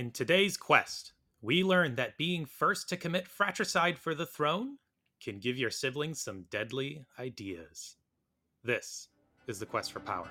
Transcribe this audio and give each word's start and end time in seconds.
In 0.00 0.10
today's 0.10 0.56
quest, 0.56 1.12
we 1.42 1.62
learn 1.62 1.96
that 1.96 2.16
being 2.16 2.46
first 2.46 2.88
to 2.88 2.96
commit 2.96 3.28
fratricide 3.28 3.98
for 3.98 4.14
the 4.14 4.24
throne 4.24 4.78
can 5.22 5.38
give 5.38 5.58
your 5.58 5.68
siblings 5.68 6.18
some 6.22 6.46
deadly 6.50 7.04
ideas. 7.18 7.96
This 8.64 9.08
is 9.46 9.58
the 9.58 9.66
quest 9.66 9.92
for 9.92 10.00
power. 10.00 10.30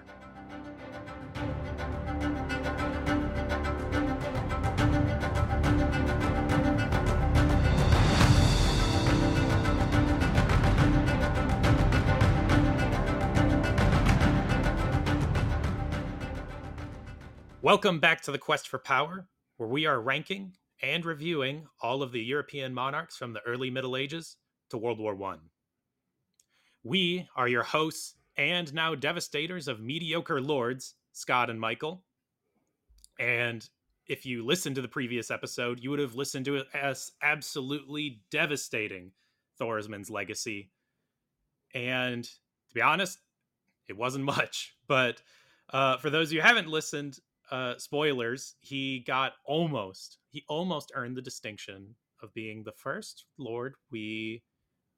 Welcome 17.62 18.00
back 18.00 18.22
to 18.22 18.32
the 18.32 18.40
Quest 18.40 18.68
for 18.68 18.80
Power, 18.80 19.28
where 19.60 19.68
we 19.68 19.86
are 19.86 20.00
ranking 20.00 20.54
and 20.82 21.04
reviewing 21.04 21.68
all 21.82 22.02
of 22.02 22.14
the 22.14 22.24
European 22.24 22.74
monarchs 22.74 23.18
from 23.18 23.34
the 23.34 23.42
early 23.46 23.70
Middle 23.70 23.98
Ages 23.98 24.38
to 24.70 24.78
World 24.78 25.00
War 25.00 25.14
One. 25.14 25.40
We 26.82 27.28
are 27.36 27.50
your 27.50 27.64
hosts 27.64 28.16
and 28.38 28.74
now 28.74 28.96
devastators 28.96 29.68
of 29.68 29.82
mediocre 29.82 30.40
lords, 30.40 30.96
Scott 31.12 31.50
and 31.50 31.60
Michael. 31.60 32.06
And 33.20 33.68
if 34.08 34.26
you 34.26 34.46
listened 34.46 34.78
to 34.78 34.82
the 34.82 34.88
previous 34.88 35.30
episode, 35.30 35.84
you 35.84 35.90
would 35.90 36.00
have 36.00 36.16
listened 36.16 36.46
to 36.46 36.64
us 36.74 37.12
absolutely 37.22 38.22
devastating 38.32 39.12
Thorismund's 39.60 40.10
legacy. 40.10 40.72
And 41.76 42.24
to 42.24 42.74
be 42.74 42.82
honest, 42.82 43.20
it 43.90 43.98
wasn't 43.98 44.24
much. 44.24 44.78
But 44.88 45.22
uh, 45.74 45.98
for 45.98 46.10
those 46.10 46.32
who 46.32 46.40
haven't 46.40 46.70
listened, 46.70 47.20
uh, 47.52 47.78
spoilers, 47.78 48.56
he 48.60 49.00
got 49.00 49.34
almost, 49.46 50.18
he 50.30 50.44
almost 50.48 50.92
earned 50.96 51.18
the 51.18 51.22
distinction 51.22 51.96
of 52.22 52.34
being 52.34 52.64
the 52.64 52.72
first 52.72 53.26
Lord 53.38 53.76
we 53.92 54.44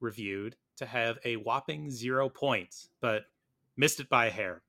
reviewed 0.00 0.56
to 0.76 0.86
have 0.86 1.18
a 1.24 1.36
whopping 1.36 1.90
zero 1.90 2.28
points, 2.28 2.88
but 3.00 3.24
missed 3.76 4.00
it 4.00 4.08
by 4.08 4.26
a 4.26 4.30
hair. 4.30 4.62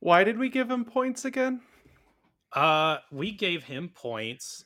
Why 0.00 0.24
did 0.24 0.38
we 0.38 0.48
give 0.48 0.70
him 0.70 0.84
points 0.84 1.24
again? 1.24 1.60
Uh, 2.52 2.98
we 3.12 3.32
gave 3.32 3.64
him 3.64 3.90
points. 3.94 4.64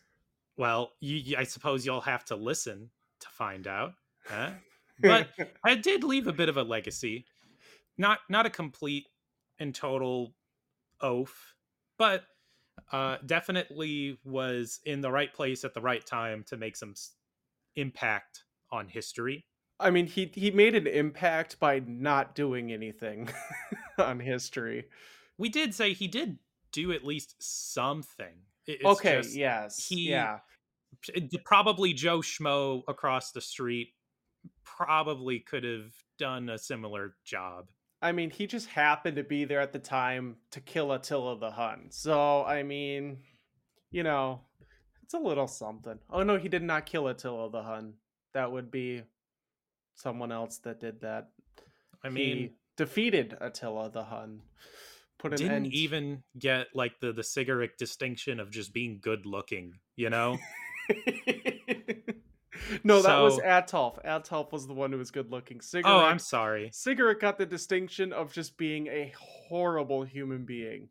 Well, 0.56 0.92
you, 1.00 1.36
I 1.36 1.44
suppose 1.44 1.84
you'll 1.84 2.00
have 2.00 2.24
to 2.26 2.36
listen 2.36 2.90
to 3.20 3.28
find 3.28 3.66
out. 3.66 3.92
Huh? 4.26 4.50
But 5.02 5.30
I 5.64 5.74
did 5.74 6.04
leave 6.04 6.28
a 6.28 6.32
bit 6.32 6.48
of 6.48 6.56
a 6.56 6.62
legacy. 6.62 7.24
Not 7.98 8.20
not 8.28 8.46
a 8.46 8.50
complete 8.50 9.08
and 9.58 9.74
total 9.74 10.34
oaf, 11.00 11.56
but 11.98 12.22
uh, 12.92 13.18
definitely 13.24 14.18
was 14.24 14.80
in 14.84 15.00
the 15.00 15.10
right 15.10 15.32
place 15.32 15.64
at 15.64 15.74
the 15.74 15.80
right 15.80 16.04
time 16.04 16.44
to 16.48 16.56
make 16.56 16.76
some 16.76 16.90
s- 16.90 17.12
impact 17.76 18.44
on 18.70 18.88
history. 18.88 19.46
I 19.80 19.90
mean, 19.90 20.06
he 20.06 20.30
he 20.34 20.50
made 20.50 20.74
an 20.74 20.86
impact 20.86 21.58
by 21.58 21.80
not 21.80 22.34
doing 22.34 22.72
anything 22.72 23.28
on 23.98 24.20
history. 24.20 24.86
We 25.38 25.48
did 25.48 25.74
say 25.74 25.92
he 25.92 26.06
did 26.06 26.38
do 26.72 26.92
at 26.92 27.04
least 27.04 27.34
something. 27.40 28.34
It's 28.66 28.84
okay, 28.84 29.16
just 29.22 29.34
yes, 29.36 29.86
he- 29.86 30.10
yeah. 30.10 30.38
probably 31.44 31.92
Joe 31.92 32.20
Schmo 32.20 32.82
across 32.88 33.32
the 33.32 33.40
street 33.40 33.88
probably 34.64 35.40
could 35.40 35.64
have 35.64 35.92
done 36.18 36.48
a 36.48 36.58
similar 36.58 37.16
job. 37.24 37.68
I 38.04 38.12
mean, 38.12 38.28
he 38.28 38.46
just 38.46 38.68
happened 38.68 39.16
to 39.16 39.24
be 39.24 39.46
there 39.46 39.62
at 39.62 39.72
the 39.72 39.78
time 39.78 40.36
to 40.50 40.60
kill 40.60 40.92
Attila 40.92 41.38
the 41.38 41.50
Hun. 41.50 41.86
So, 41.88 42.44
I 42.44 42.62
mean, 42.62 43.16
you 43.90 44.02
know, 44.02 44.42
it's 45.02 45.14
a 45.14 45.18
little 45.18 45.48
something. 45.48 45.98
Oh 46.10 46.22
no, 46.22 46.36
he 46.36 46.50
did 46.50 46.62
not 46.62 46.84
kill 46.84 47.08
Attila 47.08 47.50
the 47.50 47.62
Hun. 47.62 47.94
That 48.34 48.52
would 48.52 48.70
be 48.70 49.04
someone 49.94 50.32
else 50.32 50.58
that 50.58 50.80
did 50.80 51.00
that. 51.00 51.30
I 52.04 52.10
mean, 52.10 52.36
he 52.36 52.50
defeated 52.76 53.38
Attila 53.40 53.90
the 53.90 54.04
Hun. 54.04 54.42
Put 55.18 55.32
an 55.32 55.38
didn't 55.38 55.52
end. 55.64 55.72
even 55.72 56.22
get 56.38 56.66
like 56.74 57.00
the 57.00 57.10
the 57.10 57.22
Sigeric 57.22 57.78
distinction 57.78 58.38
of 58.38 58.50
just 58.50 58.74
being 58.74 58.98
good 59.00 59.24
looking, 59.24 59.78
you 59.96 60.10
know? 60.10 60.36
no, 62.84 63.02
that 63.02 63.18
was 63.20 63.36
So- 63.36 63.42
Atolf. 63.42 64.04
Atolf 64.04 64.52
was 64.52 64.66
the 64.66 64.72
one 64.74 64.92
who 64.92 64.98
was 64.98 65.10
good 65.10 65.30
looking. 65.30 65.58
Sigeric, 65.58 65.82
oh, 65.86 66.00
I'm 66.00 66.18
sorry. 66.18 66.70
Sigeric 66.70 67.20
got 67.20 67.38
the 67.38 67.46
distinction 67.46 68.12
of 68.12 68.32
just 68.32 68.56
being 68.56 68.86
a 68.88 69.12
horrible 69.48 70.02
human 70.04 70.44
being. 70.44 70.88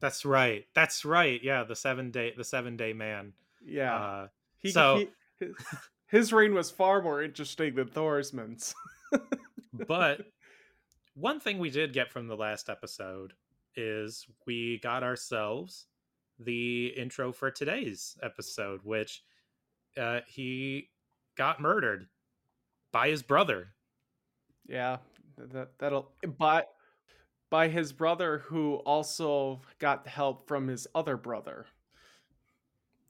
That's 0.00 0.24
right. 0.24 0.66
That's 0.74 1.04
right. 1.04 1.40
Yeah, 1.42 1.64
the 1.64 1.76
seven 1.76 2.10
day 2.10 2.32
the 2.36 2.44
seven 2.44 2.76
day 2.76 2.92
man. 2.92 3.32
Yeah. 3.64 3.94
Uh, 3.96 4.26
he, 4.58 4.70
so- 4.70 4.98
he- 4.98 5.08
his, 5.46 5.54
his 6.06 6.32
reign 6.32 6.54
was 6.54 6.70
far 6.70 7.02
more 7.02 7.22
interesting 7.22 7.74
than 7.74 7.88
Thorismund's. 7.88 8.74
but 9.86 10.20
one 11.14 11.40
thing 11.40 11.58
we 11.58 11.70
did 11.70 11.92
get 11.92 12.10
from 12.10 12.26
the 12.28 12.36
last 12.36 12.68
episode 12.68 13.32
is 13.76 14.26
we 14.46 14.78
got 14.82 15.02
ourselves 15.02 15.86
the 16.38 16.88
intro 16.96 17.32
for 17.32 17.50
today's 17.50 18.16
episode, 18.22 18.80
which 18.82 19.22
uh, 19.98 20.20
he 20.26 20.90
got 21.36 21.60
murdered 21.60 22.08
by 22.92 23.08
his 23.08 23.22
brother. 23.22 23.68
yeah, 24.66 24.98
that 25.36 25.78
that'll 25.78 26.12
by 26.38 26.64
by 27.50 27.68
his 27.68 27.92
brother 27.92 28.38
who 28.38 28.76
also 28.86 29.60
got 29.78 30.06
help 30.06 30.46
from 30.48 30.68
his 30.68 30.86
other 30.94 31.16
brother. 31.16 31.66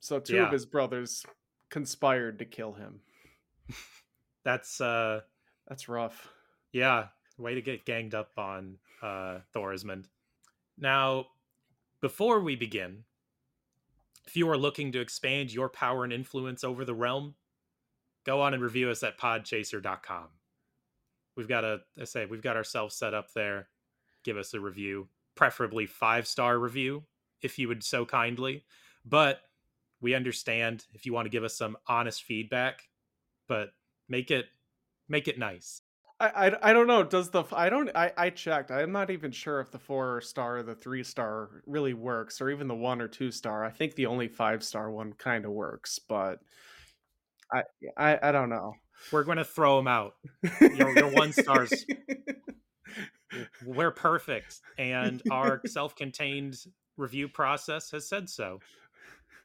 So 0.00 0.19
two 0.21 0.37
Yeah. 0.37 0.47
of 0.47 0.53
his 0.53 0.67
brothers 0.67 1.25
conspired 1.71 2.39
to 2.41 2.44
kill 2.44 2.73
him. 2.75 3.00
That's 4.44 4.81
uh, 4.81 5.21
That's 5.69 5.89
rough. 5.89 6.28
yeah, 6.73 7.09
way 7.39 7.55
to 7.55 7.62
get 7.62 7.84
ganged 7.87 8.15
up 8.15 8.33
on 8.39 8.78
uh, 9.03 9.39
Thorismund. 9.55 10.05
Now, 10.78 11.27
before 12.00 12.41
we 12.41 12.56
begin, 12.56 13.05
if 14.27 14.37
you 14.37 14.49
are 14.49 14.57
looking 14.57 14.93
to 14.93 15.01
expand 15.01 15.53
your 15.53 15.69
power 15.69 16.05
and 16.05 16.12
influence 16.12 16.65
over 16.65 16.85
the 16.85 16.95
realm, 16.95 17.35
go 18.25 18.41
on 18.41 18.55
and 18.55 18.62
review 18.62 18.91
us 18.91 19.03
at 19.03 19.19
podchaser.com. 19.19 20.29
We've 21.37 21.49
got 21.49 21.65
a, 21.65 21.81
I 22.01 22.05
say, 22.05 22.27
we've 22.27 22.43
got 22.43 22.57
ourselves 22.57 22.95
set 22.95 23.15
up 23.15 23.33
there. 23.35 23.69
Give 24.25 24.37
us 24.37 24.55
a 24.55 24.61
review, 24.61 25.09
preferably 25.35 25.87
five 25.87 26.27
star 26.27 26.59
review, 26.59 27.05
if 27.43 27.59
you 27.59 27.69
would 27.69 27.83
so 27.83 28.07
kindly. 28.07 28.65
But 29.05 29.41
we 30.01 30.15
understand 30.15 30.87
if 30.95 31.05
you 31.05 31.12
want 31.12 31.27
to 31.27 31.31
give 31.31 31.45
us 31.45 31.56
some 31.56 31.77
honest 31.87 32.23
feedback, 32.23 32.89
but 33.49 33.71
make 34.09 34.31
it 34.31 34.47
make 35.09 35.29
it 35.29 35.39
nice. 35.39 35.83
I, 36.25 36.49
I, 36.49 36.71
I 36.71 36.73
don't 36.73 36.87
know. 36.87 37.03
Does 37.03 37.31
the 37.31 37.45
I 37.53 37.69
don't 37.69 37.91
I, 37.95 38.12
I 38.17 38.31
checked. 38.31 38.71
I'm 38.71 38.93
not 38.93 39.11
even 39.11 39.31
sure 39.31 39.61
if 39.61 39.71
the 39.71 39.79
four 39.79 40.21
star 40.21 40.59
or 40.59 40.62
the 40.62 40.75
three 40.75 41.03
star 41.05 41.62
really 41.67 41.95
works, 41.95 42.41
or 42.41 42.51
even 42.51 42.69
the 42.69 42.75
one 42.75 43.01
or 43.01 43.09
two 43.09 43.31
star. 43.31 43.65
I 43.65 43.71
think 43.71 43.95
the 43.95 44.07
only 44.07 44.29
five 44.29 44.62
star 44.62 44.91
one 44.91 45.12
kind 45.15 45.45
of 45.45 45.53
works, 45.53 45.99
but 45.99 46.41
I 47.53 47.62
I 47.97 48.29
I 48.29 48.33
don't 48.33 48.49
know. 48.51 48.75
We're 49.12 49.25
going 49.25 49.39
to 49.39 49.45
throw 49.45 49.77
them 49.77 49.89
out. 49.89 50.15
Your- 50.61 50.97
your 50.97 51.11
one 51.11 51.33
stars. 51.33 51.85
We're 53.67 53.91
perfect, 53.91 54.61
and 54.79 55.21
our 55.31 55.61
self-contained 55.67 56.56
review 56.97 57.29
process 57.29 57.91
has 57.91 58.09
said 58.09 58.31
so. 58.31 58.61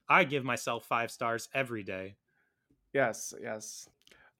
I 0.08 0.24
give 0.24 0.44
myself 0.44 0.86
five 0.86 1.10
stars 1.12 1.50
every 1.54 1.84
day. 1.84 2.16
yes, 2.94 3.34
yes. 3.42 3.90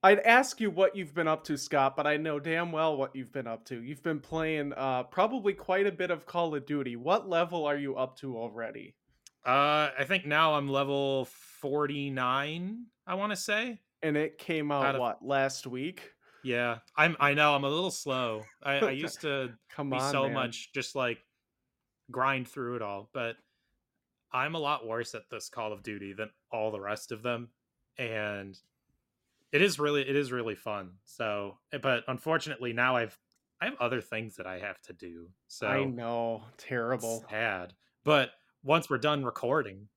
I'd 0.02 0.20
ask 0.20 0.60
you 0.60 0.70
what 0.70 0.96
you've 0.96 1.14
been 1.14 1.28
up 1.28 1.44
to, 1.44 1.58
Scott, 1.58 1.94
but 1.94 2.06
I 2.06 2.16
know 2.16 2.40
damn 2.40 2.72
well 2.72 2.96
what 2.96 3.14
you've 3.14 3.32
been 3.32 3.46
up 3.46 3.64
to. 3.66 3.82
You've 3.82 4.02
been 4.02 4.18
playing 4.20 4.72
uh, 4.74 5.02
probably 5.04 5.52
quite 5.52 5.86
a 5.86 5.92
bit 5.92 6.10
of 6.10 6.24
Call 6.26 6.54
of 6.54 6.64
Duty. 6.64 6.96
What 6.96 7.28
level 7.28 7.66
are 7.66 7.76
you 7.76 7.96
up 7.96 8.16
to 8.20 8.36
already? 8.38 8.94
Uh, 9.44 9.90
I 9.98 10.04
think 10.06 10.26
now 10.26 10.54
I'm 10.54 10.68
level 10.68 11.26
forty-nine. 11.60 12.86
I 13.06 13.14
want 13.14 13.32
to 13.32 13.36
say. 13.36 13.80
And 14.02 14.16
it 14.16 14.38
came 14.38 14.72
out, 14.72 14.86
Out 14.86 14.94
of- 14.94 15.00
what 15.00 15.24
last 15.24 15.66
week? 15.66 16.12
Yeah, 16.42 16.78
I'm. 16.96 17.16
I 17.20 17.34
know 17.34 17.54
I'm 17.54 17.64
a 17.64 17.68
little 17.68 17.90
slow. 17.90 18.44
I, 18.62 18.78
I 18.78 18.90
used 18.92 19.20
to 19.22 19.50
Come 19.68 19.90
be 19.90 19.98
on, 19.98 20.10
so 20.12 20.22
man. 20.24 20.32
much 20.32 20.72
just 20.72 20.94
like 20.94 21.18
grind 22.10 22.48
through 22.48 22.76
it 22.76 22.82
all, 22.82 23.10
but 23.12 23.36
I'm 24.32 24.54
a 24.54 24.58
lot 24.58 24.86
worse 24.86 25.14
at 25.14 25.28
this 25.30 25.50
Call 25.50 25.72
of 25.74 25.82
Duty 25.82 26.14
than 26.14 26.30
all 26.50 26.70
the 26.70 26.80
rest 26.80 27.12
of 27.12 27.22
them, 27.22 27.50
and 27.98 28.58
it 29.52 29.62
is 29.62 29.78
really 29.78 30.02
it 30.08 30.16
is 30.16 30.32
really 30.32 30.54
fun. 30.54 30.92
So, 31.04 31.58
eh, 31.72 31.78
but 31.82 32.04
unfortunately 32.08 32.72
now 32.72 32.96
I've 32.96 33.18
I 33.60 33.66
have 33.66 33.74
other 33.80 34.00
things 34.00 34.36
that 34.36 34.46
I 34.46 34.58
have 34.58 34.80
to 34.82 34.92
do. 34.92 35.28
So 35.48 35.66
I 35.66 35.84
know, 35.84 36.42
terrible. 36.58 37.24
sad. 37.30 37.74
But 38.04 38.30
once 38.62 38.88
we're 38.88 38.98
done 38.98 39.24
recording, 39.24 39.88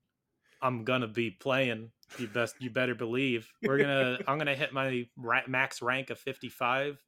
I'm 0.62 0.84
gonna 0.84 1.08
be 1.08 1.32
playing. 1.32 1.92
You 2.18 2.28
best 2.28 2.56
you 2.60 2.70
better 2.70 2.96
believe 2.96 3.50
we're 3.64 3.78
gonna 3.78 4.20
I'm 4.28 4.38
gonna 4.38 4.56
hit 4.56 4.74
my 4.74 5.08
ra- 5.18 5.48
max 5.48 5.82
rank 5.82 6.10
of 6.10 6.20
55 6.20 7.02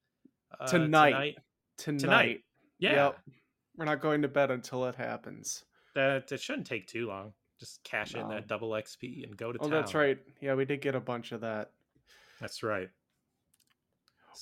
uh, 0.59 0.67
Tonight. 0.67 1.09
tonight. 1.11 1.35
Tonight. 1.77 1.99
Tonight. 1.99 2.39
Yeah, 2.79 2.93
Yep. 3.05 3.19
We're 3.77 3.85
not 3.85 3.99
going 4.01 4.21
to 4.21 4.27
bed 4.29 4.51
until 4.51 4.85
it 4.85 4.95
happens. 4.95 5.63
that 5.95 6.31
it 6.31 6.39
shouldn't 6.41 6.67
take 6.67 6.87
too 6.87 7.07
long. 7.07 7.33
Just 7.59 7.83
cash 7.83 8.15
in 8.15 8.27
that 8.29 8.47
double 8.47 8.69
XP 8.71 9.23
and 9.23 9.35
go 9.35 9.51
to 9.53 9.59
Oh, 9.59 9.63
town. 9.63 9.71
that's 9.71 9.93
right. 9.93 10.17
Yeah, 10.41 10.55
we 10.55 10.65
did 10.65 10.81
get 10.81 10.93
a 10.95 10.99
bunch 10.99 11.31
of 11.33 11.41
that. 11.41 11.71
That's 12.39 12.63
right. 12.63 12.89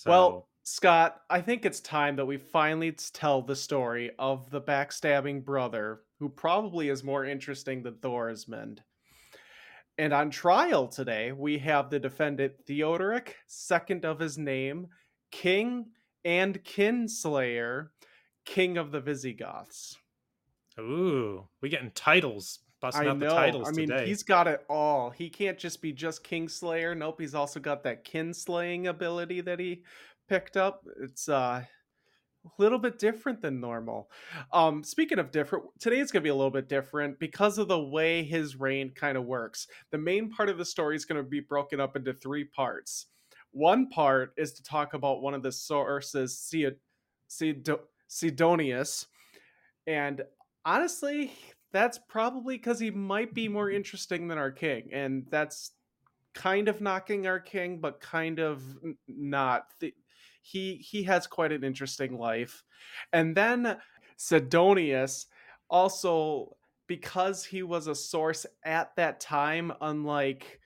Well, 0.06 0.48
Scott, 0.64 1.22
I 1.30 1.42
think 1.42 1.66
it's 1.66 1.80
time 1.80 2.16
that 2.16 2.26
we 2.26 2.38
finally 2.38 2.92
tell 2.92 3.42
the 3.42 3.56
story 3.56 4.12
of 4.18 4.50
the 4.50 4.62
backstabbing 4.62 5.44
brother 5.44 6.02
who 6.20 6.30
probably 6.30 6.90
is 6.90 7.04
more 7.04 7.26
interesting 7.26 7.84
than 7.84 7.96
Thorismund. 7.96 8.80
And 9.98 10.14
on 10.14 10.32
trial 10.32 10.88
today, 10.88 11.32
we 11.32 11.60
have 11.60 11.90
the 11.90 12.00
defendant 12.00 12.54
Theodoric, 12.66 13.36
second 13.46 14.06
of 14.06 14.20
his 14.20 14.38
name, 14.38 14.88
king 15.32 15.88
and 16.26 16.64
kinslayer, 16.64 17.90
king 18.46 18.78
of 18.78 18.92
the 18.92 19.02
Visigoths. 19.02 19.98
ooh, 20.80 21.48
we 21.62 21.70
getting 21.70 21.92
titles, 21.92 22.60
busting 22.84 23.08
I 23.08 23.14
know. 23.14 23.64
I 23.66 23.72
mean, 23.72 23.88
today. 23.88 24.06
he's 24.08 24.24
got 24.24 24.46
it 24.46 24.66
all. 24.70 25.10
He 25.10 25.30
can't 25.30 25.58
just 25.58 25.82
be 25.82 25.94
just 25.94 26.22
Kingslayer. 26.22 26.98
Nope, 26.98 27.22
he's 27.22 27.34
also 27.34 27.62
got 27.62 27.82
that 27.84 28.04
kinslaying 28.04 28.88
ability 28.88 29.40
that 29.40 29.58
he 29.58 29.84
picked 30.28 30.58
up. 30.58 30.86
It's 31.02 31.30
uh, 31.30 31.64
a 32.46 32.50
little 32.58 32.78
bit 32.78 33.00
different 33.00 33.42
than 33.42 33.62
normal. 33.62 34.12
Um, 34.52 34.84
speaking 34.84 35.18
of 35.18 35.32
different, 35.32 35.64
today's 35.80 36.12
gonna 36.12 36.24
be 36.24 36.30
a 36.30 36.36
little 36.36 36.52
bit 36.52 36.68
different 36.68 37.20
because 37.20 37.58
of 37.58 37.70
the 37.70 37.80
way 37.80 38.22
his 38.22 38.60
reign 38.60 38.92
kind 38.94 39.18
of 39.18 39.24
works. 39.24 39.66
The 39.92 39.98
main 39.98 40.30
part 40.30 40.50
of 40.50 40.58
the 40.58 40.66
story 40.66 40.98
is 40.98 41.06
gonna 41.06 41.24
be 41.24 41.40
broken 41.40 41.80
up 41.80 41.96
into 41.96 42.14
three 42.14 42.44
parts. 42.44 43.06
One 43.52 43.88
part 43.88 44.34
is 44.36 44.52
to 44.54 44.64
talk 44.64 44.94
about 44.94 45.22
one 45.22 45.34
of 45.34 45.42
the 45.42 45.54
sources, 45.54 46.54
Sidonius, 48.10 49.06
and 49.88 50.22
honestly, 50.66 51.32
that's 51.74 52.00
probably 52.08 52.56
because 52.56 52.80
he 52.80 52.92
might 52.92 53.34
be 53.34 53.50
more 53.50 53.68
mm-hmm. 53.68 53.78
interesting 53.78 54.28
than 54.28 54.38
our 54.38 54.52
king, 54.52 54.90
and 54.94 55.26
that's 55.30 55.72
kind 56.34 56.68
of 56.68 56.80
knocking 56.80 57.28
our 57.28 57.40
king, 57.40 57.80
but 57.80 58.00
kind 58.00 58.40
of 58.40 58.64
not. 59.08 59.66
He 60.42 60.76
he 60.76 61.04
has 61.04 61.28
quite 61.28 61.52
an 61.52 61.64
interesting 61.64 62.18
life, 62.18 62.64
and 63.12 63.36
then 63.36 63.78
Sidonius 64.18 65.26
also 65.70 66.56
because 66.88 67.46
he 67.46 67.64
was 67.64 67.88
a 67.88 67.96
source 67.96 68.46
at 68.64 68.96
that 68.96 69.20
time, 69.20 69.72
unlike 69.82 70.60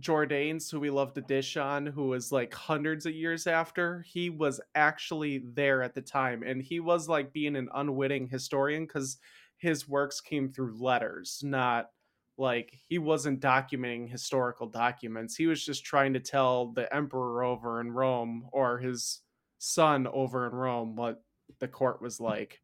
Jordanes, 0.00 0.70
who 0.70 0.80
we 0.80 0.90
love 0.90 1.14
to 1.14 1.20
dish 1.20 1.56
on, 1.56 1.86
who 1.86 2.08
was 2.08 2.32
like 2.32 2.52
hundreds 2.52 3.06
of 3.06 3.14
years 3.14 3.46
after, 3.46 4.04
he 4.06 4.28
was 4.28 4.60
actually 4.74 5.38
there 5.38 5.82
at 5.82 5.94
the 5.94 6.02
time. 6.02 6.42
And 6.42 6.60
he 6.60 6.80
was 6.80 7.08
like 7.08 7.32
being 7.32 7.56
an 7.56 7.68
unwitting 7.74 8.28
historian 8.28 8.86
because 8.86 9.18
his 9.64 9.88
works 9.88 10.20
came 10.20 10.50
through 10.52 10.76
letters, 10.78 11.40
not 11.42 11.90
like 12.36 12.76
he 12.88 12.98
wasn't 12.98 13.40
documenting 13.40 14.08
historical 14.10 14.66
documents. 14.68 15.34
He 15.36 15.46
was 15.46 15.64
just 15.64 15.84
trying 15.84 16.12
to 16.12 16.20
tell 16.20 16.66
the 16.72 16.92
emperor 16.94 17.42
over 17.42 17.80
in 17.80 17.90
Rome 17.90 18.46
or 18.52 18.78
his 18.78 19.20
son 19.58 20.06
over 20.06 20.46
in 20.46 20.52
Rome 20.52 20.96
what 20.96 21.22
the 21.60 21.68
court 21.68 22.02
was 22.02 22.20
like. 22.20 22.60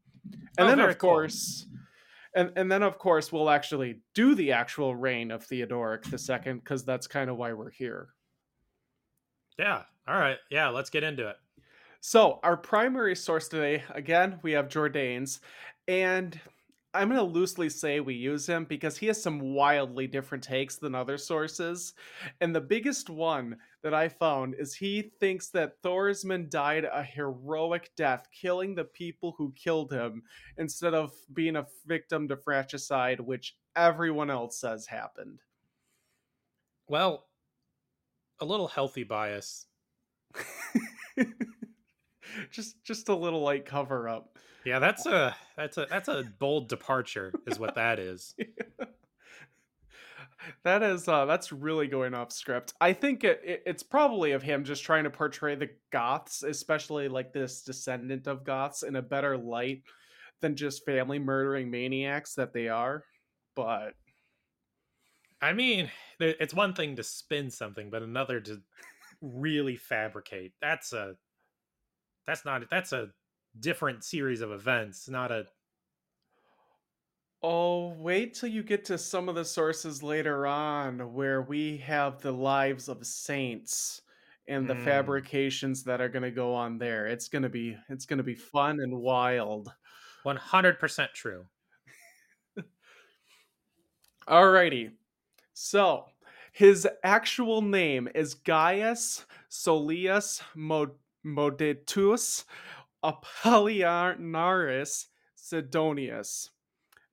And 0.58 0.66
Oh, 0.66 0.66
then, 0.68 0.80
of 0.80 0.98
cool. 0.98 1.10
course, 1.10 1.66
and 2.34 2.52
and 2.56 2.70
then 2.70 2.82
of 2.82 2.98
course 2.98 3.32
we'll 3.32 3.48
actually 3.50 4.00
do 4.14 4.34
the 4.34 4.52
actual 4.52 4.94
reign 4.94 5.30
of 5.30 5.42
Theodoric 5.44 6.02
the 6.04 6.18
second 6.18 6.58
because 6.58 6.84
that's 6.84 7.06
kind 7.06 7.30
of 7.30 7.36
why 7.38 7.52
we're 7.54 7.70
here. 7.70 8.08
yeah. 9.58 9.82
All 10.08 10.18
right. 10.18 10.38
Yeah. 10.50 10.68
Let's 10.68 10.90
get 10.90 11.04
into 11.04 11.28
it. 11.28 11.36
So 12.00 12.40
our 12.42 12.56
primary 12.56 13.14
source 13.14 13.46
today, 13.48 13.84
again, 13.90 14.38
we 14.42 14.52
have 14.52 14.68
Jordanes, 14.68 15.40
and 15.86 16.38
I'm 16.92 17.08
going 17.08 17.20
to 17.20 17.24
loosely 17.24 17.68
say 17.68 18.00
we 18.00 18.14
use 18.14 18.48
him 18.48 18.64
because 18.64 18.96
he 18.96 19.06
has 19.06 19.22
some 19.22 19.38
wildly 19.38 20.08
different 20.08 20.42
takes 20.42 20.76
than 20.76 20.94
other 20.94 21.18
sources. 21.18 21.94
And 22.40 22.54
the 22.54 22.60
biggest 22.60 23.08
one 23.08 23.58
that 23.84 23.94
I 23.94 24.08
found 24.08 24.56
is 24.58 24.74
he 24.74 25.12
thinks 25.20 25.50
that 25.50 25.80
Thorismund 25.82 26.50
died 26.50 26.84
a 26.84 27.04
heroic 27.04 27.92
death, 27.96 28.26
killing 28.32 28.74
the 28.74 28.84
people 28.84 29.36
who 29.38 29.52
killed 29.52 29.92
him 29.92 30.24
instead 30.58 30.94
of 30.94 31.12
being 31.32 31.54
a 31.54 31.66
victim 31.86 32.26
to 32.28 32.36
fratricide, 32.36 33.20
which 33.20 33.56
everyone 33.76 34.30
else 34.30 34.60
says 34.60 34.86
happened. 34.86 35.38
Well, 36.88 37.28
a 38.40 38.44
little 38.44 38.68
healthy 38.68 39.04
bias. 39.04 39.66
just 42.50 42.82
just 42.84 43.08
a 43.08 43.14
little 43.14 43.42
light 43.42 43.64
cover 43.64 44.08
up. 44.08 44.36
Yeah, 44.64 44.78
that's 44.78 45.06
a 45.06 45.34
that's 45.56 45.78
a 45.78 45.86
that's 45.88 46.08
a 46.08 46.24
bold 46.38 46.68
departure, 46.68 47.32
is 47.46 47.58
what 47.58 47.74
that 47.76 47.98
is. 47.98 48.34
that 50.62 50.82
is 50.82 51.06
uh 51.06 51.26
that's 51.26 51.52
really 51.52 51.86
going 51.86 52.14
off 52.14 52.32
script 52.32 52.72
i 52.80 52.94
think 52.94 53.24
it, 53.24 53.42
it 53.44 53.62
it's 53.66 53.82
probably 53.82 54.32
of 54.32 54.42
him 54.42 54.64
just 54.64 54.82
trying 54.82 55.04
to 55.04 55.10
portray 55.10 55.54
the 55.54 55.68
goths 55.92 56.42
especially 56.42 57.08
like 57.08 57.30
this 57.30 57.60
descendant 57.60 58.26
of 58.26 58.42
goths 58.42 58.82
in 58.82 58.96
a 58.96 59.02
better 59.02 59.36
light 59.36 59.82
than 60.40 60.56
just 60.56 60.82
family 60.86 61.18
murdering 61.18 61.70
maniacs 61.70 62.34
that 62.34 62.54
they 62.54 62.68
are 62.68 63.04
but 63.54 63.92
I 65.42 65.52
mean, 65.54 65.90
it's 66.18 66.54
one 66.54 66.74
thing 66.74 66.96
to 66.96 67.02
spin 67.02 67.50
something, 67.50 67.88
but 67.88 68.02
another 68.02 68.40
to 68.40 68.60
really 69.22 69.76
fabricate. 69.76 70.52
That's 70.60 70.92
a 70.92 71.14
that's 72.26 72.44
not 72.44 72.68
that's 72.70 72.92
a 72.92 73.08
different 73.58 74.04
series 74.04 74.40
of 74.40 74.52
events, 74.52 75.08
not 75.08 75.32
a 75.32 75.46
oh 77.42 77.88
wait 77.94 78.34
till 78.34 78.48
you 78.48 78.62
get 78.62 78.84
to 78.84 78.98
some 78.98 79.28
of 79.28 79.34
the 79.34 79.44
sources 79.44 80.02
later 80.02 80.46
on 80.46 81.12
where 81.14 81.42
we 81.42 81.76
have 81.78 82.20
the 82.20 82.32
lives 82.32 82.88
of 82.88 83.06
saints 83.06 84.02
and 84.48 84.68
the 84.68 84.74
Mm. 84.74 84.84
fabrications 84.84 85.82
that 85.84 86.00
are 86.00 86.08
going 86.08 86.22
to 86.22 86.30
go 86.30 86.54
on 86.54 86.76
there 86.78 87.06
it's 87.06 87.28
going 87.28 87.42
to 87.42 87.48
be 87.48 87.76
it's 87.88 88.04
going 88.06 88.18
to 88.18 88.22
be 88.24 88.34
fun 88.34 88.78
and 88.80 88.92
wild 89.00 89.72
100% 90.24 91.14
true. 91.14 91.46
Alrighty. 94.28 94.92
So, 95.54 96.06
his 96.52 96.88
actual 97.04 97.62
name 97.62 98.08
is 98.14 98.34
Gaius 98.34 99.24
Sollius 99.50 100.42
Mod- 100.54 100.98
Modetus 101.24 102.44
Apollinaris 103.04 105.06
Sidonius. 105.34 106.50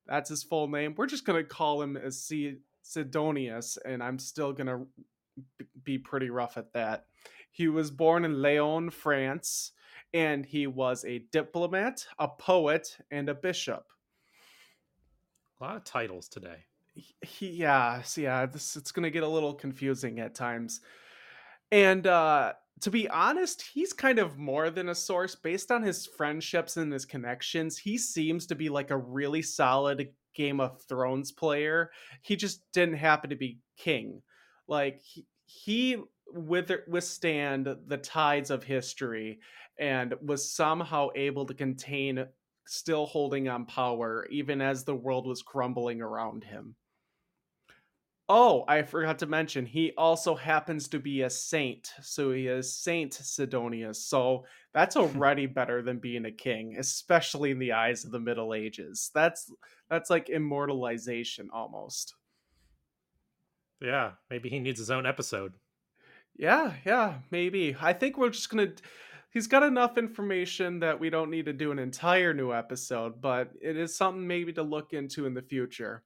That's 0.05 0.29
his 0.29 0.43
full 0.43 0.67
name. 0.67 0.93
We're 0.97 1.07
just 1.07 1.25
going 1.25 1.41
to 1.43 1.47
call 1.47 1.81
him 1.81 1.97
as 1.97 2.21
C- 2.21 2.59
Sidonius, 2.81 3.77
and 3.85 4.01
I'm 4.01 4.19
still 4.19 4.53
going 4.53 4.67
to 4.67 4.87
be 5.83 5.97
pretty 5.97 6.29
rough 6.29 6.57
at 6.57 6.73
that. 6.73 7.05
He 7.51 7.67
was 7.67 7.91
born 7.91 8.25
in 8.25 8.41
Lyon, 8.41 8.89
France, 8.89 9.71
and 10.13 10.45
he 10.45 10.67
was 10.67 11.03
a 11.05 11.19
diplomat, 11.31 12.07
a 12.19 12.27
poet, 12.27 12.97
and 13.11 13.29
a 13.29 13.35
bishop. 13.35 13.85
A 15.59 15.63
lot 15.63 15.75
of 15.75 15.83
titles 15.83 16.27
today. 16.27 16.65
he 17.21 17.49
yeah 17.49 18.01
so 18.01 18.21
yeah 18.21 18.47
this 18.47 18.75
it's 18.75 18.91
gonna 18.91 19.11
get 19.11 19.21
a 19.21 19.27
little 19.27 19.53
confusing 19.53 20.19
at 20.19 20.33
times 20.33 20.81
and 21.71 22.07
uh 22.07 22.53
to 22.81 22.91
be 22.91 23.09
honest 23.09 23.63
he's 23.73 23.93
kind 23.93 24.19
of 24.19 24.37
more 24.37 24.69
than 24.69 24.89
a 24.89 24.95
source 24.95 25.35
based 25.35 25.71
on 25.71 25.81
his 25.81 26.05
friendships 26.05 26.77
and 26.77 26.93
his 26.93 27.05
connections 27.05 27.77
he 27.77 27.97
seems 27.97 28.45
to 28.45 28.55
be 28.55 28.69
like 28.69 28.91
a 28.91 28.97
really 28.97 29.41
solid 29.41 30.09
game 30.37 30.61
of 30.61 30.81
thrones 30.83 31.31
player. 31.31 31.91
He 32.21 32.37
just 32.37 32.61
didn't 32.71 32.97
happen 32.97 33.31
to 33.31 33.35
be 33.35 33.59
king. 33.77 34.21
Like 34.67 35.01
he, 35.03 35.25
he 35.45 35.97
wither, 36.31 36.83
withstand 36.87 37.67
the 37.87 37.97
tides 37.97 38.51
of 38.51 38.63
history 38.63 39.39
and 39.79 40.13
was 40.21 40.51
somehow 40.51 41.09
able 41.15 41.45
to 41.47 41.53
contain 41.53 42.25
still 42.65 43.05
holding 43.05 43.47
on 43.47 43.65
power 43.65 44.27
even 44.29 44.61
as 44.61 44.83
the 44.83 44.95
world 44.95 45.25
was 45.25 45.41
crumbling 45.41 46.01
around 46.01 46.43
him 46.43 46.75
Oh, 48.29 48.65
I 48.67 48.81
forgot 48.81 49.19
to 49.19 49.25
mention, 49.25 49.65
he 49.65 49.93
also 49.97 50.35
happens 50.35 50.89
to 50.89 50.99
be 50.99 51.21
a 51.21 51.29
saint. 51.29 51.93
So 52.01 52.31
he 52.31 52.47
is 52.47 52.75
Saint 52.75 53.13
Sidonius. 53.13 54.05
So 54.05 54.43
that's 54.73 54.95
already 54.97 55.45
better 55.45 55.81
than 55.81 55.99
being 55.99 56.25
a 56.25 56.31
king, 56.31 56.75
especially 56.77 57.51
in 57.51 57.59
the 57.59 57.71
eyes 57.71 58.03
of 58.03 58.11
the 58.11 58.19
Middle 58.19 58.53
Ages. 58.53 59.11
That's 59.13 59.51
that's 59.89 60.09
like 60.09 60.29
immortalization 60.29 61.49
almost. 61.53 62.15
Yeah, 63.81 64.13
maybe 64.29 64.49
he 64.49 64.59
needs 64.59 64.79
his 64.79 64.91
own 64.91 65.05
episode. 65.05 65.53
Yeah, 66.35 66.73
yeah, 66.85 67.15
maybe. 67.31 67.75
I 67.81 67.93
think 67.93 68.17
we're 68.17 68.29
just 68.29 68.49
gonna. 68.49 68.73
He's 69.31 69.47
got 69.47 69.63
enough 69.63 69.97
information 69.97 70.79
that 70.79 70.99
we 70.99 71.09
don't 71.09 71.29
need 71.29 71.45
to 71.45 71.53
do 71.53 71.71
an 71.71 71.79
entire 71.79 72.33
new 72.33 72.53
episode, 72.53 73.21
but 73.21 73.51
it 73.61 73.77
is 73.77 73.95
something 73.95 74.25
maybe 74.25 74.51
to 74.53 74.63
look 74.63 74.93
into 74.93 75.25
in 75.25 75.33
the 75.33 75.41
future. 75.41 76.03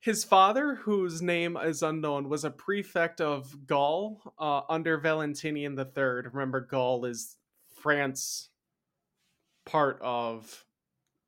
His 0.00 0.24
father, 0.24 0.76
whose 0.76 1.20
name 1.20 1.56
is 1.56 1.82
unknown, 1.82 2.28
was 2.28 2.44
a 2.44 2.50
prefect 2.50 3.20
of 3.20 3.66
Gaul 3.66 4.22
uh, 4.38 4.62
under 4.68 4.98
Valentinian 4.98 5.76
III. 5.76 6.30
Remember, 6.32 6.60
Gaul 6.60 7.04
is 7.04 7.36
France, 7.82 8.50
part 9.66 9.98
of 10.00 10.64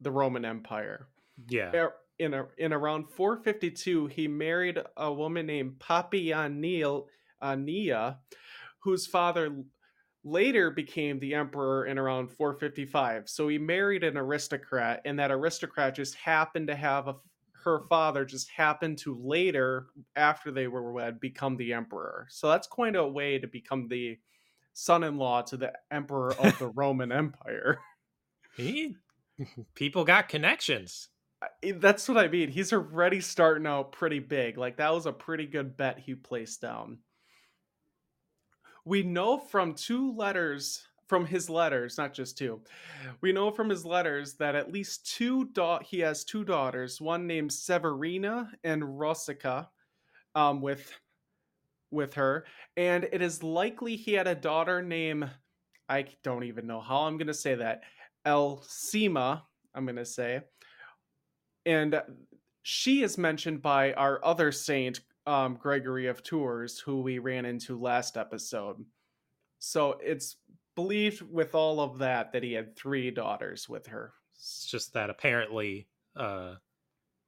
the 0.00 0.10
Roman 0.10 0.44
Empire. 0.44 1.08
Yeah. 1.48 1.72
Er- 1.74 1.94
in 2.20 2.34
a, 2.34 2.46
in 2.58 2.72
around 2.72 3.10
452, 3.10 4.06
he 4.08 4.28
married 4.28 4.78
a 4.96 5.12
woman 5.12 5.46
named 5.46 5.78
Papiania, 5.78 7.04
Ania, 7.42 8.18
whose 8.82 9.06
father 9.06 9.64
later 10.22 10.70
became 10.70 11.18
the 11.18 11.34
emperor 11.34 11.86
in 11.86 11.98
around 11.98 12.30
455. 12.30 13.28
So 13.28 13.48
he 13.48 13.56
married 13.56 14.04
an 14.04 14.18
aristocrat, 14.18 15.00
and 15.06 15.18
that 15.18 15.30
aristocrat 15.30 15.94
just 15.94 16.14
happened 16.14 16.68
to 16.68 16.76
have 16.76 17.08
a 17.08 17.16
her 17.64 17.84
father 17.88 18.24
just 18.24 18.48
happened 18.50 18.98
to 18.98 19.18
later, 19.22 19.86
after 20.16 20.50
they 20.50 20.66
were 20.66 20.92
wed, 20.92 21.20
become 21.20 21.56
the 21.56 21.72
emperor. 21.72 22.26
So 22.30 22.48
that's 22.48 22.66
quite 22.66 22.96
a 22.96 23.06
way 23.06 23.38
to 23.38 23.46
become 23.46 23.88
the 23.88 24.18
son-in-law 24.72 25.42
to 25.42 25.56
the 25.56 25.72
emperor 25.90 26.34
of 26.34 26.58
the 26.58 26.68
Roman 26.74 27.12
Empire. 27.12 27.78
He, 28.56 28.96
people 29.74 30.04
got 30.04 30.28
connections. 30.28 31.08
That's 31.62 32.08
what 32.08 32.18
I 32.18 32.28
mean. 32.28 32.50
He's 32.50 32.72
already 32.72 33.20
starting 33.20 33.66
out 33.66 33.92
pretty 33.92 34.18
big. 34.18 34.58
Like 34.58 34.76
that 34.76 34.92
was 34.92 35.06
a 35.06 35.12
pretty 35.12 35.46
good 35.46 35.76
bet 35.76 35.98
he 35.98 36.14
placed 36.14 36.60
down. 36.60 36.98
We 38.84 39.02
know 39.02 39.38
from 39.38 39.74
two 39.74 40.14
letters 40.14 40.86
from 41.10 41.26
his 41.26 41.50
letters, 41.50 41.98
not 41.98 42.14
just 42.14 42.38
two. 42.38 42.60
We 43.20 43.32
know 43.32 43.50
from 43.50 43.68
his 43.68 43.84
letters 43.84 44.34
that 44.34 44.54
at 44.54 44.70
least 44.70 45.12
two 45.12 45.46
da- 45.46 45.80
he 45.80 45.98
has 45.98 46.22
two 46.24 46.44
daughters, 46.44 47.00
one 47.00 47.26
named 47.26 47.50
Severina 47.50 48.48
and 48.62 48.80
Roscia, 48.80 49.66
um, 50.36 50.62
with 50.62 50.88
with 51.90 52.14
her, 52.14 52.44
and 52.76 53.08
it 53.10 53.20
is 53.20 53.42
likely 53.42 53.96
he 53.96 54.12
had 54.12 54.28
a 54.28 54.36
daughter 54.36 54.80
named 54.80 55.28
I 55.88 56.06
don't 56.22 56.44
even 56.44 56.68
know 56.68 56.80
how 56.80 57.00
I'm 57.00 57.18
gonna 57.18 57.34
say 57.34 57.56
that 57.56 57.82
Elsima. 58.24 59.42
I'm 59.74 59.86
gonna 59.86 60.04
say, 60.04 60.42
and 61.66 62.00
she 62.62 63.02
is 63.02 63.18
mentioned 63.18 63.62
by 63.62 63.94
our 63.94 64.24
other 64.24 64.52
saint, 64.52 65.00
um, 65.26 65.56
Gregory 65.56 66.06
of 66.06 66.22
Tours, 66.22 66.78
who 66.78 67.00
we 67.02 67.18
ran 67.18 67.46
into 67.46 67.80
last 67.80 68.16
episode. 68.16 68.84
So 69.58 69.98
it's 70.00 70.36
believed 70.74 71.22
with 71.22 71.54
all 71.54 71.80
of 71.80 71.98
that 71.98 72.32
that 72.32 72.42
he 72.42 72.52
had 72.52 72.76
three 72.76 73.10
daughters 73.10 73.68
with 73.68 73.86
her. 73.88 74.12
It's 74.34 74.66
just 74.66 74.94
that 74.94 75.10
apparently 75.10 75.86
uh, 76.16 76.54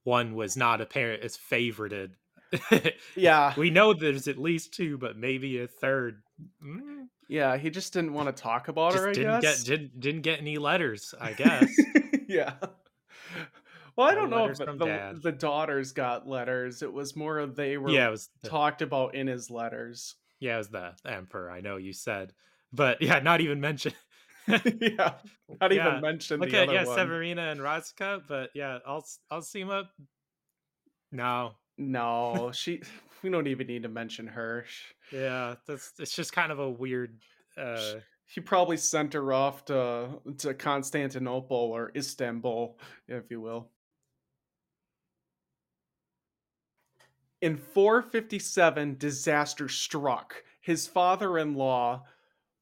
one 0.04 0.34
was 0.34 0.56
not 0.56 0.80
apparent 0.80 1.22
as 1.22 1.36
favorited. 1.36 2.12
yeah, 3.16 3.54
we 3.56 3.70
know 3.70 3.94
there's 3.94 4.28
at 4.28 4.38
least 4.38 4.74
two, 4.74 4.98
but 4.98 5.16
maybe 5.16 5.60
a 5.60 5.66
third. 5.66 6.22
Mm. 6.62 7.06
Yeah, 7.28 7.56
he 7.56 7.70
just 7.70 7.94
didn't 7.94 8.12
want 8.12 8.34
to 8.34 8.42
talk 8.42 8.68
about 8.68 8.92
just 8.92 9.02
her. 9.02 9.10
I 9.10 9.12
didn't 9.14 9.40
guess 9.40 9.62
get 9.62 9.66
didn't, 9.66 10.00
didn't 10.00 10.20
get 10.22 10.38
any 10.40 10.58
letters. 10.58 11.14
I 11.18 11.32
guess. 11.34 11.70
yeah. 12.28 12.54
Well, 13.96 14.08
I 14.08 14.14
don't 14.14 14.30
know 14.30 14.48
if 14.48 14.58
the, 14.58 15.18
the, 15.22 15.32
daughters 15.32 15.92
got 15.92 16.26
letters. 16.26 16.82
It 16.82 16.92
was 16.92 17.14
more 17.14 17.44
they 17.46 17.76
were 17.76 17.90
yeah, 17.90 18.08
it 18.08 18.10
was 18.10 18.30
the, 18.42 18.48
talked 18.48 18.82
about 18.82 19.14
in 19.14 19.26
his 19.26 19.50
letters. 19.50 20.14
Yeah, 20.40 20.54
it 20.54 20.58
was 20.58 20.68
the 20.68 20.94
emperor. 21.04 21.50
I 21.50 21.60
know 21.60 21.76
you 21.76 21.92
said, 21.92 22.32
but 22.72 23.00
yeah, 23.02 23.18
not 23.20 23.40
even 23.40 23.60
mentioned. 23.60 23.94
yeah, 24.48 25.14
not 25.60 25.72
yeah. 25.72 25.88
even 25.88 26.00
mentioned. 26.00 26.42
Okay, 26.44 26.72
yeah, 26.72 26.84
one. 26.84 26.98
Severina 26.98 27.52
and 27.52 27.60
Razka, 27.60 28.22
but 28.26 28.50
yeah, 28.54 28.78
I'll 28.86 29.04
I'll 29.30 29.42
see 29.42 29.60
him 29.60 29.70
up. 29.70 29.90
No, 31.10 31.52
no, 31.78 32.50
she. 32.52 32.82
We 33.22 33.30
don't 33.30 33.46
even 33.46 33.68
need 33.68 33.84
to 33.84 33.88
mention 33.88 34.26
her. 34.26 34.64
Yeah, 35.12 35.54
that's 35.66 35.92
it's 35.98 36.14
just 36.14 36.32
kind 36.32 36.50
of 36.50 36.58
a 36.58 36.68
weird. 36.68 37.20
uh 37.56 37.94
He 38.26 38.40
probably 38.40 38.76
sent 38.76 39.12
her 39.12 39.32
off 39.32 39.64
to 39.66 40.20
to 40.38 40.54
Constantinople 40.54 41.56
or 41.56 41.92
Istanbul, 41.94 42.78
if 43.06 43.30
you 43.30 43.40
will. 43.40 43.70
In 47.40 47.56
457, 47.56 48.96
disaster 48.98 49.68
struck. 49.68 50.44
His 50.60 50.86
father 50.86 51.38
in 51.38 51.54
law, 51.54 52.04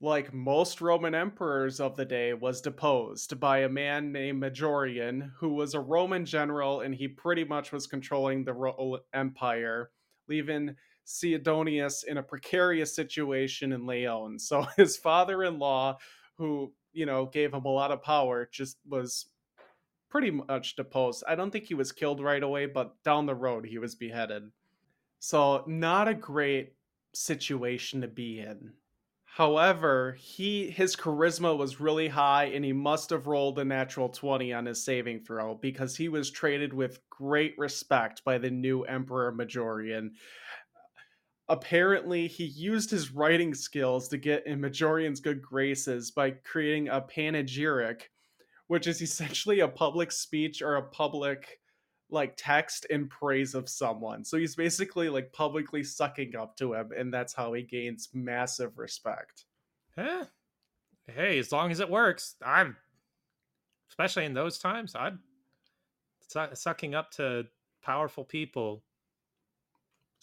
like 0.00 0.33
most 0.33 0.80
Roman 0.80 1.14
emperors 1.14 1.78
of 1.78 1.97
the 1.97 2.04
day, 2.04 2.33
was 2.33 2.61
deposed 2.61 3.38
by 3.38 3.59
a 3.59 3.69
man 3.69 4.12
named 4.12 4.42
Majorian, 4.42 5.30
who 5.38 5.50
was 5.50 5.75
a 5.75 5.80
Roman 5.80 6.25
general 6.25 6.80
and 6.80 6.95
he 6.95 7.07
pretty 7.07 7.45
much 7.45 7.71
was 7.71 7.87
controlling 7.87 8.45
the 8.45 8.54
Roman 8.54 9.00
empire, 9.12 9.90
leaving 10.26 10.75
Sidonius 11.04 12.04
in 12.04 12.16
a 12.16 12.23
precarious 12.23 12.95
situation 12.95 13.73
in 13.73 13.87
Lyon. 13.87 14.38
So 14.38 14.62
his 14.76 14.97
father 14.97 15.45
in 15.45 15.59
law, 15.59 15.99
who, 16.38 16.73
you 16.92 17.04
know, 17.04 17.26
gave 17.26 17.52
him 17.52 17.64
a 17.64 17.69
lot 17.69 17.90
of 17.90 18.02
power, 18.02 18.49
just 18.50 18.78
was 18.88 19.26
pretty 20.09 20.30
much 20.30 20.76
deposed. 20.76 21.25
I 21.28 21.35
don't 21.35 21.50
think 21.50 21.66
he 21.66 21.75
was 21.75 21.92
killed 21.92 22.23
right 22.23 22.42
away, 22.42 22.66
but 22.66 22.95
down 23.04 23.26
the 23.26 23.35
road 23.35 23.66
he 23.66 23.78
was 23.78 23.95
beheaded. 23.95 24.50
So, 25.19 25.64
not 25.66 26.09
a 26.09 26.14
great 26.14 26.75
situation 27.12 28.00
to 28.00 28.09
be 28.09 28.40
in. 28.40 28.73
However, 29.40 30.18
he 30.20 30.70
his 30.70 30.94
charisma 30.94 31.56
was 31.56 31.80
really 31.80 32.09
high 32.09 32.44
and 32.52 32.62
he 32.62 32.75
must 32.75 33.09
have 33.09 33.26
rolled 33.26 33.59
a 33.59 33.64
natural 33.64 34.11
20 34.11 34.52
on 34.52 34.66
his 34.66 34.85
saving 34.85 35.20
throw 35.20 35.54
because 35.54 35.97
he 35.97 36.11
was 36.11 36.30
treated 36.30 36.75
with 36.75 37.00
great 37.09 37.54
respect 37.56 38.23
by 38.23 38.37
the 38.37 38.50
new 38.50 38.82
emperor 38.82 39.32
Majorian. 39.32 40.09
Uh, 40.09 40.11
apparently, 41.49 42.28
he 42.28 42.44
used 42.44 42.90
his 42.90 43.12
writing 43.12 43.54
skills 43.54 44.09
to 44.09 44.18
get 44.18 44.47
in 44.47 44.61
Majorian's 44.61 45.20
good 45.20 45.40
graces 45.40 46.11
by 46.11 46.32
creating 46.32 46.88
a 46.90 47.00
panegyric, 47.00 48.11
which 48.66 48.87
is 48.87 49.00
essentially 49.00 49.61
a 49.61 49.68
public 49.68 50.12
speech 50.12 50.61
or 50.61 50.76
a 50.76 50.90
public 50.90 51.60
like 52.12 52.35
text 52.37 52.87
in 52.87 53.09
praise 53.09 53.55
of 53.55 53.69
someone. 53.69 54.25
So 54.25 54.37
he's 54.37 54.57
basically 54.57 55.09
like 55.09 55.33
publicly 55.33 55.83
sucking 55.83 56.37
up 56.37 56.57
to 56.57 56.75
him, 56.75 56.90
and 56.97 57.12
that's 57.12 57.33
how 57.33 57.52
he 57.52 57.62
gains 57.62 58.09
massive 58.12 58.79
respect. 58.79 59.45
Eh. 59.97 60.25
Hey, 61.07 61.38
as 61.38 61.50
long 61.52 61.71
as 61.71 61.81
it 61.81 61.90
works, 61.90 62.37
I'm 62.45 62.76
especially 63.88 64.25
in 64.25 64.35
those 64.35 64.59
times, 64.59 64.95
I'd 64.95 65.19
su- 66.29 66.55
sucking 66.55 66.95
up 66.95 67.11
to 67.12 67.47
powerful 67.83 68.25
people. 68.25 68.83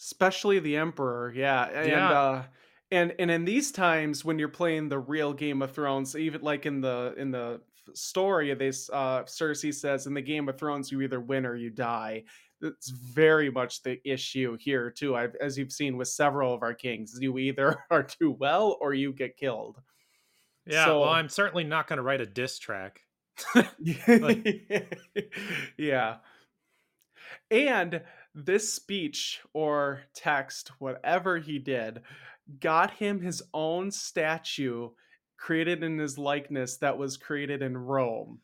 Especially 0.00 0.58
the 0.60 0.76
Emperor, 0.76 1.32
yeah. 1.34 1.64
And 1.64 1.88
yeah. 1.88 2.10
uh 2.10 2.42
and 2.90 3.14
and 3.18 3.30
in 3.30 3.44
these 3.44 3.70
times 3.72 4.24
when 4.24 4.38
you're 4.38 4.48
playing 4.48 4.88
the 4.88 4.98
real 4.98 5.32
Game 5.32 5.60
of 5.60 5.72
Thrones, 5.72 6.16
even 6.16 6.40
like 6.42 6.66
in 6.66 6.80
the 6.80 7.14
in 7.16 7.30
the 7.30 7.60
story, 7.94 8.54
This 8.54 8.90
uh, 8.92 9.22
Cersei 9.24 9.74
says 9.74 10.06
in 10.06 10.14
the 10.14 10.22
Game 10.22 10.48
of 10.48 10.58
Thrones, 10.58 10.90
you 10.90 11.00
either 11.02 11.20
win 11.20 11.46
or 11.46 11.54
you 11.54 11.70
die. 11.70 12.24
It's 12.60 12.90
very 12.90 13.50
much 13.50 13.82
the 13.82 14.00
issue 14.08 14.56
here 14.58 14.90
too. 14.90 15.14
I've, 15.14 15.34
as 15.36 15.56
you've 15.56 15.72
seen 15.72 15.96
with 15.96 16.08
several 16.08 16.52
of 16.52 16.62
our 16.62 16.74
kings, 16.74 17.16
you 17.20 17.38
either 17.38 17.84
are 17.90 18.02
too 18.02 18.32
well 18.32 18.76
or 18.80 18.94
you 18.94 19.12
get 19.12 19.36
killed. 19.36 19.80
Yeah, 20.66 20.84
so, 20.84 21.00
well, 21.00 21.10
I'm 21.10 21.28
certainly 21.28 21.64
not 21.64 21.86
going 21.86 21.96
to 21.98 22.02
write 22.02 22.20
a 22.20 22.26
diss 22.26 22.58
track. 22.58 23.00
yeah, 25.78 26.16
and 27.50 28.02
this 28.34 28.72
speech 28.72 29.40
or 29.54 30.02
text, 30.14 30.72
whatever 30.78 31.38
he 31.38 31.58
did, 31.58 32.02
got 32.60 32.90
him 32.92 33.20
his 33.20 33.42
own 33.54 33.90
statue 33.90 34.90
created 35.38 35.82
in 35.82 35.98
his 35.98 36.18
likeness 36.18 36.76
that 36.78 36.98
was 36.98 37.16
created 37.16 37.62
in 37.62 37.76
Rome. 37.76 38.40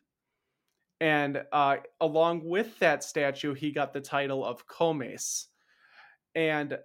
And 1.01 1.43
uh, 1.53 1.79
along 2.01 2.45
with 2.45 2.79
that 2.79 3.05
statue, 3.05 3.53
he 3.53 3.73
got 3.73 3.93
the 3.93 4.01
title 4.01 4.45
of 4.45 4.67
Comes. 4.67 5.49
And 6.35 6.79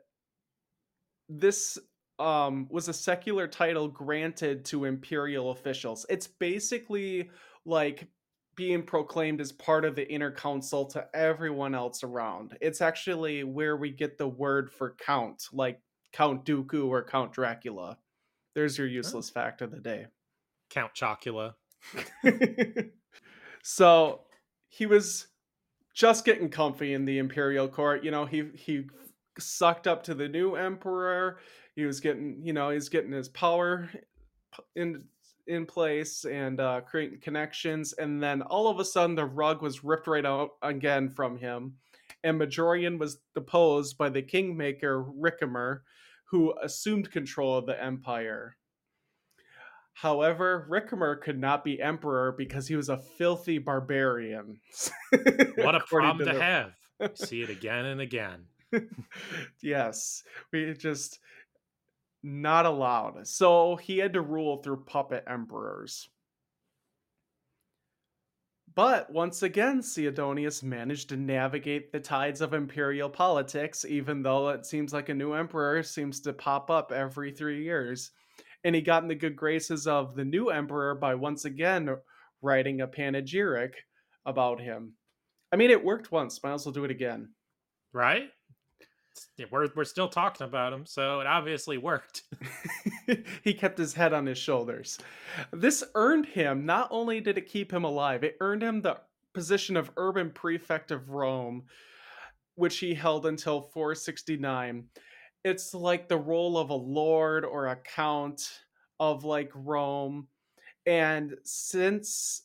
this 1.30 1.78
um, 2.18 2.68
was 2.70 2.90
a 2.90 2.94
secular 2.94 3.48
title 3.48 3.88
granted 3.88 4.66
to 4.66 4.86
imperial 4.86 5.52
officials. 5.52 6.06
It's 6.10 6.28
basically 6.28 7.30
like 7.66 8.08
being 8.56 8.84
proclaimed 8.84 9.40
as 9.40 9.54
part 9.54 9.86
of 9.86 9.96
the 9.96 10.12
inner 10.12 10.32
council 10.32 10.86
to 10.88 11.08
everyone 11.14 11.74
else 11.74 12.04
around. 12.04 12.58
It's 12.60 12.82
actually 12.82 13.46
where 13.46 13.78
we 13.78 13.92
get 13.92 14.18
the 14.18 14.28
word 14.28 14.70
for 14.70 14.96
count, 15.00 15.44
like 15.54 15.80
Count 16.12 16.44
Dooku 16.44 16.88
or 16.88 17.04
Count 17.04 17.32
Dracula. 17.32 17.98
There's 18.60 18.78
your 18.78 18.88
useless 18.88 19.32
oh. 19.32 19.40
fact 19.40 19.62
of 19.62 19.72
the 19.72 19.80
day. 19.80 20.08
Count 20.70 20.92
Chocula. 20.94 21.54
so 23.64 24.20
he 24.68 24.86
was 24.86 25.28
just 25.96 26.26
getting 26.26 26.50
comfy 26.50 26.94
in 26.94 27.06
the 27.06 27.20
imperial 27.20 27.70
court. 27.70 28.04
You 28.04 28.12
know, 28.12 28.26
he 28.26 28.50
he 28.56 28.84
sucked 29.38 29.88
up 29.88 30.04
to 30.04 30.14
the 30.14 30.28
new 30.28 30.56
emperor. 30.56 31.38
He 31.74 31.86
was 31.86 32.02
getting, 32.02 32.42
you 32.44 32.52
know, 32.52 32.70
he's 32.70 32.90
getting 32.90 33.14
his 33.14 33.30
power 33.30 33.90
in 34.76 35.06
in 35.48 35.66
place 35.66 36.26
and 36.26 36.60
uh, 36.60 36.82
creating 36.82 37.22
connections. 37.22 37.94
And 37.94 38.22
then 38.22 38.42
all 38.42 38.68
of 38.68 38.82
a 38.82 38.86
sudden, 38.86 39.16
the 39.16 39.24
rug 39.24 39.62
was 39.62 39.86
ripped 39.86 40.08
right 40.08 40.26
out 40.26 40.50
again 40.62 41.12
from 41.12 41.38
him, 41.38 41.76
and 42.26 42.38
Majorian 42.38 43.00
was 43.00 43.20
deposed 43.34 43.98
by 43.98 44.10
the 44.10 44.22
kingmaker 44.22 45.06
Ricimer, 45.06 45.80
who 46.32 46.54
assumed 46.62 47.12
control 47.12 47.58
of 47.58 47.66
the 47.66 47.82
empire. 47.82 48.56
However, 49.94 50.68
Ricimer 50.70 51.20
could 51.20 51.38
not 51.40 51.64
be 51.64 51.82
emperor 51.82 52.34
because 52.38 52.68
he 52.68 52.76
was 52.76 52.90
a 52.90 52.98
filthy 52.98 53.58
barbarian. 53.58 54.60
What 55.58 55.76
a 55.76 55.82
problem 55.82 56.20
to 56.20 56.34
the- 56.34 56.40
have. 56.42 56.72
See 57.16 57.42
it 57.42 57.50
again 57.50 57.86
and 57.86 58.00
again. 58.02 58.46
yes, 59.62 60.24
we 60.54 60.74
just 60.74 61.20
not 62.24 62.66
allowed. 62.66 63.28
So 63.28 63.76
he 63.78 63.98
had 63.98 64.14
to 64.14 64.22
rule 64.22 64.62
through 64.62 64.84
puppet 64.86 65.24
emperors. 65.28 66.10
But 68.80 69.12
once 69.12 69.44
again, 69.44 69.82
Theodonius 69.82 70.64
managed 70.64 71.10
to 71.10 71.18
navigate 71.18 71.92
the 71.92 72.00
tides 72.00 72.40
of 72.40 72.54
imperial 72.54 73.10
politics, 73.10 73.84
even 73.84 74.24
though 74.24 74.48
it 74.48 74.66
seems 74.66 74.94
like 74.94 75.10
a 75.10 75.14
new 75.14 75.34
emperor 75.34 75.84
seems 75.84 76.22
to 76.22 76.32
pop 76.32 76.70
up 76.72 76.94
every 76.94 77.34
three 77.34 77.62
years. 77.62 78.12
And 78.64 78.74
he 78.74 78.82
got 78.82 79.04
in 79.04 79.10
the 79.10 79.16
good 79.16 79.36
graces 79.36 79.86
of 79.86 80.16
the 80.16 80.24
new 80.24 80.48
emperor 80.48 80.96
by 80.96 81.14
once 81.16 81.44
again 81.44 81.94
writing 82.42 82.80
a 82.80 82.88
panegyric 82.88 83.74
about 84.26 84.62
him. 84.62 84.94
I 85.52 85.58
mean, 85.58 85.72
it 85.72 85.84
worked 85.84 86.14
once, 86.14 86.42
might 86.42 86.54
as 86.54 86.66
well 86.66 86.72
do 86.72 86.86
it 86.86 86.92
again. 86.92 87.34
Right? 87.92 88.30
We're, 89.52 89.70
we're 89.76 89.86
still 89.86 90.10
talking 90.10 90.46
about 90.46 90.74
him, 90.74 90.86
so 90.86 91.20
it 91.22 91.28
obviously 91.28 91.78
worked. 91.78 92.24
he 93.44 93.54
kept 93.54 93.78
his 93.78 93.94
head 93.94 94.14
on 94.14 94.26
his 94.26 94.38
shoulders. 94.38 94.98
This 95.52 95.84
earned 95.96 96.26
him, 96.26 96.66
not 96.66 96.88
only 96.92 97.22
did 97.22 97.38
it 97.38 97.48
keep 97.48 97.72
him 97.72 97.84
alive, 97.84 98.24
it 98.24 98.38
earned 98.40 98.64
him 98.64 98.82
the 98.82 98.98
position 99.34 99.78
of 99.78 99.92
urban 99.98 100.32
prefect 100.32 100.92
of 100.92 101.10
Rome, 101.10 101.64
which 102.56 102.78
he 102.80 102.94
held 102.94 103.26
until 103.26 103.62
469. 103.62 104.86
It's 105.44 105.74
like 105.74 106.08
the 106.08 106.18
role 106.18 106.58
of 106.58 106.70
a 106.70 106.76
lord 106.76 107.46
or 107.46 107.68
a 107.68 107.78
count 107.78 108.50
of 109.00 109.24
like 109.24 109.52
Rome. 109.56 110.28
And 110.86 111.36
since 111.44 112.44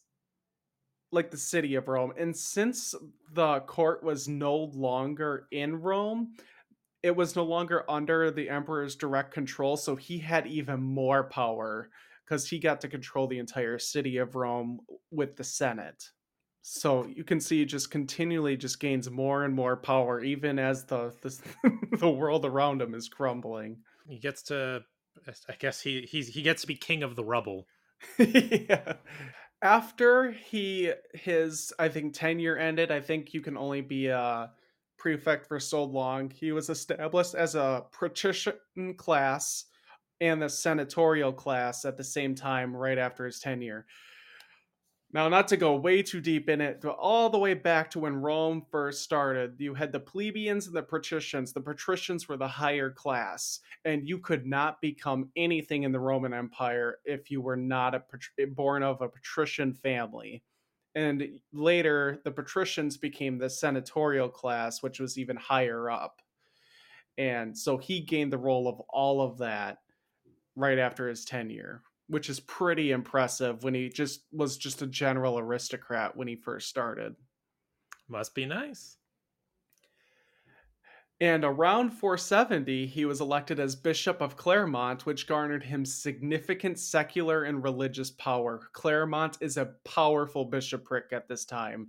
like 1.11 1.31
the 1.31 1.37
city 1.37 1.77
of 1.77 1.89
Rome, 1.89 2.13
and 2.19 2.37
since 2.37 2.95
the 3.33 3.61
court 3.61 4.03
was 4.03 4.29
no 4.29 4.57
longer 4.57 5.47
in 5.53 5.81
Rome, 5.81 6.35
it 7.05 7.15
was 7.15 7.37
no 7.37 7.45
longer 7.45 7.85
under 7.89 8.31
the 8.31 8.49
emperor's 8.49 8.97
direct 8.97 9.33
control 9.33 9.77
so 9.77 9.95
he 9.95 10.19
had 10.19 10.47
even 10.47 10.83
more 10.83 11.25
power 11.25 11.91
because 12.25 12.49
he 12.49 12.59
got 12.59 12.81
to 12.81 12.89
control 12.89 13.27
the 13.27 13.39
entire 13.39 13.79
city 13.79 14.17
of 14.17 14.35
rome 14.35 14.81
with 15.11 15.37
the 15.37 15.45
senate 15.45 16.11
so 16.67 17.07
you 17.07 17.25
can 17.25 17.41
see 17.41 17.59
he 17.59 17.65
just 17.67 17.91
continually 17.91 18.57
just 18.57 18.81
gains 18.81 19.11
more 19.11 19.45
and 19.45 19.55
more 19.55 19.77
power 19.77 20.23
even 20.23 20.59
as 20.59 20.85
the 20.87 21.13
the, 21.21 21.39
the 21.99 22.11
world 22.11 22.47
around 22.47 22.81
him 22.81 22.95
is 22.95 23.09
crumbling 23.09 23.77
He 24.09 24.19
gets 24.19 24.43
to, 24.45 24.83
I 25.49 25.55
guess 25.59 25.81
he 25.81 26.03
he's, 26.03 26.29
he 26.29 26.43
gets 26.43 26.63
to 26.63 26.67
be 26.67 26.77
king 26.77 27.03
of 27.03 27.17
the 27.17 27.25
rubble. 27.25 27.67
yeah. 28.19 28.95
After 29.63 30.31
he 30.33 30.93
his 31.15 31.73
I 31.79 31.89
think 31.89 32.15
tenure 32.15 32.57
ended, 32.57 32.91
I 32.91 33.01
think 33.01 33.33
you 33.33 33.41
can 33.41 33.57
only 33.57 33.81
be 33.81 34.09
a 34.09 34.51
prefect 35.05 35.47
for 35.47 35.61
so 35.61 35.85
long. 35.85 36.31
He 36.31 36.51
was 36.53 36.71
established 36.71 37.35
as 37.35 37.55
a 37.55 37.85
patrician 37.93 38.95
class 38.97 39.67
and 40.23 40.41
the 40.41 40.49
senatorial 40.49 41.31
class 41.31 41.85
at 41.85 41.99
the 41.99 42.03
same 42.03 42.35
time 42.35 42.75
right 42.75 42.97
after 42.97 43.27
his 43.27 43.39
tenure. 43.39 43.85
Now, 45.13 45.29
not 45.29 45.47
to 45.49 45.59
go 45.59 45.77
way 45.77 46.03
too 46.03 46.23
deep 46.23 46.49
in 46.49 46.63
it, 46.63 46.81
but 46.81 46.97
all 46.99 47.29
the 47.29 47.39
way 47.39 47.53
back 47.53 47.91
to 47.91 47.99
when 47.99 48.17
Rome 48.17 48.65
first 48.71 49.03
started, 49.03 49.57
you 49.59 49.75
had 49.75 49.93
the 49.93 50.01
plebeians 50.01 50.69
and 50.69 50.75
the 50.75 50.83
patricians. 50.83 51.53
The 51.53 51.61
patricians 51.61 52.27
were 52.27 52.39
the 52.39 52.49
higher 52.49 52.91
class, 52.91 53.61
and 53.85 54.09
you 54.09 54.19
could 54.19 54.47
not 54.47 54.81
become 54.81 55.29
anything 55.37 55.83
in 55.83 55.93
the 55.93 56.01
Roman 56.01 56.33
Empire 56.33 57.01
if 57.05 57.31
you 57.31 57.43
were 57.43 57.59
not 57.59 57.95
a 57.95 58.03
born 58.47 58.83
of 58.83 59.03
a 59.03 59.09
patrician 59.11 59.75
family. 59.75 60.43
And 60.95 61.41
later, 61.53 62.21
the 62.25 62.31
patricians 62.31 62.97
became 62.97 63.39
the 63.39 63.51
senatorial 63.51 64.29
class, 64.29 64.83
which 64.83 65.01
was 65.01 65.19
even 65.19 65.37
higher 65.37 65.91
up. 65.91 66.21
And 67.19 67.57
so 67.57 67.79
he 67.79 68.01
gained 68.01 68.33
the 68.33 68.39
role 68.39 68.69
of 68.69 68.81
all 68.89 69.21
of 69.21 69.39
that 69.39 69.79
right 70.57 70.79
after 70.79 71.09
his 71.09 71.25
tenure, 71.25 71.83
which 72.09 72.29
is 72.29 72.41
pretty 72.41 72.93
impressive 72.93 73.65
when 73.65 73.75
he 73.75 73.89
just 73.89 74.25
was 74.33 74.57
just 74.57 74.83
a 74.83 74.87
general 74.87 75.39
aristocrat 75.39 76.17
when 76.17 76.29
he 76.29 76.37
first 76.37 76.69
started. 76.69 77.15
Must 78.09 78.35
be 78.35 78.47
nice. 78.47 78.97
And 81.25 81.43
around 81.43 81.93
470, 81.93 82.87
he 82.87 83.07
was 83.07 83.23
elected 83.23 83.59
as 83.59 83.75
Bishop 83.75 84.21
of 84.21 84.37
Clermont, 84.37 85.07
which 85.07 85.27
garnered 85.27 85.65
him 85.65 85.87
significant 85.87 86.79
secular 86.79 87.45
and 87.45 87.65
religious 87.65 88.11
power. 88.11 88.69
Clermont 88.75 89.39
is 89.41 89.57
a 89.57 89.73
powerful 89.87 90.45
bishopric 90.45 91.15
at 91.15 91.27
this 91.27 91.47
time. 91.47 91.89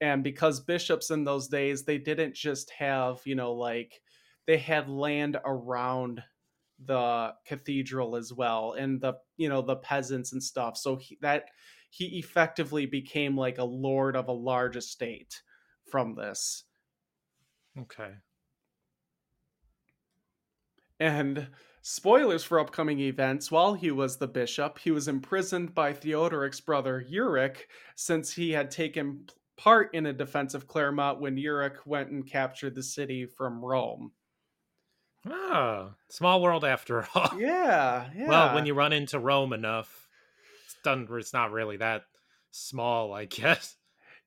And 0.00 0.24
because 0.24 0.60
bishops 0.60 1.10
in 1.10 1.24
those 1.24 1.46
days, 1.46 1.84
they 1.84 1.98
didn't 1.98 2.34
just 2.34 2.70
have, 2.70 3.20
you 3.26 3.34
know, 3.34 3.52
like 3.52 4.00
they 4.46 4.56
had 4.56 4.88
land 4.88 5.36
around 5.44 6.22
the 6.82 7.34
cathedral 7.46 8.16
as 8.16 8.32
well 8.32 8.72
and 8.78 8.98
the, 8.98 9.12
you 9.36 9.50
know, 9.50 9.60
the 9.60 9.76
peasants 9.76 10.32
and 10.32 10.42
stuff. 10.42 10.78
So 10.78 10.96
he, 10.96 11.18
that 11.20 11.50
he 11.90 12.18
effectively 12.18 12.86
became 12.86 13.36
like 13.36 13.58
a 13.58 13.64
lord 13.64 14.16
of 14.16 14.28
a 14.28 14.32
large 14.32 14.76
estate 14.76 15.42
from 15.90 16.14
this. 16.14 16.64
Okay. 17.78 18.14
And 21.00 21.48
spoilers 21.80 22.44
for 22.44 22.60
upcoming 22.60 23.00
events 23.00 23.50
while 23.50 23.74
he 23.74 23.90
was 23.90 24.18
the 24.18 24.28
bishop, 24.28 24.78
he 24.78 24.90
was 24.90 25.08
imprisoned 25.08 25.74
by 25.74 25.94
Theodoric's 25.94 26.60
brother 26.60 27.04
Euric 27.10 27.62
since 27.96 28.34
he 28.34 28.50
had 28.52 28.70
taken 28.70 29.26
part 29.56 29.94
in 29.94 30.06
a 30.06 30.12
defense 30.12 30.54
of 30.54 30.66
Clermont 30.66 31.20
when 31.20 31.36
Euric 31.36 31.76
went 31.86 32.10
and 32.10 32.30
captured 32.30 32.74
the 32.74 32.82
city 32.82 33.24
from 33.26 33.64
Rome. 33.64 34.12
Ah, 35.26 35.94
small 36.08 36.40
world 36.42 36.64
after 36.64 37.06
all. 37.14 37.30
Yeah, 37.38 38.08
yeah. 38.14 38.28
Well, 38.28 38.54
when 38.54 38.66
you 38.66 38.74
run 38.74 38.92
into 38.92 39.18
Rome 39.18 39.52
enough, 39.52 40.08
it's 40.64 40.76
done. 40.84 41.06
It's 41.10 41.32
not 41.32 41.50
really 41.50 41.78
that 41.78 42.04
small, 42.50 43.12
I 43.12 43.24
guess. 43.24 43.76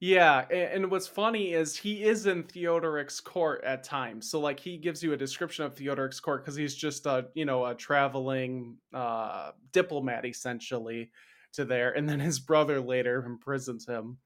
Yeah, 0.06 0.40
and 0.52 0.92
what's 0.92 1.08
funny 1.08 1.54
is 1.54 1.78
he 1.78 2.04
is 2.04 2.26
in 2.26 2.44
Theodoric's 2.44 3.22
court 3.22 3.64
at 3.64 3.86
times. 3.86 4.30
So 4.30 4.42
like 4.42 4.60
he 4.60 4.76
gives 4.76 5.02
you 5.02 5.14
a 5.14 5.18
description 5.18 5.64
of 5.64 5.78
Theodoric's 5.78 6.20
court 6.20 6.44
because 6.44 6.58
he's 6.58 6.76
just 6.76 7.06
a 7.06 7.28
you 7.36 7.46
know 7.46 7.66
a 7.66 7.74
traveling 7.74 8.80
uh, 8.94 9.52
diplomat 9.72 10.26
essentially 10.26 11.10
to 11.54 11.64
there, 11.64 11.94
and 11.94 12.10
then 12.10 12.20
his 12.20 12.38
brother 12.38 12.82
later 12.82 13.24
imprisons 13.24 13.86
him. 13.86 14.18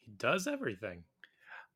He 0.00 0.12
does 0.12 0.46
everything. 0.46 1.04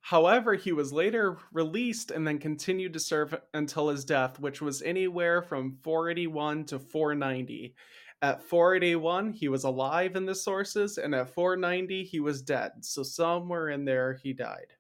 However, 0.03 0.55
he 0.55 0.73
was 0.73 0.93
later 0.93 1.39
released 1.55 2.11
and 2.11 2.27
then 2.27 2.39
continued 2.39 2.93
to 2.93 3.01
serve 3.01 3.35
until 3.55 3.89
his 3.89 4.05
death, 4.05 4.41
which 4.41 4.61
was 4.61 4.83
anywhere 4.83 5.41
from 5.41 5.79
481 5.83 6.67
to 6.67 6.79
490. 6.79 7.75
At 8.23 8.45
481, 8.45 9.33
he 9.33 9.49
was 9.49 9.65
alive 9.65 10.15
in 10.15 10.27
the 10.27 10.35
sources, 10.35 10.97
and 10.97 11.13
at 11.13 11.35
490, 11.35 12.05
he 12.05 12.21
was 12.21 12.41
dead. 12.41 12.71
So 12.83 13.03
somewhere 13.03 13.69
in 13.69 13.85
there, 13.85 14.15
he 14.23 14.33
died. 14.33 14.75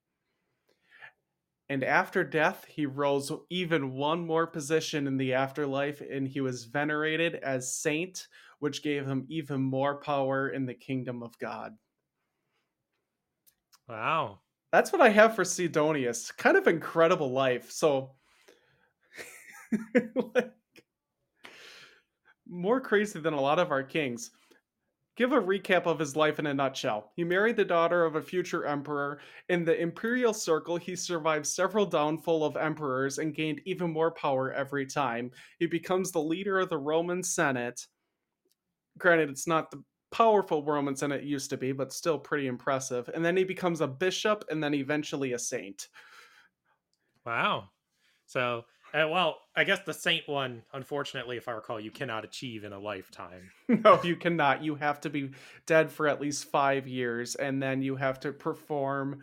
And 1.68 1.83
after 1.83 2.22
death, 2.22 2.64
he 2.68 2.87
rose 2.87 3.33
even 3.50 3.94
one 3.94 4.24
more 4.24 4.46
position 4.46 5.09
in 5.09 5.16
the 5.16 5.35
afterlife, 5.35 6.00
and 6.00 6.28
he 6.28 6.40
was 6.40 6.64
venerated 6.64 7.35
as 7.37 7.74
saint, 7.74 8.28
which 8.61 8.83
gave 8.83 9.07
him 9.07 9.26
even 9.28 9.61
more 9.61 9.96
power 9.96 10.50
in 10.50 10.66
the 10.66 10.74
kingdom 10.74 11.22
of 11.22 11.37
God. 11.38 11.76
Wow. 13.88 14.40
That's 14.70 14.92
what 14.92 15.00
I 15.00 15.09
have 15.09 15.35
for 15.35 15.44
Sidonius. 15.44 16.31
Kind 16.31 16.57
of 16.57 16.68
incredible 16.68 17.33
life. 17.33 17.70
So, 17.70 18.12
more 22.53 22.81
crazy 22.81 23.19
than 23.19 23.35
a 23.35 23.41
lot 23.41 23.59
of 23.59 23.71
our 23.71 23.83
kings. 23.83 24.31
Give 25.17 25.33
a 25.33 25.41
recap 25.41 25.87
of 25.87 25.99
his 25.99 26.17
life 26.17 26.38
in 26.38 26.47
a 26.47 26.55
nutshell. 26.55 27.12
He 27.17 27.25
married 27.25 27.57
the 27.57 27.65
daughter 27.65 28.05
of 28.05 28.17
a 28.17 28.23
future 28.23 28.67
emperor. 28.67 29.21
In 29.49 29.65
the 29.65 29.79
imperial 29.79 30.33
circle, 30.33 30.77
he 30.77 30.97
survived 30.97 31.47
several 31.47 31.85
downfall 31.85 32.45
of 32.45 32.57
emperors 32.57 33.19
and 33.19 33.35
gained 33.35 33.61
even 33.67 33.91
more 33.91 34.11
power 34.11 34.53
every 34.53 34.87
time. 34.87 35.31
He 35.59 35.67
becomes 35.67 36.12
the 36.12 36.23
leader 36.23 36.61
of 36.61 36.71
the 36.71 36.79
Roman 36.79 37.23
Senate. 37.23 37.87
Granted, 38.97 39.29
it's 39.29 39.47
not 39.47 39.71
the 39.71 39.83
powerful 40.12 40.65
Roman 40.65 40.97
Senate 40.97 41.25
used 41.25 41.51
to 41.51 41.59
be, 41.59 41.73
but 41.73 41.93
still 41.93 42.19
pretty 42.19 42.47
impressive. 42.47 43.11
And 43.15 43.25
then 43.25 43.37
he 43.37 43.45
becomes 43.45 43.83
a 43.83 43.88
bishop 43.88 44.45
and 44.51 44.62
then 44.62 44.75
eventually 44.75 45.33
a 45.33 45.38
saint. 45.38 45.88
Wow. 47.27 47.69
So, 48.27 48.65
uh, 48.94 49.09
well, 49.09 49.38
I 49.57 49.64
guess 49.64 49.81
the 49.87 49.94
saint 49.94 50.28
one, 50.28 50.62
unfortunately, 50.72 51.37
if 51.37 51.48
I 51.48 51.52
recall, 51.52 51.81
you 51.81 51.90
cannot 51.90 52.24
achieve 52.24 52.64
in 52.64 52.72
a 52.72 52.78
lifetime. 52.78 53.50
no, 53.68 54.00
you 54.02 54.16
cannot. 54.16 54.62
You 54.62 54.74
have 54.76 55.00
to 55.02 55.11
be 55.11 55.31
dead 55.66 55.90
for 55.90 56.09
at 56.09 56.20
least 56.20 56.50
five 56.50 56.87
years, 56.87 57.35
and 57.35 57.62
then 57.62 57.83
you 57.83 57.96
have 57.96 58.20
to 58.20 58.33
perform 58.33 59.22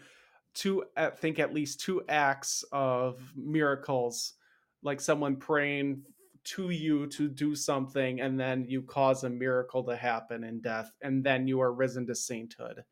two, 0.53 0.83
I 0.97 1.09
think, 1.11 1.39
at 1.39 1.53
least 1.53 1.81
two 1.81 2.01
acts 2.09 2.63
of 2.71 3.19
miracles, 3.35 4.33
like 4.81 5.01
someone 5.01 5.35
praying 5.35 6.03
to 6.45 6.71
you 6.71 7.05
to 7.07 7.27
do 7.27 7.55
something, 7.55 8.21
and 8.21 8.39
then 8.39 8.65
you 8.67 8.81
cause 8.81 9.23
a 9.23 9.29
miracle 9.29 9.83
to 9.83 9.95
happen 9.95 10.43
in 10.43 10.61
death, 10.61 10.91
and 11.01 11.23
then 11.23 11.47
you 11.47 11.61
are 11.61 11.71
risen 11.71 12.07
to 12.07 12.15
sainthood. 12.15 12.83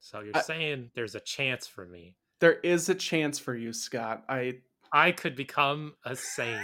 So 0.00 0.20
you're 0.20 0.36
I- 0.36 0.40
saying 0.42 0.90
there's 0.94 1.14
a 1.14 1.20
chance 1.20 1.66
for 1.66 1.86
me. 1.86 2.16
There 2.40 2.54
is 2.54 2.88
a 2.88 2.94
chance 2.94 3.38
for 3.38 3.54
you, 3.54 3.74
Scott. 3.74 4.24
I 4.26 4.60
I 4.92 5.12
could 5.12 5.36
become 5.36 5.94
a 6.04 6.16
saint. 6.16 6.60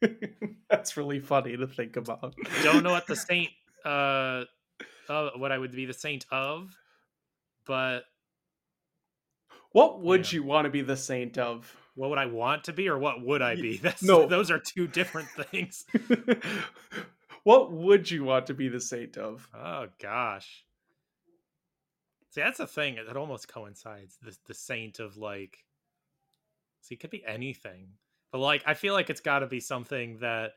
that's 0.70 0.96
really 0.96 1.20
funny 1.20 1.56
to 1.56 1.66
think 1.66 1.96
about. 1.96 2.34
Don't 2.62 2.82
know 2.82 2.90
what 2.92 3.06
the 3.06 3.16
saint 3.30 3.50
uh, 3.84 4.44
uh 5.08 5.30
what 5.36 5.52
I 5.52 5.58
would 5.58 5.72
be 5.72 5.86
the 5.86 5.94
saint 5.94 6.26
of, 6.30 6.76
but 7.66 8.04
What 9.72 10.00
would 10.02 10.30
Yeah. 10.32 10.36
you 10.36 10.42
want 10.44 10.64
to 10.64 10.70
be 10.70 10.82
the 10.82 10.96
saint 10.96 11.38
of? 11.38 11.74
what 11.94 12.10
would 12.10 12.18
I 12.18 12.26
want 12.26 12.64
to 12.64 12.74
be 12.74 12.90
or 12.90 12.98
what 12.98 13.22
would 13.24 13.40
I 13.40 13.54
be? 13.54 13.76
That's 13.82 14.02
no. 14.02 14.26
those 14.26 14.50
are 14.50 14.58
two 14.58 14.86
different 14.86 15.28
things. 15.30 15.86
what 17.42 17.72
would 17.72 18.10
you 18.10 18.22
want 18.24 18.46
to 18.48 18.54
be 18.54 18.68
the 18.68 18.80
saint 18.80 19.16
of? 19.16 19.48
Oh 19.54 19.86
gosh. 20.02 20.64
See, 22.32 22.42
that's 22.42 22.58
the 22.58 22.66
thing. 22.66 22.96
It 22.98 23.16
almost 23.16 23.48
coincides. 23.48 24.18
The 24.22 24.36
the 24.46 24.52
saint 24.52 24.98
of 24.98 25.16
like 25.16 25.64
It 26.90 27.00
could 27.00 27.10
be 27.10 27.24
anything. 27.26 27.88
But 28.32 28.38
like 28.38 28.62
I 28.66 28.74
feel 28.74 28.94
like 28.94 29.10
it's 29.10 29.20
gotta 29.20 29.46
be 29.46 29.60
something 29.60 30.18
that 30.20 30.52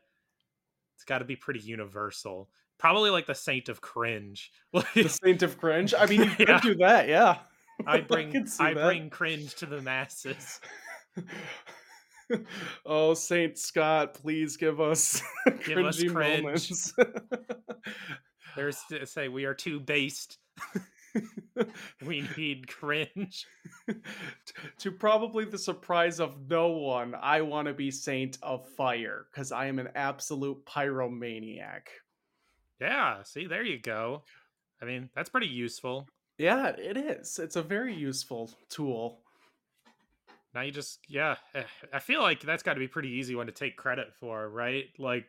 it's 0.96 1.04
gotta 1.04 1.24
be 1.24 1.36
pretty 1.36 1.60
universal. 1.60 2.50
Probably 2.78 3.10
like 3.10 3.26
the 3.26 3.34
saint 3.34 3.68
of 3.68 3.80
cringe. 3.80 4.50
The 4.94 5.08
saint 5.08 5.42
of 5.42 5.58
cringe? 5.58 5.94
I 5.96 6.06
mean, 6.06 6.22
you 6.22 6.30
could 6.36 6.48
Yeah. 6.48 6.60
do 6.60 6.74
that, 6.76 7.08
yeah. 7.08 7.38
I 7.86 8.00
bring 8.00 8.46
see 8.46 8.62
I 8.64 8.74
bring 8.74 9.08
cringe 9.10 9.54
to 9.56 9.66
the 9.66 9.80
masses. 9.80 10.60
oh, 12.86 13.14
Saint 13.14 13.58
Scott, 13.58 14.14
please 14.14 14.56
give 14.56 14.80
us 14.80 15.22
Give 15.64 15.78
us 15.78 15.98
cringy 16.02 16.12
cringe. 16.12 16.42
moments. 16.42 16.94
There's 18.56 18.78
to 18.90 19.06
say 19.06 19.28
we 19.28 19.44
are 19.44 19.54
too 19.54 19.80
based. 19.80 20.38
We 22.04 22.26
need 22.36 22.68
cringe. 22.68 23.46
to 24.78 24.92
probably 24.92 25.44
the 25.44 25.58
surprise 25.58 26.20
of 26.20 26.48
no 26.48 26.68
one, 26.68 27.14
I 27.14 27.42
want 27.42 27.68
to 27.68 27.74
be 27.74 27.90
Saint 27.90 28.38
of 28.42 28.66
Fire 28.76 29.26
because 29.30 29.52
I 29.52 29.66
am 29.66 29.78
an 29.78 29.90
absolute 29.94 30.64
pyromaniac. 30.64 31.88
Yeah, 32.80 33.22
see, 33.24 33.46
there 33.46 33.64
you 33.64 33.78
go. 33.78 34.22
I 34.80 34.86
mean, 34.86 35.10
that's 35.14 35.28
pretty 35.28 35.48
useful. 35.48 36.08
Yeah, 36.38 36.68
it 36.68 36.96
is. 36.96 37.38
It's 37.38 37.56
a 37.56 37.62
very 37.62 37.94
useful 37.94 38.50
tool. 38.70 39.20
Now 40.54 40.62
you 40.62 40.72
just, 40.72 41.00
yeah, 41.06 41.36
eh, 41.54 41.62
I 41.92 42.00
feel 42.00 42.22
like 42.22 42.40
that's 42.40 42.62
got 42.62 42.74
to 42.74 42.80
be 42.80 42.88
pretty 42.88 43.10
easy 43.10 43.34
one 43.34 43.46
to 43.46 43.52
take 43.52 43.76
credit 43.76 44.14
for, 44.18 44.48
right? 44.48 44.86
Like, 44.98 45.26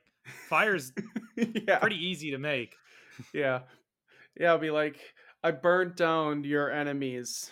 fire's 0.48 0.94
yeah. 1.36 1.80
pretty 1.80 2.04
easy 2.04 2.32
to 2.32 2.38
make. 2.38 2.76
Yeah. 3.34 3.60
Yeah, 4.39 4.52
I'll 4.52 4.58
be 4.58 4.72
like, 4.72 4.98
I 5.43 5.51
burnt 5.51 5.95
down 5.97 6.43
your 6.43 6.71
enemies. 6.71 7.51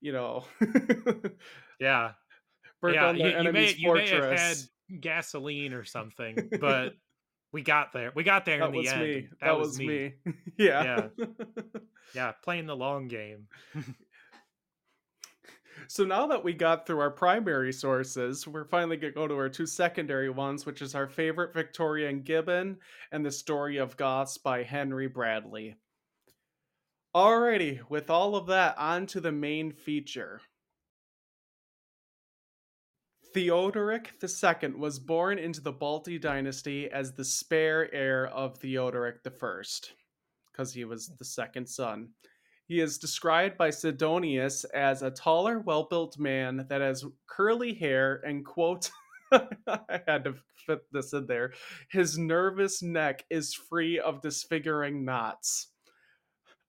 You 0.00 0.12
know. 0.12 0.44
Yeah, 1.80 2.12
burnt 2.80 2.94
yeah. 2.94 3.00
down 3.02 3.16
You, 3.16 3.22
their 3.24 3.30
you 3.30 3.52
may 3.52 3.66
enemy's 3.66 3.78
you 3.78 3.92
may 3.94 4.06
fortress. 4.08 4.40
have 4.40 4.58
had 4.92 5.00
gasoline 5.00 5.72
or 5.72 5.82
something, 5.84 6.36
but 6.60 6.94
we 7.52 7.62
got 7.62 7.92
there. 7.92 8.12
We 8.14 8.22
got 8.22 8.44
there 8.44 8.58
that 8.60 8.66
in 8.66 8.72
the 8.72 8.78
was 8.78 8.88
end. 8.88 9.00
me. 9.02 9.20
That, 9.40 9.46
That, 9.46 9.58
was, 9.58 9.68
was 9.70 9.78
me. 9.80 10.12
me. 10.24 10.32
yeah. 10.58 11.08
Yeah, 12.14 12.32
playing 12.44 12.66
the 12.66 12.76
long 12.76 13.08
game. 13.08 13.48
so 15.88 16.04
now 16.04 16.26
that 16.28 16.44
we 16.44 16.52
got 16.52 16.86
through 16.86 17.00
our 17.00 17.10
primary 17.10 17.72
sources, 17.72 18.46
we're 18.46 18.64
finally 18.68 18.96
going 18.96 19.12
to 19.12 19.18
go 19.18 19.26
to 19.26 19.34
our 19.34 19.48
two 19.48 19.66
secondary 19.66 20.30
ones, 20.30 20.64
which 20.64 20.82
is 20.82 20.94
our 20.94 21.08
favorite 21.08 21.52
Victorian 21.52 22.22
Gibbon 22.22 22.76
and 23.10 23.26
the 23.26 23.32
story 23.32 23.78
of 23.78 23.96
Goths 23.96 24.38
by 24.38 24.62
Henry 24.62 25.08
Bradley. 25.08 25.74
Alrighty, 27.14 27.80
with 27.90 28.08
all 28.08 28.36
of 28.36 28.46
that, 28.46 28.78
on 28.78 29.06
to 29.08 29.20
the 29.20 29.32
main 29.32 29.70
feature. 29.70 30.40
Theodoric 33.34 34.14
II 34.22 34.70
was 34.70 34.98
born 34.98 35.38
into 35.38 35.60
the 35.60 35.74
Balti 35.74 36.18
dynasty 36.18 36.90
as 36.90 37.12
the 37.12 37.24
spare 37.24 37.92
heir 37.94 38.28
of 38.28 38.56
Theodoric 38.56 39.16
I, 39.26 39.62
because 40.50 40.72
he 40.72 40.86
was 40.86 41.08
the 41.18 41.24
second 41.24 41.66
son. 41.68 42.08
He 42.66 42.80
is 42.80 42.96
described 42.96 43.58
by 43.58 43.68
Sidonius 43.68 44.64
as 44.72 45.02
a 45.02 45.10
taller, 45.10 45.58
well 45.58 45.84
built 45.84 46.18
man 46.18 46.64
that 46.70 46.80
has 46.80 47.04
curly 47.26 47.74
hair 47.74 48.22
and, 48.24 48.42
quote, 48.42 48.90
I 49.32 50.00
had 50.06 50.24
to 50.24 50.34
fit 50.66 50.80
this 50.92 51.12
in 51.12 51.26
there, 51.26 51.52
his 51.90 52.16
nervous 52.16 52.82
neck 52.82 53.26
is 53.28 53.52
free 53.52 53.98
of 53.98 54.22
disfiguring 54.22 55.04
knots. 55.04 55.71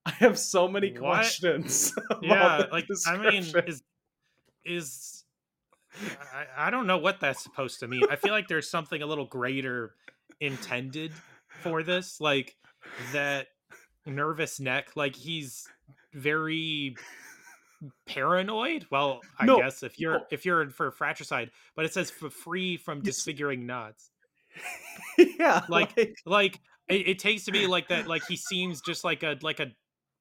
I 0.06 0.12
have 0.20 0.38
so 0.38 0.68
many 0.68 0.92
What? 0.92 1.00
questions. 1.00 1.94
yeah, 2.22 2.66
like 2.72 2.86
I 3.08 3.18
mean, 3.18 3.44
is 3.68 3.82
is 4.66 5.24
I, 6.34 6.68
I 6.68 6.70
don't 6.70 6.88
know 6.88 6.98
what 6.98 7.20
that's 7.20 7.42
supposed 7.44 7.80
to 7.82 7.88
mean. 7.88 8.04
I 8.10 8.16
feel 8.16 8.32
like 8.32 8.48
there's 8.48 8.70
something 8.70 9.02
a 9.02 9.06
little 9.06 9.26
greater 9.26 9.94
intended 10.39 11.12
for 11.62 11.84
this, 11.84 12.20
like 12.20 12.56
that 13.13 13.48
nervous 14.06 14.60
neck. 14.60 14.89
Like 14.96 15.16
he's 15.16 15.68
very 16.13 16.96
paranoid. 18.06 18.86
Well, 18.89 19.22
I 19.39 19.46
No, 19.46 19.58
guess 19.58 19.84
if 19.84 20.00
you're 20.00 20.20
no. 20.20 20.26
if 20.32 20.46
you're 20.46 20.70
for 20.70 20.92
fratricide, 20.92 21.52
but 21.76 21.86
it 21.86 21.94
says 21.94 22.10
for 22.12 22.30
free 22.30 22.78
from 22.78 23.02
disfiguring 23.02 23.66
knots. 23.66 24.10
yeah, 25.39 25.62
like- 25.70 26.18
Like 26.26 26.60
it, 26.89 27.08
it 27.08 27.20
takes 27.20 27.46
to 27.46 27.52
be 27.52 27.68
like 27.68 27.88
that. 27.89 28.08
Like 28.08 28.24
he 28.28 28.36
seems 28.36 28.82
just 28.82 29.04
like 29.04 29.24
a 29.24 29.38
like 29.42 29.60
a 29.60 29.72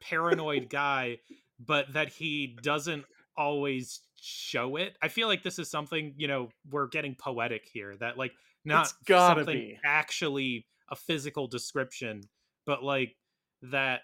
paranoid 0.03 0.69
guy, 0.69 1.19
but 1.65 1.93
that 1.95 2.09
he 2.09 2.57
doesn't 2.63 3.05
always 3.37 4.01
show 4.21 4.77
it. 4.77 4.97
I 5.03 5.09
feel 5.09 5.29
like 5.29 5.43
this 5.43 5.59
is 5.59 5.71
something 5.71 6.15
you 6.17 6.29
know 6.29 6.49
we're 6.71 6.89
getting 6.89 7.15
poetic 7.15 7.69
here. 7.73 7.97
That 7.97 8.19
like 8.19 8.33
not 8.65 8.87
It's 8.87 8.95
gotta 9.07 9.41
something 9.41 9.57
be. 9.59 9.79
actually 9.85 10.67
a 10.91 10.97
physical 10.97 11.47
description, 11.47 12.23
but 12.67 12.83
like 12.83 13.17
that 13.63 14.03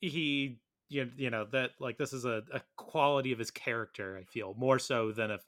he 0.00 0.58
you, 0.88 1.10
you 1.16 1.30
know 1.30 1.46
that 1.52 1.70
like 1.80 1.98
this 1.98 2.12
is 2.12 2.24
a, 2.24 2.42
a 2.52 2.60
quality 2.76 3.32
of 3.32 3.38
his 3.38 3.50
character. 3.50 4.18
I 4.20 4.24
feel 4.24 4.54
more 4.56 4.78
so 4.78 5.12
than 5.12 5.30
if 5.30 5.44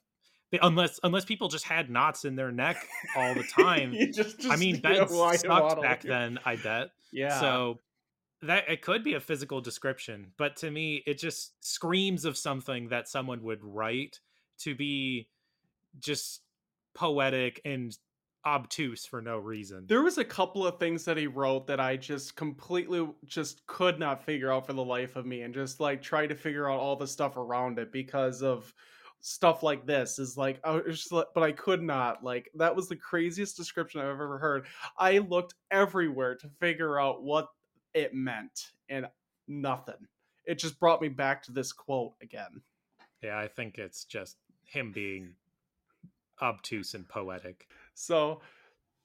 unless 0.61 0.99
unless 1.03 1.25
people 1.25 1.47
just 1.47 1.65
had 1.65 1.89
knots 1.89 2.25
in 2.25 2.35
their 2.35 2.51
neck 2.51 2.77
all 3.15 3.33
the 3.33 3.43
time. 3.57 3.93
You 3.93 4.11
just, 4.11 4.45
I 4.49 4.55
mean, 4.55 4.75
you 4.75 4.81
know, 4.81 5.05
beds 5.07 5.41
sucked 5.41 5.81
back 5.81 6.01
then. 6.01 6.39
I 6.45 6.55
bet. 6.55 6.89
Yeah. 7.11 7.39
So 7.39 7.79
that 8.41 8.69
it 8.69 8.81
could 8.81 9.03
be 9.03 9.15
a 9.15 9.19
physical 9.19 9.61
description, 9.61 10.31
but 10.37 10.55
to 10.57 10.69
me, 10.69 11.03
it 11.07 11.17
just 11.17 11.53
screams 11.65 12.25
of 12.25 12.37
something 12.37 12.89
that 12.89 13.07
someone 13.07 13.41
would 13.43 13.63
write 13.63 14.19
to 14.59 14.75
be 14.75 15.27
just 15.99 16.41
poetic 16.93 17.61
and 17.65 17.97
obtuse 18.45 19.05
for 19.05 19.21
no 19.21 19.37
reason. 19.37 19.85
There 19.87 20.03
was 20.03 20.17
a 20.17 20.23
couple 20.23 20.65
of 20.65 20.79
things 20.79 21.03
that 21.05 21.17
he 21.17 21.27
wrote 21.27 21.67
that 21.67 21.79
I 21.79 21.97
just 21.97 22.35
completely 22.35 23.07
just 23.25 23.65
could 23.67 23.99
not 23.99 24.23
figure 24.23 24.51
out 24.51 24.65
for 24.65 24.73
the 24.73 24.83
life 24.83 25.15
of 25.15 25.25
me 25.25 25.41
and 25.41 25.53
just 25.53 25.79
like 25.79 26.01
try 26.01 26.27
to 26.27 26.35
figure 26.35 26.69
out 26.69 26.79
all 26.79 26.95
the 26.95 27.07
stuff 27.07 27.35
around 27.37 27.79
it 27.79 27.91
because 27.91 28.41
of 28.41 28.73
stuff 29.19 29.63
like 29.63 29.85
this 29.85 30.19
is 30.19 30.37
like 30.37 30.59
I 30.63 30.71
was 30.79 31.11
like, 31.11 31.25
but 31.33 31.43
I 31.43 31.51
could 31.51 31.81
not 31.81 32.23
like 32.23 32.49
that 32.55 32.75
was 32.75 32.87
the 32.87 32.95
craziest 32.95 33.57
description 33.57 33.99
I've 33.99 34.07
ever 34.07 34.37
heard. 34.37 34.67
I 34.97 35.17
looked 35.17 35.55
everywhere 35.71 36.35
to 36.35 36.49
figure 36.59 36.99
out 36.99 37.23
what 37.23 37.47
it 37.97 38.13
meant 38.13 38.71
and 38.89 39.07
nothing. 39.47 40.07
It 40.45 40.59
just 40.59 40.79
brought 40.79 41.01
me 41.01 41.09
back 41.09 41.43
to 41.43 41.51
this 41.51 41.73
quote 41.73 42.13
again. 42.21 42.61
yeah, 43.23 43.37
I 43.37 43.47
think 43.47 43.77
it's 43.77 44.05
just 44.05 44.37
him 44.63 44.91
being 44.91 45.33
obtuse 46.41 46.93
and 46.93 47.07
poetic. 47.07 47.67
So, 47.95 48.41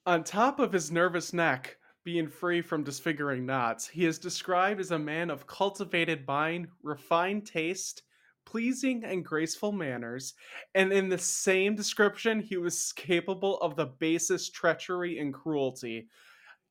on 0.04 0.24
top 0.24 0.58
of 0.60 0.72
his 0.72 0.90
nervous 0.90 1.32
neck 1.32 1.78
being 2.04 2.28
free 2.28 2.60
from 2.60 2.84
disfiguring 2.84 3.46
knots, 3.46 3.88
he 3.88 4.04
is 4.04 4.18
described 4.18 4.80
as 4.80 4.90
a 4.90 4.98
man 4.98 5.30
of 5.30 5.46
cultivated 5.46 6.26
mind, 6.26 6.68
refined 6.82 7.46
taste, 7.46 8.02
pleasing 8.44 9.04
and 9.04 9.24
graceful 9.24 9.72
manners, 9.72 10.34
and 10.74 10.92
in 10.92 11.08
the 11.08 11.18
same 11.18 11.76
description, 11.76 12.40
he 12.40 12.56
was 12.56 12.92
capable 12.92 13.58
of 13.60 13.76
the 13.76 13.86
basest 13.86 14.52
treachery 14.52 15.18
and 15.18 15.32
cruelty. 15.32 16.08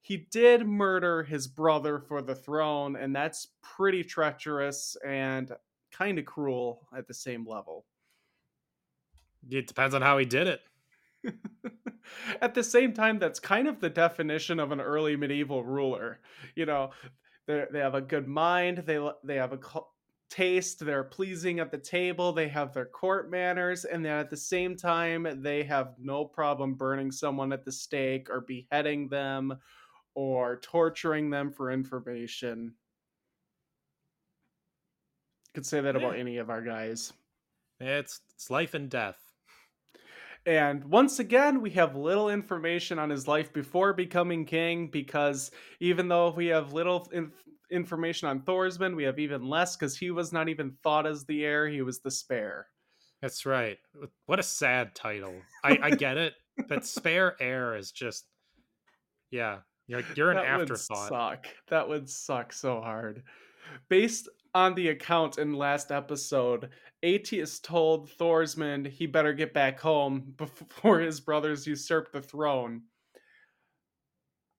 He 0.01 0.17
did 0.17 0.67
murder 0.67 1.23
his 1.23 1.47
brother 1.47 1.99
for 1.99 2.21
the 2.21 2.35
throne, 2.35 2.95
and 2.95 3.15
that's 3.15 3.49
pretty 3.61 4.03
treacherous 4.03 4.97
and 5.05 5.51
kind 5.91 6.17
of 6.17 6.25
cruel 6.25 6.87
at 6.95 7.07
the 7.07 7.13
same 7.13 7.47
level. 7.47 7.85
It 9.49 9.67
depends 9.67 9.93
on 9.95 10.01
how 10.01 10.17
he 10.17 10.25
did 10.25 10.47
it. 10.47 10.61
At 12.41 12.53
the 12.53 12.63
same 12.63 12.93
time, 12.93 13.19
that's 13.19 13.39
kind 13.39 13.67
of 13.67 13.79
the 13.79 13.89
definition 13.89 14.59
of 14.59 14.71
an 14.71 14.81
early 14.81 15.15
medieval 15.15 15.63
ruler. 15.63 16.19
You 16.55 16.65
know, 16.65 16.91
they 17.47 17.65
they 17.71 17.79
have 17.79 17.95
a 17.95 18.01
good 18.01 18.27
mind. 18.27 18.83
They 18.85 18.99
they 19.23 19.35
have 19.35 19.53
a 19.53 19.59
taste, 20.31 20.79
they're 20.79 21.03
pleasing 21.03 21.59
at 21.59 21.71
the 21.71 21.77
table, 21.77 22.31
they 22.31 22.47
have 22.47 22.73
their 22.73 22.85
court 22.85 23.29
manners, 23.29 23.83
and 23.83 24.03
then 24.03 24.17
at 24.17 24.29
the 24.29 24.37
same 24.37 24.77
time, 24.77 25.27
they 25.41 25.61
have 25.63 25.93
no 25.99 26.23
problem 26.23 26.73
burning 26.73 27.11
someone 27.11 27.51
at 27.51 27.65
the 27.65 27.71
stake 27.71 28.29
or 28.29 28.41
beheading 28.41 29.09
them 29.09 29.53
or 30.15 30.59
torturing 30.61 31.29
them 31.29 31.51
for 31.51 31.71
information. 31.71 32.73
Could 35.53 35.65
say 35.65 35.81
that 35.81 35.95
about 35.95 36.17
any 36.17 36.37
of 36.37 36.49
our 36.49 36.61
guys. 36.61 37.11
It's 37.79 38.21
it's 38.35 38.49
life 38.49 38.73
and 38.73 38.89
death. 38.89 39.17
And 40.45 40.85
once 40.85 41.19
again, 41.19 41.61
we 41.61 41.69
have 41.71 41.95
little 41.95 42.29
information 42.29 42.97
on 42.97 43.09
his 43.09 43.27
life 43.27 43.53
before 43.53 43.93
becoming 43.93 44.45
king 44.45 44.87
because 44.87 45.51
even 45.79 46.07
though 46.07 46.31
we 46.31 46.47
have 46.47 46.73
little 46.73 47.07
inf- 47.13 47.31
information 47.69 48.27
on 48.27 48.41
Thorsman, 48.41 48.95
we 48.95 49.03
have 49.03 49.19
even 49.19 49.47
less 49.47 49.75
because 49.75 49.95
he 49.97 50.09
was 50.09 50.33
not 50.33 50.49
even 50.49 50.77
thought 50.83 51.05
as 51.05 51.25
the 51.25 51.45
heir, 51.45 51.67
he 51.67 51.81
was 51.81 51.99
the 51.99 52.09
spare. 52.09 52.67
That's 53.21 53.45
right. 53.45 53.77
What 54.25 54.39
a 54.39 54.43
sad 54.43 54.95
title. 54.95 55.35
I, 55.63 55.77
I 55.81 55.89
get 55.91 56.17
it, 56.17 56.33
but 56.67 56.85
spare 56.85 57.35
heir 57.39 57.75
is 57.75 57.91
just 57.91 58.25
yeah. 59.29 59.59
You're 59.91 60.03
you're 60.15 60.31
an 60.31 60.37
that 60.37 60.45
afterthought. 60.45 60.97
would 60.97 61.09
suck. 61.09 61.47
That 61.67 61.89
would 61.89 62.09
suck 62.09 62.53
so 62.53 62.79
hard. 62.79 63.23
Based 63.89 64.29
on 64.55 64.73
the 64.73 64.87
account 64.87 65.37
in 65.37 65.53
last 65.53 65.91
episode, 65.91 66.69
Aetius 67.03 67.59
told 67.59 68.09
Thorsmund 68.09 68.87
he 68.87 69.05
better 69.05 69.33
get 69.33 69.53
back 69.53 69.81
home 69.81 70.33
before 70.37 70.99
his 70.99 71.19
brothers 71.19 71.67
usurp 71.67 72.13
the 72.13 72.21
throne. 72.21 72.83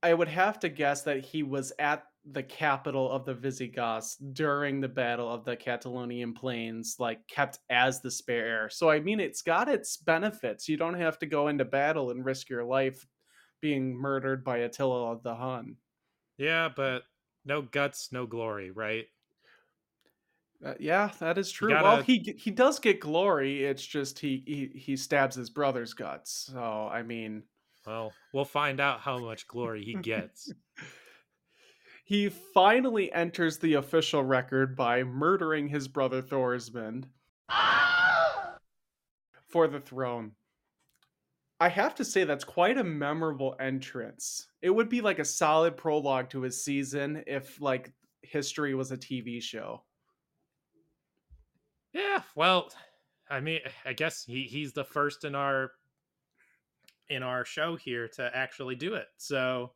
I 0.02 0.12
would 0.12 0.28
have 0.28 0.60
to 0.60 0.68
guess 0.68 1.02
that 1.02 1.24
he 1.24 1.42
was 1.42 1.72
at 1.78 2.04
the 2.30 2.42
capital 2.42 3.10
of 3.10 3.24
the 3.24 3.34
Visigoths 3.34 4.16
during 4.16 4.80
the 4.80 4.88
Battle 4.88 5.32
of 5.32 5.44
the 5.46 5.56
Catalaunian 5.56 6.34
Plains, 6.34 6.96
like 6.98 7.26
kept 7.26 7.58
as 7.70 8.02
the 8.02 8.10
spare 8.10 8.46
heir. 8.46 8.70
So, 8.70 8.90
I 8.90 9.00
mean, 9.00 9.18
it's 9.18 9.42
got 9.42 9.68
its 9.68 9.96
benefits. 9.96 10.68
You 10.68 10.76
don't 10.76 10.98
have 10.98 11.18
to 11.20 11.26
go 11.26 11.48
into 11.48 11.64
battle 11.64 12.10
and 12.10 12.24
risk 12.24 12.50
your 12.50 12.64
life 12.64 13.06
being 13.62 13.96
murdered 13.96 14.44
by 14.44 14.58
Attila 14.58 15.18
the 15.22 15.34
Hun. 15.34 15.76
Yeah, 16.36 16.68
but 16.74 17.04
no 17.46 17.62
guts, 17.62 18.10
no 18.12 18.26
glory, 18.26 18.70
right? 18.70 19.06
Uh, 20.64 20.74
yeah, 20.78 21.10
that 21.20 21.38
is 21.38 21.50
true. 21.50 21.70
gotta- 21.70 21.84
Well, 21.84 22.02
he 22.02 22.36
he 22.38 22.50
does 22.50 22.78
get 22.78 23.00
glory. 23.00 23.64
It's 23.64 23.84
just 23.86 24.18
he 24.18 24.42
he 24.46 24.78
he 24.78 24.96
stabs 24.96 25.34
his 25.34 25.48
brother's 25.48 25.94
guts. 25.94 26.50
So 26.52 26.88
I 26.92 27.02
mean, 27.02 27.44
Well, 27.86 28.12
we'll 28.34 28.44
find 28.44 28.80
out 28.80 29.00
how 29.00 29.18
much 29.18 29.48
glory 29.48 29.82
he 29.84 29.94
gets. 29.94 30.52
he 32.04 32.28
finally 32.28 33.10
enters 33.12 33.58
the 33.58 33.74
official 33.74 34.22
record 34.22 34.76
by 34.76 35.02
murdering 35.02 35.68
his 35.68 35.88
brother 35.88 36.22
Thorsmund 36.22 37.06
for 39.48 39.66
the 39.68 39.80
throne. 39.80 40.32
I 41.62 41.68
have 41.68 41.94
to 41.94 42.04
say 42.04 42.24
that's 42.24 42.42
quite 42.42 42.76
a 42.76 42.82
memorable 42.82 43.54
entrance. 43.60 44.48
It 44.62 44.70
would 44.70 44.88
be 44.88 45.00
like 45.00 45.20
a 45.20 45.24
solid 45.24 45.76
prologue 45.76 46.28
to 46.30 46.42
his 46.42 46.64
season 46.64 47.22
if 47.28 47.60
like 47.60 47.92
history 48.22 48.74
was 48.74 48.90
a 48.90 48.96
TV 48.96 49.40
show. 49.40 49.84
yeah, 51.92 52.22
well, 52.34 52.68
I 53.30 53.38
mean, 53.38 53.60
I 53.84 53.92
guess 53.92 54.24
he 54.24 54.42
he's 54.50 54.72
the 54.72 54.82
first 54.84 55.22
in 55.22 55.36
our 55.36 55.70
in 57.08 57.22
our 57.22 57.44
show 57.44 57.76
here 57.76 58.08
to 58.16 58.28
actually 58.36 58.74
do 58.74 58.94
it. 58.94 59.06
So 59.18 59.70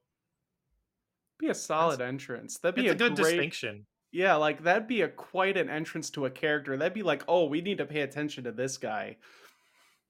Be 1.38 1.50
a 1.50 1.54
solid 1.54 2.00
entrance. 2.00 2.58
That'd 2.58 2.74
be 2.74 2.88
it's 2.88 2.94
a, 2.94 2.98
good 2.98 3.14
great, 3.14 3.30
distinction. 3.30 3.86
Yeah, 4.10 4.34
like 4.34 4.64
that'd 4.64 4.88
be 4.88 5.02
a 5.02 5.08
quite 5.08 5.56
an 5.56 5.70
entrance 5.70 6.10
to 6.10 6.26
a 6.26 6.30
character. 6.30 6.76
That'd 6.76 6.94
be 6.94 7.04
like, 7.04 7.22
oh, 7.28 7.44
we 7.44 7.60
need 7.60 7.78
to 7.78 7.86
pay 7.86 8.00
attention 8.00 8.42
to 8.42 8.50
this 8.50 8.76
guy. 8.76 9.18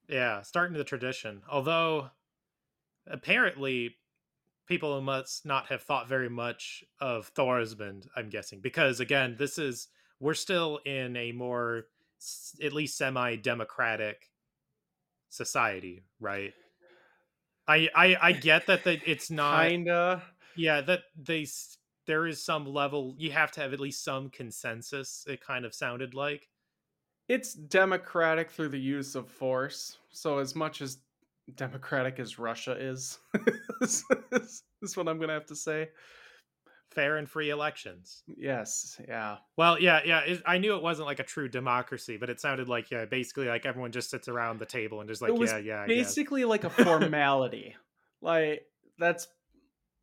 Yeah, 0.08 0.42
starting 0.42 0.76
the 0.76 0.84
tradition. 0.84 1.42
Although 1.48 2.10
apparently 3.06 3.96
people 4.66 5.00
must 5.00 5.44
not 5.46 5.66
have 5.66 5.82
thought 5.82 6.08
very 6.08 6.28
much 6.28 6.84
of 7.00 7.32
Thorsmund, 7.34 8.06
I'm 8.16 8.28
guessing, 8.28 8.60
because 8.60 9.00
again, 9.00 9.36
this 9.38 9.58
is 9.58 9.88
we're 10.20 10.34
still 10.34 10.78
in 10.84 11.16
a 11.16 11.32
more 11.32 11.84
at 12.62 12.72
least 12.72 12.96
semi-democratic 12.96 14.30
society, 15.28 16.04
right? 16.20 16.54
I 17.68 17.88
I 17.94 18.16
I 18.20 18.32
get 18.32 18.66
that 18.66 18.84
that 18.84 19.00
it's 19.06 19.30
not 19.30 19.68
Kinda. 19.68 20.22
yeah, 20.54 20.80
that 20.82 21.02
they 21.16 21.46
there 22.06 22.26
is 22.26 22.42
some 22.44 22.66
level 22.66 23.14
you 23.18 23.32
have 23.32 23.50
to 23.52 23.60
have 23.60 23.72
at 23.72 23.80
least 23.80 24.04
some 24.04 24.30
consensus 24.30 25.24
it 25.28 25.40
kind 25.40 25.64
of 25.64 25.74
sounded 25.74 26.14
like. 26.14 26.48
It's 27.28 27.54
democratic 27.54 28.50
through 28.50 28.68
the 28.68 28.80
use 28.80 29.14
of 29.14 29.28
force. 29.28 29.98
So 30.10 30.38
as 30.38 30.54
much 30.54 30.80
as 30.80 30.98
democratic 31.54 32.18
as 32.18 32.38
Russia 32.38 32.72
is, 32.78 33.18
is, 33.82 34.04
is 34.82 34.96
what 34.96 35.08
I'm 35.08 35.18
gonna 35.18 35.32
have 35.32 35.46
to 35.46 35.56
say. 35.56 35.88
Fair 36.90 37.16
and 37.16 37.28
free 37.28 37.50
elections. 37.50 38.22
Yes, 38.26 38.98
yeah. 39.06 39.36
Well, 39.56 39.78
yeah, 39.78 40.00
yeah. 40.04 40.20
It, 40.20 40.42
I 40.46 40.58
knew 40.58 40.76
it 40.76 40.82
wasn't 40.82 41.06
like 41.06 41.18
a 41.18 41.24
true 41.24 41.48
democracy, 41.48 42.16
but 42.16 42.30
it 42.30 42.40
sounded 42.40 42.68
like 42.68 42.90
yeah, 42.90 43.04
basically 43.04 43.46
like 43.46 43.66
everyone 43.66 43.92
just 43.92 44.08
sits 44.08 44.28
around 44.28 44.60
the 44.60 44.66
table 44.66 45.00
and 45.00 45.08
just 45.08 45.20
like 45.20 45.32
yeah, 45.38 45.58
yeah. 45.58 45.86
Basically 45.86 46.44
like 46.44 46.64
a 46.64 46.70
formality. 46.84 47.76
like 48.22 48.66
that's 48.98 49.28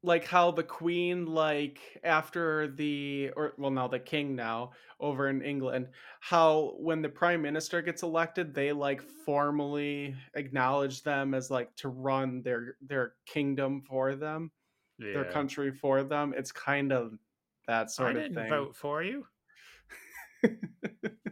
like 0.04 0.26
how 0.26 0.52
the 0.52 0.64
queen 0.64 1.26
like 1.26 1.80
after 2.04 2.68
the 2.68 3.32
or 3.38 3.54
well 3.58 3.72
now 3.72 3.88
the 3.88 4.00
king 4.00 4.36
now 4.36 4.72
over 5.00 5.30
in 5.30 5.42
England 5.42 5.88
how 6.20 6.76
when 6.78 7.02
the 7.02 7.10
prime 7.10 7.42
minister 7.42 7.82
gets 7.82 8.04
elected 8.04 8.54
they 8.54 8.72
like 8.74 9.02
formally 9.02 10.14
acknowledge 10.36 11.04
them 11.04 11.34
as 11.34 11.50
like 11.50 11.74
to 11.76 11.88
run 11.88 12.42
their 12.42 12.76
their 12.82 13.14
kingdom 13.26 13.82
for 13.82 14.16
them 14.16 14.52
their 15.14 15.26
country 15.26 15.72
for 15.72 16.04
them. 16.04 16.34
It's 16.36 16.52
kind 16.52 16.92
of 16.92 17.18
that 17.68 17.92
sort 17.92 18.10
I 18.10 18.12
of 18.12 18.18
didn't 18.18 18.36
thing. 18.36 18.50
vote 18.50 18.76
for 18.76 19.04
you. 19.04 19.26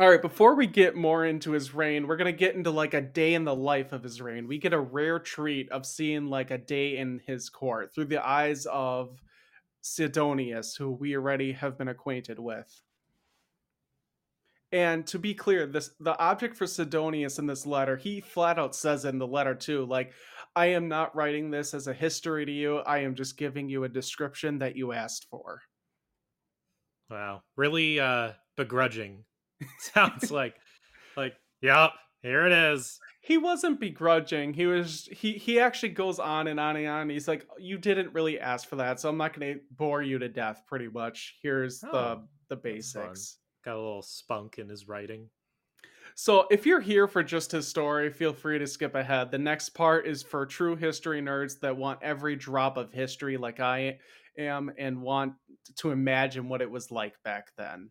All 0.00 0.08
right, 0.08 0.22
before 0.22 0.54
we 0.54 0.68
get 0.68 0.94
more 0.94 1.26
into 1.26 1.50
his 1.50 1.74
reign, 1.74 2.06
we're 2.06 2.16
going 2.16 2.32
to 2.32 2.38
get 2.38 2.54
into 2.54 2.70
like 2.70 2.94
a 2.94 3.00
day 3.00 3.34
in 3.34 3.42
the 3.42 3.54
life 3.54 3.92
of 3.92 4.04
his 4.04 4.20
reign. 4.20 4.46
We 4.46 4.58
get 4.58 4.72
a 4.72 4.78
rare 4.78 5.18
treat 5.18 5.68
of 5.72 5.84
seeing 5.84 6.26
like 6.26 6.52
a 6.52 6.58
day 6.58 6.96
in 6.98 7.20
his 7.26 7.50
court 7.50 7.92
through 7.92 8.04
the 8.04 8.24
eyes 8.24 8.64
of 8.66 9.20
Sidonius, 9.80 10.76
who 10.76 10.92
we 10.92 11.16
already 11.16 11.50
have 11.50 11.76
been 11.76 11.88
acquainted 11.88 12.38
with. 12.38 12.80
And 14.70 15.04
to 15.08 15.18
be 15.18 15.34
clear, 15.34 15.66
this 15.66 15.90
the 15.98 16.16
object 16.18 16.56
for 16.56 16.66
Sidonius 16.66 17.40
in 17.40 17.46
this 17.46 17.66
letter, 17.66 17.96
he 17.96 18.20
flat 18.20 18.58
out 18.58 18.76
says 18.76 19.04
in 19.04 19.18
the 19.18 19.26
letter 19.26 19.54
too, 19.56 19.84
like, 19.86 20.12
I 20.54 20.66
am 20.66 20.86
not 20.86 21.16
writing 21.16 21.50
this 21.50 21.74
as 21.74 21.88
a 21.88 21.94
history 21.94 22.46
to 22.46 22.52
you. 22.52 22.78
I 22.78 22.98
am 22.98 23.16
just 23.16 23.36
giving 23.36 23.68
you 23.68 23.82
a 23.82 23.88
description 23.88 24.58
that 24.58 24.76
you 24.76 24.92
asked 24.92 25.26
for. 25.28 25.62
Wow, 27.10 27.42
really 27.56 27.98
uh 27.98 28.34
begrudging. 28.56 29.24
Sounds 29.80 30.30
like 30.30 30.56
like 31.16 31.34
yep, 31.60 31.90
here 32.22 32.46
it 32.46 32.52
is. 32.52 32.98
he 33.20 33.36
wasn't 33.38 33.80
begrudging 33.80 34.52
he 34.54 34.66
was 34.66 35.08
he 35.12 35.32
he 35.32 35.58
actually 35.60 35.88
goes 35.90 36.18
on 36.18 36.46
and 36.46 36.58
on 36.60 36.76
and 36.76 36.86
on 36.86 37.08
he's 37.10 37.26
like 37.28 37.46
you 37.58 37.76
didn't 37.78 38.12
really 38.14 38.38
ask 38.38 38.68
for 38.68 38.76
that 38.76 38.98
so 39.00 39.08
i'm 39.08 39.16
not 39.18 39.38
going 39.38 39.54
to 39.54 39.60
bore 39.72 40.02
you 40.02 40.18
to 40.18 40.28
death 40.28 40.62
pretty 40.66 40.88
much. 40.88 41.36
Here's 41.42 41.82
Oh, 41.84 41.90
the 41.92 42.26
the 42.50 42.56
basics. 42.56 43.38
Got 43.64 43.74
a 43.74 43.82
little 43.82 44.02
spunk 44.02 44.58
in 44.58 44.68
his 44.68 44.86
writing. 44.88 45.28
so 46.14 46.46
if 46.50 46.64
you're 46.64 46.80
here 46.80 47.06
for 47.08 47.22
just 47.22 47.50
his 47.52 47.66
story 47.68 48.10
feel 48.10 48.32
free 48.32 48.58
to 48.58 48.66
skip 48.66 48.94
ahead. 48.94 49.30
The 49.30 49.38
next 49.38 49.70
part 49.70 50.06
is 50.06 50.22
for 50.22 50.46
true 50.46 50.76
history 50.76 51.20
nerds 51.20 51.58
that 51.60 51.76
want 51.76 52.02
every 52.02 52.36
drop 52.36 52.76
of 52.76 52.92
history 52.92 53.36
like 53.36 53.58
i 53.60 53.98
am 54.38 54.70
and 54.78 55.02
want 55.02 55.32
to 55.76 55.90
imagine 55.90 56.48
what 56.48 56.62
it 56.62 56.70
was 56.70 56.90
like 56.92 57.14
back 57.24 57.48
then. 57.58 57.90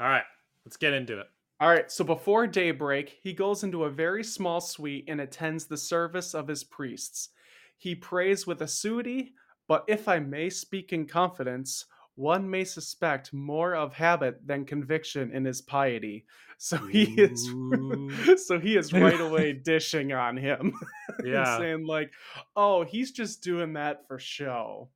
All 0.00 0.06
right, 0.08 0.24
let's 0.66 0.76
get 0.76 0.92
into 0.92 1.20
it. 1.20 1.26
All 1.60 1.70
right, 1.70 1.90
so 1.90 2.04
before 2.04 2.46
daybreak, 2.46 3.18
he 3.22 3.32
goes 3.32 3.64
into 3.64 3.84
a 3.84 3.90
very 3.90 4.22
small 4.22 4.60
suite 4.60 5.06
and 5.08 5.22
attends 5.22 5.64
the 5.64 5.76
service 5.78 6.34
of 6.34 6.48
his 6.48 6.64
priests. 6.64 7.30
He 7.78 7.94
prays 7.94 8.46
with 8.46 8.60
assiduity, 8.60 9.32
but 9.68 9.84
if 9.88 10.08
I 10.08 10.18
may 10.18 10.50
speak 10.50 10.92
in 10.92 11.06
confidence, 11.06 11.86
one 12.16 12.48
may 12.48 12.64
suspect 12.64 13.32
more 13.32 13.74
of 13.74 13.94
habit 13.94 14.40
than 14.44 14.64
conviction 14.64 15.30
in 15.30 15.44
his 15.44 15.62
piety. 15.62 16.26
So 16.58 16.78
he 16.78 17.04
is 17.20 17.46
so 18.46 18.58
he 18.58 18.76
is 18.76 18.92
right 18.92 19.20
away 19.20 19.52
dishing 19.64 20.12
on 20.12 20.36
him. 20.36 20.74
Yeah, 21.24 21.58
saying 21.58 21.86
like, 21.86 22.12
"Oh, 22.56 22.84
he's 22.84 23.10
just 23.10 23.42
doing 23.42 23.72
that 23.72 24.06
for 24.06 24.18
show." 24.18 24.90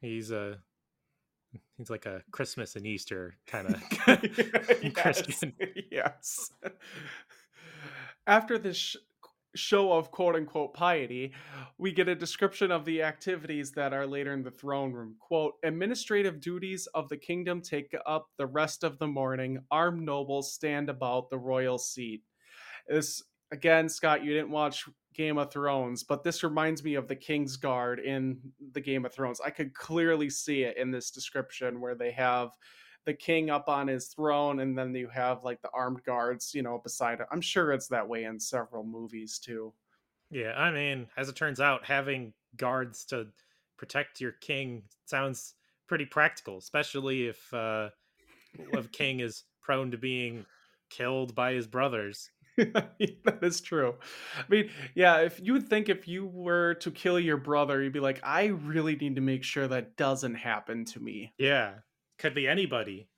he's 0.00 0.30
a 0.30 0.58
he's 1.78 1.88
like 1.90 2.04
a 2.06 2.22
Christmas 2.32 2.76
and 2.76 2.86
Easter 2.86 3.34
kind 3.46 3.74
of 3.74 3.82
yes, 4.82 4.92
Christian. 4.94 5.54
yes. 5.90 6.50
After 8.26 8.58
this 8.58 8.76
sh- 8.76 8.96
show 9.56 9.92
of 9.92 10.10
quote 10.10 10.36
unquote 10.36 10.74
piety, 10.74 11.32
we 11.78 11.92
get 11.92 12.08
a 12.08 12.14
description 12.14 12.70
of 12.70 12.84
the 12.84 13.02
activities 13.02 13.72
that 13.72 13.94
are 13.94 14.06
later 14.06 14.34
in 14.34 14.42
the 14.42 14.50
throne 14.50 14.92
room. 14.92 15.16
Quote 15.18 15.54
Administrative 15.64 16.40
duties 16.40 16.86
of 16.94 17.08
the 17.08 17.16
kingdom 17.16 17.62
take 17.62 17.94
up 18.06 18.26
the 18.36 18.46
rest 18.46 18.84
of 18.84 18.98
the 18.98 19.06
morning. 19.06 19.60
Armed 19.70 20.02
nobles 20.02 20.52
stand 20.52 20.90
about 20.90 21.30
the 21.30 21.38
royal 21.38 21.78
seat. 21.78 22.22
This, 22.86 23.22
again, 23.50 23.88
Scott, 23.88 24.22
you 24.24 24.32
didn't 24.34 24.50
watch 24.50 24.84
Game 25.18 25.36
of 25.36 25.50
Thrones, 25.50 26.04
but 26.04 26.22
this 26.22 26.44
reminds 26.44 26.84
me 26.84 26.94
of 26.94 27.08
the 27.08 27.16
King's 27.16 27.56
Guard 27.56 27.98
in 27.98 28.38
the 28.72 28.80
Game 28.80 29.04
of 29.04 29.12
Thrones. 29.12 29.40
I 29.44 29.50
could 29.50 29.74
clearly 29.74 30.30
see 30.30 30.62
it 30.62 30.76
in 30.76 30.92
this 30.92 31.10
description 31.10 31.80
where 31.80 31.96
they 31.96 32.12
have 32.12 32.50
the 33.04 33.12
king 33.12 33.50
up 33.50 33.68
on 33.68 33.88
his 33.88 34.06
throne 34.06 34.60
and 34.60 34.78
then 34.78 34.94
you 34.94 35.08
have 35.08 35.42
like 35.42 35.60
the 35.60 35.70
armed 35.74 36.04
guards, 36.04 36.54
you 36.54 36.62
know, 36.62 36.78
beside 36.78 37.20
it. 37.20 37.26
I'm 37.32 37.40
sure 37.40 37.72
it's 37.72 37.88
that 37.88 38.08
way 38.08 38.24
in 38.24 38.38
several 38.38 38.84
movies 38.84 39.40
too. 39.40 39.74
Yeah, 40.30 40.52
I 40.56 40.70
mean, 40.70 41.08
as 41.16 41.28
it 41.28 41.34
turns 41.34 41.58
out, 41.58 41.84
having 41.84 42.32
guards 42.56 43.04
to 43.06 43.26
protect 43.76 44.20
your 44.20 44.32
king 44.32 44.84
sounds 45.06 45.54
pretty 45.88 46.06
practical, 46.06 46.58
especially 46.58 47.26
if 47.26 47.52
uh 47.52 47.88
if 48.72 48.92
king 48.92 49.18
is 49.18 49.44
prone 49.62 49.90
to 49.90 49.98
being 49.98 50.46
killed 50.90 51.34
by 51.34 51.54
his 51.54 51.66
brothers. 51.66 52.30
that 53.24 53.38
is 53.42 53.60
true. 53.60 53.98
I 54.36 54.44
mean, 54.48 54.70
yeah, 54.94 55.18
if 55.20 55.40
you 55.40 55.52
would 55.52 55.68
think 55.68 55.88
if 55.88 56.08
you 56.08 56.26
were 56.26 56.74
to 56.74 56.90
kill 56.90 57.18
your 57.18 57.36
brother, 57.36 57.82
you'd 57.82 57.92
be 57.92 58.00
like, 58.00 58.20
I 58.22 58.46
really 58.46 58.96
need 58.96 59.14
to 59.16 59.20
make 59.20 59.44
sure 59.44 59.68
that 59.68 59.96
doesn't 59.96 60.34
happen 60.34 60.84
to 60.86 61.00
me. 61.00 61.34
Yeah, 61.38 61.80
could 62.18 62.34
be 62.34 62.48
anybody. 62.48 63.08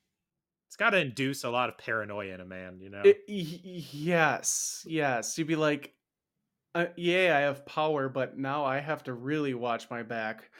It's 0.68 0.76
got 0.76 0.90
to 0.90 0.98
induce 0.98 1.44
a 1.44 1.50
lot 1.50 1.68
of 1.68 1.79
paranoia 1.79 2.35
in 2.35 2.40
a 2.40 2.44
man, 2.46 2.81
you 2.81 2.90
know. 2.90 3.03
It, 3.03 3.24
y- 3.29 3.85
yes, 3.92 4.85
yes. 4.88 5.38
You'd 5.38 5.46
be 5.48 5.57
like, 5.57 5.96
uh, 6.74 6.88
yeah, 6.96 7.37
I 7.37 7.40
have 7.42 7.66
power, 7.66 8.09
but 8.09 8.38
now 8.38 8.64
I 8.64 8.81
have 8.81 9.05
to 9.05 9.14
really 9.14 9.55
watch 9.55 9.90
my 9.90 10.03
back. 10.03 10.50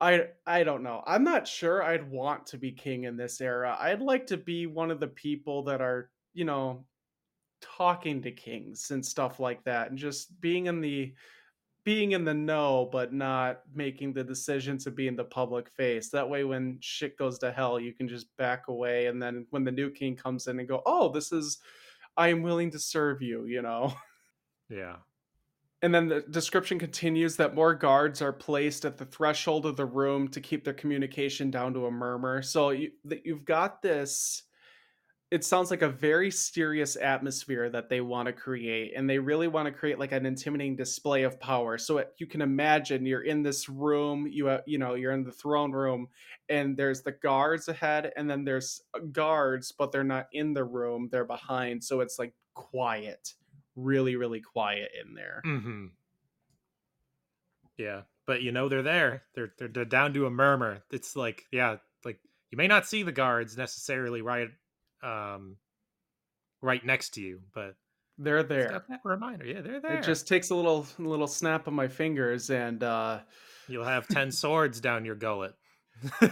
I 0.00 0.30
I 0.46 0.64
don't 0.64 0.82
know. 0.82 1.02
I'm 1.06 1.24
not 1.24 1.46
sure 1.46 1.82
I'd 1.82 2.10
want 2.10 2.46
to 2.48 2.58
be 2.58 2.72
king 2.72 3.04
in 3.04 3.16
this 3.16 3.40
era. 3.40 3.76
I'd 3.78 4.00
like 4.00 4.26
to 4.28 4.36
be 4.36 4.66
one 4.66 4.90
of 4.90 5.00
the 5.00 5.08
people 5.08 5.64
that 5.64 5.80
are, 5.82 6.10
you 6.32 6.44
know, 6.44 6.86
talking 7.60 8.22
to 8.22 8.30
kings 8.30 8.90
and 8.90 9.04
stuff 9.04 9.40
like 9.40 9.62
that 9.64 9.90
and 9.90 9.98
just 9.98 10.40
being 10.40 10.66
in 10.66 10.80
the 10.80 11.12
being 11.82 12.12
in 12.12 12.24
the 12.24 12.34
know 12.34 12.88
but 12.92 13.12
not 13.12 13.60
making 13.74 14.12
the 14.12 14.22
decision 14.22 14.76
to 14.78 14.90
be 14.90 15.08
in 15.08 15.16
the 15.16 15.24
public 15.24 15.70
face. 15.70 16.10
That 16.10 16.28
way 16.28 16.44
when 16.44 16.78
shit 16.80 17.16
goes 17.16 17.38
to 17.38 17.52
hell 17.52 17.80
you 17.80 17.92
can 17.92 18.08
just 18.08 18.34
back 18.36 18.68
away 18.68 19.06
and 19.06 19.22
then 19.22 19.46
when 19.50 19.64
the 19.64 19.72
new 19.72 19.90
king 19.90 20.16
comes 20.16 20.46
in 20.46 20.58
and 20.58 20.68
go 20.68 20.82
oh 20.86 21.10
this 21.10 21.32
is 21.32 21.58
i 22.16 22.28
am 22.28 22.42
willing 22.42 22.70
to 22.72 22.78
serve 22.78 23.22
you 23.22 23.44
you 23.46 23.62
know? 23.62 23.94
Yeah. 24.70 24.96
And 25.82 25.94
then 25.94 26.08
the 26.08 26.20
description 26.20 26.78
continues 26.78 27.36
that 27.36 27.54
more 27.54 27.74
guards 27.74 28.20
are 28.20 28.32
placed 28.32 28.84
at 28.84 28.98
the 28.98 29.06
threshold 29.06 29.64
of 29.64 29.76
the 29.76 29.86
room 29.86 30.28
to 30.28 30.40
keep 30.40 30.62
their 30.62 30.74
communication 30.74 31.50
down 31.50 31.72
to 31.74 31.86
a 31.86 31.90
murmur. 31.90 32.42
So 32.42 32.70
you, 32.70 32.90
that 33.06 33.24
you've 33.24 33.46
got 33.46 33.80
this 33.80 34.42
it 35.30 35.44
sounds 35.44 35.70
like 35.70 35.82
a 35.82 35.88
very 35.88 36.30
serious 36.30 36.96
atmosphere 36.96 37.70
that 37.70 37.88
they 37.88 38.00
want 38.00 38.26
to 38.26 38.32
create 38.32 38.92
and 38.96 39.08
they 39.08 39.18
really 39.18 39.46
want 39.46 39.66
to 39.66 39.72
create 39.72 39.98
like 39.98 40.10
an 40.10 40.26
intimidating 40.26 40.74
display 40.74 41.22
of 41.22 41.38
power. 41.38 41.78
So 41.78 41.98
it, 41.98 42.12
you 42.18 42.26
can 42.26 42.42
imagine 42.42 43.06
you're 43.06 43.22
in 43.22 43.42
this 43.42 43.68
room 43.68 44.26
you 44.28 44.46
have, 44.46 44.62
you 44.66 44.78
know 44.78 44.94
you're 44.94 45.12
in 45.12 45.22
the 45.22 45.30
throne 45.30 45.70
room 45.70 46.08
and 46.48 46.76
there's 46.76 47.02
the 47.02 47.12
guards 47.12 47.68
ahead 47.68 48.12
and 48.16 48.28
then 48.28 48.44
there's 48.44 48.82
uh, 48.92 48.98
guards 49.12 49.72
but 49.72 49.92
they're 49.92 50.02
not 50.02 50.26
in 50.32 50.52
the 50.52 50.64
room 50.64 51.08
they're 51.12 51.24
behind. 51.24 51.84
So 51.84 52.00
it's 52.00 52.18
like 52.18 52.34
quiet 52.54 53.34
really 53.76 54.16
really 54.16 54.40
quiet 54.40 54.90
in 55.00 55.14
there. 55.14 55.42
Mm-hmm. 55.46 55.86
yeah 57.78 58.02
but 58.26 58.42
you 58.42 58.50
know 58.50 58.68
they're 58.68 58.82
there. 58.82 59.22
They're, 59.34 59.52
they're 59.58 59.68
they're 59.68 59.84
down 59.84 60.12
to 60.14 60.26
a 60.26 60.30
murmur. 60.30 60.82
It's 60.90 61.14
like 61.14 61.44
yeah 61.52 61.76
like 62.04 62.18
you 62.50 62.58
may 62.58 62.66
not 62.66 62.86
see 62.86 63.04
the 63.04 63.12
guards 63.12 63.56
necessarily 63.56 64.22
right 64.22 64.48
um, 65.02 65.56
right 66.62 66.84
next 66.84 67.14
to 67.14 67.20
you, 67.20 67.40
but 67.54 67.74
they're 68.18 68.42
there. 68.42 68.84
reminder, 69.04 69.46
yeah, 69.46 69.60
they're 69.62 69.80
there. 69.80 69.98
It 69.98 70.04
just 70.04 70.28
takes 70.28 70.50
a 70.50 70.54
little 70.54 70.86
little 70.98 71.26
snap 71.26 71.66
of 71.66 71.72
my 71.72 71.88
fingers, 71.88 72.50
and 72.50 72.82
uh, 72.82 73.20
you'll 73.68 73.84
have 73.84 74.06
ten 74.08 74.30
swords 74.32 74.80
down 74.80 75.04
your 75.04 75.14
gullet. 75.14 75.54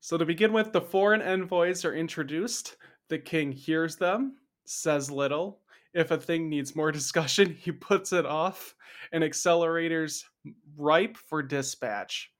so 0.00 0.16
to 0.16 0.24
begin 0.24 0.52
with, 0.52 0.72
the 0.72 0.80
foreign 0.80 1.22
envoys 1.22 1.84
are 1.84 1.94
introduced. 1.94 2.76
The 3.08 3.18
king 3.18 3.52
hears 3.52 3.96
them, 3.96 4.36
says 4.64 5.10
little. 5.10 5.60
If 5.94 6.10
a 6.10 6.18
thing 6.18 6.48
needs 6.48 6.76
more 6.76 6.92
discussion, 7.00 7.56
he 7.60 7.72
puts 7.72 8.12
it 8.12 8.26
off, 8.26 8.74
and 9.12 9.22
accelerators 9.22 10.24
ripe 10.76 11.16
for 11.16 11.42
dispatch. 11.42 12.30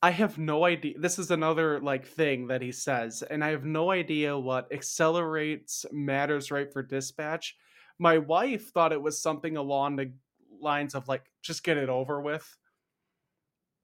I 0.00 0.10
have 0.10 0.38
no 0.38 0.64
idea. 0.64 0.98
This 0.98 1.18
is 1.18 1.30
another 1.30 1.80
like 1.80 2.06
thing 2.06 2.46
that 2.48 2.62
he 2.62 2.70
says, 2.70 3.22
and 3.22 3.42
I 3.42 3.48
have 3.48 3.64
no 3.64 3.90
idea 3.90 4.38
what 4.38 4.72
accelerates 4.72 5.84
matters 5.92 6.50
right 6.50 6.72
for 6.72 6.82
dispatch. 6.82 7.56
My 7.98 8.18
wife 8.18 8.70
thought 8.70 8.92
it 8.92 9.02
was 9.02 9.20
something 9.20 9.56
along 9.56 9.96
the 9.96 10.12
lines 10.60 10.94
of 10.94 11.08
like 11.08 11.30
just 11.42 11.64
get 11.64 11.76
it 11.76 11.88
over 11.88 12.20
with. 12.20 12.56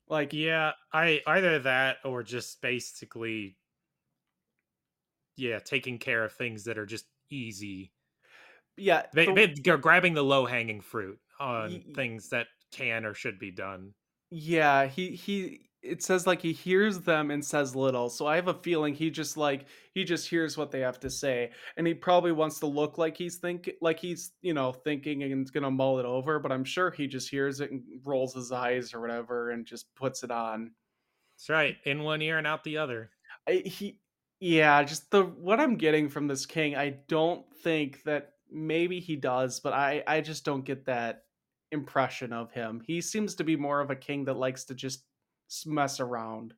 Like 0.07 0.33
yeah, 0.33 0.73
I 0.93 1.23
either 1.27 1.59
that 1.61 1.99
or 2.05 2.23
just 2.23 2.61
basically 2.61 3.57
yeah, 5.37 5.59
taking 5.59 5.99
care 5.99 6.25
of 6.25 6.33
things 6.33 6.65
that 6.65 6.79
are 6.79 6.87
just 6.87 7.07
easy. 7.31 7.93
Yeah, 8.77 9.07
they, 9.13 9.27
the, 9.27 9.59
they're 9.63 9.79
grabbing 9.79 10.15
the 10.15 10.25
low 10.25 10.47
hanging 10.47 10.81
fruit 10.81 11.21
on 11.39 11.71
y- 11.71 11.85
things 11.95 12.29
that 12.31 12.49
can 12.71 13.05
or 13.05 13.15
should 13.15 13.39
be 13.39 13.51
done. 13.51 13.95
Yeah, 14.31 14.87
he 14.87 15.15
he 15.15 15.71
it 15.85 16.03
says 16.03 16.27
like 16.27 16.41
he 16.41 16.53
hears 16.53 17.01
them 17.01 17.31
and 17.31 17.45
says 17.45 17.77
little. 17.77 18.09
So 18.09 18.27
i 18.27 18.37
have 18.37 18.49
a 18.49 18.55
feeling 18.55 18.95
he 18.95 19.11
just 19.11 19.37
like 19.37 19.67
he 19.93 20.05
just 20.05 20.29
hears 20.29 20.57
what 20.57 20.71
they 20.71 20.81
have 20.81 20.99
to 21.01 21.11
say. 21.11 21.51
And 21.77 21.87
he 21.87 21.95
probably 21.95 22.33
wants 22.33 22.59
to 22.61 22.67
look 22.67 22.99
like 22.99 23.17
he's 23.17 23.37
think 23.37 23.71
like 23.81 24.01
he's 24.01 24.33
you 24.43 24.55
know 24.55 24.73
thinking 24.73 25.23
and 25.23 25.53
gonna 25.53 25.71
mull 25.71 25.99
it 25.99 26.07
over 26.07 26.39
but 26.39 26.53
i'm 26.53 26.65
sure 26.65 26.91
he 26.91 27.07
just 27.07 27.29
hears 27.29 27.61
it 27.61 27.71
and 27.71 27.83
rolls 28.05 28.35
his 28.35 28.53
eyes 28.53 28.95
or 28.95 29.01
whatever 29.01 29.51
and 29.51 29.67
just 29.67 29.95
puts 29.95 30.23
it 30.23 30.31
on. 30.31 30.73
That's 31.37 31.51
right 31.51 31.77
in 31.85 32.03
one 32.03 32.23
ear 32.23 32.39
and 32.39 32.47
out 32.47 32.65
the 32.65 32.79
other. 32.79 33.11
I, 33.49 33.63
he 33.65 34.01
yeah 34.41 34.83
just 34.83 35.11
the 35.11 35.23
what 35.23 35.61
i'm 35.61 35.77
getting 35.77 36.09
from 36.09 36.27
this 36.27 36.45
king 36.45 36.75
i 36.75 36.97
don't 37.09 37.47
think 37.63 38.03
that 38.03 38.33
maybe 38.51 38.99
he 38.99 39.17
does 39.17 39.61
but 39.61 39.73
i 39.73 40.03
i 40.07 40.21
just 40.21 40.45
don't 40.45 40.65
get 40.65 40.87
that 40.87 41.25
impression 41.75 42.33
of 42.33 42.51
him. 42.53 42.81
He 42.87 43.03
seems 43.03 43.35
to 43.35 43.45
be 43.45 43.57
more 43.57 43.81
of 43.81 43.91
a 43.91 43.97
king 43.97 44.25
that 44.25 44.39
likes 44.39 44.65
to 44.67 44.75
just 44.75 45.05
mess 45.67 46.01
around. 46.01 46.55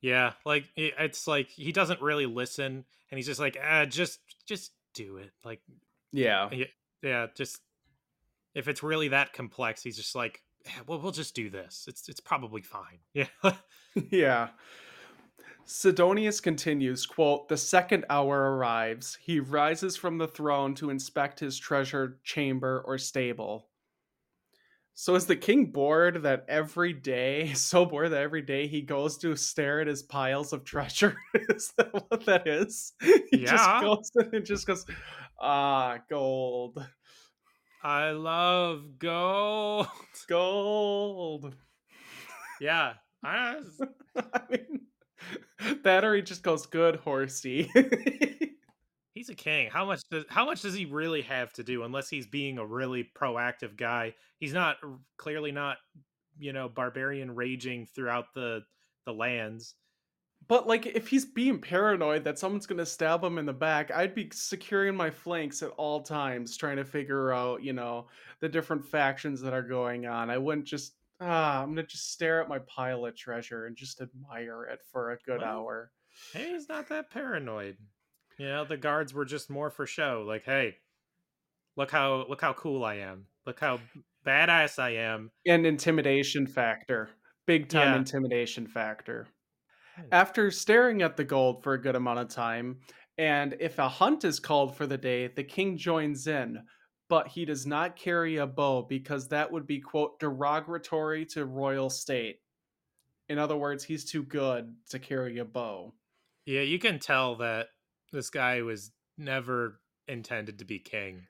Yeah, 0.00 0.32
like 0.46 0.64
it's 0.76 1.26
like 1.26 1.50
he 1.50 1.72
doesn't 1.72 2.00
really 2.00 2.26
listen, 2.26 2.84
and 3.10 3.18
he's 3.18 3.26
just 3.26 3.40
like, 3.40 3.58
ah, 3.62 3.84
just 3.84 4.20
just 4.46 4.72
do 4.94 5.18
it. 5.18 5.30
Like, 5.44 5.60
yeah, 6.12 6.48
yeah, 7.02 7.26
just 7.36 7.60
if 8.54 8.66
it's 8.68 8.82
really 8.82 9.08
that 9.08 9.32
complex, 9.32 9.82
he's 9.82 9.96
just 9.96 10.14
like, 10.14 10.42
well, 10.86 10.98
we'll 11.00 11.12
just 11.12 11.34
do 11.34 11.50
this. 11.50 11.84
It's 11.86 12.08
it's 12.08 12.20
probably 12.20 12.62
fine. 12.62 13.00
Yeah, 13.14 13.52
yeah. 14.10 14.48
Sidonius 15.64 16.40
continues, 16.40 17.06
quote, 17.06 17.48
The 17.48 17.56
second 17.56 18.04
hour 18.10 18.56
arrives. 18.56 19.18
He 19.20 19.38
rises 19.38 19.96
from 19.96 20.18
the 20.18 20.26
throne 20.26 20.74
to 20.76 20.90
inspect 20.90 21.38
his 21.40 21.58
treasure 21.58 22.18
chamber 22.24 22.82
or 22.84 22.98
stable. 22.98 23.69
So 24.94 25.14
is 25.14 25.26
the 25.26 25.36
king 25.36 25.66
bored 25.66 26.24
that 26.24 26.44
every 26.48 26.92
day, 26.92 27.52
so 27.54 27.86
bored 27.86 28.12
that 28.12 28.22
every 28.22 28.42
day 28.42 28.66
he 28.66 28.82
goes 28.82 29.16
to 29.18 29.36
stare 29.36 29.80
at 29.80 29.86
his 29.86 30.02
piles 30.02 30.52
of 30.52 30.64
treasure? 30.64 31.16
is 31.34 31.72
that 31.76 31.92
what 31.92 32.26
that 32.26 32.46
is? 32.46 32.92
He 33.00 33.22
yeah. 33.32 33.50
just 33.50 33.80
goes 33.82 34.10
and 34.32 34.44
just 34.44 34.66
goes, 34.66 34.84
ah, 35.38 35.98
gold. 36.08 36.84
I 37.82 38.10
love 38.10 38.98
gold. 38.98 39.88
Gold. 40.28 41.54
Yeah. 42.60 42.94
I, 43.24 43.56
I 44.16 44.40
mean, 44.50 44.80
that 45.82 46.04
or 46.04 46.14
he 46.14 46.22
just 46.22 46.42
goes, 46.42 46.66
good 46.66 46.96
horsey. 46.96 47.70
He's 49.20 49.28
a 49.28 49.34
king. 49.34 49.68
How 49.70 49.84
much 49.84 50.00
does 50.10 50.24
how 50.30 50.46
much 50.46 50.62
does 50.62 50.72
he 50.72 50.86
really 50.86 51.20
have 51.20 51.52
to 51.52 51.62
do 51.62 51.82
unless 51.82 52.08
he's 52.08 52.26
being 52.26 52.56
a 52.56 52.64
really 52.64 53.10
proactive 53.14 53.76
guy? 53.76 54.14
He's 54.38 54.54
not 54.54 54.78
clearly 55.18 55.52
not, 55.52 55.76
you 56.38 56.54
know, 56.54 56.70
barbarian 56.70 57.34
raging 57.34 57.84
throughout 57.84 58.32
the 58.34 58.62
the 59.04 59.12
lands. 59.12 59.74
But 60.48 60.66
like 60.66 60.86
if 60.86 61.06
he's 61.06 61.26
being 61.26 61.60
paranoid 61.60 62.24
that 62.24 62.38
someone's 62.38 62.64
going 62.64 62.78
to 62.78 62.86
stab 62.86 63.22
him 63.22 63.36
in 63.36 63.44
the 63.44 63.52
back, 63.52 63.90
I'd 63.90 64.14
be 64.14 64.30
securing 64.32 64.96
my 64.96 65.10
flanks 65.10 65.62
at 65.62 65.72
all 65.72 66.00
times 66.00 66.56
trying 66.56 66.78
to 66.78 66.84
figure 66.86 67.30
out, 67.30 67.62
you 67.62 67.74
know, 67.74 68.06
the 68.40 68.48
different 68.48 68.86
factions 68.86 69.42
that 69.42 69.52
are 69.52 69.60
going 69.60 70.06
on. 70.06 70.30
I 70.30 70.38
wouldn't 70.38 70.66
just 70.66 70.94
ah, 71.20 71.60
I'm 71.60 71.74
going 71.74 71.76
to 71.76 71.92
just 71.92 72.10
stare 72.10 72.40
at 72.40 72.48
my 72.48 72.60
pile 72.60 73.04
of 73.04 73.14
treasure 73.14 73.66
and 73.66 73.76
just 73.76 74.00
admire 74.00 74.64
it 74.64 74.80
for 74.90 75.10
a 75.10 75.18
good 75.26 75.42
well, 75.42 75.58
hour. 75.58 75.92
Hey, 76.32 76.52
he's 76.52 76.70
not 76.70 76.88
that 76.88 77.10
paranoid. 77.10 77.76
You 78.40 78.46
know, 78.48 78.64
the 78.64 78.78
guards 78.78 79.12
were 79.12 79.26
just 79.26 79.50
more 79.50 79.68
for 79.68 79.86
show. 79.86 80.24
Like, 80.26 80.46
hey, 80.46 80.78
look 81.76 81.90
how 81.90 82.24
look 82.26 82.40
how 82.40 82.54
cool 82.54 82.86
I 82.86 82.94
am. 82.94 83.26
Look 83.44 83.60
how 83.60 83.80
badass 84.26 84.78
I 84.78 84.94
am. 84.94 85.30
And 85.46 85.66
intimidation 85.66 86.46
factor. 86.46 87.10
Big 87.44 87.68
time 87.68 87.92
Yeah. 87.92 87.96
intimidation 87.96 88.66
factor. 88.66 89.28
After 90.10 90.50
staring 90.50 91.02
at 91.02 91.18
the 91.18 91.24
gold 91.24 91.62
for 91.62 91.74
a 91.74 91.82
good 91.82 91.96
amount 91.96 92.20
of 92.20 92.30
time, 92.30 92.80
and 93.18 93.58
if 93.60 93.78
a 93.78 93.90
hunt 93.90 94.24
is 94.24 94.40
called 94.40 94.74
for 94.74 94.86
the 94.86 94.96
day, 94.96 95.26
the 95.26 95.44
king 95.44 95.76
joins 95.76 96.26
in, 96.26 96.64
but 97.10 97.28
he 97.28 97.44
does 97.44 97.66
not 97.66 97.94
carry 97.94 98.38
a 98.38 98.46
bow 98.46 98.86
because 98.88 99.28
that 99.28 99.52
would 99.52 99.66
be, 99.66 99.82
quote, 99.82 100.18
derogatory 100.18 101.26
to 101.26 101.44
royal 101.44 101.90
state. 101.90 102.40
In 103.28 103.38
other 103.38 103.58
words, 103.58 103.84
he's 103.84 104.10
too 104.10 104.22
good 104.22 104.74
to 104.88 104.98
carry 104.98 105.36
a 105.36 105.44
bow. 105.44 105.92
Yeah, 106.46 106.62
you 106.62 106.78
can 106.78 106.98
tell 106.98 107.36
that 107.36 107.66
this 108.12 108.30
guy 108.30 108.62
was 108.62 108.90
never 109.18 109.80
intended 110.08 110.58
to 110.58 110.64
be 110.64 110.78
king. 110.78 111.22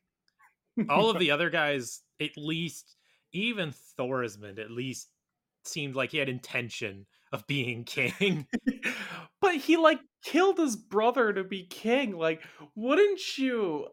All 0.88 1.10
of 1.10 1.18
the 1.18 1.30
other 1.30 1.50
guys, 1.50 2.00
at 2.20 2.30
least, 2.36 2.96
even 3.32 3.74
Thorismond, 3.98 4.58
at 4.58 4.70
least 4.70 5.08
seemed 5.64 5.94
like 5.94 6.10
he 6.10 6.18
had 6.18 6.28
intention 6.28 7.06
of 7.32 7.46
being 7.46 7.84
king. 7.84 8.46
but 9.40 9.56
he 9.56 9.76
like 9.76 10.00
killed 10.24 10.58
his 10.58 10.76
brother 10.76 11.32
to 11.32 11.44
be 11.44 11.64
king. 11.64 12.16
Like, 12.16 12.42
wouldn't 12.74 13.38
you? 13.38 13.88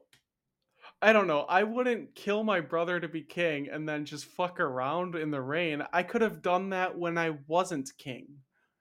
I 1.01 1.13
don't 1.13 1.27
know. 1.27 1.41
I 1.41 1.63
wouldn't 1.63 2.15
kill 2.15 2.43
my 2.43 2.59
brother 2.59 2.99
to 2.99 3.07
be 3.07 3.21
king 3.21 3.69
and 3.71 3.87
then 3.87 4.05
just 4.05 4.25
fuck 4.25 4.59
around 4.59 5.15
in 5.15 5.29
the 5.29 5.41
rain. 5.41 5.83
I 5.93 6.01
could 6.01 6.21
have 6.21 6.41
done 6.41 6.69
that 6.71 6.97
when 6.97 7.17
I 7.17 7.37
wasn't 7.45 7.91
king. 7.99 8.27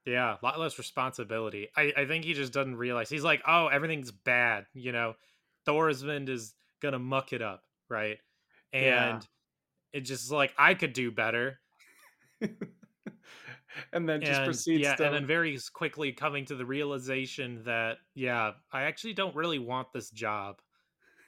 Yeah, 0.06 0.36
a 0.40 0.44
lot 0.44 0.58
less 0.58 0.78
responsibility. 0.78 1.68
I, 1.76 1.92
I 1.96 2.06
think 2.06 2.24
he 2.24 2.32
just 2.32 2.52
doesn't 2.52 2.76
realize. 2.76 3.10
He's 3.10 3.24
like, 3.24 3.42
oh, 3.46 3.66
everything's 3.66 4.12
bad. 4.12 4.66
You 4.72 4.92
know, 4.92 5.14
Thorismond 5.66 6.28
is 6.28 6.54
gonna 6.80 6.98
muck 6.98 7.32
it 7.32 7.42
up, 7.42 7.64
right? 7.88 8.18
And 8.72 8.84
Yeah. 8.84 9.20
it 9.92 10.00
just 10.02 10.30
like 10.30 10.54
I 10.56 10.74
could 10.74 10.92
do 10.92 11.10
better. 11.10 11.58
and 13.92 14.08
then 14.08 14.20
just 14.20 14.40
and 14.40 14.46
proceeds 14.46 14.82
yeah, 14.82 14.94
to. 14.94 15.06
and 15.06 15.14
then 15.14 15.26
very 15.26 15.58
quickly 15.72 16.12
coming 16.12 16.44
to 16.46 16.54
the 16.54 16.64
realization 16.66 17.62
that 17.64 17.98
yeah, 18.14 18.52
I 18.72 18.82
actually 18.82 19.14
don't 19.14 19.34
really 19.34 19.58
want 19.58 19.92
this 19.92 20.10
job. 20.10 20.60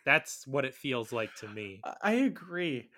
That's 0.05 0.47
what 0.47 0.65
it 0.65 0.75
feels 0.75 1.13
like 1.13 1.35
to 1.37 1.49
me. 1.49 1.83
I 2.03 2.13
agree. 2.13 2.91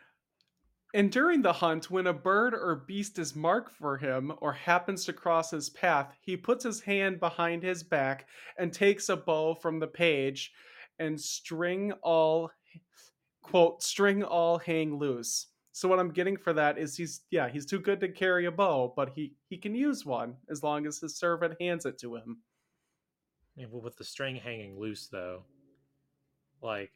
And 0.93 1.13
during 1.13 1.43
the 1.43 1.53
hunt, 1.53 1.91
when 1.91 2.09
a 2.09 2.13
bird 2.13 2.53
or 2.53 2.75
beast 2.75 3.19
is 3.19 3.37
marked 3.37 3.77
for 3.77 3.97
him 3.97 4.33
or 4.39 4.53
happens 4.53 5.05
to 5.05 5.13
cross 5.13 5.53
his 5.53 5.71
path, 5.71 6.13
he 6.21 6.37
puts 6.37 6.65
his 6.65 6.81
hand 6.81 7.21
behind 7.21 7.63
his 7.63 7.85
back 7.85 8.27
and 8.59 8.73
takes 8.73 9.09
a 9.09 9.17
bow 9.17 9.55
from 9.55 9.79
the 9.79 9.87
page 9.87 10.53
and 10.99 11.21
string 11.21 11.93
all 12.03 12.51
quote 13.43 13.83
string 13.83 14.23
all 14.23 14.59
hang 14.59 14.99
loose. 14.99 15.47
So 15.73 15.89
what 15.89 16.01
I'm 16.01 16.11
getting 16.11 16.37
for 16.37 16.53
that 16.53 16.77
is 16.77 16.97
he's 16.97 17.23
yeah, 17.31 17.49
he's 17.49 17.67
too 17.67 17.79
good 17.79 18.01
to 18.01 18.09
carry 18.09 18.47
a 18.47 18.51
bow, 18.51 18.93
but 18.97 19.11
he 19.11 19.35
he 19.49 19.57
can 19.57 19.75
use 19.75 20.05
one 20.05 20.37
as 20.51 20.63
long 20.63 20.87
as 20.87 20.99
his 20.99 21.17
servant 21.17 21.55
hands 21.61 21.87
it 21.87 21.99
to 21.99 22.17
him. 22.17 22.39
Yeah, 23.55 23.67
well, 23.71 23.81
with 23.81 23.97
the 23.97 24.05
string 24.05 24.37
hanging 24.37 24.79
loose 24.79 25.07
though, 25.07 25.45
like 26.61 26.91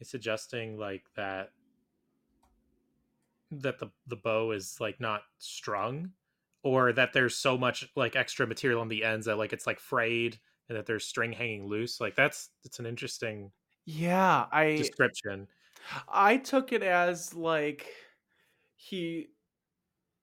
it's 0.00 0.10
suggesting 0.10 0.78
like 0.78 1.04
that 1.16 1.50
that 3.50 3.78
the 3.78 3.88
the 4.06 4.16
bow 4.16 4.52
is 4.52 4.78
like 4.80 5.00
not 5.00 5.22
strung 5.38 6.12
or 6.62 6.92
that 6.92 7.12
there's 7.12 7.36
so 7.36 7.58
much 7.58 7.88
like 7.96 8.16
extra 8.16 8.46
material 8.46 8.80
on 8.80 8.88
the 8.88 9.04
ends 9.04 9.26
that 9.26 9.38
like 9.38 9.52
it's 9.52 9.66
like 9.66 9.80
frayed 9.80 10.38
and 10.68 10.78
that 10.78 10.86
there's 10.86 11.04
string 11.04 11.32
hanging 11.32 11.66
loose 11.66 12.00
like 12.00 12.14
that's 12.16 12.50
it's 12.64 12.78
an 12.78 12.86
interesting 12.86 13.52
Yeah, 13.84 14.48
I 14.52 14.94
description 14.94 15.48
I 16.08 16.36
took 16.38 16.72
it 16.72 16.82
as 16.82 17.34
like 17.34 17.94
he 18.76 19.30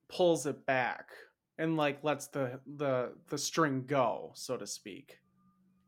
pulls 0.09 0.45
it 0.45 0.65
back 0.65 1.11
and 1.57 1.77
like 1.77 2.03
lets 2.03 2.27
the 2.27 2.61
the 2.65 3.15
the 3.29 3.37
string 3.37 3.85
go, 3.85 4.31
so 4.35 4.57
to 4.57 4.67
speak. 4.67 5.19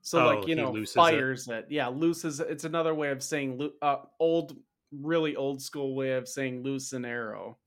So 0.01 0.21
Oh, 0.23 0.23
like 0.23 0.47
you 0.47 0.55
know 0.55 0.73
looses 0.73 1.11
it? 1.11 1.25
fires 1.25 1.47
it. 1.49 1.67
Yeah, 1.71 1.87
looses. 1.89 2.39
It's 2.39 2.65
another 2.65 2.95
way 2.95 3.11
of 3.11 3.23
saying 3.23 3.71
uh, 3.81 4.05
old, 4.19 4.57
really 4.91 5.35
old 5.35 5.61
school 5.61 5.95
way 5.95 6.13
of 6.13 6.27
saying 6.27 6.63
loose 6.63 6.93
an 6.93 7.05
arrow. 7.05 7.57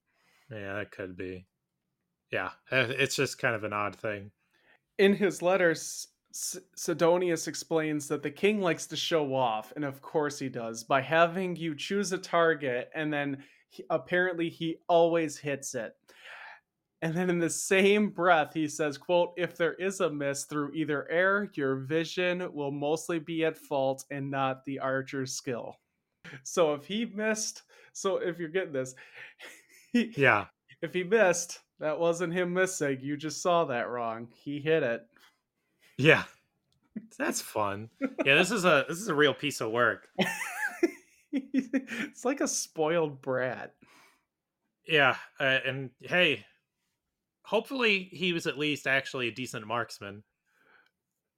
yeah 0.50 0.74
that 0.74 0.90
could 0.90 1.16
be 1.16 1.46
yeah 2.30 2.50
eh, 2.70 2.86
it's 2.98 3.16
just 3.16 3.38
kind 3.38 3.54
of 3.54 3.64
an 3.64 3.72
odd 3.72 3.96
thing 3.96 4.30
In 4.98 5.14
his 5.14 5.42
letters, 5.42 6.08
Sidonius 6.32 7.46
explains 7.48 8.08
that 8.08 8.22
the 8.22 8.30
king 8.30 8.60
likes 8.60 8.86
to 8.86 8.96
show 8.96 9.34
off, 9.34 9.72
and 9.76 9.84
of 9.84 10.00
course 10.00 10.38
he 10.38 10.48
does, 10.48 10.84
by 10.84 11.00
having 11.02 11.56
you 11.56 11.74
choose 11.74 12.12
a 12.12 12.18
target, 12.18 12.90
and 12.94 13.12
then 13.12 13.44
he, 13.68 13.84
apparently 13.90 14.48
he 14.48 14.78
always 14.88 15.36
hits 15.38 15.74
it. 15.74 15.94
And 17.02 17.14
then 17.16 17.28
in 17.28 17.38
the 17.38 17.50
same 17.50 18.10
breath, 18.10 18.54
he 18.54 18.66
says, 18.68 18.96
quote, 18.96 19.34
if 19.36 19.56
there 19.56 19.74
is 19.74 20.00
a 20.00 20.10
miss 20.10 20.44
through 20.44 20.72
either 20.72 21.06
air, 21.10 21.50
your 21.54 21.76
vision 21.76 22.50
will 22.54 22.70
mostly 22.70 23.18
be 23.18 23.44
at 23.44 23.58
fault 23.58 24.04
and 24.10 24.30
not 24.30 24.64
the 24.64 24.78
archer's 24.78 25.34
skill. 25.34 25.80
So 26.42 26.74
if 26.74 26.84
he 26.86 27.04
missed, 27.06 27.62
so 27.92 28.16
if 28.16 28.38
you're 28.38 28.48
getting 28.48 28.72
this, 28.72 28.94
he, 29.92 30.12
yeah 30.16 30.46
if 30.82 30.94
he 30.94 31.04
missed, 31.04 31.60
that 31.80 31.98
wasn't 31.98 32.32
him 32.32 32.52
missing. 32.52 32.98
You 33.00 33.16
just 33.16 33.40
saw 33.42 33.64
that 33.66 33.88
wrong. 33.88 34.28
He 34.34 34.60
hit 34.60 34.82
it. 34.82 35.02
yeah 35.98 36.24
that's 37.18 37.40
fun 37.40 37.88
yeah 38.24 38.34
this 38.34 38.50
is 38.50 38.64
a 38.66 38.84
this 38.88 38.98
is 38.98 39.08
a 39.08 39.14
real 39.14 39.32
piece 39.32 39.60
of 39.62 39.70
work 39.70 40.08
it's 41.32 42.24
like 42.24 42.40
a 42.40 42.48
spoiled 42.48 43.22
brat. 43.22 43.74
Yeah, 44.86 45.16
uh, 45.38 45.58
and 45.64 45.90
hey, 46.00 46.44
hopefully 47.44 48.08
he 48.12 48.32
was 48.32 48.46
at 48.46 48.58
least 48.58 48.86
actually 48.86 49.28
a 49.28 49.32
decent 49.32 49.66
marksman. 49.66 50.24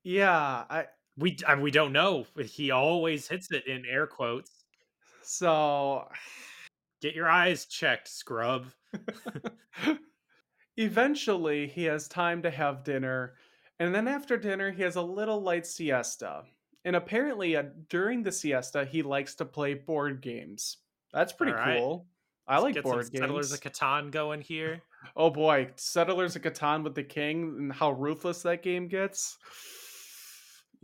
Yeah, 0.02 0.64
I 0.68 0.86
We 1.16 1.36
I, 1.46 1.54
we 1.56 1.70
don't 1.70 1.92
know. 1.92 2.26
He 2.44 2.70
always 2.70 3.28
hits 3.28 3.50
it 3.52 3.66
in 3.66 3.84
air 3.86 4.06
quotes. 4.06 4.63
So 5.24 6.08
Get 7.04 7.14
your 7.14 7.28
eyes 7.28 7.66
checked, 7.66 8.08
scrub. 8.08 8.68
eventually 10.78 11.66
he 11.66 11.84
has 11.84 12.08
time 12.08 12.40
to 12.40 12.50
have 12.50 12.82
dinner, 12.82 13.34
and 13.78 13.94
then 13.94 14.08
after 14.08 14.38
dinner 14.38 14.70
he 14.70 14.82
has 14.84 14.96
a 14.96 15.02
little 15.02 15.42
light 15.42 15.66
siesta. 15.66 16.44
And 16.86 16.96
apparently, 16.96 17.56
uh, 17.56 17.64
during 17.90 18.22
the 18.22 18.32
siesta, 18.32 18.86
he 18.86 19.02
likes 19.02 19.34
to 19.34 19.44
play 19.44 19.74
board 19.74 20.22
games. 20.22 20.78
That's 21.12 21.34
pretty 21.34 21.52
right. 21.52 21.78
cool. 21.78 22.06
I 22.48 22.58
Let's 22.58 22.76
like 22.76 22.82
board 22.82 23.10
games. 23.10 23.18
Settlers 23.18 23.52
of 23.52 23.60
Catan 23.60 24.10
going 24.10 24.40
here. 24.40 24.80
Oh 25.14 25.28
boy, 25.28 25.68
Settlers 25.76 26.34
of 26.34 26.40
Catan 26.40 26.82
with 26.82 26.94
the 26.94 27.02
king 27.02 27.56
and 27.58 27.70
how 27.70 27.90
ruthless 27.90 28.40
that 28.40 28.62
game 28.62 28.88
gets. 28.88 29.36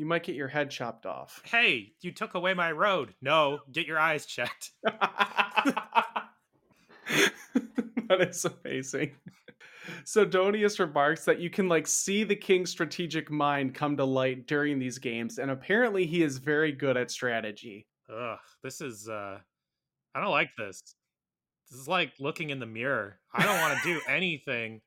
You 0.00 0.06
might 0.06 0.22
get 0.22 0.34
your 0.34 0.48
head 0.48 0.70
chopped 0.70 1.04
off. 1.04 1.42
Hey, 1.44 1.92
you 2.00 2.10
took 2.10 2.32
away 2.32 2.54
my 2.54 2.72
road. 2.72 3.12
No, 3.20 3.58
get 3.70 3.86
your 3.86 3.98
eyes 3.98 4.24
checked. 4.24 4.70
that 4.82 5.02
is 8.18 8.46
amazing. 8.46 9.12
Sidonius 10.06 10.80
remarks 10.80 11.26
that 11.26 11.38
you 11.38 11.50
can 11.50 11.68
like 11.68 11.86
see 11.86 12.24
the 12.24 12.34
king's 12.34 12.70
strategic 12.70 13.30
mind 13.30 13.74
come 13.74 13.98
to 13.98 14.04
light 14.06 14.46
during 14.46 14.78
these 14.78 14.96
games, 14.96 15.36
and 15.36 15.50
apparently 15.50 16.06
he 16.06 16.22
is 16.22 16.38
very 16.38 16.72
good 16.72 16.96
at 16.96 17.10
strategy. 17.10 17.86
Ugh, 18.10 18.38
this 18.62 18.80
is 18.80 19.06
uh 19.06 19.38
I 20.14 20.20
don't 20.22 20.30
like 20.30 20.56
this. 20.56 20.80
This 21.70 21.78
is 21.78 21.88
like 21.88 22.12
looking 22.18 22.48
in 22.48 22.58
the 22.58 22.64
mirror. 22.64 23.20
I 23.34 23.44
don't 23.44 23.60
want 23.60 23.78
to 23.82 23.84
do 23.84 24.00
anything. 24.08 24.80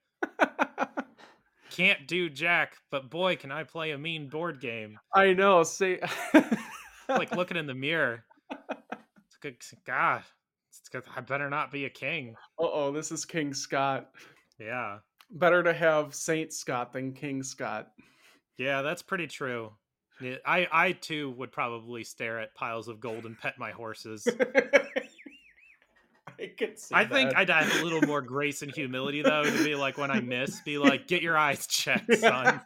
Can't 1.74 2.08
do 2.08 2.30
jack, 2.30 2.76
but 2.92 3.10
boy, 3.10 3.36
can 3.36 3.52
I 3.52 3.64
play 3.64 3.92
a 3.92 3.98
mean 3.98 4.30
board 4.30 4.62
game. 4.62 5.00
I 5.16 5.34
know. 5.34 5.64
Say, 5.64 6.00
like 7.10 7.36
looking 7.36 7.58
in 7.58 7.66
the 7.66 7.74
mirror. 7.74 8.24
It's 8.52 9.38
good. 9.42 9.56
God, 9.86 10.22
it's 10.70 10.88
good. 10.90 11.04
I 11.16 11.22
better 11.22 11.50
not 11.50 11.72
be 11.72 11.86
a 11.86 11.90
king. 11.90 12.36
Uh 12.60 12.70
oh, 12.72 12.92
this 12.92 13.12
is 13.12 13.26
King 13.26 13.56
Scott. 13.56 14.12
Yeah, 14.60 15.00
Better 15.32 15.64
to 15.64 15.74
have 15.74 16.14
Saint 16.14 16.54
Scott 16.54 16.94
than 16.94 17.12
King 17.12 17.42
Scott. 17.42 17.88
yeah, 18.60 18.84
that's 18.84 19.02
pretty 19.02 19.26
true. 19.26 19.72
I, 20.46 20.68
I 20.72 20.92
too 20.92 21.32
would 21.32 21.52
probably 21.52 22.04
stare 22.04 22.40
at 22.40 22.54
piles 22.54 22.88
of 22.88 23.00
gold 23.00 23.26
and 23.26 23.38
pet 23.38 23.56
my 23.58 23.72
horses. 23.72 24.26
I 26.44 26.48
could 26.58 26.78
see 26.78 26.94
I 26.94 27.06
think 27.06 27.32
that. 27.32 27.40
I'd 27.40 27.50
have 27.50 27.82
a 27.82 27.84
little 27.84 28.02
more 28.02 28.22
grace 28.22 28.62
and 28.62 28.72
humility 28.72 29.22
though 29.22 29.44
to 29.44 29.64
be 29.64 29.76
like 29.76 29.98
when 29.98 30.12
I 30.12 30.20
miss, 30.20 30.62
be 30.62 30.78
like, 30.78 31.08
get 31.08 31.22
your 31.22 31.38
eyes 31.38 31.68
checked, 31.68 32.14
son. 32.18 32.62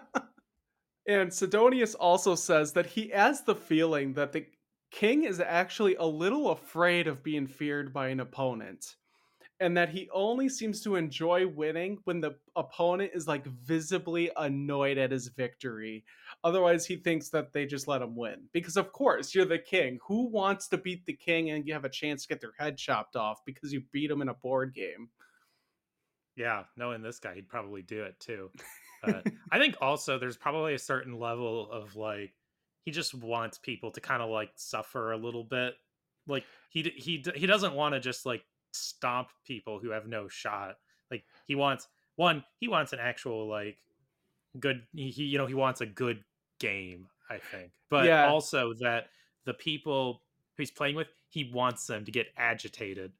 and 1.06 1.32
Sidonius 1.32 1.94
also 1.94 2.34
says 2.34 2.72
that 2.72 2.86
he 2.86 3.08
has 3.08 3.42
the 3.42 3.54
feeling 3.54 4.14
that 4.14 4.32
the 4.32 4.46
king 4.90 5.24
is 5.24 5.40
actually 5.40 5.94
a 5.96 6.04
little 6.04 6.50
afraid 6.50 7.06
of 7.06 7.22
being 7.22 7.46
feared 7.46 7.92
by 7.92 8.08
an 8.08 8.20
opponent. 8.20 8.96
And 9.60 9.76
that 9.76 9.90
he 9.90 10.08
only 10.12 10.48
seems 10.48 10.82
to 10.82 10.96
enjoy 10.96 11.46
winning 11.46 11.98
when 12.02 12.20
the 12.20 12.34
opponent 12.56 13.12
is 13.14 13.28
like 13.28 13.46
visibly 13.46 14.28
annoyed 14.36 14.98
at 14.98 15.12
his 15.12 15.28
victory. 15.28 16.04
Otherwise, 16.44 16.84
he 16.86 16.96
thinks 16.96 17.28
that 17.28 17.52
they 17.52 17.66
just 17.66 17.86
let 17.86 18.02
him 18.02 18.16
win. 18.16 18.48
Because 18.52 18.76
of 18.76 18.92
course, 18.92 19.34
you're 19.34 19.44
the 19.44 19.58
king. 19.58 19.98
Who 20.06 20.28
wants 20.28 20.68
to 20.68 20.78
beat 20.78 21.06
the 21.06 21.12
king 21.12 21.50
and 21.50 21.66
you 21.66 21.72
have 21.72 21.84
a 21.84 21.88
chance 21.88 22.22
to 22.22 22.28
get 22.28 22.40
their 22.40 22.54
head 22.58 22.76
chopped 22.76 23.14
off 23.14 23.44
because 23.46 23.72
you 23.72 23.82
beat 23.92 24.10
him 24.10 24.22
in 24.22 24.28
a 24.28 24.34
board 24.34 24.74
game? 24.74 25.08
Yeah, 26.36 26.64
knowing 26.76 27.02
this 27.02 27.18
guy, 27.18 27.34
he'd 27.34 27.48
probably 27.48 27.82
do 27.82 28.02
it 28.02 28.18
too. 28.18 28.50
But 29.04 29.26
I 29.50 29.58
think 29.58 29.76
also 29.80 30.18
there's 30.18 30.36
probably 30.36 30.74
a 30.74 30.78
certain 30.78 31.18
level 31.18 31.70
of 31.70 31.96
like 31.96 32.32
he 32.84 32.90
just 32.90 33.14
wants 33.14 33.58
people 33.58 33.90
to 33.92 34.00
kind 34.00 34.22
of 34.22 34.30
like 34.30 34.50
suffer 34.56 35.12
a 35.12 35.16
little 35.16 35.44
bit. 35.44 35.74
Like 36.26 36.44
he 36.70 36.82
he 36.96 37.24
he 37.34 37.46
doesn't 37.46 37.74
want 37.74 37.94
to 37.94 38.00
just 38.00 38.26
like 38.26 38.44
stomp 38.72 39.28
people 39.44 39.78
who 39.80 39.90
have 39.90 40.06
no 40.06 40.28
shot. 40.28 40.76
Like 41.10 41.24
he 41.46 41.54
wants 41.54 41.88
one, 42.16 42.44
he 42.58 42.68
wants 42.68 42.92
an 42.92 43.00
actual 43.00 43.48
like 43.48 43.76
good 44.60 44.82
he 44.94 45.24
you 45.24 45.38
know 45.38 45.46
he 45.46 45.54
wants 45.54 45.80
a 45.80 45.86
good 45.86 46.22
game, 46.62 47.08
I 47.30 47.38
think. 47.38 47.72
But 47.90 48.06
Yeah. 48.06 48.28
also 48.28 48.72
that 48.80 49.10
the 49.44 49.54
people 49.54 50.22
who 50.56 50.62
he's 50.62 50.70
playing 50.70 50.96
with, 50.96 51.08
he 51.28 51.50
wants 51.52 51.86
them 51.86 52.04
to 52.04 52.12
get 52.12 52.28
agitated. 52.36 53.12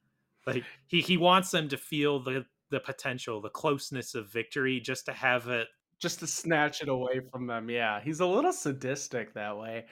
Like 0.47 0.65
he 0.87 1.01
he 1.03 1.17
wants 1.17 1.51
them 1.51 1.69
to 1.69 1.77
feel 1.77 2.21
the 2.21 2.47
the 2.71 2.81
potential, 2.81 3.41
the 3.41 3.51
closeness 3.51 4.15
of 4.15 4.33
victory 4.33 4.81
just 4.81 5.07
to 5.07 5.13
have 5.13 5.49
it 5.49 5.69
Just 6.01 6.21
to 6.21 6.27
snatch 6.27 6.83
it 6.83 6.89
away 6.89 7.21
from 7.31 7.47
them. 7.47 7.71
Yeah. 7.71 8.01
He's 8.01 8.21
a 8.21 8.27
little 8.27 8.53
sadistic 8.53 9.35
that 9.35 9.57
way. 9.59 9.87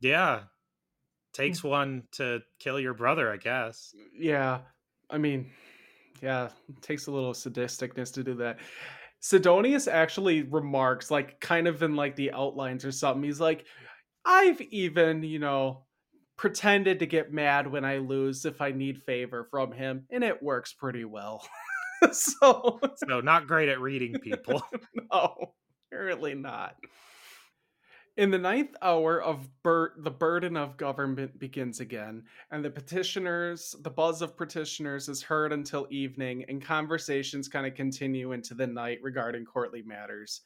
yeah. 0.00 0.44
Takes 1.32 1.60
hmm. 1.60 1.68
one 1.68 2.02
to 2.12 2.40
kill 2.58 2.80
your 2.80 2.94
brother, 2.94 3.32
I 3.32 3.36
guess. 3.38 3.94
Yeah. 4.18 4.60
I 5.10 5.18
mean, 5.18 5.50
yeah, 6.22 6.50
it 6.68 6.82
takes 6.82 7.06
a 7.06 7.10
little 7.12 7.32
sadisticness 7.34 8.12
to 8.14 8.24
do 8.24 8.34
that. 8.36 8.58
Sidonius 9.20 9.88
actually 9.88 10.42
remarks, 10.42 11.10
like, 11.10 11.40
kind 11.40 11.66
of 11.66 11.82
in 11.82 11.96
like 11.96 12.16
the 12.16 12.32
outlines 12.32 12.84
or 12.84 12.92
something. 12.92 13.22
He's 13.22 13.40
like, 13.40 13.64
I've 14.24 14.60
even, 14.60 15.22
you 15.22 15.38
know, 15.38 15.84
pretended 16.36 17.00
to 17.00 17.06
get 17.06 17.32
mad 17.32 17.66
when 17.70 17.84
I 17.84 17.98
lose 17.98 18.44
if 18.44 18.60
I 18.60 18.70
need 18.70 19.02
favor 19.02 19.48
from 19.50 19.72
him, 19.72 20.06
and 20.10 20.22
it 20.22 20.42
works 20.42 20.72
pretty 20.72 21.04
well. 21.04 21.46
so, 22.12 22.80
So 22.96 23.20
not 23.20 23.46
great 23.46 23.68
at 23.68 23.80
reading 23.80 24.14
people. 24.14 24.62
no, 25.12 25.52
apparently 25.90 26.34
not. 26.34 26.76
In 28.18 28.32
the 28.32 28.38
ninth 28.38 28.74
hour 28.82 29.22
of 29.22 29.48
bur- 29.62 29.94
the 29.96 30.10
burden 30.10 30.56
of 30.56 30.76
government 30.76 31.38
begins 31.38 31.78
again, 31.78 32.24
and 32.50 32.64
the 32.64 32.70
petitioners, 32.70 33.76
the 33.82 33.90
buzz 33.90 34.22
of 34.22 34.36
petitioners 34.36 35.08
is 35.08 35.22
heard 35.22 35.52
until 35.52 35.86
evening, 35.88 36.44
and 36.48 36.60
conversations 36.60 37.46
kind 37.46 37.64
of 37.64 37.76
continue 37.76 38.32
into 38.32 38.54
the 38.54 38.66
night 38.66 38.98
regarding 39.02 39.44
courtly 39.44 39.82
matters. 39.82 40.40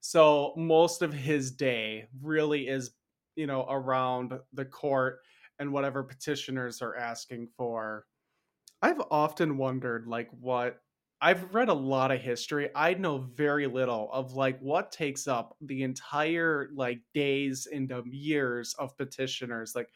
So 0.00 0.52
most 0.56 1.00
of 1.00 1.12
his 1.12 1.52
day 1.52 2.08
really 2.20 2.66
is, 2.66 2.96
you 3.36 3.46
know, 3.46 3.66
around 3.68 4.32
the 4.52 4.64
court 4.64 5.20
and 5.60 5.72
whatever 5.72 6.02
petitioners 6.02 6.82
are 6.82 6.96
asking 6.96 7.50
for. 7.56 8.06
I've 8.82 9.00
often 9.12 9.58
wondered, 9.58 10.08
like, 10.08 10.28
what 10.40 10.82
I've 11.20 11.54
read 11.54 11.68
a 11.68 11.74
lot 11.74 12.12
of 12.12 12.20
history. 12.20 12.70
I 12.74 12.94
know 12.94 13.18
very 13.18 13.66
little 13.66 14.12
of 14.12 14.34
like 14.34 14.58
what 14.60 14.92
takes 14.92 15.26
up 15.26 15.56
the 15.60 15.82
entire 15.82 16.68
like 16.74 17.00
days 17.14 17.66
into 17.66 17.98
um, 17.98 18.04
years 18.12 18.74
of 18.74 18.96
petitioners. 18.96 19.74
Like, 19.74 19.92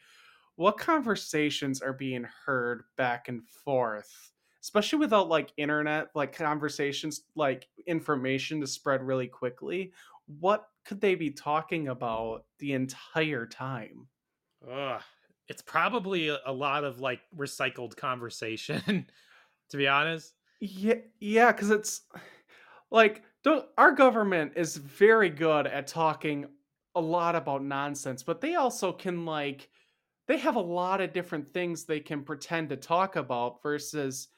what 0.55 0.77
conversations 0.77 1.81
are 1.81 1.93
being 1.93 2.23
heard 2.45 2.83
back 2.97 3.27
and 3.27 3.47
forth, 3.47 4.31
especially 4.61 4.99
without 4.99 5.29
like 5.29 5.53
internet, 5.57 6.09
like 6.15 6.33
conversations, 6.33 7.21
like 7.35 7.69
information 7.87 8.61
to 8.61 8.67
spread 8.67 9.01
really 9.03 9.27
quickly. 9.27 9.93
What 10.27 10.69
could 10.85 11.01
they 11.01 11.15
be 11.15 11.31
talking 11.31 11.87
about 11.87 12.45
the 12.59 12.73
entire 12.73 13.45
time? 13.47 14.09
Ugh. 14.67 15.01
It's 15.47 15.61
probably 15.61 16.29
a 16.29 16.51
lot 16.51 16.83
of 16.83 16.99
like 16.99 17.21
recycled 17.35 17.97
conversation, 17.97 19.09
to 19.69 19.77
be 19.77 19.87
honest. 19.87 20.35
Yeah, 20.61 20.95
yeah, 21.19 21.51
because 21.51 21.71
it's 21.71 22.01
like 22.91 23.23
don't, 23.43 23.65
our 23.77 23.91
government 23.93 24.53
is 24.55 24.77
very 24.77 25.29
good 25.29 25.67
at 25.67 25.87
talking 25.87 26.47
a 26.95 27.01
lot 27.01 27.35
about 27.35 27.63
nonsense, 27.63 28.23
but 28.23 28.41
they 28.41 28.55
also 28.55 28.93
can 28.93 29.25
like 29.25 29.69
they 30.27 30.37
have 30.37 30.55
a 30.57 30.61
lot 30.61 31.01
of 31.01 31.13
different 31.13 31.53
things 31.53 31.85
they 31.85 31.99
can 32.01 32.23
pretend 32.23 32.69
to 32.69 32.77
talk 32.77 33.15
about 33.17 33.63
versus 33.63 34.29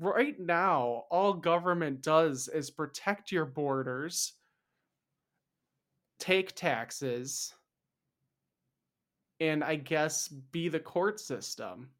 right 0.00 0.38
now 0.40 1.04
all 1.10 1.34
government 1.34 2.02
does 2.02 2.48
is 2.48 2.70
protect 2.70 3.32
your 3.32 3.46
borders, 3.46 4.34
take 6.18 6.54
taxes, 6.54 7.54
and 9.40 9.62
I 9.62 9.76
guess 9.76 10.28
be 10.28 10.68
the 10.68 10.80
court 10.80 11.20
system. 11.20 11.90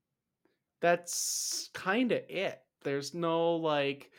That's 0.83 1.71
kind 1.75 2.13
of 2.13 2.23
it. 2.29 2.63
There's 2.87 3.15
no 3.15 3.57
like 3.57 4.13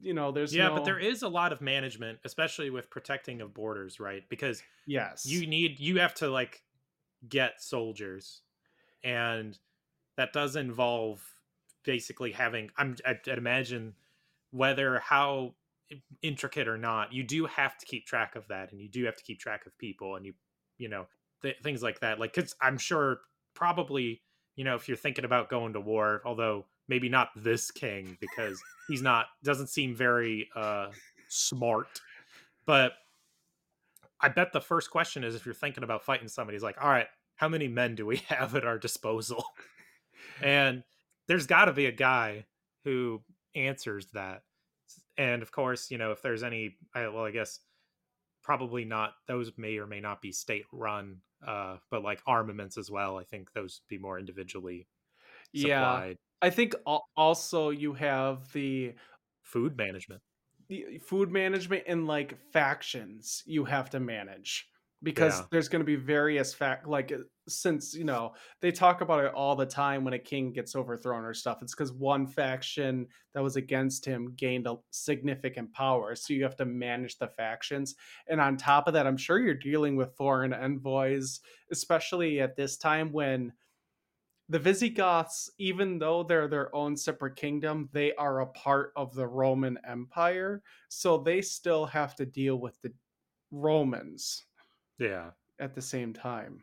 you 0.00 0.14
know, 0.14 0.30
there's 0.30 0.54
Yeah, 0.54 0.68
no 0.68 0.76
but 0.76 0.84
there 0.84 0.98
is 0.98 1.22
a 1.22 1.28
lot 1.28 1.52
of 1.52 1.60
management, 1.60 2.18
especially 2.24 2.70
with 2.70 2.90
protecting 2.90 3.40
of 3.40 3.54
borders, 3.54 3.98
right? 3.98 4.22
Because 4.28 4.62
yes. 4.86 5.26
you 5.26 5.46
need 5.46 5.80
you 5.80 5.98
have 5.98 6.14
to 6.16 6.28
like 6.28 6.62
get 7.28 7.60
soldiers, 7.60 8.42
and 9.02 9.58
that 10.16 10.32
does 10.32 10.56
involve 10.56 11.24
basically 11.84 12.32
having. 12.32 12.70
I'm 12.76 12.96
I'd, 13.04 13.20
I'd 13.28 13.38
imagine 13.38 13.94
whether 14.50 14.98
how 15.00 15.54
intricate 16.22 16.68
or 16.68 16.78
not, 16.78 17.12
you 17.12 17.22
do 17.22 17.46
have 17.46 17.76
to 17.78 17.86
keep 17.86 18.06
track 18.06 18.36
of 18.36 18.46
that, 18.48 18.72
and 18.72 18.80
you 18.80 18.88
do 18.88 19.04
have 19.06 19.16
to 19.16 19.24
keep 19.24 19.40
track 19.40 19.66
of 19.66 19.76
people, 19.78 20.16
and 20.16 20.24
you 20.26 20.34
you 20.76 20.88
know 20.88 21.06
th- 21.42 21.56
things 21.62 21.82
like 21.82 22.00
that. 22.00 22.20
Like, 22.20 22.34
because 22.34 22.54
I'm 22.60 22.78
sure 22.78 23.20
probably 23.54 24.22
you 24.54 24.64
know 24.64 24.76
if 24.76 24.86
you're 24.86 24.96
thinking 24.96 25.24
about 25.24 25.48
going 25.48 25.72
to 25.72 25.80
war, 25.80 26.22
although 26.24 26.66
maybe 26.88 27.08
not 27.08 27.30
this 27.36 27.70
king 27.70 28.16
because 28.20 28.60
he's 28.88 29.02
not 29.02 29.26
doesn't 29.44 29.68
seem 29.68 29.94
very 29.94 30.48
uh 30.56 30.88
smart, 31.28 32.00
but 32.66 32.92
I 34.20 34.28
bet 34.28 34.52
the 34.52 34.60
first 34.60 34.90
question 34.90 35.22
is 35.24 35.34
if 35.34 35.46
you're 35.46 35.54
thinking 35.54 35.84
about 35.84 36.04
fighting 36.04 36.28
somebody, 36.28 36.56
he's 36.56 36.62
like, 36.62 36.82
all 36.82 36.88
right, 36.88 37.06
how 37.36 37.48
many 37.48 37.68
men 37.68 37.94
do 37.94 38.04
we 38.06 38.16
have 38.28 38.54
at 38.54 38.66
our 38.66 38.78
disposal? 38.78 39.44
and 40.42 40.82
there's 41.28 41.46
got 41.46 41.66
to 41.66 41.72
be 41.72 41.86
a 41.86 41.92
guy 41.92 42.46
who 42.84 43.22
answers 43.54 44.06
that. 44.14 44.42
And 45.16 45.42
of 45.42 45.52
course, 45.52 45.90
you 45.90 45.98
know, 45.98 46.12
if 46.12 46.22
there's 46.22 46.42
any, 46.42 46.76
I, 46.94 47.08
well, 47.08 47.24
I 47.24 47.30
guess 47.30 47.60
probably 48.42 48.84
not, 48.84 49.14
those 49.26 49.52
may 49.56 49.78
or 49.78 49.86
may 49.86 50.00
not 50.00 50.22
be 50.22 50.32
state 50.32 50.64
run, 50.72 51.18
uh, 51.46 51.76
but 51.90 52.02
like 52.02 52.20
armaments 52.26 52.78
as 52.78 52.90
well. 52.90 53.18
I 53.18 53.24
think 53.24 53.52
those 53.52 53.82
be 53.88 53.98
more 53.98 54.18
individually 54.18 54.86
yeah. 55.52 55.80
supplied. 55.80 56.18
I 56.40 56.50
think 56.50 56.74
al- 56.86 57.08
also 57.16 57.70
you 57.70 57.94
have 57.94 58.52
the 58.52 58.94
Food 59.42 59.76
management. 59.76 60.22
the 60.68 60.98
food 60.98 61.30
management 61.30 61.84
and 61.86 62.06
like 62.06 62.38
factions 62.52 63.42
you 63.46 63.64
have 63.64 63.88
to 63.90 64.00
manage 64.00 64.68
because 65.02 65.40
Yeah. 65.40 65.46
there's 65.50 65.68
going 65.68 65.80
to 65.80 65.86
be 65.86 65.96
various 65.96 66.52
fact 66.52 66.86
like 66.86 67.12
uh, 67.12 67.18
since 67.48 67.94
you 67.94 68.04
know 68.04 68.34
they 68.60 68.70
talk 68.70 69.00
about 69.00 69.24
it 69.24 69.32
all 69.32 69.56
the 69.56 69.64
time 69.64 70.04
when 70.04 70.12
a 70.12 70.18
king 70.18 70.52
gets 70.52 70.74
overthrown 70.76 71.24
or 71.24 71.32
stuff 71.32 71.62
it's 71.62 71.74
because 71.74 71.92
one 71.92 72.26
faction 72.26 73.06
that 73.32 73.42
was 73.42 73.56
against 73.56 74.04
him 74.04 74.34
gained 74.34 74.66
a 74.66 74.76
significant 74.90 75.72
power 75.72 76.14
so 76.14 76.34
you 76.34 76.42
have 76.42 76.56
to 76.56 76.66
manage 76.66 77.16
the 77.16 77.28
factions 77.28 77.94
and 78.26 78.40
on 78.40 78.56
top 78.56 78.86
of 78.88 78.92
that 78.92 79.06
i'm 79.06 79.16
sure 79.16 79.38
you're 79.38 79.54
dealing 79.54 79.96
with 79.96 80.14
foreign 80.16 80.52
envoys 80.52 81.40
especially 81.70 82.40
at 82.40 82.56
this 82.56 82.76
time 82.76 83.12
when 83.12 83.52
the 84.48 84.58
Visigoths, 84.58 85.50
even 85.58 85.98
though 85.98 86.22
they're 86.22 86.48
their 86.48 86.74
own 86.74 86.96
separate 86.96 87.36
kingdom, 87.36 87.88
they 87.92 88.14
are 88.14 88.40
a 88.40 88.46
part 88.46 88.92
of 88.96 89.14
the 89.14 89.26
Roman 89.26 89.78
Empire. 89.86 90.62
So 90.88 91.18
they 91.18 91.42
still 91.42 91.84
have 91.86 92.14
to 92.16 92.24
deal 92.26 92.56
with 92.56 92.80
the 92.82 92.92
Romans 93.50 94.44
Yeah. 94.98 95.30
at 95.58 95.74
the 95.74 95.82
same 95.82 96.12
time. 96.14 96.62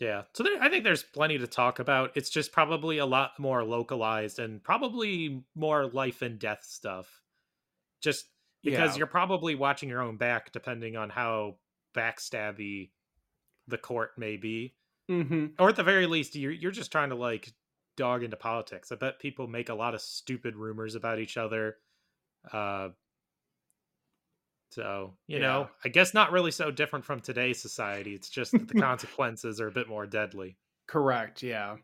Yeah. 0.00 0.24
So 0.32 0.42
there, 0.42 0.60
I 0.62 0.68
think 0.68 0.84
there's 0.84 1.02
plenty 1.04 1.38
to 1.38 1.46
talk 1.46 1.78
about. 1.78 2.12
It's 2.16 2.30
just 2.30 2.52
probably 2.52 2.98
a 2.98 3.06
lot 3.06 3.38
more 3.38 3.64
localized 3.64 4.38
and 4.38 4.62
probably 4.62 5.44
more 5.54 5.86
life 5.86 6.22
and 6.22 6.38
death 6.38 6.64
stuff. 6.64 7.22
Just 8.00 8.26
because 8.62 8.92
Yeah. 8.94 8.98
you're 8.98 9.06
probably 9.06 9.54
watching 9.54 9.88
your 9.88 10.02
own 10.02 10.16
back 10.16 10.52
depending 10.52 10.96
on 10.96 11.10
how 11.10 11.58
backstabby 11.94 12.90
the 13.68 13.78
court 13.78 14.18
may 14.18 14.36
be. 14.36 14.74
Hmm 15.08 15.46
Or 15.58 15.68
at 15.68 15.76
the 15.76 15.82
very 15.82 16.06
least, 16.06 16.34
you're 16.34 16.52
you're 16.52 16.70
just 16.70 16.92
trying 16.92 17.10
to 17.10 17.14
like 17.14 17.52
dog 17.96 18.22
into 18.22 18.36
politics. 18.36 18.90
I 18.90 18.96
bet 18.96 19.18
people 19.18 19.46
make 19.46 19.68
a 19.68 19.74
lot 19.74 19.94
of 19.94 20.00
stupid 20.00 20.56
rumors 20.56 20.94
about 20.94 21.18
each 21.18 21.36
other. 21.36 21.76
Uh 22.52 22.90
so, 24.70 25.16
you 25.28 25.38
know, 25.38 25.70
I 25.84 25.88
guess 25.88 26.14
not 26.14 26.32
really 26.32 26.50
so 26.50 26.70
different 26.70 27.04
from 27.04 27.20
today's 27.20 27.62
society. 27.62 28.14
It's 28.14 28.28
just 28.28 28.58
that 28.58 28.66
the 28.68 28.74
consequences 28.80 29.60
are 29.60 29.68
a 29.68 29.72
bit 29.72 29.88
more 29.88 30.06
deadly. 30.06 30.58
Correct, 30.86 31.42
yeah. 31.42 31.76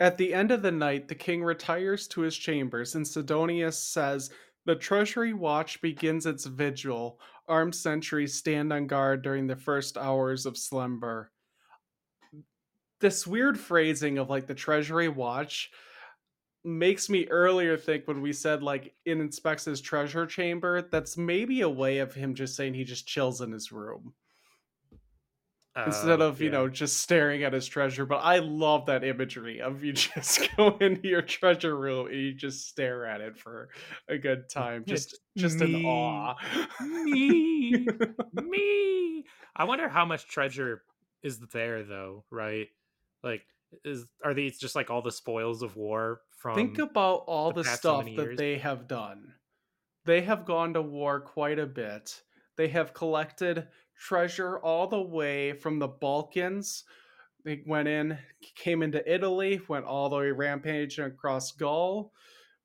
At 0.00 0.16
the 0.18 0.34
end 0.34 0.50
of 0.50 0.62
the 0.62 0.72
night, 0.72 1.06
the 1.06 1.14
king 1.14 1.44
retires 1.44 2.08
to 2.08 2.22
his 2.22 2.36
chambers, 2.36 2.94
and 2.96 3.06
Sidonius 3.06 3.78
says, 3.78 4.28
The 4.68 4.76
Treasury 4.76 5.32
Watch 5.32 5.80
begins 5.80 6.26
its 6.26 6.44
vigil. 6.44 7.18
Armed 7.48 7.74
sentries 7.74 8.34
stand 8.34 8.70
on 8.70 8.86
guard 8.86 9.22
during 9.22 9.46
the 9.46 9.56
first 9.56 9.96
hours 9.96 10.44
of 10.44 10.58
slumber. 10.58 11.32
This 13.00 13.26
weird 13.26 13.58
phrasing 13.58 14.18
of 14.18 14.28
like 14.28 14.46
the 14.46 14.54
Treasury 14.54 15.08
Watch 15.08 15.70
makes 16.64 17.08
me 17.08 17.26
earlier 17.28 17.78
think 17.78 18.06
when 18.06 18.20
we 18.20 18.34
said 18.34 18.62
like 18.62 18.94
in 19.06 19.22
inspects 19.22 19.64
his 19.64 19.80
treasure 19.80 20.26
chamber, 20.26 20.82
that's 20.82 21.16
maybe 21.16 21.62
a 21.62 21.68
way 21.70 22.00
of 22.00 22.12
him 22.12 22.34
just 22.34 22.54
saying 22.54 22.74
he 22.74 22.84
just 22.84 23.06
chills 23.06 23.40
in 23.40 23.50
his 23.50 23.72
room 23.72 24.12
instead 25.86 26.20
Uh, 26.20 26.26
of 26.26 26.40
you 26.40 26.50
know 26.50 26.68
just 26.68 26.98
staring 26.98 27.42
at 27.44 27.52
his 27.52 27.66
treasure. 27.66 28.06
But 28.06 28.18
i 28.18 28.38
love 28.38 28.86
that 28.86 29.04
imagery 29.04 29.60
of 29.60 29.84
you 29.84 29.92
just 30.14 30.48
go 30.56 30.76
into 30.80 31.08
your 31.08 31.22
treasure 31.22 31.76
room 31.76 32.06
and 32.06 32.16
you 32.16 32.34
just 32.34 32.68
stare 32.68 33.06
at 33.06 33.20
it 33.20 33.36
for 33.36 33.68
a 34.08 34.18
good 34.18 34.48
time 34.48 34.84
just 34.86 35.12
It's 35.36 35.42
just 35.42 35.60
in 35.60 35.84
awe. 35.84 36.34
Me, 36.80 37.86
me. 38.34 39.24
I 39.56 39.64
wonder 39.64 39.88
how 39.88 40.04
much 40.04 40.26
treasure 40.28 40.82
is 41.22 41.38
there 41.52 41.82
though, 41.82 42.24
right? 42.30 42.68
Like 43.22 43.42
is 43.84 44.06
are 44.24 44.34
these 44.34 44.58
just 44.58 44.74
like 44.74 44.90
all 44.90 45.02
the 45.02 45.12
spoils 45.12 45.62
of 45.62 45.76
war 45.76 46.20
from 46.38 46.54
think 46.56 46.78
about 46.78 47.24
all 47.26 47.52
the 47.52 47.62
the 47.62 47.68
stuff 47.68 48.04
that 48.04 48.10
years? 48.10 48.38
they 48.38 48.56
have 48.58 48.88
done. 48.88 49.34
They 50.06 50.22
have 50.22 50.46
gone 50.46 50.72
to 50.74 50.80
war 50.82 51.20
quite 51.20 51.58
a 51.58 51.66
bit. 51.66 52.22
They 52.56 52.68
have 52.68 52.94
collected 52.94 53.68
treasure 53.98 54.58
all 54.60 54.86
the 54.86 55.00
way 55.00 55.52
from 55.52 55.78
the 55.78 55.88
balkans 55.88 56.84
they 57.44 57.62
went 57.66 57.88
in 57.88 58.18
came 58.54 58.82
into 58.82 59.02
italy 59.12 59.60
went 59.68 59.84
all 59.84 60.08
the 60.08 60.16
way 60.16 60.30
rampaging 60.30 61.04
across 61.04 61.52
gaul 61.52 62.12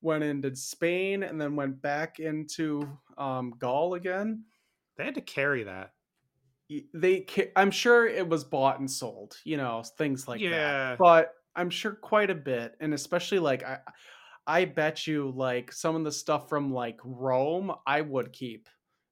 went 0.00 0.22
into 0.22 0.54
Spain 0.54 1.22
and 1.22 1.40
then 1.40 1.56
went 1.56 1.80
back 1.80 2.20
into 2.20 2.86
um, 3.16 3.54
Gaul 3.58 3.94
again. 3.94 4.44
They 4.98 5.04
had 5.06 5.14
to 5.14 5.22
carry 5.22 5.64
that. 5.64 5.92
They, 6.92 7.20
ca- 7.22 7.52
I'm 7.56 7.70
sure 7.70 8.06
it 8.06 8.28
was 8.28 8.44
bought 8.44 8.78
and 8.80 8.90
sold, 8.90 9.36
you 9.44 9.56
know, 9.56 9.82
things 9.96 10.28
like 10.28 10.40
Yeah. 10.40 10.50
that. 10.50 10.98
But 10.98 11.32
I'm 11.56 11.70
sure 11.70 11.92
quite 11.94 12.30
a 12.30 12.34
bit, 12.34 12.74
and 12.80 12.92
especially 12.94 13.38
like 13.38 13.62
I, 13.62 13.78
I 14.46 14.64
bet 14.66 15.06
you 15.06 15.30
like 15.30 15.72
some 15.72 15.96
of 15.96 16.04
the 16.04 16.12
stuff 16.12 16.48
from 16.48 16.72
like 16.72 16.98
Rome, 17.02 17.72
I 17.86 18.00
would 18.02 18.32
keep. 18.32 18.68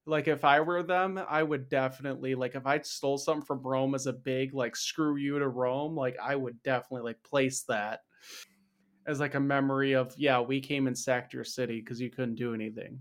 Like 0.07 0.27
if 0.27 0.45
I 0.45 0.61
were 0.61 0.83
them, 0.83 1.21
I 1.29 1.43
would 1.43 1.69
definitely 1.69 2.35
like 2.35 2.55
if 2.55 2.67
I 2.67 2.81
stole 2.81 3.19
something 3.19 3.45
from 3.45 3.63
Rome 3.63 3.95
as 3.95 4.07
a 4.07 4.13
big 4.13 4.53
like 4.53 4.75
screw 4.75 5.17
you 5.17 5.39
to 5.39 5.49
Rome, 5.49 5.95
like 5.95 6.17
I 6.21 6.35
would 6.35 6.61
definitely 6.63 7.03
like 7.03 7.23
place 7.23 7.63
that 7.69 8.01
as 9.07 9.21
like 9.21 9.35
a 9.35 9.41
memory 9.41 9.93
of 9.93 10.15
yeah, 10.17 10.41
we 10.41 10.61
came 10.61 10.87
and 10.87 10.99
sacked 10.99 11.33
your 11.33 11.45
city 11.45 11.81
because 11.81 12.01
you 12.01 12.11
couldn't 12.11 12.35
do 12.35 12.55
anything. 12.55 12.99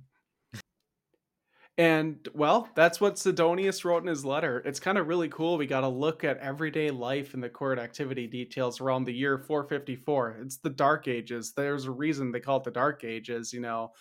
And 1.78 2.28
well, 2.36 2.70
that's 2.76 3.02
what 3.02 3.18
Sidonius 3.18 3.84
wrote 3.84 4.04
in 4.04 4.08
his 4.08 4.26
letter. 4.26 4.62
It's 4.66 4.80
kind 4.80 5.00
of 5.00 5.08
really 5.08 5.30
cool. 5.30 5.58
We 5.58 5.66
got 5.66 5.82
to 5.82 5.88
look 5.88 6.24
at 6.24 6.38
everyday 6.38 6.92
life 6.92 7.34
and 7.34 7.42
the 7.42 7.50
court 7.50 7.80
activity 7.80 8.28
details 8.28 8.82
around 8.82 9.06
the 9.06 9.14
year 9.14 9.40
454. 9.40 10.38
It's 10.44 10.58
the 10.58 10.70
Dark 10.70 11.08
Ages. 11.08 11.54
There's 11.56 11.86
a 11.86 11.92
reason 11.92 12.32
they 12.32 12.40
call 12.40 12.58
it 12.58 12.66
the 12.66 12.72
Dark 12.72 13.04
Ages. 13.04 13.52
You 13.54 13.62
know, 13.62 13.94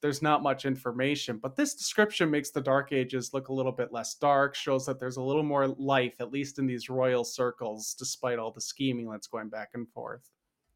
there's 0.00 0.22
not 0.22 0.42
much 0.42 0.64
information, 0.64 1.38
but 1.38 1.56
this 1.56 1.74
description 1.74 2.30
makes 2.30 2.50
the 2.50 2.60
Dark 2.60 2.92
Ages 2.92 3.32
look 3.34 3.48
a 3.48 3.52
little 3.52 3.72
bit 3.72 3.92
less 3.92 4.14
dark, 4.14 4.54
shows 4.54 4.86
that 4.86 5.00
there's 5.00 5.16
a 5.16 5.22
little 5.22 5.42
more 5.42 5.66
life, 5.68 6.14
at 6.20 6.30
least 6.32 6.58
in 6.58 6.66
these 6.66 6.88
royal 6.88 7.24
circles, 7.24 7.94
despite 7.94 8.38
all 8.38 8.52
the 8.52 8.60
scheming 8.60 9.10
that's 9.10 9.26
going 9.26 9.48
back 9.48 9.70
and 9.74 9.88
forth. 9.90 10.30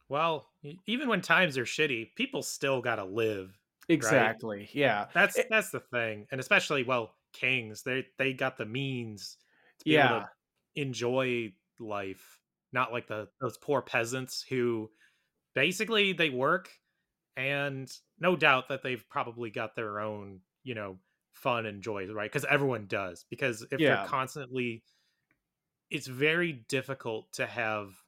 Well, 0.09 0.51
even 0.87 1.09
when 1.09 1.21
times 1.21 1.57
are 1.57 1.65
shitty, 1.65 2.15
people 2.17 2.43
still 2.43 2.83
got 2.83 2.97
to 2.97 3.05
live. 3.05 3.59
Exactly. 3.89 4.69
Yeah. 4.73 5.09
That's 5.15 5.39
It- 5.39 5.47
that's 5.49 5.71
the 5.71 5.81
thing. 5.81 6.27
And 6.31 6.41
especially 6.41 6.83
well, 6.85 7.17
kings, 7.33 7.83
they 7.83 8.07
they 8.19 8.33
got 8.35 8.57
the 8.57 8.67
means 8.67 9.39
to 9.81 9.85
be 9.85 9.97
able 9.97 10.09
to 10.21 10.31
enjoy 10.75 11.55
life, 11.79 12.41
not 12.73 12.93
like 12.93 13.07
the 13.07 13.29
those 13.41 13.59
poor 13.59 13.83
peasants 13.83 14.43
who 14.43 14.91
basically 15.55 16.13
they 16.13 16.31
work 16.31 16.71
and 17.37 17.91
no 18.19 18.37
doubt 18.37 18.69
that 18.69 18.83
they've 18.83 19.09
probably 19.09 19.51
got 19.51 19.75
their 19.75 20.01
own, 20.01 20.43
you 20.63 20.75
know, 20.75 21.01
fun 21.33 21.67
and 21.67 21.83
joys, 21.83 22.11
right? 22.11 22.31
Because 22.31 22.45
everyone 22.47 22.87
does. 22.87 23.25
Because 23.31 23.67
if 23.71 23.85
Yeah. 23.85 23.87
they're 23.87 23.99
constantly 23.99 24.85
it's 25.91 26.07
very 26.07 26.53
difficult 26.53 27.33
to 27.35 27.47
have 27.47 28.03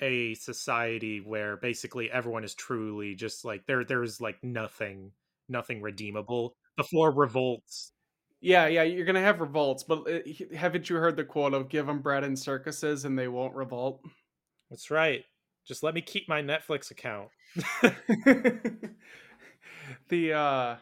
a 0.00 0.34
society 0.34 1.20
where 1.20 1.56
basically 1.56 2.10
everyone 2.10 2.42
is 2.44 2.54
truly 2.54 3.14
just 3.14 3.44
like 3.44 3.66
there 3.66 3.84
there's 3.84 4.20
like 4.20 4.42
nothing 4.42 5.12
nothing 5.48 5.82
redeemable 5.82 6.56
before 6.76 7.10
revolts 7.12 7.92
Yeah, 8.42 8.66
yeah, 8.68 8.82
you're 8.84 9.04
gonna 9.04 9.20
have 9.20 9.40
revolts, 9.40 9.82
but 9.82 10.08
uh, 10.10 10.20
haven't 10.56 10.88
you 10.88 10.96
heard 10.96 11.16
the 11.16 11.24
quote 11.24 11.52
of 11.54 11.68
"Give 11.68 11.86
them 11.86 12.00
bread 12.00 12.24
and 12.24 12.38
circuses, 12.38 13.04
and 13.04 13.18
they 13.18 13.28
won't 13.28 13.54
revolt"? 13.54 14.02
that's 14.70 14.90
right 14.90 15.24
just 15.70 15.82
let 15.82 15.94
me 15.94 16.00
keep 16.00 16.28
my 16.28 16.42
netflix 16.42 16.90
account 16.90 17.28
the 20.08 20.32
uh, 20.32 20.76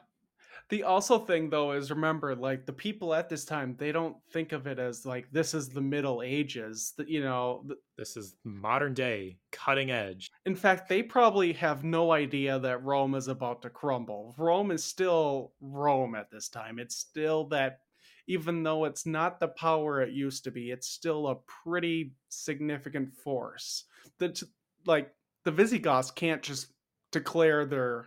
the 0.68 0.82
also 0.82 1.18
thing 1.18 1.48
though 1.48 1.72
is 1.72 1.90
remember, 1.90 2.36
like 2.36 2.66
the 2.66 2.74
people 2.74 3.14
at 3.14 3.30
this 3.30 3.46
time, 3.46 3.74
they 3.78 3.90
don't 3.90 4.16
think 4.32 4.52
of 4.52 4.66
it 4.66 4.78
as 4.78 5.06
like 5.06 5.26
this 5.32 5.54
is 5.54 5.70
the 5.70 5.80
Middle 5.80 6.22
Ages. 6.22 6.92
That 6.98 7.08
you 7.08 7.22
know, 7.22 7.64
th- 7.66 7.78
this 7.96 8.18
is 8.18 8.36
modern 8.44 8.92
day 8.92 9.38
cutting 9.50 9.90
edge 9.90 10.28
in 10.48 10.56
fact, 10.56 10.88
they 10.88 11.02
probably 11.02 11.52
have 11.52 11.84
no 11.84 12.10
idea 12.12 12.58
that 12.58 12.82
Rome 12.82 13.14
is 13.14 13.28
about 13.28 13.60
to 13.62 13.70
crumble. 13.70 14.34
Rome 14.38 14.70
is 14.70 14.82
still 14.82 15.52
Rome 15.60 16.14
at 16.14 16.30
this 16.30 16.48
time. 16.48 16.78
It's 16.78 16.96
still 16.96 17.44
that, 17.48 17.80
even 18.26 18.62
though 18.62 18.86
it's 18.86 19.04
not 19.04 19.40
the 19.40 19.48
power 19.48 20.00
it 20.00 20.12
used 20.14 20.44
to 20.44 20.50
be, 20.50 20.70
it's 20.70 20.88
still 20.88 21.28
a 21.28 21.36
pretty 21.62 22.12
significant 22.30 23.14
force. 23.14 23.84
That, 24.20 24.40
like, 24.86 25.12
the 25.44 25.50
Visigoths 25.50 26.10
can't 26.10 26.42
just 26.42 26.68
declare 27.12 27.64
their 27.64 28.06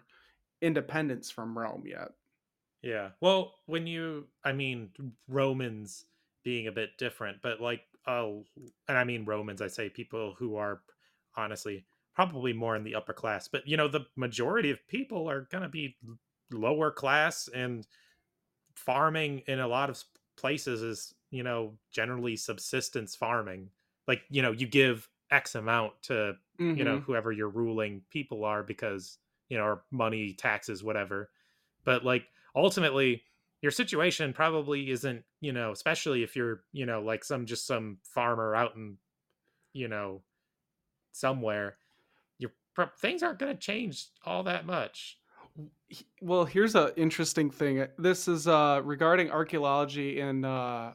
independence 0.62 1.32
from 1.32 1.58
Rome 1.58 1.84
yet. 1.88 2.10
yeah 2.84 3.10
well 3.20 3.54
when 3.66 3.86
you 3.88 4.28
i 4.44 4.52
mean 4.52 4.90
romans 5.28 6.06
being 6.44 6.68
a 6.68 6.72
bit 6.72 6.90
different 6.98 7.38
but 7.42 7.60
like 7.62 7.82
oh 8.08 8.44
and 8.88 8.98
i 8.98 9.04
mean 9.04 9.26
romans 9.26 9.62
i 9.62 9.68
say 9.68 9.90
people 9.90 10.36
who 10.38 10.56
are 10.56 10.82
honestly 11.36 11.86
probably 12.16 12.54
more 12.54 12.76
in 12.76 12.84
the 12.84 12.96
upper 12.96 13.14
class 13.14 13.48
but 13.48 13.68
you 13.68 13.78
know 13.78 13.88
the 13.88 14.06
majority 14.16 14.72
of 14.72 14.86
people 14.88 15.30
are 15.30 15.48
going 15.52 15.62
to 15.64 15.70
be 15.70 15.96
lower 16.52 16.92
class 16.92 17.48
and 17.54 17.88
farming 18.76 19.42
in 19.48 19.60
a 19.60 19.68
lot 19.68 19.90
of 19.90 20.04
places 20.38 20.82
is 20.82 21.14
you 21.30 21.44
know 21.44 21.74
generally 21.92 22.36
subsistence 22.36 23.16
farming 23.16 23.70
like 24.08 24.22
you 24.30 24.42
know 24.42 24.52
you 24.52 24.68
give 24.68 25.08
x 25.30 25.56
amount 25.56 25.94
to 26.02 26.34
you 26.74 26.84
know 26.84 27.00
Mhm. 27.00 27.04
whoever 27.06 27.32
your 27.32 27.50
ruling 27.50 28.04
people 28.10 28.46
are 28.46 28.64
because 28.64 29.20
you 29.50 29.58
know 29.58 29.64
or 29.64 29.84
money 29.92 30.34
taxes 30.34 30.84
whatever 30.84 31.32
but 31.84 32.06
like 32.06 32.26
ultimately 32.56 33.24
your 33.62 33.72
situation 33.72 34.34
probably 34.34 34.90
isn't 34.92 35.24
you 35.42 35.52
know 35.54 35.72
especially 35.72 36.24
if 36.24 36.36
you're 36.36 36.64
you 36.72 36.86
know 36.86 37.02
like 37.02 37.24
some 37.24 37.46
just 37.46 37.68
some 37.68 38.00
farmer 38.04 38.56
out 38.56 38.76
in 38.76 38.98
you 39.74 39.88
know 39.88 40.24
somewhere 41.12 41.78
your 42.40 42.52
things 43.00 43.24
aren't 43.24 43.40
going 43.40 43.54
to 43.54 43.60
change 43.60 44.10
all 44.26 44.44
that 44.44 44.66
much 44.66 45.20
Well, 46.22 46.46
here's 46.46 46.76
an 46.76 46.92
interesting 46.96 47.52
thing. 47.52 47.88
This 47.98 48.28
is 48.28 48.48
uh, 48.48 48.82
regarding 48.84 49.30
archaeology 49.32 50.20
in 50.20 50.46
uh, 50.46 50.94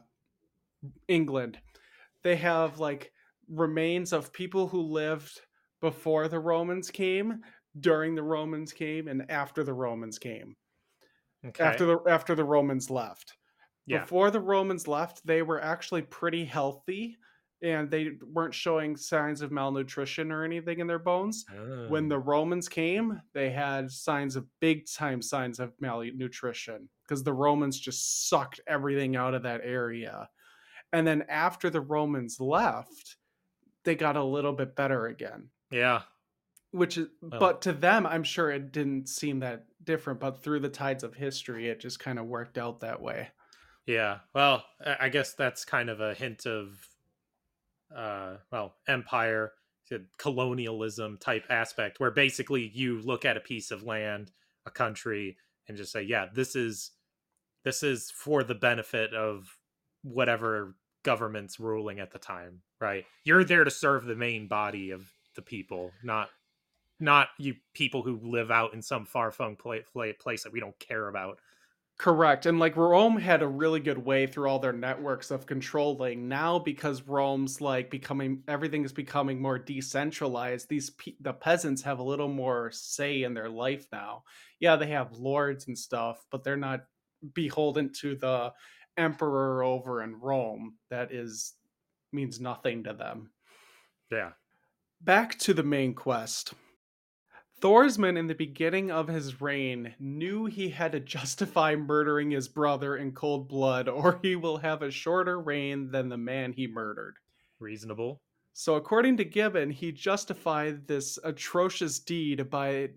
England. 1.07 1.59
They 2.23 2.35
have 2.37 2.79
like 2.79 3.13
remains 3.49 4.13
of 4.13 4.33
people 4.33 4.67
who 4.69 4.81
lived 4.81 5.41
before 5.81 6.27
the 6.27 6.39
Romans 6.39 6.91
came, 6.91 7.43
during 7.79 8.15
the 8.15 8.23
Romans 8.23 8.73
came, 8.73 9.07
and 9.07 9.29
after 9.31 9.63
the 9.63 9.73
Romans 9.73 10.19
came. 10.19 10.55
okay 11.45 11.63
After 11.63 11.85
the 11.85 11.99
after 12.07 12.35
the 12.35 12.43
Romans 12.43 12.89
left. 12.89 13.37
yeah 13.85 13.99
Before 14.01 14.31
the 14.31 14.39
Romans 14.41 14.87
left, 14.87 15.25
they 15.25 15.41
were 15.41 15.61
actually 15.61 16.01
pretty 16.03 16.45
healthy 16.45 17.17
and 17.63 17.89
they 17.89 18.11
weren't 18.21 18.53
showing 18.53 18.95
signs 18.95 19.41
of 19.41 19.51
malnutrition 19.51 20.31
or 20.31 20.43
anything 20.43 20.79
in 20.79 20.85
their 20.87 20.99
bones 20.99 21.45
when 21.87 22.05
Oh. 22.05 22.09
the 22.09 22.19
Romans 22.19 22.69
came, 22.69 23.19
they 23.33 23.49
had 23.49 23.91
signs 23.91 24.35
of 24.35 24.47
big 24.59 24.85
time 24.87 25.21
signs 25.23 25.59
of 25.59 25.73
malnutrition 25.81 26.89
because 27.03 27.23
the 27.23 27.33
Romans 27.33 27.79
just 27.79 28.29
sucked 28.29 28.59
everything 28.67 29.15
out 29.15 29.33
of 29.33 29.43
that 29.43 29.61
area. 29.63 30.29
And 30.93 31.07
then 31.07 31.23
after 31.29 31.69
the 31.69 31.81
Romans 31.81 32.39
left, 32.39 33.17
they 33.85 33.95
got 33.95 34.17
a 34.17 34.23
little 34.23 34.53
bit 34.53 34.75
better 34.75 35.07
again. 35.07 35.51
Yeah 35.71 36.01
Which 36.71 36.97
is, 36.97 37.07
Well- 37.21 37.39
but 37.39 37.61
to 37.63 37.73
them, 37.73 38.05
I'm 38.05 38.23
sure 38.23 38.51
it 38.51 38.71
didn't 38.71 39.07
seem 39.09 39.39
that 39.39 39.65
different. 39.83 40.19
But 40.19 40.43
through 40.43 40.59
the 40.59 40.69
tides 40.69 41.03
of 41.03 41.13
history, 41.15 41.69
it 41.69 41.79
just 41.79 41.99
kind 41.99 42.19
of 42.19 42.25
worked 42.25 42.57
out 42.57 42.81
that 42.81 43.01
way. 43.01 43.29
Yeah. 43.85 44.19
Well, 44.35 44.65
I 44.85 44.97
I 45.05 45.09
guess 45.09 45.33
that's 45.33 45.63
kind 45.65 45.89
of 45.89 46.01
a 46.01 46.13
hint 46.13 46.45
of 46.45 46.77
uh 47.95 48.37
well, 48.51 48.75
empire 48.87 49.53
colonialism 50.17 51.17
type 51.17 51.45
aspect 51.49 51.99
where 52.01 52.11
basically 52.11 52.69
you 52.73 52.99
look 53.01 53.23
at 53.23 53.37
a 53.37 53.39
piece 53.39 53.71
of 53.71 53.83
land, 53.83 54.31
a 54.65 54.71
country 54.71 55.37
and 55.69 55.77
just 55.77 55.93
say, 55.93 56.01
yeah, 56.01 56.25
this 56.33 56.55
is 56.55 56.91
this 57.63 57.83
is 57.83 58.11
for 58.11 58.43
the 58.43 58.55
benefit 58.55 59.13
of 59.13 59.57
whatever 60.03 60.75
government's 61.03 61.59
ruling 61.59 61.99
at 62.01 62.11
the 62.11 62.19
time, 62.19 62.61
right? 62.81 63.05
You're 63.23 63.45
there 63.45 63.63
to 63.63 63.71
serve 63.71 64.03
the 64.05 64.15
main 64.15 64.47
body 64.49 64.91
of 64.91 65.09
the 65.37 65.41
people, 65.41 65.93
not 66.03 66.29
not 66.99 67.29
you 67.37 67.55
people 67.73 68.01
who 68.01 68.19
live 68.21 68.51
out 68.51 68.73
in 68.73 68.81
some 68.81 69.05
far 69.05 69.31
flung 69.31 69.55
place 69.55 69.85
that 69.93 70.51
we 70.51 70.59
don't 70.59 70.77
care 70.79 71.07
about. 71.07 71.39
Correct. 71.97 72.45
And 72.45 72.59
like 72.59 72.75
Rome 72.75 73.17
had 73.17 73.41
a 73.41 73.47
really 73.47 73.79
good 73.79 73.97
way 73.97 74.27
through 74.27 74.49
all 74.49 74.59
their 74.59 74.73
networks 74.73 75.31
of 75.31 75.47
controlling. 75.47 76.27
Now 76.27 76.59
because 76.59 77.01
Rome's 77.01 77.59
like 77.59 77.89
becoming 77.89 78.43
everything 78.47 78.83
is 78.83 78.93
becoming 78.93 79.41
more 79.41 79.57
decentralized, 79.57 80.69
these 80.69 80.91
pe- 80.91 81.15
the 81.21 81.33
peasants 81.33 81.81
have 81.81 81.97
a 81.97 82.03
little 82.03 82.27
more 82.27 82.69
say 82.71 83.23
in 83.23 83.33
their 83.33 83.49
life 83.49 83.87
now. 83.91 84.23
Yeah, 84.59 84.75
they 84.75 84.87
have 84.87 85.13
lords 85.13 85.67
and 85.67 85.77
stuff, 85.77 86.23
but 86.29 86.43
they're 86.43 86.55
not 86.55 86.81
beholden 87.33 87.91
to 88.01 88.15
the 88.15 88.53
emperor 88.95 89.63
over 89.63 90.03
in 90.03 90.19
Rome. 90.19 90.75
That 90.91 91.11
is 91.11 91.53
means 92.11 92.39
nothing 92.39 92.83
to 92.83 92.93
them. 92.93 93.31
Yeah. 94.11 94.31
Back 95.01 95.37
to 95.39 95.53
the 95.53 95.63
main 95.63 95.93
quest. 95.93 96.53
Thorsman, 97.59 98.17
in 98.17 98.27
the 98.27 98.35
beginning 98.35 98.91
of 98.91 99.07
his 99.07 99.41
reign, 99.41 99.95
knew 99.99 100.45
he 100.45 100.69
had 100.69 100.91
to 100.91 100.99
justify 101.17 101.75
murdering 101.75 102.31
his 102.31 102.47
brother 102.47 102.97
in 102.97 103.13
cold 103.13 103.47
blood, 103.47 103.87
or 103.87 104.19
he 104.21 104.35
will 104.35 104.57
have 104.57 104.81
a 104.81 104.91
shorter 104.91 105.39
reign 105.39 105.91
than 105.91 106.09
the 106.09 106.17
man 106.17 106.53
he 106.53 106.67
murdered. 106.67 107.15
Reasonable. 107.59 108.21
So, 108.53 108.75
according 108.75 109.17
to 109.17 109.25
Gibbon, 109.25 109.69
he 109.69 109.91
justified 109.91 110.87
this 110.87 111.19
atrocious 111.23 111.99
deed 111.99 112.49
by 112.49 112.89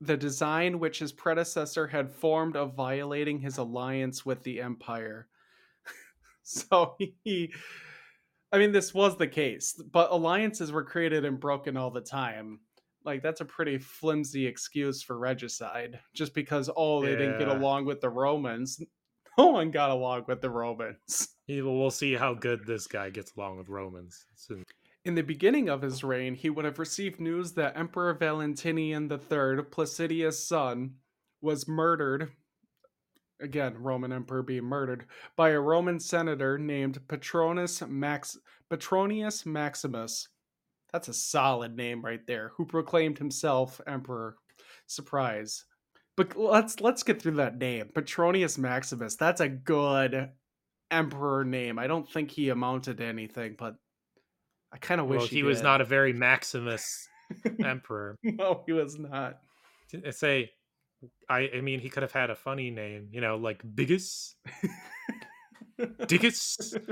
the 0.00 0.16
design 0.16 0.78
which 0.78 0.98
his 0.98 1.12
predecessor 1.12 1.86
had 1.86 2.10
formed 2.10 2.56
of 2.56 2.74
violating 2.74 3.40
his 3.40 3.58
alliance 3.58 4.26
with 4.26 4.42
the 4.42 4.60
Empire. 4.60 5.28
so, 6.42 6.96
he. 7.24 7.52
I 8.50 8.58
mean, 8.58 8.72
this 8.72 8.94
was 8.94 9.16
the 9.16 9.26
case, 9.26 9.74
but 9.92 10.10
alliances 10.10 10.72
were 10.72 10.84
created 10.84 11.24
and 11.24 11.38
broken 11.38 11.76
all 11.76 11.90
the 11.90 12.00
time 12.00 12.60
like 13.04 13.22
that's 13.22 13.40
a 13.40 13.44
pretty 13.44 13.78
flimsy 13.78 14.46
excuse 14.46 15.02
for 15.02 15.18
regicide 15.18 15.98
just 16.14 16.34
because 16.34 16.68
oh 16.76 17.02
they 17.02 17.12
yeah. 17.12 17.18
didn't 17.18 17.38
get 17.38 17.48
along 17.48 17.84
with 17.84 18.00
the 18.00 18.08
romans 18.08 18.80
no 19.38 19.46
one 19.46 19.70
got 19.70 19.90
along 19.90 20.24
with 20.28 20.40
the 20.40 20.50
romans 20.50 21.28
we'll 21.48 21.90
see 21.90 22.14
how 22.14 22.34
good 22.34 22.66
this 22.66 22.86
guy 22.86 23.10
gets 23.10 23.32
along 23.36 23.56
with 23.56 23.68
romans 23.68 24.26
soon. 24.34 24.64
in 25.04 25.14
the 25.14 25.22
beginning 25.22 25.68
of 25.68 25.82
his 25.82 26.04
reign 26.04 26.34
he 26.34 26.50
would 26.50 26.64
have 26.64 26.78
received 26.78 27.18
news 27.20 27.52
that 27.52 27.76
emperor 27.76 28.12
valentinian 28.14 29.10
iii 29.10 29.62
placidia's 29.70 30.46
son 30.46 30.94
was 31.40 31.68
murdered 31.68 32.30
again 33.40 33.74
roman 33.78 34.12
emperor 34.12 34.42
being 34.42 34.64
murdered 34.64 35.06
by 35.36 35.50
a 35.50 35.60
roman 35.60 36.00
senator 36.00 36.58
named 36.58 37.00
patronus 37.08 37.82
max 37.86 38.38
petronius 38.68 39.46
maximus 39.46 40.28
that's 40.92 41.08
a 41.08 41.14
solid 41.14 41.76
name 41.76 42.04
right 42.04 42.24
there. 42.26 42.52
Who 42.56 42.64
proclaimed 42.64 43.18
himself 43.18 43.80
emperor? 43.86 44.36
Surprise. 44.86 45.64
But 46.16 46.36
let's 46.36 46.80
let's 46.80 47.02
get 47.02 47.22
through 47.22 47.32
that 47.32 47.58
name. 47.58 47.90
Petronius 47.94 48.58
Maximus. 48.58 49.16
That's 49.16 49.40
a 49.40 49.48
good 49.48 50.30
emperor 50.90 51.44
name. 51.44 51.78
I 51.78 51.86
don't 51.86 52.10
think 52.10 52.30
he 52.30 52.48
amounted 52.48 52.96
to 52.98 53.04
anything, 53.04 53.54
but 53.58 53.76
I 54.72 54.78
kind 54.78 55.00
of 55.00 55.06
wish 55.06 55.20
well, 55.20 55.28
he, 55.28 55.36
he 55.36 55.42
was 55.42 55.62
not 55.62 55.80
a 55.80 55.84
very 55.84 56.12
Maximus 56.12 57.08
emperor. 57.64 58.16
no, 58.22 58.62
he 58.66 58.72
was 58.72 58.98
not. 58.98 59.38
Say, 60.10 60.50
I 61.28 61.50
I 61.56 61.60
mean, 61.60 61.80
he 61.80 61.88
could 61.88 62.02
have 62.02 62.12
had 62.12 62.30
a 62.30 62.34
funny 62.34 62.70
name, 62.70 63.08
you 63.12 63.20
know, 63.20 63.36
like 63.36 63.62
Biggest, 63.74 64.36
Diggest. 66.06 66.76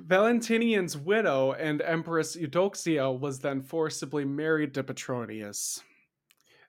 Valentinian's 0.00 0.96
widow 0.96 1.52
and 1.52 1.82
Empress 1.82 2.36
Eudoxia 2.36 3.18
was 3.18 3.40
then 3.40 3.60
forcibly 3.60 4.24
married 4.24 4.72
to 4.74 4.82
Petronius. 4.82 5.82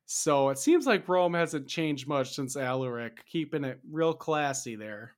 So 0.05 0.49
it 0.49 0.57
seems 0.57 0.87
like 0.87 1.07
Rome 1.07 1.35
hasn't 1.35 1.67
changed 1.67 2.07
much 2.07 2.33
since 2.33 2.57
Alaric, 2.57 3.23
keeping 3.27 3.63
it 3.63 3.79
real 3.89 4.13
classy 4.13 4.75
there. 4.75 5.13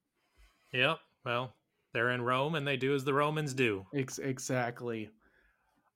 Yep. 0.73 0.99
Well, 1.25 1.55
they're 1.93 2.11
in 2.11 2.21
Rome 2.21 2.55
and 2.55 2.67
they 2.67 2.77
do 2.77 2.93
as 2.93 3.05
the 3.05 3.13
Romans 3.13 3.53
do. 3.53 3.85
Ex- 3.95 4.19
exactly. 4.19 5.09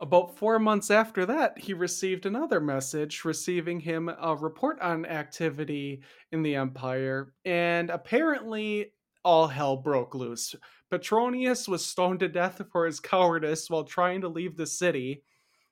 About 0.01 0.37
four 0.37 0.59
months 0.59 0.91
after 0.91 1.25
that, 1.25 1.57
he 1.57 1.73
received 1.73 2.25
another 2.25 2.59
message, 2.59 3.23
receiving 3.23 3.79
him 3.79 4.09
a 4.09 4.35
report 4.35 4.79
on 4.81 5.05
activity 5.05 6.01
in 6.33 6.43
the 6.43 6.55
empire, 6.55 7.33
and 7.45 7.89
apparently 7.89 8.91
all 9.23 9.47
hell 9.47 9.77
broke 9.77 10.13
loose. 10.13 10.53
Petronius 10.91 11.67
was 11.67 11.85
stoned 11.85 12.19
to 12.19 12.27
death 12.27 12.61
for 12.71 12.85
his 12.85 12.99
cowardice 12.99 13.69
while 13.69 13.85
trying 13.85 14.21
to 14.21 14.27
leave 14.27 14.57
the 14.57 14.67
city 14.67 15.23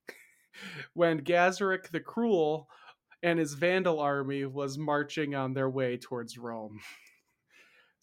when 0.93 1.21
Gaiseric 1.21 1.89
the 1.89 1.99
Cruel 1.99 2.69
and 3.21 3.37
his 3.37 3.53
Vandal 3.53 3.99
army 3.99 4.45
was 4.45 4.77
marching 4.77 5.35
on 5.35 5.53
their 5.53 5.69
way 5.69 5.97
towards 5.97 6.37
Rome. 6.37 6.79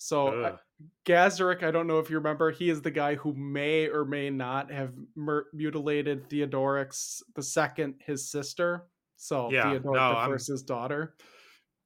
So 0.03 0.59
Gaiseric, 1.07 1.63
I 1.63 1.71
don't 1.71 1.87
know 1.87 1.99
if 1.99 2.11
you 2.11 2.17
remember, 2.17 2.51
he 2.51 2.71
is 2.71 2.83
the 2.83 2.91
guy 2.91 3.15
who 3.15 3.35
may 3.35 3.89
or 3.89 4.05
may 4.05 4.31
not 4.31 4.71
have 4.71 4.93
mur- 5.17 5.47
mutilated 5.53 6.29
Theodorix 6.29 7.23
the 7.35 7.43
second, 7.43 7.95
his 8.05 8.31
sister. 8.31 8.87
So 9.17 9.51
yeah, 9.51 9.65
Theodoric 9.65 9.85
no, 9.85 10.21
the 10.21 10.27
first, 10.27 10.49
his 10.49 10.63
daughter. 10.63 11.15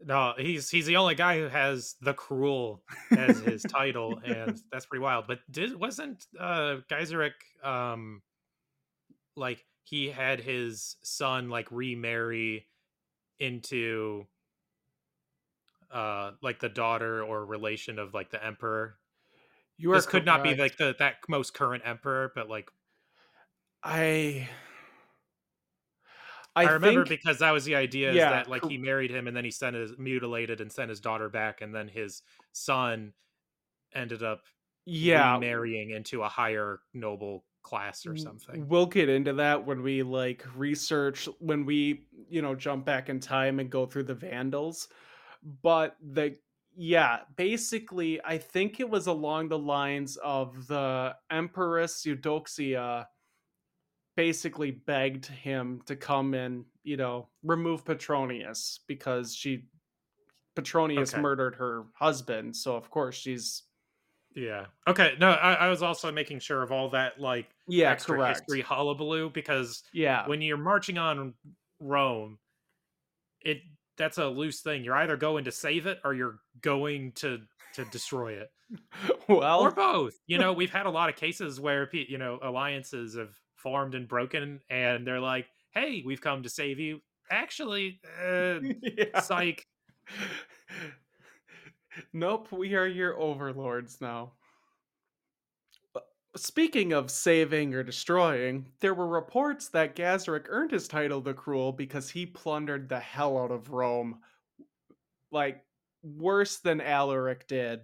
No, 0.01 0.34
he's 0.36 0.68
he's 0.68 0.86
the 0.86 0.97
only 0.97 1.14
guy 1.14 1.38
who 1.38 1.49
has 1.49 1.95
the 2.01 2.14
cruel 2.14 2.82
as 3.11 3.38
his 3.40 3.62
title, 3.68 4.20
and 4.24 4.61
that's 4.70 4.86
pretty 4.86 5.03
wild. 5.03 5.26
But 5.26 5.38
did 5.51 5.78
wasn't 5.78 6.24
uh 6.38 6.76
um 7.62 8.22
like 9.36 9.64
he 9.84 10.11
had 10.11 10.40
his 10.40 10.97
son 11.03 11.49
like 11.49 11.68
remarry 11.70 12.66
into 13.38 14.26
uh 15.95 16.32
like 16.42 16.61
the 16.61 16.68
daughter 16.68 17.22
or 17.22 17.47
relation 17.47 17.99
of 17.99 18.12
like 18.12 18.30
the 18.30 18.45
emperor. 18.45 18.97
You 19.78 19.92
this 19.92 20.07
could 20.07 20.26
not 20.26 20.42
be 20.42 20.55
like 20.55 20.76
the 20.76 20.95
that 20.99 21.16
most 21.28 21.55
current 21.55 21.82
emperor, 21.86 22.32
but 22.34 22.51
like 22.51 22.68
I 23.82 24.49
I, 26.57 26.66
I 26.66 26.72
remember 26.72 27.07
think, 27.07 27.20
because 27.20 27.38
that 27.38 27.51
was 27.51 27.64
the 27.64 27.74
idea 27.74 28.12
yeah, 28.12 28.30
that 28.30 28.49
like 28.49 28.64
he 28.64 28.78
married 28.78 29.11
him 29.11 29.26
and 29.26 29.36
then 29.36 29.45
he 29.45 29.51
sent 29.51 29.74
his 29.74 29.92
mutilated 29.99 30.61
and 30.61 30.70
sent 30.70 30.90
his 30.90 31.01
daughter 31.01 31.28
back 31.28 31.62
and 31.62 31.74
then 31.74 31.88
his 31.88 32.22
son 32.53 33.12
ended 33.95 34.22
up 34.22 34.42
yeah 34.84 35.38
marrying 35.38 35.90
into 35.90 36.22
a 36.22 36.28
higher 36.28 36.80
noble 36.92 37.45
class 37.64 38.07
or 38.07 38.16
something. 38.16 38.68
We'll 38.68 38.86
get 38.86 39.09
into 39.09 39.32
that 39.32 39.66
when 39.66 39.82
we 39.82 40.03
like 40.05 40.45
research 40.55 41.28
when 41.40 41.64
we, 41.64 42.07
you 42.28 42.42
know, 42.42 42.55
jump 42.55 42.84
back 42.84 43.09
in 43.09 43.18
time 43.18 43.59
and 43.59 43.68
go 43.70 43.86
through 43.86 44.05
the 44.05 44.14
Vandals. 44.14 44.88
But 45.62 45.97
the 46.01 46.36
yeah, 46.76 47.20
basically 47.36 48.20
I 48.24 48.38
think 48.38 48.80
it 48.80 48.88
was 48.88 49.07
along 49.07 49.49
the 49.49 49.59
lines 49.59 50.16
of 50.16 50.66
the 50.66 51.14
Empress 51.30 52.05
Eudoxia 52.05 53.07
basically 54.16 54.70
begged 54.70 55.26
him 55.26 55.82
to 55.86 55.97
come 55.97 56.34
and 56.34 56.64
you 56.82 56.97
know 56.97 57.28
remove 57.42 57.84
Petronius 57.84 58.80
because 58.86 59.34
she 59.34 59.66
Petronius 60.55 61.12
okay. 61.12 61.22
murdered 61.22 61.57
her 61.57 61.84
husband, 61.95 62.57
so 62.57 62.76
of 62.76 62.90
course 62.90 63.16
she's 63.16 63.64
yeah. 64.34 64.66
Okay. 64.88 65.14
No, 65.20 65.30
I, 65.30 65.55
I, 65.55 65.68
was 65.68 65.82
also 65.82 66.11
making 66.11 66.40
sure 66.40 66.62
of 66.62 66.72
all 66.72 66.90
that 66.90 67.20
like 67.20 67.47
yeah, 67.68 67.90
extra 67.90 68.16
correct. 68.16 68.40
history 68.40 68.62
hullabaloo 68.62 69.30
because 69.30 69.84
yeah, 69.92 70.26
when 70.26 70.42
you're 70.42 70.57
marching 70.57 70.99
on 70.99 71.34
Rome, 71.78 72.38
it 73.40 73.59
that's 73.97 74.18
a 74.18 74.26
loose 74.26 74.61
thing. 74.61 74.84
You're 74.84 74.97
either 74.97 75.16
going 75.16 75.45
to 75.45 75.53
save 75.53 75.86
it 75.86 76.01
or 76.05 76.14
you're 76.14 76.38
going 76.61 77.12
to 77.16 77.40
to 77.74 77.84
destroy 77.86 78.34
it. 78.34 78.51
well, 79.28 79.61
or 79.61 79.70
both. 79.70 80.14
You 80.26 80.38
know, 80.38 80.53
we've 80.53 80.70
had 80.70 80.86
a 80.86 80.90
lot 80.90 81.09
of 81.09 81.16
cases 81.16 81.61
where 81.61 81.88
you 81.92 82.18
know 82.18 82.38
alliances 82.42 83.16
have 83.16 83.34
formed 83.57 83.95
and 83.95 84.09
broken, 84.09 84.61
and 84.70 85.07
they're 85.07 85.20
like, 85.20 85.47
"Hey, 85.72 86.03
we've 86.05 86.20
come 86.20 86.42
to 86.42 86.49
save 86.49 86.78
you." 86.78 87.01
Actually, 87.30 88.01
uh, 88.22 88.61
yeah. 88.82 89.20
psych. 89.20 89.66
nope, 92.12 92.49
we 92.53 92.74
are 92.74 92.86
your 92.86 93.18
overlords 93.18 94.01
now. 94.01 94.32
Speaking 96.37 96.93
of 96.93 97.11
saving 97.11 97.74
or 97.74 97.82
destroying, 97.82 98.66
there 98.80 98.95
were 98.95 99.07
reports 99.07 99.68
that 99.68 99.95
Gaiseric 99.95 100.47
earned 100.49 100.72
his 100.72 100.89
title 100.89 101.20
the 101.20 101.35
Cruel 101.35 101.72
because 101.72 102.11
he 102.11 102.26
plundered 102.26 102.89
the 102.89 102.99
hell 102.99 103.39
out 103.39 103.53
of 103.53 103.70
Rome. 103.70 104.18
Like, 105.30 105.62
worse 106.03 106.59
than 106.59 106.80
Alaric 106.80 107.47
did. 107.47 107.80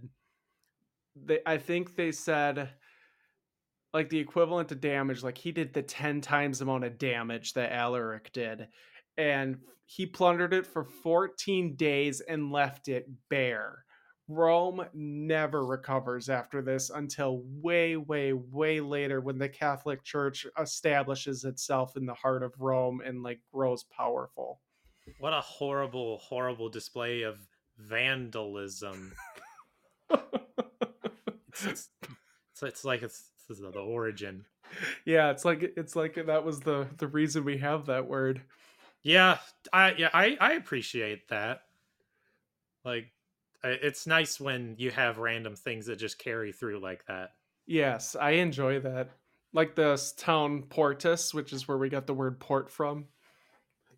They, 1.17 1.41
I 1.47 1.59
think 1.59 1.97
they 1.97 2.13
said 2.13 2.71
like 3.93 4.09
the 4.09 4.19
equivalent 4.19 4.69
to 4.69 4.77
damage 4.77 5.25
like 5.25 5.37
he 5.37 5.51
did 5.51 5.75
the 5.75 5.83
10 5.83 6.21
times 6.21 6.61
amount 6.61 6.85
of 6.85 6.97
damage 6.97 7.55
that 7.55 7.73
Alaric 7.73 8.31
did 8.33 8.69
and 9.17 9.59
he 9.87 10.07
plundered 10.07 10.55
it 10.55 10.67
for 10.67 10.85
14 10.85 11.75
days 11.75 12.21
and 12.21 12.53
left 12.53 12.89
it 12.89 13.09
bare. 13.29 13.85
Rome 14.31 14.85
never 14.95 15.65
recovers 15.65 16.29
after 16.29 16.63
this 16.63 16.91
until 16.91 17.43
way, 17.61 17.97
way, 17.97 18.33
way 18.33 18.81
later 18.81 19.21
when 19.21 19.39
the 19.39 19.49
Catholic 19.49 20.05
Church 20.05 20.47
establishes 20.59 21.45
itself 21.45 21.97
in 21.97 22.07
the 22.07 22.15
heart 22.15 22.43
of 22.43 22.53
Rome 22.59 23.03
and 23.05 23.23
like 23.23 23.41
grows 23.53 23.83
powerful. 23.85 24.61
What 25.19 25.33
a 25.33 25.41
horrible, 25.41 26.19
horrible 26.19 26.69
display 26.69 27.23
of 27.23 27.39
vandalism. 27.79 29.13
it's, 30.11 31.67
it's, 31.67 31.89
it's, 32.03 32.63
it's 32.63 32.85
like 32.85 33.03
it's, 33.03 33.25
it's 33.49 33.61
the 33.61 33.81
origin. 33.81 34.45
Yeah, 35.05 35.31
it's 35.31 35.45
like 35.45 35.73
it's 35.77 35.97
like 35.97 36.15
that 36.27 36.45
was 36.45 36.61
the 36.61 36.87
the 36.99 37.09
reason 37.09 37.45
we 37.45 37.59
have 37.59 37.87
that 37.87 38.07
word. 38.07 38.43
Yeah, 39.03 39.39
I 39.73 39.95
yeah 39.99 40.11
I 40.15 40.37
I 40.41 40.53
appreciate 40.53 41.29
that. 41.31 41.63
Like, 42.85 43.13
it's 43.63 44.07
nice 44.07 44.41
when 44.41 44.75
you 44.79 44.91
have 44.91 45.19
random 45.19 45.55
things 45.57 45.87
that 45.87 45.97
just 45.97 46.19
carry 46.19 46.53
through 46.53 46.81
like 46.81 47.05
that. 47.07 47.31
Yes, 47.67 48.17
I 48.19 48.33
enjoy 48.33 48.81
that. 48.81 49.11
Like 49.53 49.75
the 49.75 50.01
town 50.17 50.65
Portus, 50.69 51.35
which 51.35 51.53
is 51.53 51.69
where 51.69 51.79
we 51.79 51.89
got 51.89 52.07
the 52.07 52.15
word 52.15 52.41
port 52.41 52.71
from. 52.71 53.07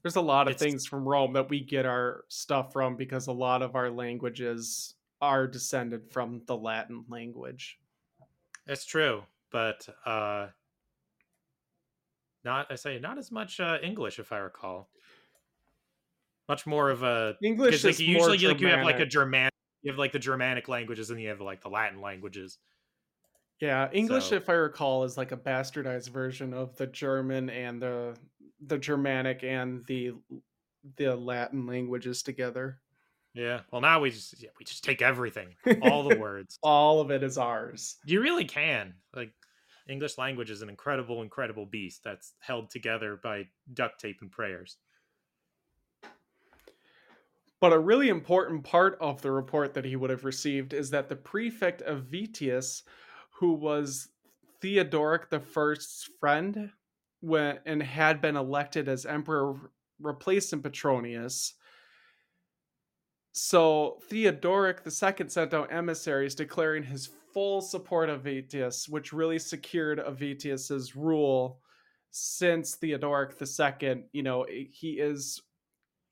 There's 0.02 0.16
a 0.16 0.20
lot 0.20 0.48
of 0.48 0.54
it's, 0.54 0.62
things 0.62 0.86
from 0.86 1.08
Rome 1.08 1.34
that 1.34 1.48
we 1.48 1.60
get 1.60 1.86
our 1.86 2.24
stuff 2.28 2.72
from 2.72 2.96
because 2.96 3.28
a 3.28 3.32
lot 3.32 3.62
of 3.62 3.76
our 3.76 3.88
languages 3.90 4.94
are 5.20 5.46
descended 5.46 6.10
from 6.10 6.42
the 6.46 6.56
Latin 6.56 7.04
language. 7.08 7.78
It's 8.66 8.84
true, 8.84 9.22
but 9.50 9.88
uh 10.04 10.48
not 12.44 12.66
I 12.70 12.74
say 12.74 12.98
not 12.98 13.18
as 13.18 13.30
much 13.30 13.60
uh, 13.60 13.78
English 13.82 14.18
if 14.18 14.32
I 14.32 14.38
recall. 14.38 14.88
Much 16.48 16.66
more 16.66 16.90
of 16.90 17.04
a 17.04 17.36
English 17.42 17.84
like, 17.84 17.92
is 17.92 18.00
usually 18.00 18.38
like 18.38 18.60
you 18.60 18.66
have 18.66 18.84
like 18.84 18.98
a 18.98 19.06
Germanic 19.06 19.51
you 19.83 19.91
have 19.91 19.99
like 19.99 20.12
the 20.12 20.18
Germanic 20.18 20.68
languages 20.68 21.11
and 21.11 21.20
you 21.20 21.28
have 21.28 21.41
like 21.41 21.61
the 21.61 21.68
Latin 21.68 22.01
languages. 22.01 22.59
Yeah, 23.61 23.89
English, 23.93 24.30
so. 24.30 24.37
if 24.37 24.49
I 24.49 24.55
recall, 24.55 25.05
is 25.05 25.16
like 25.16 25.30
a 25.30 25.37
bastardized 25.37 26.09
version 26.09 26.53
of 26.53 26.76
the 26.76 26.87
German 26.87 27.51
and 27.51 27.80
the 27.80 28.16
the 28.66 28.78
Germanic 28.78 29.45
and 29.45 29.85
the 29.87 30.12
the 30.97 31.14
Latin 31.14 31.66
languages 31.66 32.22
together. 32.22 32.78
Yeah. 33.35 33.61
Well, 33.70 33.80
now 33.80 34.01
we 34.01 34.11
just 34.11 34.43
yeah, 34.43 34.51
we 34.59 34.64
just 34.64 34.85
take 34.85 35.01
everything, 35.01 35.55
all 35.83 36.03
the 36.03 36.16
words, 36.20 36.59
all 36.62 37.01
of 37.01 37.11
it 37.11 37.22
is 37.22 37.39
ours. 37.39 37.97
You 38.05 38.20
really 38.20 38.45
can. 38.45 38.95
Like 39.14 39.33
English 39.89 40.18
language 40.18 40.51
is 40.51 40.62
an 40.62 40.68
incredible, 40.68 41.22
incredible 41.22 41.66
beast 41.66 42.03
that's 42.05 42.35
held 42.41 42.70
together 42.70 43.18
by 43.22 43.45
duct 43.72 44.01
tape 44.01 44.18
and 44.20 44.30
prayers. 44.30 44.76
But 47.62 47.72
a 47.72 47.78
really 47.78 48.08
important 48.08 48.64
part 48.64 48.98
of 49.00 49.22
the 49.22 49.30
report 49.30 49.72
that 49.74 49.84
he 49.84 49.94
would 49.94 50.10
have 50.10 50.24
received 50.24 50.72
is 50.72 50.90
that 50.90 51.08
the 51.08 51.14
prefect 51.14 51.80
of 51.82 52.06
Avitus, 52.10 52.82
who 53.38 53.52
was 53.52 54.08
Theodoric 54.60 55.30
the 55.30 55.38
First's 55.38 56.10
friend, 56.18 56.72
when 57.20 57.60
and 57.64 57.80
had 57.80 58.20
been 58.20 58.36
elected 58.36 58.88
as 58.88 59.06
emperor, 59.06 59.54
replacing 60.00 60.60
Petronius. 60.60 61.54
So 63.30 64.00
Theodoric 64.08 64.80
II 64.84 65.28
sent 65.28 65.54
out 65.54 65.72
emissaries 65.72 66.34
declaring 66.34 66.82
his 66.82 67.10
full 67.32 67.60
support 67.60 68.08
of 68.08 68.24
Avitus, 68.24 68.88
which 68.88 69.12
really 69.12 69.38
secured 69.38 70.00
Avitus's 70.00 70.96
rule 70.96 71.60
since 72.10 72.74
Theodoric 72.74 73.36
II, 73.40 74.02
you 74.10 74.24
know, 74.24 74.46
he 74.50 74.94
is 74.98 75.40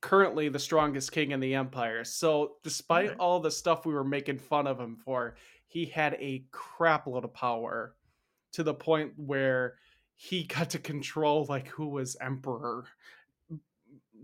currently 0.00 0.48
the 0.48 0.58
strongest 0.58 1.12
king 1.12 1.30
in 1.30 1.40
the 1.40 1.54
empire. 1.54 2.04
So, 2.04 2.56
despite 2.62 3.16
all 3.18 3.40
the 3.40 3.50
stuff 3.50 3.86
we 3.86 3.94
were 3.94 4.04
making 4.04 4.38
fun 4.38 4.66
of 4.66 4.78
him 4.78 4.96
for, 4.96 5.36
he 5.66 5.86
had 5.86 6.14
a 6.14 6.44
crapload 6.52 7.24
of 7.24 7.32
power 7.34 7.94
to 8.52 8.62
the 8.62 8.74
point 8.74 9.12
where 9.16 9.76
he 10.16 10.44
got 10.56 10.70
to 10.70 10.78
control 10.78 11.46
like 11.48 11.68
who 11.68 11.88
was 11.88 12.16
emperor 12.20 12.84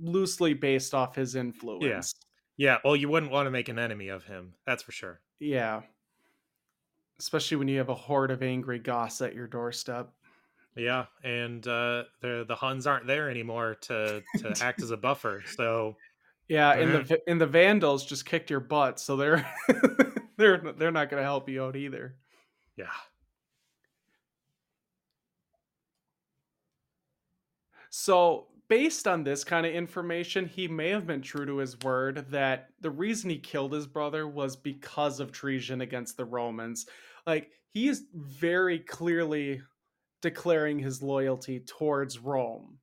loosely 0.01 0.55
based 0.55 0.95
off 0.95 1.17
his 1.17 1.35
influence. 1.35 2.15
Yeah. 2.17 2.23
Yeah, 2.59 2.79
well, 2.83 2.97
you 2.97 3.11
wouldn't 3.11 3.33
want 3.33 3.47
to 3.47 3.51
make 3.51 3.69
an 3.69 3.79
enemy 3.79 4.09
of 4.09 4.25
him. 4.25 4.55
That's 4.65 4.83
for 4.83 4.91
sure. 4.91 5.21
Yeah 5.39 5.83
especially 7.19 7.57
when 7.57 7.69
you 7.69 7.79
have 7.79 7.89
a 7.89 7.95
horde 7.95 8.31
of 8.31 8.43
angry 8.43 8.79
goths 8.79 9.21
at 9.21 9.35
your 9.35 9.47
doorstep. 9.47 10.11
Yeah, 10.77 11.07
and 11.25 11.67
uh, 11.67 12.05
the 12.21 12.45
the 12.47 12.55
Huns 12.55 12.87
aren't 12.87 13.07
there 13.07 13.31
anymore 13.31 13.77
to 13.83 14.23
to 14.39 14.55
act 14.61 14.83
as 14.83 14.91
a 14.91 14.97
buffer. 14.97 15.43
So 15.57 15.97
yeah, 16.49 16.73
and 16.73 16.93
the 16.93 17.01
uh-huh. 17.01 17.17
and 17.27 17.41
the 17.41 17.47
Vandals 17.47 18.05
just 18.05 18.27
kicked 18.27 18.51
your 18.51 18.61
butt, 18.61 19.01
so 19.01 19.17
they're 19.17 19.49
they're 20.37 20.59
they're 20.77 20.93
not 20.93 21.11
going 21.11 21.21
to 21.21 21.25
help 21.25 21.49
you 21.49 21.65
out 21.65 21.77
either. 21.77 22.17
Yeah. 22.77 22.87
So 27.89 28.49
based 28.69 29.09
on 29.09 29.25
this 29.25 29.43
kind 29.43 29.65
of 29.65 29.73
information, 29.73 30.47
he 30.47 30.69
may 30.69 30.91
have 30.91 31.07
been 31.07 31.23
true 31.23 31.47
to 31.47 31.57
his 31.57 31.79
word 31.81 32.27
that 32.31 32.69
the 32.81 32.91
reason 32.91 33.31
he 33.31 33.39
killed 33.39 33.73
his 33.73 33.87
brother 33.87 34.29
was 34.29 34.55
because 34.55 35.21
of 35.21 35.33
treason 35.33 35.81
against 35.81 36.19
the 36.19 36.25
Romans. 36.27 36.87
Like 37.27 37.51
he 37.73 37.89
is 37.89 38.05
very 38.15 38.81
clearly 38.81 39.63
declaring 40.23 40.79
his 40.79 41.03
loyalty 41.03 41.61
towards 41.61 42.19
Rome 42.19 42.79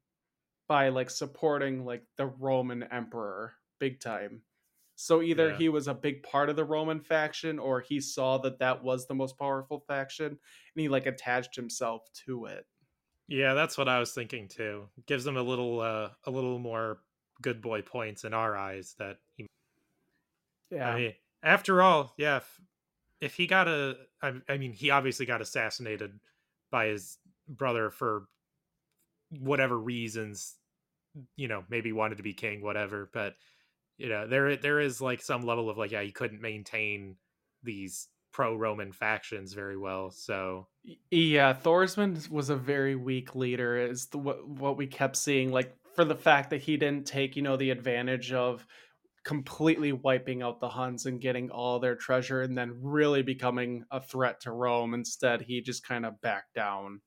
by 0.67 0.89
like 0.89 1.09
supporting 1.09 1.86
like 1.86 2.03
the 2.17 2.25
Roman 2.25 2.84
emperor 2.84 3.53
big 3.79 3.99
time. 3.99 4.41
So 4.95 5.21
either 5.21 5.49
yeah. 5.49 5.57
he 5.57 5.69
was 5.69 5.88
a 5.88 5.93
big 5.93 6.23
part 6.23 6.49
of 6.49 6.55
the 6.55 6.63
Roman 6.63 6.99
faction 6.99 7.59
or 7.59 7.81
he 7.81 7.99
saw 7.99 8.38
that 8.39 8.59
that 8.59 8.84
was 8.84 9.07
the 9.07 9.15
most 9.15 9.38
powerful 9.38 9.84
faction 9.88 10.27
and 10.27 10.38
he 10.75 10.88
like 10.88 11.05
attached 11.05 11.55
himself 11.55 12.03
to 12.25 12.45
it. 12.45 12.65
Yeah, 13.27 13.53
that's 13.53 13.77
what 13.77 13.89
I 13.89 13.99
was 13.99 14.11
thinking 14.11 14.47
too. 14.47 14.88
Gives 15.07 15.25
him 15.25 15.38
a 15.38 15.41
little 15.41 15.79
uh 15.79 16.09
a 16.25 16.31
little 16.31 16.59
more 16.59 16.99
good 17.41 17.61
boy 17.61 17.81
points 17.81 18.23
in 18.23 18.34
our 18.34 18.55
eyes 18.55 18.95
that 18.99 19.17
he 19.36 19.47
Yeah. 20.69 20.89
I 20.89 20.95
mean, 20.95 21.13
after 21.41 21.81
all, 21.81 22.13
yeah, 22.17 22.38
if, 22.38 22.61
if 23.19 23.36
he 23.36 23.47
got 23.47 23.67
a 23.67 23.97
I, 24.21 24.34
I 24.47 24.57
mean, 24.57 24.73
he 24.73 24.91
obviously 24.91 25.25
got 25.25 25.41
assassinated 25.41 26.19
by 26.71 26.88
his 26.88 27.17
brother 27.57 27.89
for 27.89 28.23
whatever 29.29 29.77
reasons, 29.77 30.55
you 31.35 31.47
know, 31.47 31.63
maybe 31.69 31.91
wanted 31.91 32.17
to 32.17 32.23
be 32.23 32.33
king, 32.33 32.61
whatever, 32.61 33.09
but 33.13 33.35
you 33.97 34.09
know, 34.09 34.27
there 34.27 34.55
there 34.55 34.79
is 34.79 35.01
like 35.01 35.21
some 35.21 35.45
level 35.45 35.69
of 35.69 35.77
like 35.77 35.91
yeah, 35.91 36.01
he 36.01 36.11
couldn't 36.11 36.41
maintain 36.41 37.15
these 37.63 38.07
pro-Roman 38.31 38.91
factions 38.91 39.53
very 39.53 39.77
well. 39.77 40.11
So 40.11 40.67
yeah, 41.11 41.53
Thorismund 41.53 42.29
was 42.29 42.49
a 42.49 42.55
very 42.55 42.95
weak 42.95 43.35
leader. 43.35 43.77
Is 43.77 44.07
the, 44.07 44.17
what 44.17 44.47
what 44.47 44.77
we 44.77 44.87
kept 44.87 45.15
seeing, 45.15 45.51
like 45.51 45.75
for 45.95 46.03
the 46.03 46.15
fact 46.15 46.49
that 46.49 46.61
he 46.61 46.77
didn't 46.77 47.05
take 47.05 47.35
you 47.35 47.41
know 47.41 47.55
the 47.55 47.69
advantage 47.69 48.33
of 48.33 48.65
completely 49.23 49.93
wiping 49.93 50.41
out 50.41 50.59
the 50.59 50.69
Huns 50.69 51.05
and 51.05 51.21
getting 51.21 51.49
all 51.49 51.79
their 51.79 51.95
treasure, 51.95 52.41
and 52.41 52.57
then 52.57 52.79
really 52.81 53.21
becoming 53.21 53.85
a 53.91 54.01
threat 54.01 54.41
to 54.41 54.51
Rome. 54.51 54.93
Instead, 54.93 55.41
he 55.41 55.61
just 55.61 55.87
kind 55.87 56.05
of 56.05 56.19
backed 56.21 56.55
down. 56.55 57.01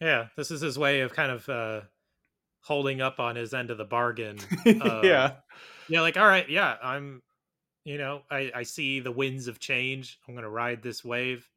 Yeah, 0.00 0.26
this 0.36 0.50
is 0.50 0.60
his 0.60 0.78
way 0.78 1.00
of 1.00 1.12
kind 1.12 1.32
of 1.32 1.48
uh, 1.48 1.80
holding 2.62 3.00
up 3.00 3.18
on 3.18 3.36
his 3.36 3.52
end 3.52 3.70
of 3.70 3.78
the 3.78 3.84
bargain. 3.84 4.38
Uh, 4.66 5.00
yeah, 5.04 5.32
yeah, 5.88 6.00
like 6.00 6.16
all 6.16 6.26
right, 6.26 6.48
yeah, 6.48 6.76
I'm 6.82 7.22
you 7.88 7.96
know, 7.96 8.20
I, 8.30 8.50
I 8.54 8.62
see 8.64 9.00
the 9.00 9.10
winds 9.10 9.48
of 9.48 9.58
change. 9.58 10.18
I'm 10.28 10.34
gonna 10.34 10.50
ride 10.50 10.82
this 10.82 11.02
wave. 11.02 11.48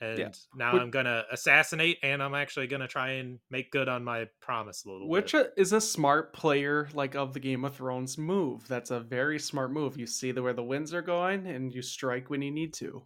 And 0.00 0.18
yeah. 0.18 0.30
now 0.56 0.72
which, 0.72 0.82
I'm 0.82 0.90
gonna 0.90 1.24
assassinate 1.30 1.98
and 2.02 2.22
I'm 2.22 2.34
actually 2.34 2.68
gonna 2.68 2.88
try 2.88 3.10
and 3.12 3.38
make 3.50 3.70
good 3.70 3.86
on 3.86 4.02
my 4.02 4.28
promise 4.40 4.84
a 4.84 4.90
little 4.90 5.08
which 5.08 5.32
bit. 5.32 5.52
is 5.58 5.74
a 5.74 5.80
smart 5.80 6.32
player 6.32 6.88
like 6.94 7.14
of 7.14 7.34
the 7.34 7.38
Game 7.38 7.66
of 7.66 7.76
Thrones 7.76 8.16
move. 8.16 8.66
That's 8.66 8.90
a 8.90 8.98
very 8.98 9.38
smart 9.38 9.72
move. 9.72 9.98
You 9.98 10.06
see 10.06 10.32
the 10.32 10.42
where 10.42 10.54
the 10.54 10.64
winds 10.64 10.94
are 10.94 11.02
going 11.02 11.46
and 11.46 11.72
you 11.72 11.82
strike 11.82 12.30
when 12.30 12.40
you 12.40 12.50
need 12.50 12.72
to. 12.74 13.04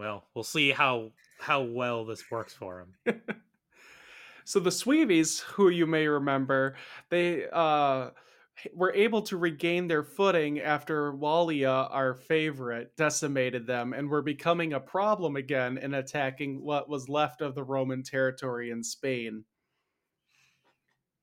Well, 0.00 0.24
we'll 0.34 0.44
see 0.44 0.70
how 0.70 1.10
how 1.38 1.60
well 1.60 2.06
this 2.06 2.30
works 2.30 2.54
for 2.54 2.86
him. 3.04 3.20
so 4.46 4.58
the 4.58 4.70
Sueves, 4.70 5.40
who 5.40 5.68
you 5.68 5.86
may 5.86 6.08
remember, 6.08 6.76
they 7.10 7.46
uh 7.52 8.08
were 8.72 8.94
able 8.94 9.20
to 9.20 9.36
regain 9.36 9.88
their 9.88 10.02
footing 10.02 10.58
after 10.58 11.12
Wallia, 11.12 11.86
our 11.90 12.14
favorite, 12.14 12.96
decimated 12.96 13.66
them 13.66 13.92
and 13.92 14.08
were 14.08 14.22
becoming 14.22 14.72
a 14.72 14.80
problem 14.80 15.36
again 15.36 15.76
in 15.76 15.92
attacking 15.92 16.64
what 16.64 16.88
was 16.88 17.10
left 17.10 17.42
of 17.42 17.54
the 17.54 17.62
Roman 17.62 18.02
territory 18.02 18.70
in 18.70 18.82
Spain. 18.82 19.44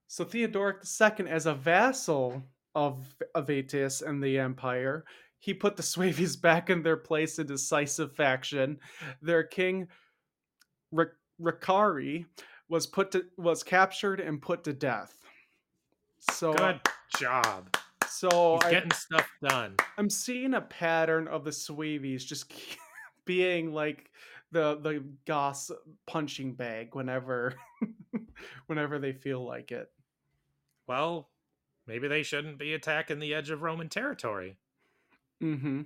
So 0.06 0.24
Theodoric 0.24 0.84
II, 1.02 1.28
as 1.28 1.48
a 1.48 1.56
vassal 1.56 2.44
of 2.76 3.16
Aetius 3.36 4.04
and 4.04 4.24
the 4.24 4.38
empire, 4.38 5.04
he 5.40 5.54
put 5.54 5.76
the 5.76 5.84
Sueves 5.84 6.36
back 6.42 6.70
in 6.70 6.84
their 6.84 6.98
place 6.98 7.40
in 7.40 7.48
decisive 7.48 8.16
faction. 8.16 8.80
Their 9.22 9.44
king, 9.44 9.88
Ricari, 11.42 12.26
was 12.70 12.88
put 12.88 13.12
to, 13.12 13.26
was 13.38 13.64
captured 13.64 14.20
and 14.20 14.42
put 14.42 14.64
to 14.66 14.74
death. 14.74 15.18
So 16.32 16.54
Good 16.54 16.82
job. 17.18 17.78
so 18.08 18.60
He's 18.62 18.68
I, 18.68 18.72
getting 18.72 18.92
stuff 18.92 19.30
done. 19.42 19.76
I'm 19.98 20.10
seeing 20.10 20.54
a 20.54 20.62
pattern 20.62 21.28
of 21.28 21.44
the 21.44 21.52
Swavies 21.52 22.26
just 22.26 22.52
being 23.26 23.74
like 23.74 24.10
the 24.52 24.80
the 24.82 25.04
Goths 25.26 25.72
punching 26.06 26.54
bag 26.54 26.96
whenever 26.96 27.54
whenever 28.68 29.00
they 29.00 29.14
feel 29.14 29.46
like 29.46 29.72
it. 29.72 29.90
Well, 30.88 31.30
maybe 31.86 32.08
they 32.08 32.24
shouldn't 32.24 32.58
be 32.58 32.74
attacking 32.74 33.20
the 33.20 33.34
edge 33.34 33.50
of 33.50 33.62
Roman 33.62 33.90
territory. 33.90 34.58
Mm-hmm. 35.42 35.82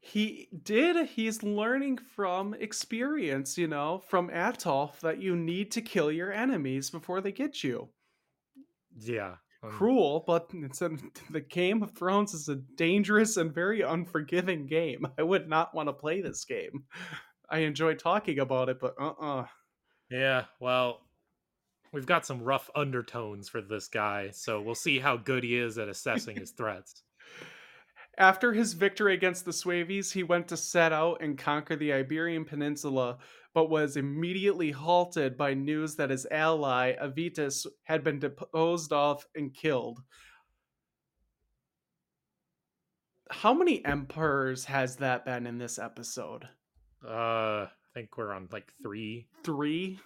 He 0.00 0.48
did. 0.62 1.06
He's 1.08 1.42
learning 1.42 1.98
from 2.14 2.54
experience, 2.54 3.58
you 3.58 3.68
know, 3.68 3.98
from 4.08 4.30
Ataulf 4.30 5.00
that 5.00 5.20
you 5.20 5.36
need 5.36 5.70
to 5.72 5.82
kill 5.82 6.10
your 6.10 6.32
enemies 6.32 6.88
before 6.88 7.20
they 7.20 7.32
get 7.32 7.62
you. 7.62 7.88
Yeah. 8.98 9.34
um, 9.62 9.70
Cruel, 9.70 10.24
but 10.26 10.50
it's 10.54 10.80
a, 10.82 10.90
the 11.30 11.40
Game 11.40 11.82
of 11.82 11.92
Thrones 11.92 12.32
is 12.32 12.48
a 12.48 12.56
dangerous 12.76 13.36
and 13.36 13.52
very 13.52 13.82
unforgiving 13.82 14.66
game. 14.66 15.06
I 15.18 15.22
would 15.22 15.48
not 15.48 15.74
want 15.74 15.88
to 15.88 15.92
play 15.92 16.20
this 16.20 16.44
game. 16.44 16.84
I 17.50 17.58
enjoy 17.60 17.94
talking 17.94 18.38
about 18.38 18.68
it, 18.68 18.78
but 18.80 18.94
uh-uh. 19.00 19.46
Yeah, 20.10 20.44
well, 20.60 21.00
we've 21.92 22.06
got 22.06 22.24
some 22.24 22.42
rough 22.42 22.70
undertones 22.74 23.48
for 23.48 23.60
this 23.60 23.88
guy, 23.88 24.30
so 24.30 24.60
we'll 24.60 24.74
see 24.74 24.98
how 24.98 25.16
good 25.16 25.44
he 25.44 25.56
is 25.56 25.76
at 25.78 25.88
assessing 25.88 26.36
his 26.36 26.52
threats. 26.52 27.02
After 28.18 28.52
his 28.52 28.72
victory 28.72 29.14
against 29.14 29.44
the 29.44 29.52
Suevis, 29.52 30.12
he 30.12 30.24
went 30.24 30.48
to 30.48 30.56
set 30.56 30.92
out 30.92 31.22
and 31.22 31.38
conquer 31.38 31.76
the 31.76 31.92
Iberian 31.92 32.44
Peninsula, 32.44 33.18
but 33.54 33.70
was 33.70 33.96
immediately 33.96 34.72
halted 34.72 35.36
by 35.36 35.54
news 35.54 35.94
that 35.96 36.10
his 36.10 36.26
ally, 36.28 36.94
Avitus, 37.00 37.64
had 37.84 38.02
been 38.02 38.18
deposed 38.18 38.92
off 38.92 39.24
and 39.36 39.54
killed. 39.54 40.00
How 43.30 43.54
many 43.54 43.84
emperors 43.84 44.64
has 44.64 44.96
that 44.96 45.24
been 45.24 45.46
in 45.46 45.58
this 45.58 45.78
episode? 45.78 46.48
Uh, 47.06 47.66
I 47.66 47.68
think 47.94 48.16
we're 48.16 48.32
on 48.32 48.48
like 48.50 48.72
three. 48.82 49.28
Three? 49.44 50.00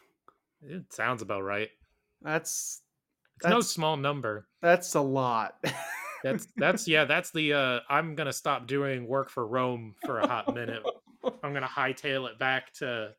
It 0.60 0.92
sounds 0.92 1.22
about 1.22 1.44
right. 1.44 1.70
That's 2.20 2.82
It's 3.40 3.48
no 3.48 3.60
small 3.62 3.96
number. 3.96 4.48
that's 4.60 4.94
a 4.94 5.00
lot. 5.00 5.54
That's 6.22 6.46
that's 6.56 6.86
yeah, 6.86 7.04
that's 7.04 7.30
the 7.30 7.52
uh 7.52 7.80
I'm 7.88 8.14
gonna 8.14 8.32
stop 8.32 8.66
doing 8.66 9.06
work 9.06 9.28
for 9.30 9.46
Rome 9.46 9.94
for 10.04 10.20
a 10.20 10.26
hot 10.26 10.54
minute. 10.54 10.82
I'm 11.42 11.52
gonna 11.52 11.66
hightail 11.76 12.28
it 12.30 12.38
back 12.38 12.72
to 12.74 13.12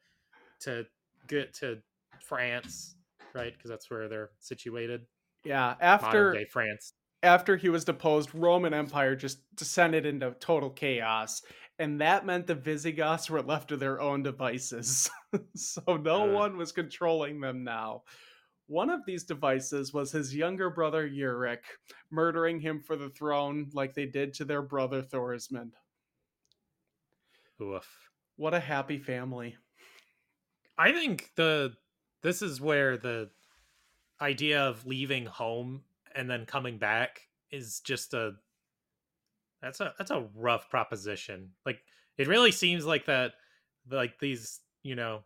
to 0.61 0.85
get 1.27 1.53
to 1.55 1.79
France, 2.21 2.95
right? 3.33 3.53
Because 3.55 3.69
that's 3.69 3.89
where 3.89 4.07
they're 4.07 4.29
situated. 4.39 5.05
yeah, 5.43 5.75
Modern 5.79 5.81
after 5.81 6.33
day 6.33 6.45
France. 6.45 6.93
after 7.23 7.57
he 7.57 7.69
was 7.69 7.83
deposed, 7.83 8.29
Roman 8.33 8.73
Empire 8.73 9.15
just 9.15 9.39
descended 9.55 10.05
into 10.05 10.31
total 10.39 10.69
chaos, 10.69 11.41
and 11.79 11.99
that 11.99 12.25
meant 12.25 12.47
the 12.47 12.55
Visigoths 12.55 13.29
were 13.29 13.41
left 13.41 13.67
to 13.69 13.77
their 13.77 13.99
own 13.99 14.23
devices. 14.23 15.09
so 15.55 15.81
no 15.97 16.23
Uh. 16.29 16.33
one 16.33 16.57
was 16.57 16.71
controlling 16.71 17.41
them 17.41 17.63
now. 17.65 18.03
One 18.67 18.89
of 18.89 19.05
these 19.05 19.23
devices 19.23 19.93
was 19.93 20.11
his 20.11 20.35
younger 20.35 20.69
brother 20.69 21.07
Euric, 21.07 21.59
murdering 22.11 22.59
him 22.59 22.79
for 22.79 22.95
the 22.95 23.09
throne 23.09 23.69
like 23.73 23.93
they 23.93 24.05
did 24.05 24.33
to 24.35 24.45
their 24.45 24.61
brother 24.61 25.01
Thorismund. 25.01 25.73
Oof. 27.61 28.09
What 28.35 28.53
a 28.53 28.59
happy 28.59 28.97
family. 28.97 29.55
I 30.77 30.91
think 30.91 31.31
the 31.35 31.73
this 32.21 32.41
is 32.41 32.61
where 32.61 32.97
the 32.97 33.29
idea 34.21 34.61
of 34.61 34.85
leaving 34.85 35.25
home 35.25 35.83
and 36.15 36.29
then 36.29 36.45
coming 36.45 36.77
back 36.77 37.21
is 37.51 37.81
just 37.81 38.13
a 38.13 38.33
that's 39.61 39.79
a 39.81 39.93
that's 39.97 40.11
a 40.11 40.27
rough 40.35 40.69
proposition. 40.69 41.51
Like 41.65 41.79
it 42.17 42.27
really 42.27 42.51
seems 42.51 42.85
like 42.85 43.05
that 43.05 43.33
like 43.89 44.19
these, 44.19 44.61
you 44.83 44.95
know, 44.95 45.23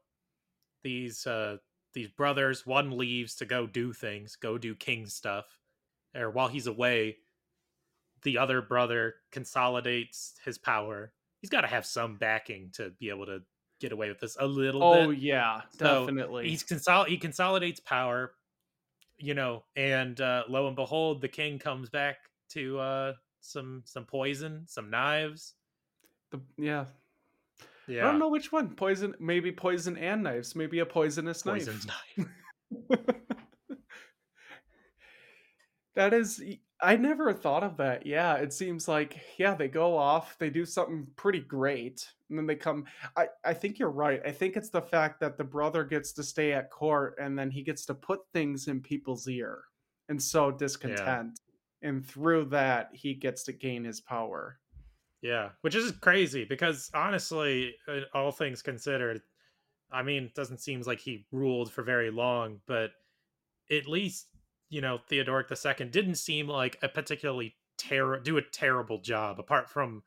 these 0.84 1.26
uh 1.26 1.58
these 1.98 2.10
brothers 2.10 2.64
one 2.66 2.96
leaves 2.96 3.36
to 3.38 3.46
go 3.46 3.66
do 3.66 3.92
things, 3.92 4.36
go 4.36 4.58
do 4.60 4.76
king 4.76 5.08
stuff. 5.08 5.46
Or 6.16 6.30
while 6.30 6.48
he's 6.48 6.68
away, 6.68 7.18
the 8.24 8.38
other 8.38 8.62
brother 8.62 9.16
consolidates 9.32 10.36
his 10.46 10.58
power. 10.60 11.12
He's 11.42 11.50
got 11.50 11.62
to 11.62 11.68
have 11.68 11.86
some 11.86 12.18
backing 12.18 12.70
to 12.74 12.92
be 13.00 13.10
able 13.10 13.26
to 13.26 13.40
get 13.80 13.92
away 13.92 14.10
with 14.10 14.20
this 14.20 14.38
a 14.40 14.46
little 14.46 14.84
Oh 14.84 15.10
bit 15.10 15.20
yeah, 15.20 15.62
So, 15.80 16.06
definitely. 16.06 16.50
he's 16.50 16.64
consol- 16.64 17.08
he 17.08 17.18
consolidates 17.18 17.80
power 17.80 18.34
you 19.20 19.34
know 19.34 19.64
and 19.76 20.22
uh 20.22 20.44
lo 20.48 20.68
and 20.68 20.76
behold 20.76 21.22
the 21.22 21.28
king 21.28 21.58
comes 21.58 21.90
back 21.90 22.18
to 22.50 22.78
uh 22.80 23.14
some 23.42 23.82
some 23.86 24.06
poison 24.06 24.64
some 24.68 24.92
knives 24.92 25.56
The- 26.32 26.42
yeah. 26.58 26.86
Yeah 27.88 28.08
I 28.08 28.12
don't 28.12 28.20
know 28.20 28.30
which 28.30 28.52
one. 28.52 28.76
Poison, 28.76 29.16
maybe 29.20 29.52
poison 29.52 29.98
and 29.98 30.24
knives. 30.24 30.56
Maybe 30.56 30.80
a 30.80 30.86
poisonous 30.86 31.44
poison 31.44 31.80
knife. 32.18 32.28
knife 32.90 33.16
that 35.96 36.14
is 36.14 36.42
I 36.82 36.96
never 36.96 37.34
thought 37.34 37.64
of 37.64 37.78
that. 37.78 38.06
Yeah, 38.06 38.36
it 38.36 38.54
seems 38.54 38.88
like 38.88 39.20
yeah, 39.38 39.56
they 39.56 39.68
go 39.68 39.98
off, 39.98 40.38
they 40.38 40.50
do 40.50 40.66
something 40.66 41.08
pretty 41.16 41.40
great, 41.40 42.08
and 42.30 42.38
then 42.38 42.46
they 42.46 42.56
come 42.56 42.86
I 43.16 43.28
I 43.44 43.54
think 43.54 43.80
you're 43.80 43.90
right. 43.90 44.22
I 44.26 44.32
think 44.32 44.56
it's 44.56 44.70
the 44.70 44.82
fact 44.82 45.20
that 45.22 45.38
the 45.38 45.44
brother 45.44 45.84
gets 45.84 46.14
to 46.14 46.24
stay 46.24 46.54
at 46.54 46.72
court 46.72 47.16
and 47.20 47.38
then 47.38 47.50
he 47.50 47.64
gets 47.64 47.86
to 47.88 47.94
put 47.94 48.20
things 48.34 48.68
in 48.68 48.82
people's 48.82 49.28
ear 49.28 49.64
and 50.10 50.22
sow 50.22 50.52
discontent. 50.52 51.40
And 51.82 52.06
through 52.06 52.46
that, 52.46 52.90
he 52.94 53.14
gets 53.14 53.44
to 53.44 53.54
gain 53.54 53.84
his 53.84 54.02
power. 54.02 54.60
Yeah 55.22 55.50
which 55.62 55.76
is 55.76 55.92
crazy 55.94 56.46
because 56.46 56.90
honestly 56.94 57.74
all 58.14 58.32
things 58.32 58.62
considered 58.62 59.22
i 59.92 60.04
mean 60.04 60.24
it 60.26 60.36
doesn't 60.36 60.62
seem 60.62 60.82
like 60.82 61.00
he 61.00 61.26
ruled 61.32 61.72
for 61.72 61.82
very 61.84 62.12
long 62.12 62.60
but 62.68 62.92
at 63.72 63.88
least 63.88 64.28
you 64.70 64.82
know 64.82 65.00
theodoric 65.10 65.48
ii 65.52 65.86
didn't 65.90 66.16
seem 66.16 66.48
like 66.48 66.78
a 66.84 66.88
particularly 66.88 67.56
terror 67.78 68.20
do 68.20 68.38
a 68.38 68.42
terrible 68.42 69.00
job 69.00 69.40
apart 69.40 69.70
from 69.70 70.04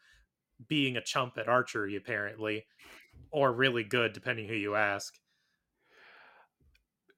being 0.68 0.96
a 0.96 1.02
chump 1.02 1.38
at 1.38 1.48
archery 1.48 1.96
apparently 1.96 2.64
or 3.30 3.52
really 3.52 3.84
good 3.84 4.12
depending 4.12 4.46
who 4.46 4.54
you 4.54 4.74
ask 4.74 5.14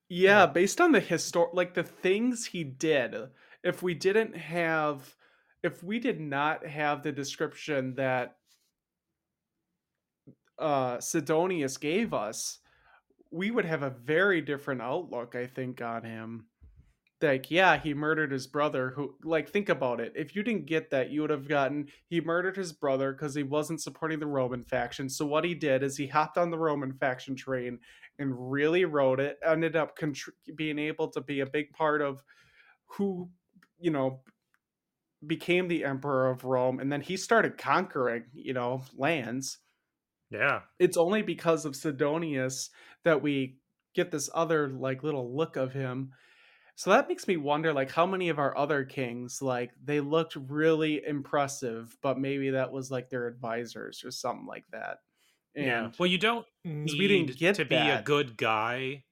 Yeah, 0.09 0.41
Yeah. 0.41 0.45
based 0.47 0.81
on 0.81 0.91
the 0.91 1.01
histor 1.01 1.53
like 1.53 1.73
the 1.73 1.83
things 1.83 2.45
he 2.47 2.63
did, 2.63 3.15
if 3.63 3.81
we 3.81 3.93
didn't 3.93 4.35
have 4.35 5.15
if 5.63 5.81
we 5.81 5.99
did 5.99 6.19
not 6.19 6.65
have 6.65 7.01
the 7.01 7.11
description 7.11 7.95
that 7.95 8.35
uh 10.59 10.99
Sidonius 10.99 11.77
gave 11.77 12.13
us, 12.13 12.59
we 13.31 13.49
would 13.49 13.65
have 13.65 13.81
a 13.81 13.89
very 13.89 14.41
different 14.41 14.81
outlook, 14.81 15.35
I 15.35 15.47
think, 15.47 15.81
on 15.81 16.03
him. 16.03 16.45
Like, 17.21 17.49
yeah, 17.49 17.79
he 17.79 17.93
murdered 17.93 18.33
his 18.33 18.47
brother 18.47 18.91
who 18.91 19.15
like 19.23 19.49
think 19.49 19.69
about 19.69 20.01
it. 20.01 20.11
If 20.13 20.35
you 20.35 20.43
didn't 20.43 20.65
get 20.65 20.91
that, 20.91 21.09
you 21.09 21.21
would 21.21 21.29
have 21.29 21.47
gotten 21.47 21.87
he 22.09 22.19
murdered 22.19 22.57
his 22.57 22.73
brother 22.73 23.13
because 23.13 23.33
he 23.33 23.43
wasn't 23.43 23.81
supporting 23.81 24.19
the 24.19 24.27
Roman 24.27 24.63
faction. 24.63 25.09
So 25.09 25.25
what 25.25 25.45
he 25.45 25.55
did 25.55 25.83
is 25.83 25.95
he 25.95 26.05
hopped 26.05 26.37
on 26.37 26.51
the 26.51 26.59
Roman 26.59 26.93
faction 26.93 27.35
train 27.35 27.79
and 28.19 28.51
really 28.51 28.85
rode 28.85 29.19
it 29.19 29.39
ended 29.43 29.75
up 29.75 29.97
contr- 29.97 30.29
being 30.55 30.77
able 30.77 31.07
to 31.07 31.21
be 31.21 31.39
a 31.39 31.45
big 31.45 31.71
part 31.71 32.01
of 32.01 32.21
who 32.85 33.29
you 33.79 33.89
know 33.89 34.19
became 35.27 35.67
the 35.67 35.85
emperor 35.85 36.29
of 36.29 36.43
rome 36.43 36.79
and 36.79 36.91
then 36.91 37.01
he 37.01 37.17
started 37.17 37.57
conquering 37.57 38.25
you 38.33 38.53
know 38.53 38.83
lands. 38.97 39.59
Yeah. 40.29 40.61
It's 40.79 40.97
only 40.97 41.21
because 41.21 41.65
of 41.65 41.75
sidonius 41.75 42.69
that 43.03 43.21
we 43.21 43.57
get 43.93 44.09
this 44.09 44.29
other 44.33 44.69
like 44.69 45.03
little 45.03 45.35
look 45.35 45.55
of 45.55 45.73
him. 45.73 46.11
So 46.75 46.89
that 46.89 47.07
makes 47.07 47.27
me 47.27 47.37
wonder 47.37 47.71
like 47.71 47.91
how 47.91 48.07
many 48.07 48.29
of 48.29 48.39
our 48.39 48.57
other 48.57 48.83
kings 48.83 49.41
like 49.41 49.71
they 49.83 49.99
looked 49.99 50.35
really 50.35 51.03
impressive 51.05 51.95
but 52.01 52.17
maybe 52.17 52.49
that 52.51 52.71
was 52.71 52.89
like 52.89 53.09
their 53.09 53.27
advisors 53.27 54.03
or 54.03 54.11
something 54.11 54.47
like 54.47 54.65
that. 54.71 54.97
And 55.55 55.65
yeah 55.65 55.91
well 55.99 56.07
you 56.07 56.17
don't 56.17 56.45
we 56.65 56.85
didn't 56.85 57.27
need 57.27 57.37
get 57.37 57.55
to 57.55 57.65
be 57.65 57.75
a 57.75 58.01
good 58.01 58.37
guy 58.37 59.03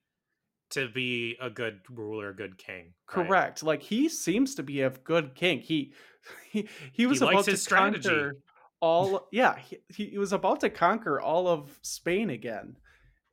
to 0.71 0.87
be 0.89 1.37
a 1.41 1.49
good 1.49 1.79
ruler 1.89 2.29
a 2.29 2.35
good 2.35 2.57
king 2.57 2.93
right? 3.15 3.27
Correct. 3.27 3.63
Like 3.63 3.81
he 3.83 4.09
seems 4.09 4.55
to 4.55 4.63
be 4.63 4.81
a 4.81 4.89
good 4.89 5.35
king. 5.35 5.59
He 5.59 5.93
he, 6.51 6.67
he 6.93 7.05
was 7.05 7.21
likes 7.21 7.33
about 7.33 7.45
to 7.45 7.51
his 7.51 7.61
strategy. 7.63 8.09
conquer 8.09 8.37
all 8.79 9.27
yeah, 9.31 9.57
he, 9.89 10.05
he 10.11 10.17
was 10.17 10.33
about 10.33 10.59
to 10.61 10.69
conquer 10.69 11.19
all 11.21 11.47
of 11.47 11.77
Spain 11.81 12.29
again. 12.29 12.75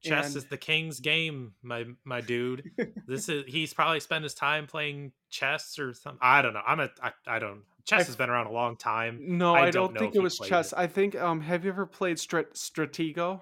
chess 0.02 0.28
And- 0.28 0.36
is 0.36 0.44
the 0.46 0.56
king's 0.56 1.00
game 1.00 1.52
my 1.62 1.84
my 2.04 2.20
dude 2.20 2.70
this 3.08 3.28
is 3.28 3.44
he's 3.48 3.74
probably 3.74 4.00
spent 4.00 4.22
his 4.22 4.34
time 4.34 4.66
playing 4.66 5.10
chess 5.28 5.76
or 5.78 5.92
something 5.92 6.20
i 6.22 6.40
don't 6.40 6.54
know 6.54 6.62
i'm 6.64 6.78
a 6.80 6.88
i, 7.02 7.10
I 7.26 7.38
don't 7.40 7.62
chess 7.84 8.02
I- 8.02 8.04
has 8.04 8.14
been 8.16 8.30
around 8.30 8.46
a 8.46 8.52
long 8.52 8.76
time 8.76 9.18
No, 9.20 9.54
I 9.54 9.66
I, 9.66 9.70
don't 9.72 9.92
don't, 9.94 9.98
think 9.98 10.14
it 10.14 10.22
was 10.22 10.38
chess. 10.38 10.72
it. 10.72 10.78
I 10.78 10.86
think 10.86 11.16
um 11.16 11.40
have 11.40 11.64
you 11.64 11.70
ever 11.70 11.84
played 11.84 12.16
Strat- 12.18 12.54
Stratego? 12.54 13.40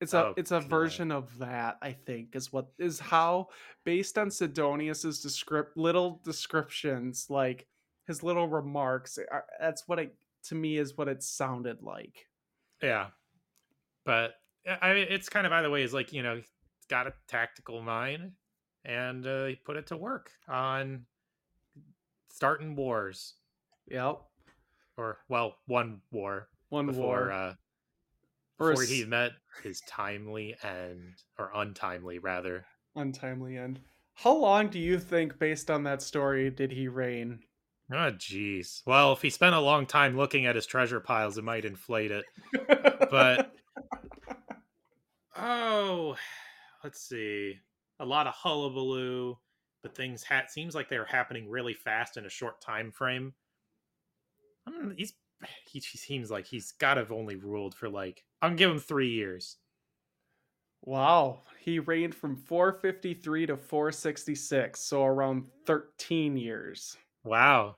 It's 0.00 0.12
a 0.14 0.26
Oh, 0.26 0.34
it's 0.36 0.50
a 0.52 0.60
God. 0.60 0.68
version 0.68 1.10
of 1.10 1.38
that, 1.38 1.78
I 1.80 1.92
think, 1.92 2.36
is 2.36 2.52
what 2.52 2.66
is 2.78 3.00
how 3.00 3.48
based 3.84 4.18
on 4.18 4.30
Sidonius's 4.30 5.20
descript 5.20 5.76
little 5.76 6.20
descriptions, 6.24 7.26
like 7.30 7.66
his 8.06 8.22
little 8.22 8.46
remarks, 8.48 9.18
are, 9.30 9.44
that's 9.58 9.88
what 9.88 9.98
it 9.98 10.14
to 10.44 10.54
me 10.54 10.76
is 10.78 10.96
what 10.96 11.08
it 11.08 11.22
sounded 11.22 11.82
like. 11.82 12.26
Yeah, 12.82 13.08
but 14.04 14.34
I 14.82 14.92
mean, 14.92 15.06
it's 15.08 15.28
kind 15.30 15.46
of 15.46 15.52
either 15.52 15.70
way. 15.70 15.82
Is 15.82 15.94
like 15.94 16.12
you 16.12 16.22
know, 16.22 16.36
he's 16.36 16.44
got 16.90 17.06
a 17.06 17.14
tactical 17.26 17.80
mind, 17.80 18.32
and 18.84 19.26
uh, 19.26 19.46
he 19.46 19.54
put 19.56 19.76
it 19.78 19.86
to 19.88 19.96
work 19.96 20.30
on 20.46 21.06
starting 22.30 22.76
wars, 22.76 23.34
Yep. 23.88 24.18
or 24.98 25.18
well, 25.28 25.56
one 25.66 26.02
war 26.10 26.48
One 26.68 26.86
before 26.86 27.02
war. 27.28 27.32
uh, 27.32 27.54
Or 28.58 28.70
a 28.70 28.72
before 28.72 28.84
he 28.86 29.04
met 29.04 29.32
his 29.62 29.80
timely 29.82 30.56
end, 30.62 31.14
or 31.38 31.50
untimely 31.54 32.18
rather. 32.18 32.66
untimely 32.94 33.56
end. 33.58 33.80
How 34.14 34.34
long 34.34 34.68
do 34.68 34.78
you 34.78 34.98
think, 34.98 35.38
based 35.38 35.70
on 35.70 35.84
that 35.84 36.00
story, 36.02 36.48
did 36.50 36.72
he 36.72 36.88
reign? 36.88 37.40
Oh, 37.92 38.10
jeez. 38.12 38.82
Well, 38.86 39.12
if 39.12 39.20
he 39.22 39.28
spent 39.30 39.54
a 39.54 39.60
long 39.60 39.86
time 39.86 40.16
looking 40.16 40.46
at 40.46 40.56
his 40.56 40.66
treasure 40.66 41.00
piles, 41.00 41.36
it 41.38 41.44
might 41.44 41.64
inflate 41.64 42.10
it. 42.10 42.24
But- 43.10 43.52
Oh, 45.38 46.16
let's 46.82 47.00
see. 47.00 47.56
A 48.00 48.04
lot 48.04 48.26
of 48.26 48.34
hullabaloo, 48.34 49.36
but 49.82 49.94
things 49.94 50.24
ha- 50.24 50.44
seems 50.48 50.74
like 50.74 50.88
they 50.88 50.98
were 50.98 51.04
happening 51.04 51.48
really 51.48 51.74
fast 51.74 52.16
in 52.16 52.24
a 52.26 52.30
short 52.30 52.60
time 52.60 52.90
frame. 52.90 53.34
I 54.66 54.70
don't 54.70 54.88
know, 54.88 54.94
he's 54.96 55.12
he, 55.66 55.78
he 55.80 55.98
seems 55.98 56.30
like 56.30 56.46
he's 56.46 56.72
got 56.72 56.94
to 56.94 57.00
have 57.00 57.12
only 57.12 57.36
ruled 57.36 57.74
for 57.74 57.88
like 57.88 58.24
I'm 58.42 58.50
gonna 58.50 58.58
give 58.58 58.70
him 58.70 58.78
three 58.78 59.10
years. 59.10 59.58
wow, 60.82 61.42
he 61.60 61.78
reigned 61.78 62.14
from 62.14 62.36
453 62.36 63.46
to 63.46 63.56
466, 63.56 64.80
so 64.80 65.04
around 65.04 65.44
13 65.66 66.36
years. 66.36 66.96
Wow, 67.24 67.76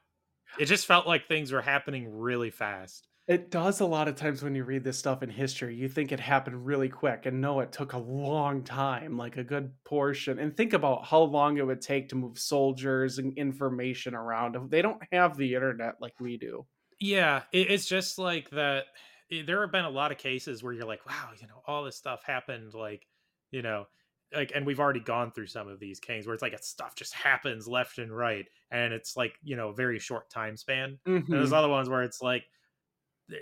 it 0.59 0.67
just 0.67 0.87
felt 0.87 1.07
like 1.07 1.27
things 1.27 1.53
were 1.53 1.63
happening 1.63 2.09
really 2.11 2.51
fast. 2.51 3.07
It 3.27 3.51
does 3.51 3.81
a 3.81 3.87
lot 3.87 4.09
of 4.09 4.17
times 4.17 4.43
when 4.43 4.55
you 4.55 4.65
read 4.65 4.85
this 4.85 4.99
stuff 4.99 5.23
in 5.23 5.29
history, 5.29 5.75
you 5.75 5.87
think 5.89 6.13
it 6.13 6.21
happened 6.21 6.65
really 6.65 6.89
quick, 6.89 7.27
and 7.27 7.41
no, 7.43 7.61
it 7.61 7.73
took 7.73 7.93
a 7.93 7.99
long 7.99 8.65
time, 8.65 9.19
like 9.19 9.37
a 9.37 9.45
good 9.45 9.71
portion. 9.85 10.39
And 10.39 10.57
think 10.57 10.73
about 10.73 11.05
how 11.07 11.21
long 11.23 11.59
it 11.59 11.67
would 11.67 11.83
take 11.83 12.09
to 12.09 12.17
move 12.17 12.39
soldiers 12.39 13.19
and 13.19 13.37
information 13.37 14.15
around. 14.15 14.57
They 14.71 14.81
don't 14.81 15.03
have 15.13 15.37
the 15.37 15.55
internet 15.55 15.97
like 16.01 16.15
we 16.21 16.39
do. 16.39 16.67
Yeah, 17.01 17.45
it, 17.53 17.71
it's 17.71 17.87
just 17.87 18.19
like 18.19 18.51
that. 18.51 18.87
it- 19.31 19.47
there 19.47 19.61
have 19.61 19.73
been 19.73 19.85
a 19.85 19.91
lot 19.91 20.11
of 20.13 20.19
cases 20.19 20.63
where 20.63 20.73
you're 20.73 20.85
like, 20.87 21.07
wow, 21.07 21.33
you 21.39 21.47
know, 21.47 21.63
all 21.67 21.85
this 21.85 21.97
stuff 21.97 22.23
happened, 22.25 22.75
like, 22.75 23.07
you 23.51 23.63
know, 23.63 23.87
like, 24.33 24.53
and 24.55 24.67
we've 24.67 24.81
already 24.81 25.01
gone 25.01 25.33
through 25.33 25.47
some 25.47 25.69
of 25.69 25.79
these 25.81 26.01
kings 26.01 26.27
where 26.27 26.35
it's 26.35 26.43
like 26.43 26.53
it's 26.53 26.69
stuff 26.69 26.95
just 26.95 27.15
happens 27.15 27.67
left 27.69 27.99
and 27.99 28.15
right, 28.15 28.49
and 28.71 28.93
it's 28.93 29.17
like, 29.17 29.39
you 29.43 29.57
know, 29.57 29.69
a 29.71 29.75
very 29.75 29.99
short 29.99 30.29
time 30.31 30.57
span. 30.57 30.99
And 31.31 31.41
there's 31.41 31.53
Mhm. 31.53 31.53
other 31.53 31.69
ones 31.69 31.89
where 31.89 32.03
it's 32.03 32.21
like, 32.23 32.47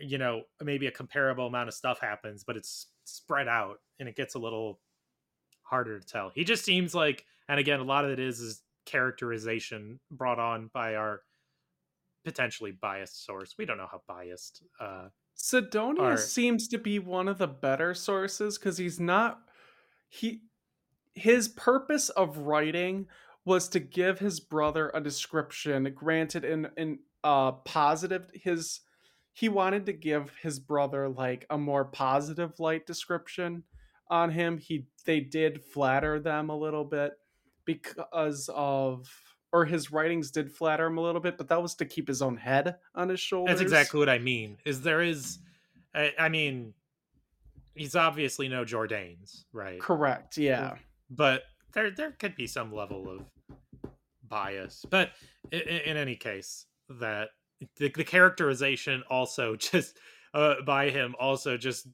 you 0.01 0.19
know, 0.19 0.43
maybe 0.63 0.87
a 0.87 0.93
comparable 0.93 1.47
amount 1.47 1.69
of 1.69 1.75
stuff 1.75 2.01
happens, 2.01 2.45
but 2.45 2.57
it's 2.57 2.93
spread 3.05 3.47
out 3.49 3.79
and 3.99 4.09
it 4.09 4.17
gets 4.17 4.35
a 4.35 4.39
little 4.39 4.81
harder 5.63 6.01
to 6.01 6.07
tell. 6.07 6.31
He 6.31 6.45
just 6.45 6.65
seems 6.65 6.95
like, 6.95 7.27
and 7.49 7.61
again, 7.61 7.81
a 7.81 7.85
lot 7.85 8.05
of 8.05 8.11
it 8.13 8.19
is 8.21 8.41
is 8.41 8.63
characterization 8.87 10.01
brought 10.11 10.39
on 10.39 10.69
by 10.69 10.97
our 10.97 11.23
potentially 12.27 12.73
biased 12.73 13.25
source. 13.25 13.55
We 13.57 13.65
don't 13.65 13.79
know 13.79 13.87
how 13.89 14.03
biased. 14.09 14.65
Uh, 14.81 15.11
Sidonius 15.37 16.03
are- 16.03 16.17
seems 16.17 16.67
to 16.69 16.79
be 16.79 16.99
one 16.99 17.29
of 17.29 17.39
the 17.39 17.47
better 17.47 17.95
sources 17.95 18.59
because 18.59 18.77
he's 18.79 18.99
not 18.99 19.39
he 20.09 20.43
his 21.15 21.49
purpose 21.49 22.09
of 22.11 22.39
writing 22.39 23.07
was 23.45 23.69
to 23.69 23.81
give 23.81 24.19
his 24.19 24.41
brother 24.41 24.91
a 24.93 25.01
description 25.01 25.93
granted 25.95 26.45
in 26.45 26.69
in 26.77 26.99
uh 27.23 27.53
positive 27.53 28.31
his 28.35 28.81
he 29.33 29.49
wanted 29.49 29.87
to 29.87 29.93
give 29.93 30.33
his 30.43 30.59
brother 30.59 31.09
like 31.09 31.47
a 31.51 31.59
more 31.59 31.85
positive 31.85 32.59
light 32.59 32.87
description 32.87 33.63
on 34.11 34.31
him 34.31 34.59
he 34.59 34.87
they 35.05 35.21
did 35.21 35.63
flatter 35.63 36.19
them 36.19 36.51
a 36.51 36.57
little 36.57 36.85
bit 36.85 37.13
because 37.65 38.49
of 38.55 39.07
or 39.57 39.65
his 39.65 39.91
writings 39.91 40.31
did 40.31 40.53
flatter 40.53 40.87
him 40.87 40.99
a 40.99 41.01
little 41.01 41.21
bit 41.21 41.39
but 41.39 41.49
that 41.49 41.61
was 41.61 41.75
to 41.75 41.85
keep 41.85 42.07
his 42.07 42.21
own 42.21 42.37
head 42.37 42.77
on 42.95 43.09
his 43.09 43.21
shoulders 43.21 43.53
that's 43.53 43.63
exactly 43.63 43.99
what 43.99 44.09
I 44.09 44.19
mean. 44.19 44.59
Is 44.65 44.83
there 44.83 45.01
is, 45.03 45.39
I, 45.95 46.13
I 46.19 46.29
mean, 46.29 46.75
he's 47.75 47.97
obviously 47.97 48.49
no 48.49 48.65
Jordanes, 48.65 49.45
right? 49.53 49.81
correct 49.81 50.37
yeah 50.37 50.75
but 51.11 51.45
there 51.73 51.91
there 51.91 52.13
could 52.13 52.37
be 52.37 52.47
some 52.47 52.73
level 52.73 53.09
of 53.09 53.91
bias 54.29 54.85
but 54.91 55.13
in, 55.53 55.61
in 55.61 55.97
any 55.97 56.17
case 56.17 56.67
that 56.89 57.31
the, 57.79 57.89
the 57.89 58.05
characterization 58.05 59.03
also 59.09 59.57
just 59.71 59.99
uh, 60.35 60.57
by 60.67 60.91
him 60.91 61.15
also 61.19 61.57
just 61.57 61.89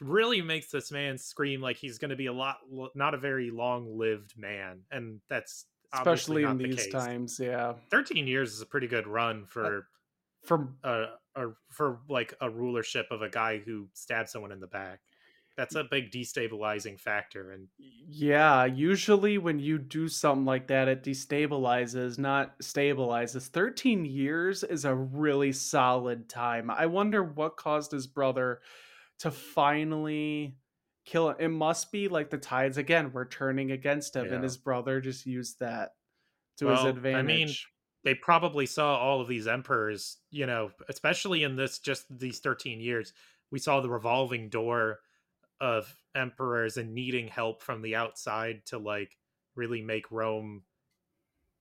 really 0.00 0.40
makes 0.42 0.70
this 0.70 0.92
man 0.92 1.18
scream 1.18 1.60
like 1.60 1.76
he's 1.76 1.98
going 1.98 2.10
to 2.10 2.16
be 2.16 2.26
a 2.26 2.32
lot 2.32 2.58
not 2.94 3.14
a 3.14 3.18
very 3.18 3.50
long 3.50 3.98
lived 3.98 4.34
man 4.36 4.80
and 4.90 5.20
that's 5.28 5.66
especially 5.92 6.42
in 6.42 6.48
not 6.48 6.58
the 6.58 6.64
these 6.64 6.88
times 6.88 7.40
yeah. 7.42 7.74
13 7.90 8.26
years 8.26 8.52
is 8.52 8.60
a 8.60 8.66
pretty 8.66 8.86
good 8.86 9.06
run 9.06 9.42
uh, 9.42 9.46
for 9.46 9.88
for 10.44 10.68
a, 10.84 11.04
a 11.34 11.46
for 11.70 12.00
like 12.08 12.34
a 12.40 12.50
rulership 12.50 13.06
of 13.10 13.22
a 13.22 13.28
guy 13.28 13.58
who 13.58 13.88
stabbed 13.94 14.28
someone 14.28 14.52
in 14.52 14.60
the 14.60 14.66
back. 14.66 15.00
That's 15.56 15.74
a 15.74 15.82
big 15.82 16.12
destabilizing 16.12 17.00
factor 17.00 17.50
and 17.50 17.66
yeah 18.08 18.64
usually 18.64 19.38
when 19.38 19.58
you 19.58 19.76
do 19.78 20.06
something 20.06 20.44
like 20.44 20.68
that 20.68 20.86
it 20.86 21.02
destabilizes 21.02 22.16
not 22.16 22.56
stabilizes. 22.60 23.48
13 23.48 24.04
years 24.04 24.62
is 24.62 24.84
a 24.84 24.94
really 24.94 25.52
solid 25.52 26.28
time. 26.28 26.70
I 26.70 26.86
wonder 26.86 27.24
what 27.24 27.56
caused 27.56 27.90
his 27.90 28.06
brother 28.06 28.60
to 29.18 29.32
finally 29.32 30.54
kill 31.08 31.30
him 31.30 31.36
it 31.38 31.48
must 31.48 31.90
be 31.90 32.08
like 32.08 32.28
the 32.30 32.38
tides 32.38 32.76
again 32.76 33.12
were 33.12 33.24
turning 33.24 33.72
against 33.72 34.14
him 34.14 34.26
Yeah. 34.26 34.34
and 34.34 34.44
his 34.44 34.56
brother 34.56 35.00
just 35.00 35.26
used 35.26 35.58
that 35.60 35.94
to 36.58 36.68
his 36.68 36.84
advantage. 36.84 37.18
I 37.18 37.22
mean, 37.22 37.48
they 38.04 38.14
probably 38.14 38.66
saw 38.66 38.96
all 38.98 39.20
of 39.20 39.28
these 39.28 39.46
emperors, 39.46 40.18
you 40.30 40.46
know, 40.46 40.70
especially 40.88 41.44
in 41.44 41.56
this 41.56 41.78
just 41.78 42.04
these 42.10 42.40
13 42.40 42.80
years, 42.80 43.12
we 43.50 43.58
saw 43.58 43.80
the 43.80 43.88
revolving 43.88 44.48
door 44.48 45.00
of 45.60 45.94
emperors 46.14 46.76
and 46.76 46.94
needing 46.94 47.28
help 47.28 47.62
from 47.62 47.82
the 47.82 47.96
outside 47.96 48.66
to 48.66 48.78
like 48.78 49.16
really 49.54 49.82
make 49.82 50.10
Rome, 50.10 50.62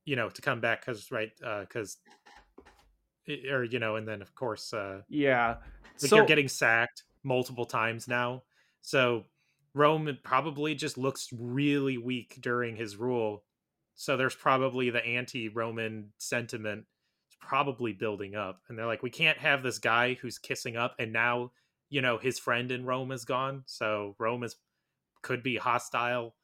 you 0.05 0.15
know, 0.15 0.29
to 0.29 0.41
come 0.41 0.61
back 0.61 0.85
because 0.85 1.11
right, 1.11 1.31
because 1.61 1.97
or 3.51 3.63
you 3.63 3.79
know, 3.79 3.95
and 3.95 4.07
then 4.07 4.21
of 4.21 4.33
course, 4.35 4.73
uh, 4.73 5.01
yeah 5.09 5.57
like 5.57 5.57
so 5.97 6.15
they're 6.15 6.25
getting 6.25 6.47
sacked 6.47 7.03
multiple 7.23 7.65
times 7.65 8.07
now, 8.07 8.43
so 8.81 9.25
Rome 9.77 10.17
probably 10.23 10.75
just 10.75 10.97
looks 10.97 11.29
really 11.31 11.97
weak 11.97 12.39
during 12.41 12.75
his 12.75 12.95
rule. 12.97 13.43
So 13.95 14.15
there's 14.17 14.35
probably 14.35 14.89
the 14.89 15.05
anti-Roman 15.05 16.11
sentiment 16.17 16.85
probably 17.39 17.93
building 17.93 18.35
up, 18.35 18.61
and 18.67 18.77
they're 18.77 18.85
like, 18.85 19.03
we 19.03 19.09
can't 19.09 19.37
have 19.37 19.63
this 19.63 19.79
guy 19.79 20.15
who's 20.15 20.37
kissing 20.37 20.75
up, 20.77 20.95
and 20.99 21.13
now 21.13 21.51
you 21.89 22.01
know 22.01 22.17
his 22.17 22.37
friend 22.39 22.71
in 22.71 22.85
Rome 22.85 23.11
is 23.11 23.25
gone, 23.25 23.63
so 23.65 24.15
Rome 24.19 24.43
is 24.43 24.55
could 25.21 25.43
be 25.43 25.57
hostile. 25.57 26.35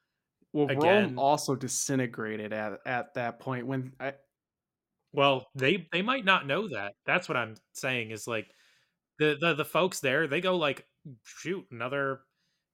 well 0.53 0.68
again- 0.70 1.03
rome 1.06 1.20
also 1.20 1.56
disintegrated 1.56 2.53
at 2.53 2.80
at 2.86 3.14
that 3.16 3.40
point 3.40 3.68
when 3.68 3.94
I, 3.99 4.14
Well, 5.12 5.48
they 5.56 5.88
they 5.91 6.02
might 6.02 6.26
not 6.26 6.48
know 6.48 6.68
that. 6.70 6.94
That's 7.06 7.28
what 7.30 7.38
I'm 7.38 7.56
saying 7.74 8.12
is 8.12 8.28
like 8.28 8.48
the 9.20 9.38
the 9.40 9.53
the 9.53 9.66
folks 9.66 9.99
there, 9.99 10.28
they 10.28 10.41
go 10.41 10.57
like 10.57 10.86
shoot, 11.24 11.66
another, 11.72 12.22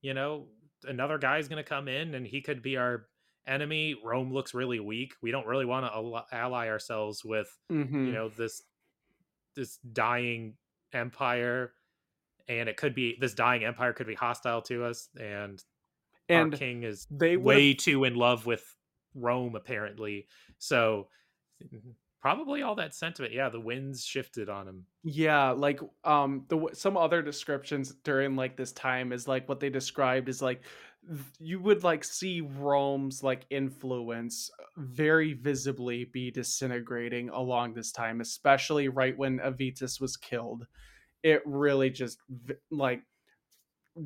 you 0.02 0.14
know, 0.14 0.48
another 0.86 1.18
guy's 1.18 1.48
going 1.48 1.64
to 1.64 1.68
come 1.68 1.88
in 1.88 2.16
and 2.16 2.26
he 2.26 2.42
could 2.42 2.62
be 2.62 2.78
our 2.78 3.08
enemy. 3.48 3.96
Rome 4.04 4.32
looks 4.34 4.54
really 4.54 4.80
weak. 4.80 5.14
We 5.22 5.32
don't 5.32 5.48
really 5.48 5.66
want 5.66 5.86
to 5.86 6.36
ally 6.36 6.68
ourselves 6.68 7.24
with, 7.26 7.50
Mhm. 7.72 8.08
you 8.08 8.12
know, 8.12 8.30
this 8.30 8.64
this 9.56 9.78
dying 9.78 10.56
empire 10.94 11.74
and 12.48 12.70
it 12.70 12.78
could 12.78 12.96
be 12.96 13.18
this 13.20 13.34
dying 13.34 13.64
empire 13.66 13.92
could 13.94 14.08
be 14.08 14.14
hostile 14.16 14.62
to 14.62 14.86
us 14.86 15.10
and, 15.20 15.64
and 16.30 16.54
our 16.54 16.58
king 16.58 16.84
is 16.84 17.08
they 17.12 17.36
way 17.36 17.74
too 17.74 18.04
in 18.06 18.16
love 18.16 18.46
with 18.46 18.64
Rome, 19.16 19.56
apparently. 19.56 20.28
So 20.60 21.10
probably 22.22 22.62
all 22.62 22.76
that 22.76 22.94
sentiment. 22.94 23.34
Yeah, 23.34 23.50
the 23.50 23.60
winds 23.60 24.04
shifted 24.04 24.50
on 24.50 24.68
him. 24.68 24.86
Yeah, 25.04 25.52
like 25.52 25.80
um 26.04 26.46
the 26.48 26.70
some 26.74 26.98
other 26.98 27.22
descriptions 27.22 27.94
during 28.04 28.36
like 28.36 28.58
this 28.58 28.72
time 28.72 29.12
is 29.12 29.28
like 29.28 29.48
what 29.48 29.60
they 29.60 29.70
described 29.70 30.30
is 30.30 30.42
like 30.42 30.62
you 31.40 31.60
would 31.62 31.84
like 31.84 32.04
see 32.04 32.42
Rome's 32.42 33.24
like 33.24 33.46
influence 33.50 34.52
very 34.78 35.34
visibly 35.34 36.06
be 36.06 36.30
disintegrating 36.30 37.30
along 37.30 37.74
this 37.74 37.92
time, 37.92 38.22
especially 38.22 38.90
right 38.90 39.18
when 39.18 39.40
Avitus 39.40 40.02
was 40.02 40.18
killed. 40.18 40.68
It 41.24 41.42
really 41.46 41.90
just 41.90 42.20
like 42.70 43.02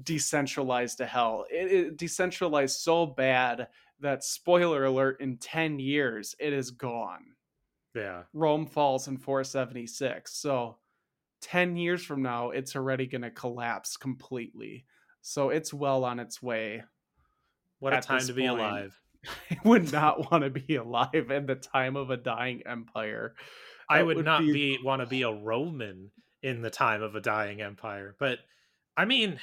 decentralized 0.03 0.97
to 0.99 1.05
hell. 1.05 1.45
It, 1.51 1.71
it 1.71 1.97
decentralized 1.97 2.79
so 2.79 3.05
bad 3.05 3.67
that 3.99 4.23
spoiler 4.23 4.85
alert 4.85 5.19
in 5.19 5.37
10 5.37 5.79
years 5.79 6.35
it 6.39 6.53
is 6.53 6.71
gone. 6.71 7.25
Yeah. 7.95 8.23
Rome 8.33 8.65
falls 8.65 9.07
in 9.07 9.17
476. 9.17 10.33
So 10.33 10.77
10 11.41 11.75
years 11.75 12.03
from 12.03 12.21
now 12.21 12.49
it's 12.51 12.75
already 12.75 13.05
going 13.05 13.21
to 13.21 13.31
collapse 13.31 13.97
completely. 13.97 14.85
So 15.21 15.49
it's 15.49 15.73
well 15.73 16.03
on 16.03 16.19
its 16.19 16.41
way. 16.41 16.83
What 17.79 17.93
a 17.93 18.01
time 18.01 18.25
to 18.25 18.33
be 18.33 18.47
point. 18.47 18.59
alive. 18.59 18.99
I 19.51 19.57
would 19.63 19.91
not 19.91 20.31
want 20.31 20.43
to 20.43 20.49
be 20.49 20.75
alive 20.75 21.31
in 21.31 21.45
the 21.45 21.55
time 21.55 21.95
of 21.95 22.09
a 22.09 22.17
dying 22.17 22.63
empire. 22.65 23.35
I 23.89 24.03
would, 24.03 24.17
would 24.17 24.25
not 24.25 24.41
be- 24.41 24.53
be, 24.53 24.79
want 24.83 25.01
to 25.01 25.05
be 25.05 25.21
a 25.23 25.31
Roman 25.31 26.11
in 26.41 26.61
the 26.61 26.69
time 26.69 27.01
of 27.01 27.15
a 27.15 27.21
dying 27.21 27.61
empire. 27.61 28.15
But 28.19 28.39
I 28.97 29.05
mean, 29.05 29.39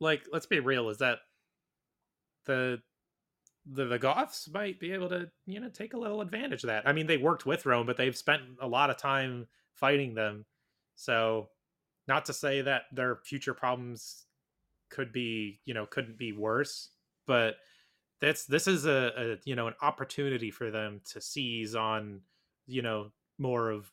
like, 0.00 0.22
let's 0.32 0.46
be 0.46 0.60
real, 0.60 0.88
is 0.88 0.98
that 0.98 1.18
the 2.46 2.78
the, 3.72 3.84
the 3.84 3.98
Goths 3.98 4.48
might 4.52 4.80
be 4.80 4.92
able 4.92 5.08
to, 5.10 5.30
you 5.46 5.60
know, 5.60 5.68
take 5.68 5.94
a 5.94 5.98
little 5.98 6.20
advantage 6.20 6.64
of 6.64 6.68
that. 6.68 6.86
I 6.86 6.92
mean, 6.92 7.06
they 7.06 7.16
worked 7.16 7.46
with 7.46 7.66
Rome, 7.66 7.86
but 7.86 7.96
they've 7.96 8.16
spent 8.16 8.42
a 8.60 8.66
lot 8.66 8.90
of 8.90 8.96
time 8.96 9.46
fighting 9.74 10.14
them. 10.14 10.44
So 10.96 11.48
not 12.06 12.24
to 12.26 12.32
say 12.32 12.62
that 12.62 12.82
their 12.92 13.16
future 13.16 13.54
problems 13.54 14.24
could 14.90 15.12
be, 15.12 15.60
you 15.64 15.74
know, 15.74 15.86
couldn't 15.86 16.18
be 16.18 16.32
worse, 16.32 16.90
but 17.26 17.56
that's 18.20 18.46
this 18.46 18.66
is 18.66 18.86
a, 18.86 19.12
a 19.16 19.36
you 19.44 19.54
know 19.54 19.68
an 19.68 19.74
opportunity 19.82 20.50
for 20.50 20.70
them 20.70 21.00
to 21.12 21.20
seize 21.20 21.74
on 21.74 22.20
you 22.66 22.82
know 22.82 23.10
more 23.38 23.70
of 23.70 23.90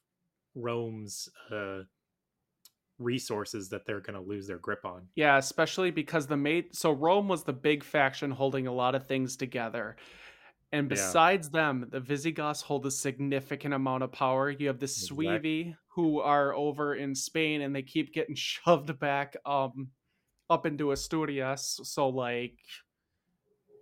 Rome's 0.55 1.29
uh 1.51 1.81
resources 2.99 3.69
that 3.69 3.85
they're 3.85 3.99
going 4.01 4.15
to 4.15 4.27
lose 4.27 4.47
their 4.47 4.57
grip 4.59 4.85
on. 4.85 5.07
Yeah, 5.15 5.37
especially 5.37 5.91
because 5.91 6.27
the 6.27 6.37
mate 6.37 6.75
so 6.75 6.91
Rome 6.91 7.27
was 7.27 7.43
the 7.43 7.53
big 7.53 7.83
faction 7.83 8.31
holding 8.31 8.67
a 8.67 8.73
lot 8.73 8.95
of 8.95 9.05
things 9.07 9.35
together. 9.35 9.97
And 10.71 10.85
Yeah. 10.85 10.95
besides 10.95 11.49
them, 11.49 11.87
the 11.89 11.99
Visigoths 11.99 12.61
hold 12.61 12.85
a 12.85 12.91
significant 12.91 13.73
amount 13.73 14.03
of 14.03 14.11
power. 14.11 14.49
You 14.49 14.67
have 14.67 14.79
the 14.79 14.85
Exact- 14.85 15.11
Suevi 15.11 15.75
who 15.89 16.19
are 16.19 16.53
over 16.53 16.95
in 16.95 17.15
Spain 17.15 17.61
and 17.61 17.75
they 17.75 17.83
keep 17.83 18.13
getting 18.13 18.35
shoved 18.35 18.97
back 18.99 19.35
um 19.45 19.89
up 20.49 20.65
into 20.65 20.91
Asturias, 20.91 21.79
so 21.83 22.07
like 22.09 22.59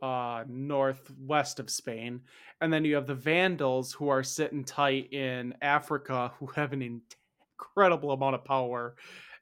uh 0.02 0.44
northwest 0.48 1.60
of 1.60 1.69
Spain. 1.69 2.22
And 2.61 2.72
then 2.72 2.84
you 2.85 2.95
have 2.95 3.07
the 3.07 3.15
Vandals 3.15 3.94
who 3.94 4.10
are 4.10 4.23
sitting 4.23 4.64
tight 4.64 5.14
in 5.14 5.56
Africa 5.61 6.34
who 6.40 6.48
have 6.48 6.73
an 6.73 6.81
incredible 7.64 8.11
amount 8.11 8.35
of 8.35 8.45
power 8.45 8.95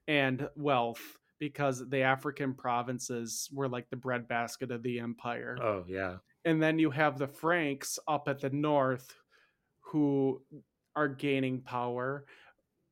and 0.07 0.47
wealth 0.55 1.01
because 1.39 1.87
the 1.89 2.01
African 2.01 2.53
provinces 2.53 3.49
were 3.51 3.67
like 3.67 3.89
the 3.89 3.95
breadbasket 3.95 4.71
of 4.71 4.83
the 4.83 4.99
empire. 4.99 5.57
Oh 5.61 5.83
yeah. 5.87 6.17
And 6.45 6.61
then 6.61 6.79
you 6.79 6.91
have 6.91 7.17
the 7.17 7.27
Franks 7.27 7.99
up 8.07 8.27
at 8.27 8.39
the 8.39 8.49
north 8.49 9.15
who 9.81 10.41
are 10.95 11.07
gaining 11.07 11.61
power. 11.61 12.25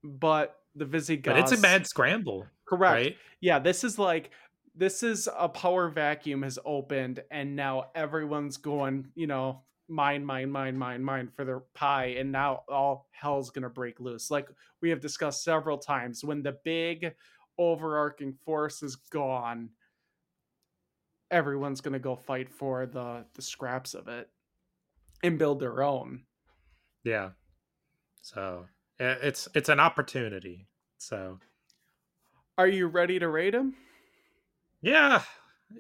But 0.03 0.56
the 0.76 0.85
Visigoths 0.85 1.35
But 1.35 1.39
it's 1.39 1.60
a 1.60 1.61
bad 1.61 1.85
scramble, 1.85 2.47
correct. 2.68 2.93
right? 2.93 3.15
Yeah, 3.41 3.60
this 3.60 3.84
is 3.84 3.99
like 3.99 4.31
this 4.76 5.03
is 5.03 5.27
a 5.38 5.49
power 5.49 5.89
vacuum 5.89 6.43
has 6.43 6.57
opened 6.64 7.22
and 7.31 7.56
now 7.56 7.85
everyone's 7.95 8.57
going, 8.57 9.07
you 9.15 9.27
know, 9.27 9.64
mine, 9.90 10.26
mine, 10.26 10.52
mine, 10.52 10.78
mine, 10.78 11.03
mine 11.03 11.28
for 11.28 11.45
their 11.45 11.61
pie, 11.61 12.07
and 12.18 12.32
now 12.32 12.64
all 12.70 13.10
hell's 13.11 13.49
gonna 13.52 13.70
break 13.70 13.99
loose. 13.99 14.32
Like 14.32 14.49
we 14.82 14.90
have 14.90 14.99
discussed 15.02 15.44
several 15.44 15.78
times, 15.78 16.24
when 16.24 16.44
the 16.44 16.57
big 16.64 17.16
overarching 17.57 18.34
force 18.34 18.84
is 18.84 18.95
gone, 18.95 19.72
everyone's 21.32 21.82
gonna 21.82 21.99
go 21.99 22.16
fight 22.16 22.49
for 22.49 22.86
the 22.86 23.26
the 23.34 23.41
scraps 23.41 23.94
of 23.94 24.07
it 24.07 24.30
and 25.24 25.40
build 25.40 25.60
their 25.60 25.84
own. 25.84 26.26
Yeah. 27.03 27.32
So 28.22 28.68
eh, 28.99 29.18
it's 29.24 29.48
it's 29.56 29.70
an 29.70 29.80
opportunity. 29.80 30.68
So 30.98 31.40
Are 32.60 32.68
you 32.68 32.88
ready 32.88 33.18
to 33.18 33.28
rate 33.28 33.56
him? 33.56 33.76
yeah, 34.82 35.24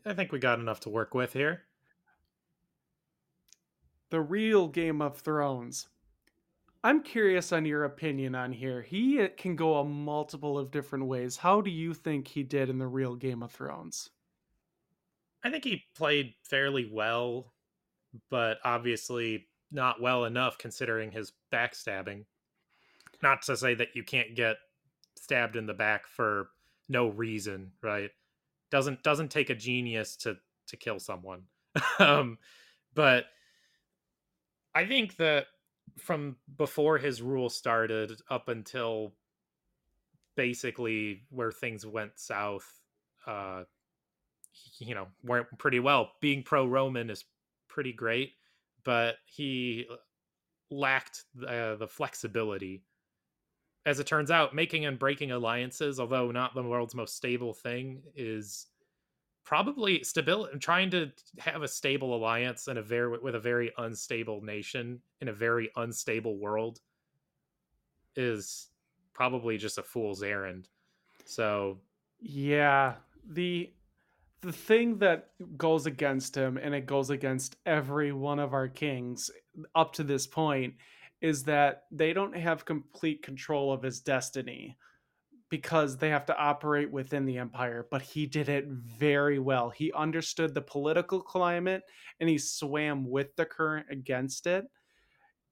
I 0.05 0.13
think 0.13 0.31
we 0.31 0.39
got 0.39 0.59
enough 0.59 0.81
to 0.81 0.89
work 0.89 1.13
with 1.13 1.33
here. 1.33 1.65
The 4.09 4.21
real 4.21 4.67
Game 4.67 5.01
of 5.01 5.17
Thrones. 5.17 5.87
I'm 6.83 7.03
curious 7.03 7.51
on 7.51 7.65
your 7.65 7.83
opinion 7.83 8.35
on 8.35 8.53
here. 8.53 8.81
He 8.81 9.21
uh, 9.21 9.27
can 9.37 9.55
go 9.55 9.79
a 9.79 9.83
multiple 9.83 10.57
of 10.57 10.71
different 10.71 11.05
ways. 11.05 11.37
How 11.37 11.61
do 11.61 11.69
you 11.69 11.93
think 11.93 12.27
he 12.27 12.43
did 12.43 12.69
in 12.69 12.77
the 12.77 12.87
real 12.87 13.15
Game 13.15 13.43
of 13.43 13.51
Thrones? 13.51 14.09
I 15.43 15.49
think 15.49 15.63
he 15.63 15.83
played 15.95 16.33
fairly 16.43 16.89
well, 16.91 17.53
but 18.29 18.59
obviously 18.63 19.47
not 19.71 20.01
well 20.01 20.25
enough 20.25 20.57
considering 20.57 21.11
his 21.11 21.33
backstabbing. 21.51 22.25
Not 23.21 23.41
to 23.43 23.57
say 23.57 23.73
that 23.75 23.95
you 23.95 24.03
can't 24.03 24.35
get 24.35 24.57
stabbed 25.17 25.55
in 25.55 25.65
the 25.65 25.73
back 25.73 26.07
for 26.07 26.49
no 26.87 27.07
reason, 27.07 27.71
right? 27.81 28.09
Doesn't 28.71 29.03
doesn't 29.03 29.31
take 29.31 29.49
a 29.49 29.55
genius 29.55 30.15
to 30.17 30.37
to 30.67 30.77
kill 30.77 30.99
someone. 30.99 31.43
um, 31.99 32.37
but 32.95 33.25
I 34.75 34.85
think 34.85 35.17
that 35.17 35.47
from 35.97 36.37
before 36.57 36.97
his 36.97 37.21
rule 37.21 37.49
started 37.49 38.21
up 38.29 38.47
until 38.47 39.13
basically 40.35 41.23
where 41.29 41.51
things 41.51 41.85
went 41.85 42.11
south, 42.17 42.65
uh, 43.27 43.63
you 44.79 44.95
know, 44.95 45.07
went 45.23 45.45
pretty 45.57 45.79
well. 45.79 46.11
Being 46.21 46.43
pro 46.43 46.65
Roman 46.65 47.09
is 47.09 47.25
pretty 47.67 47.93
great, 47.93 48.33
but 48.83 49.15
he 49.25 49.87
lacked 50.71 51.25
uh, 51.45 51.75
the 51.75 51.87
flexibility. 51.87 52.83
As 53.85 53.99
it 53.99 54.07
turns 54.07 54.29
out, 54.29 54.53
making 54.53 54.85
and 54.85 54.99
breaking 54.99 55.31
alliances, 55.31 55.99
although 55.99 56.31
not 56.31 56.53
the 56.53 56.63
world's 56.63 56.95
most 56.95 57.15
stable 57.15 57.53
thing, 57.53 58.03
is 58.15 58.67
probably 59.49 60.03
stability. 60.03 60.59
Trying 60.59 60.91
to 60.91 61.11
have 61.39 61.63
a 61.63 61.67
stable 61.67 62.15
alliance 62.15 62.67
in 62.67 62.77
a 62.77 62.83
very 62.83 63.17
with 63.17 63.33
a 63.33 63.39
very 63.39 63.71
unstable 63.79 64.41
nation 64.43 65.01
in 65.21 65.27
a 65.27 65.33
very 65.33 65.71
unstable 65.75 66.37
world 66.37 66.81
is 68.15 68.67
probably 69.11 69.57
just 69.57 69.79
a 69.79 69.83
fool's 69.83 70.21
errand. 70.21 70.69
So 71.25 71.79
Yeah, 72.21 72.93
the 73.27 73.73
the 74.41 74.51
thing 74.51 74.99
that 74.99 75.31
goes 75.57 75.87
against 75.87 76.35
him 76.35 76.57
and 76.57 76.75
it 76.75 76.85
goes 76.85 77.09
against 77.09 77.55
every 77.65 78.11
one 78.11 78.37
of 78.37 78.53
our 78.53 78.67
kings 78.67 79.31
up 79.73 79.93
to 79.93 80.03
this 80.03 80.27
point 80.27 80.75
is 81.21 81.43
that 81.45 81.85
they 81.91 82.13
don't 82.13 82.37
have 82.37 82.65
complete 82.65 83.23
control 83.23 83.73
of 83.73 83.81
his 83.81 83.99
destiny 83.99 84.77
because 85.49 85.97
they 85.97 86.09
have 86.09 86.25
to 86.27 86.37
operate 86.37 86.91
within 86.91 87.25
the 87.25 87.37
empire 87.37 87.87
but 87.89 88.01
he 88.01 88.25
did 88.25 88.49
it 88.49 88.65
very 88.67 89.39
well. 89.39 89.69
He 89.69 89.91
understood 89.93 90.53
the 90.53 90.61
political 90.61 91.21
climate 91.21 91.83
and 92.19 92.29
he 92.29 92.37
swam 92.37 93.09
with 93.09 93.35
the 93.35 93.45
current 93.45 93.87
against 93.89 94.47
it. 94.47 94.65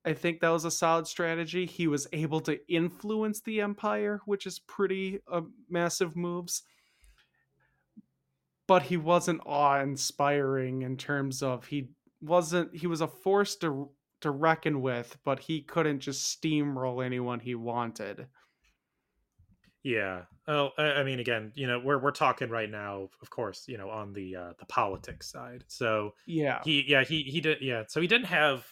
I 0.05 0.13
think 0.13 0.39
that 0.39 0.49
was 0.49 0.65
a 0.65 0.71
solid 0.71 1.07
strategy. 1.07 1.65
He 1.65 1.87
was 1.87 2.07
able 2.13 2.39
to 2.41 2.59
influence 2.71 3.41
the 3.41 3.61
empire 3.61 4.21
which 4.25 4.45
is 4.45 4.59
pretty 4.59 5.19
uh, 5.31 5.41
massive 5.69 6.15
moves. 6.15 6.63
But 8.67 8.83
he 8.83 8.97
wasn't 8.97 9.41
awe-inspiring 9.45 10.81
in 10.81 10.97
terms 10.97 11.41
of 11.41 11.65
he 11.65 11.89
wasn't 12.21 12.75
he 12.75 12.87
was 12.87 13.01
a 13.01 13.07
force 13.07 13.55
to 13.57 13.89
to 14.21 14.31
reckon 14.31 14.81
with 14.81 15.17
but 15.23 15.39
he 15.39 15.61
couldn't 15.61 15.99
just 15.99 16.41
steamroll 16.41 17.05
anyone 17.05 17.39
he 17.39 17.55
wanted 17.55 18.27
Yeah. 19.83 20.23
Oh, 20.47 20.71
I 20.77 20.83
I 20.83 21.03
mean, 21.03 21.19
again, 21.19 21.51
you 21.55 21.67
know, 21.67 21.79
we're 21.79 21.99
we're 21.99 22.11
talking 22.11 22.49
right 22.49 22.69
now, 22.69 23.09
of 23.21 23.29
course, 23.29 23.65
you 23.67 23.77
know, 23.77 23.89
on 23.89 24.13
the 24.13 24.35
uh, 24.35 24.53
the 24.59 24.65
politics 24.65 25.31
side. 25.31 25.63
So 25.67 26.13
yeah 26.25 26.59
he, 26.63 26.83
yeah, 26.87 27.03
he 27.03 27.23
he 27.23 27.41
did, 27.41 27.59
yeah. 27.61 27.83
So 27.87 28.01
he 28.01 28.07
didn't 28.07 28.27
have 28.27 28.65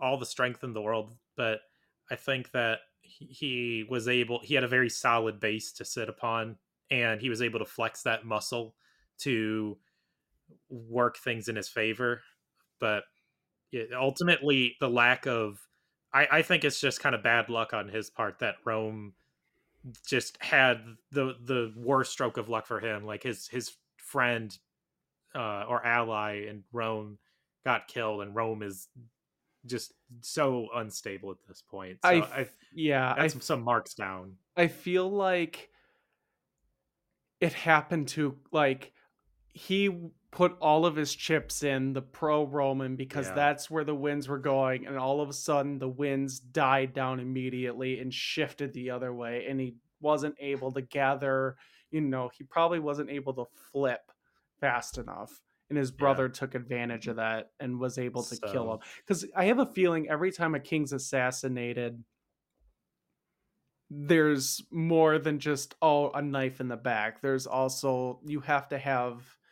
all 0.00 0.18
the 0.18 0.26
strength 0.26 0.64
in 0.64 0.72
the 0.72 0.82
world, 0.82 1.14
but 1.36 1.60
I 2.10 2.16
think 2.16 2.50
that 2.52 2.80
he, 3.00 3.26
he 3.26 3.84
was 3.88 4.08
able. 4.08 4.40
He 4.42 4.54
had 4.54 4.64
a 4.64 4.68
very 4.68 4.90
solid 4.90 5.40
base 5.40 5.72
to 5.74 5.84
sit 5.84 6.08
upon, 6.08 6.56
and 6.90 7.20
he 7.20 7.30
was 7.30 7.42
able 7.42 7.58
to 7.58 7.64
flex 7.64 8.02
that 8.02 8.24
muscle 8.24 8.74
to 9.18 9.78
work 10.68 11.16
things 11.18 11.48
in 11.48 11.56
his 11.56 11.68
favor. 11.68 12.22
But 12.80 13.04
it, 13.72 13.90
ultimately, 13.92 14.76
the 14.80 14.90
lack 14.90 15.26
of, 15.26 15.58
I, 16.12 16.28
I 16.30 16.42
think 16.42 16.64
it's 16.64 16.80
just 16.80 17.00
kind 17.00 17.14
of 17.14 17.22
bad 17.22 17.48
luck 17.48 17.72
on 17.72 17.88
his 17.88 18.10
part 18.10 18.40
that 18.40 18.56
Rome 18.64 19.14
just 20.06 20.36
had 20.40 20.82
the 21.12 21.36
the 21.44 21.72
worst 21.76 22.12
stroke 22.12 22.36
of 22.36 22.48
luck 22.48 22.66
for 22.66 22.80
him. 22.80 23.04
Like 23.04 23.22
his 23.22 23.48
his 23.48 23.72
friend 23.96 24.56
uh, 25.34 25.64
or 25.68 25.84
ally 25.84 26.46
in 26.48 26.64
Rome 26.72 27.18
got 27.64 27.88
killed, 27.88 28.22
and 28.22 28.34
Rome 28.34 28.62
is 28.62 28.88
just 29.66 29.92
so 30.20 30.68
unstable 30.74 31.30
at 31.30 31.36
this 31.48 31.62
point. 31.62 31.98
So 32.04 32.10
I 32.10 32.14
I, 32.14 32.48
yeah 32.74 33.14
I 33.16 33.22
that's 33.28 33.44
some 33.44 33.62
marks 33.62 33.94
down. 33.94 34.34
I 34.56 34.68
feel 34.68 35.10
like 35.10 35.70
it 37.40 37.52
happened 37.52 38.08
to 38.08 38.36
like 38.52 38.92
he 39.56 39.88
put 40.30 40.54
all 40.60 40.84
of 40.84 40.96
his 40.96 41.14
chips 41.14 41.62
in 41.62 41.94
the 41.94 42.02
pro 42.02 42.44
Roman 42.44 42.94
because 42.94 43.28
Yeah. 43.28 43.34
that's 43.34 43.70
where 43.70 43.84
the 43.84 43.94
winds 43.94 44.28
were 44.28 44.38
going, 44.38 44.86
and 44.86 44.98
all 44.98 45.22
of 45.22 45.30
a 45.30 45.32
sudden 45.32 45.78
the 45.78 45.88
winds 45.88 46.38
died 46.38 46.92
down 46.92 47.20
immediately 47.20 47.98
and 47.98 48.12
shifted 48.12 48.74
the 48.74 48.90
other 48.90 49.14
way, 49.14 49.46
and 49.46 49.58
he 49.58 49.76
wasn't 49.98 50.36
able 50.40 50.72
to 50.72 50.82
gather. 50.82 51.56
You 51.90 52.02
know, 52.02 52.28
he 52.28 52.44
probably 52.44 52.80
wasn't 52.80 53.08
able 53.08 53.32
to 53.32 53.46
flip 53.72 54.12
fast 54.60 54.98
enough, 54.98 55.40
and 55.70 55.78
his 55.78 55.90
brother 55.90 56.28
took 56.28 56.54
advantage 56.54 57.08
of 57.08 57.16
that 57.16 57.52
and 57.58 57.80
was 57.80 57.96
able 57.96 58.22
to 58.24 58.36
kill 58.36 58.74
him. 58.74 58.80
Because 58.98 59.24
I 59.34 59.46
have 59.46 59.58
a 59.58 59.64
feeling 59.64 60.06
every 60.10 60.32
time 60.32 60.54
a 60.54 60.60
king's 60.60 60.92
assassinated, 60.92 62.04
there's 63.88 64.62
more 64.70 65.18
than 65.18 65.38
just 65.38 65.76
oh 65.80 66.10
a 66.10 66.20
knife 66.20 66.60
in 66.60 66.68
the 66.68 66.76
back. 66.76 67.22
There's 67.22 67.46
also 67.46 68.20
you 68.26 68.40
have 68.40 68.68
to 68.68 68.78
have 68.78 69.22
because 69.22 69.24
if 69.24 69.26
you're 69.26 69.45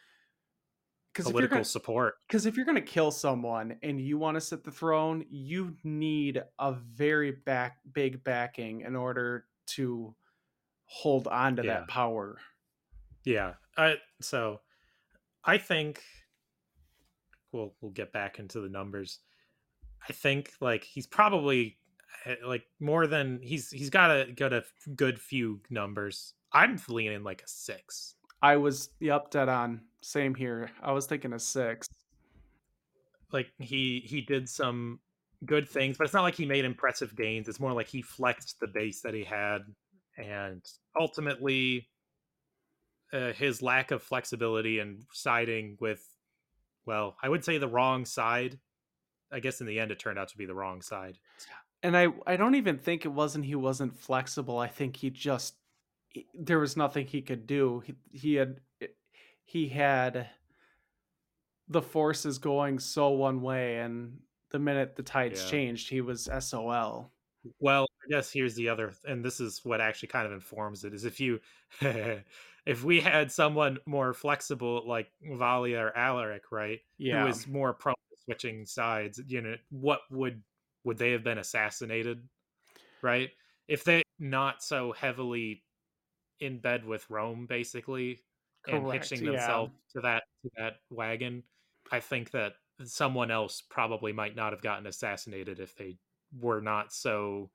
Political 1.22 1.48
gonna, 1.56 1.64
support. 1.64 2.14
because 2.26 2.44
if 2.46 2.56
you're 2.56 2.64
going 2.66 2.74
to 2.74 2.80
kill 2.82 3.10
someone 3.10 3.76
and 3.82 4.00
you 4.00 4.18
want 4.18 4.34
to 4.36 4.40
sit 4.40 4.64
the 4.64 4.70
throne, 4.72 5.24
you 5.30 5.76
need 5.84 6.42
a 6.58 6.72
very 6.72 7.30
back 7.30 7.78
big 7.92 8.24
backing 8.24 8.80
in 8.80 8.96
order 8.96 9.46
to 9.66 10.14
hold 10.86 11.28
on 11.28 11.56
to 11.56 11.62
Yeah. 11.64 11.74
that 11.80 11.88
power. 11.88 12.38
Yeah. 13.24 13.54
I 13.76 13.96
so 14.20 14.60
I 15.44 15.58
think 15.58 16.02
we'll 17.52 17.74
we'll 17.80 17.92
get 17.92 18.12
back 18.12 18.38
into 18.38 18.60
the 18.60 18.68
numbers. 18.68 19.20
I 20.08 20.12
think 20.12 20.52
like 20.60 20.84
he's 20.84 21.06
probably 21.06 21.78
eh, 22.26 22.36
like 22.44 22.64
more 22.80 23.06
than 23.06 23.40
he's 23.42 23.70
he's 23.70 23.90
got 23.90 24.10
a 24.10 24.32
got 24.32 24.52
a 24.52 24.64
good 24.94 25.18
few 25.20 25.60
numbers. 25.70 26.34
I'm 26.52 26.78
leaning 26.88 27.22
like 27.24 27.42
a 27.42 27.48
six. 27.48 28.14
I 28.42 28.56
was 28.56 28.90
yep 29.00 29.30
dead 29.30 29.48
on. 29.48 29.80
Same 30.04 30.34
here. 30.34 30.70
I 30.82 30.92
was 30.92 31.06
thinking 31.06 31.32
a 31.32 31.38
six. 31.38 31.88
Like 33.32 33.50
he 33.58 34.02
he 34.04 34.20
did 34.20 34.50
some 34.50 35.00
good 35.46 35.66
things, 35.66 35.96
but 35.96 36.04
it's 36.04 36.12
not 36.12 36.24
like 36.24 36.34
he 36.34 36.44
made 36.44 36.66
impressive 36.66 37.16
gains. 37.16 37.48
It's 37.48 37.58
more 37.58 37.72
like 37.72 37.88
he 37.88 38.02
flexed 38.02 38.60
the 38.60 38.66
base 38.66 39.00
that 39.00 39.14
he 39.14 39.24
had, 39.24 39.62
and 40.18 40.62
ultimately, 41.00 41.88
uh, 43.14 43.32
his 43.32 43.62
lack 43.62 43.92
of 43.92 44.02
flexibility 44.02 44.78
and 44.78 45.04
siding 45.10 45.78
with, 45.80 46.06
well, 46.84 47.16
I 47.22 47.30
would 47.30 47.42
say 47.42 47.56
the 47.56 47.66
wrong 47.66 48.04
side. 48.04 48.58
I 49.32 49.40
guess 49.40 49.62
in 49.62 49.66
the 49.66 49.80
end, 49.80 49.90
it 49.90 49.98
turned 49.98 50.18
out 50.18 50.28
to 50.28 50.36
be 50.36 50.44
the 50.44 50.54
wrong 50.54 50.82
side. 50.82 51.16
And 51.82 51.96
I 51.96 52.08
I 52.26 52.36
don't 52.36 52.56
even 52.56 52.76
think 52.76 53.06
it 53.06 53.12
wasn't 53.12 53.46
he 53.46 53.54
wasn't 53.54 53.98
flexible. 53.98 54.58
I 54.58 54.68
think 54.68 54.96
he 54.96 55.08
just 55.08 55.54
he- 56.10 56.28
there 56.34 56.58
was 56.58 56.76
nothing 56.76 57.06
he 57.06 57.22
could 57.22 57.46
do. 57.46 57.82
He, 57.86 57.94
he 58.12 58.34
had 58.34 58.60
he 59.44 59.68
had 59.68 60.30
the 61.68 61.82
forces 61.82 62.38
going 62.38 62.78
so 62.78 63.10
one 63.10 63.40
way 63.42 63.78
and 63.78 64.22
the 64.50 64.58
minute 64.58 64.96
the 64.96 65.02
tides 65.02 65.42
Yeah. 65.42 65.44
changed, 65.44 65.88
he 65.88 66.00
was 66.00 66.28
SOL. 66.28 67.12
Well, 67.58 67.86
I 68.04 68.08
guess 68.08 68.32
here's 68.32 68.54
the 68.54 68.68
other, 68.68 68.94
and 69.04 69.24
this 69.24 69.40
is 69.40 69.64
what 69.64 69.80
actually 69.80 70.08
kind 70.08 70.26
of 70.26 70.32
informs 70.32 70.84
it: 70.84 70.94
is 70.94 71.04
if 71.04 71.20
you, 71.20 71.40
if 71.80 72.82
we 72.84 73.00
had 73.00 73.30
someone 73.30 73.78
more 73.86 74.14
flexible 74.14 74.86
like 74.86 75.12
Valia 75.22 75.80
or 75.80 75.96
Alaric, 75.96 76.50
right, 76.52 76.80
Yeah. 76.98 77.14
who 77.18 77.26
is 77.26 77.46
more 77.46 77.74
prone 77.74 77.94
to 78.10 78.16
switching 78.24 78.64
sides, 78.66 79.20
you 79.26 79.40
know, 79.42 79.56
what 79.70 80.00
would 80.10 80.42
would 80.84 80.98
they 80.98 81.12
have 81.12 81.24
been 81.24 81.38
assassinated, 81.38 82.28
right? 83.02 83.32
If 83.68 83.84
they 83.84 84.02
not 84.18 84.62
so 84.62 84.92
heavily 84.92 85.64
in 86.40 86.60
bed 86.60 86.84
with 86.86 87.10
Rome, 87.10 87.46
basically, 87.46 88.24
and 88.66 88.84
Correct, 88.84 89.08
hitching 89.08 89.24
yeah. 89.24 89.32
themselves 89.32 89.72
to 89.94 90.00
that 90.00 90.24
to 90.42 90.50
that 90.56 90.74
wagon, 90.90 91.42
I 91.90 92.00
think 92.00 92.30
that 92.32 92.52
someone 92.84 93.30
else 93.30 93.62
probably 93.68 94.12
might 94.12 94.36
not 94.36 94.52
have 94.52 94.62
gotten 94.62 94.86
assassinated 94.86 95.60
if 95.60 95.76
they 95.76 95.96
were 96.40 96.60
not 96.60 96.92
so 96.92 97.50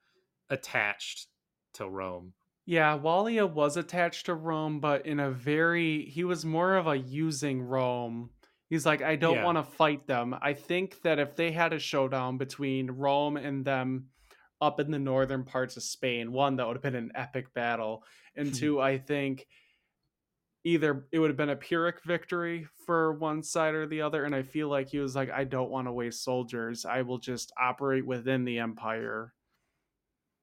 attached 0.50 1.28
to 1.74 1.88
Rome. 1.88 2.34
Yeah, 2.66 2.98
Walia 2.98 3.52
was 3.52 3.78
attached 3.78 4.28
to 4.28 4.36
Rome, 4.36 4.80
but 4.80 5.06
in 5.06 5.20
a 5.20 5.32
very 5.32 6.06
he 6.06 6.24
was 6.24 6.46
more 6.46 6.76
of 6.76 6.88
a 6.88 6.98
using 6.98 7.62
Rome. 7.62 8.30
He's 8.70 8.86
like, 8.86 9.02
I 9.02 9.16
don't 9.16 9.38
Yeah. 9.38 9.46
want 9.46 9.58
to 9.58 9.64
fight 9.64 10.06
them. 10.06 10.36
I 10.42 10.54
think 10.54 11.02
that 11.02 11.18
if 11.18 11.36
they 11.36 11.52
had 11.52 11.74
a 11.74 11.80
showdown 11.80 12.38
between 12.38 12.92
Rome 12.92 13.38
and 13.38 13.66
them 13.66 14.10
up 14.62 14.80
in 14.80 14.92
the 14.92 15.00
northern 15.00 15.44
parts 15.44 15.78
of 15.78 15.84
Spain, 15.84 16.32
one, 16.32 16.58
that 16.58 16.68
would 16.68 16.76
have 16.76 16.84
been 16.84 16.96
an 16.96 17.12
epic 17.16 17.52
battle. 17.54 18.04
And 18.36 18.50
hmm. 18.50 18.54
two, 18.54 18.80
I 18.80 19.00
think 19.00 19.48
either 20.64 21.06
it 21.12 21.20
would 21.20 21.30
have 21.30 21.38
been 21.38 21.50
a 21.50 21.56
Pyrrhic 21.56 22.04
victory 22.06 22.68
for 22.86 23.14
one 23.14 23.42
side 23.44 23.74
or 23.76 23.88
the 23.88 24.02
other. 24.02 24.26
And 24.26 24.36
I 24.36 24.44
feel 24.44 24.68
like 24.70 24.90
he 24.90 25.00
was 25.00 25.16
like, 25.16 25.30
I 25.32 25.44
don't 25.46 25.70
want 25.72 25.88
to 25.88 25.92
waste 25.92 26.24
soldiers. 26.24 26.86
I 26.86 27.02
will 27.02 27.18
just 27.18 27.52
operate 27.60 28.06
within 28.06 28.44
the 28.46 28.60
empire. 28.60 29.34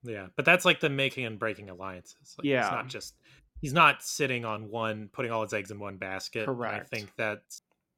Yeah, 0.02 0.28
but 0.36 0.44
that's 0.44 0.64
like 0.64 0.80
the 0.80 0.88
making 0.90 1.26
and 1.26 1.38
breaking 1.38 1.68
alliances. 1.68 2.34
Like, 2.38 2.44
Yeah. 2.46 2.62
it's 2.62 2.70
not 2.70 2.88
just 2.88 3.14
he's 3.60 3.72
not 3.72 4.02
sitting 4.02 4.44
on 4.44 4.70
one, 4.70 5.08
putting 5.12 5.32
all 5.32 5.42
his 5.42 5.52
eggs 5.52 5.70
in 5.70 5.78
one 5.78 5.96
basket. 5.96 6.44
Correct. 6.46 6.86
I 6.92 6.96
think 6.96 7.14
that 7.16 7.42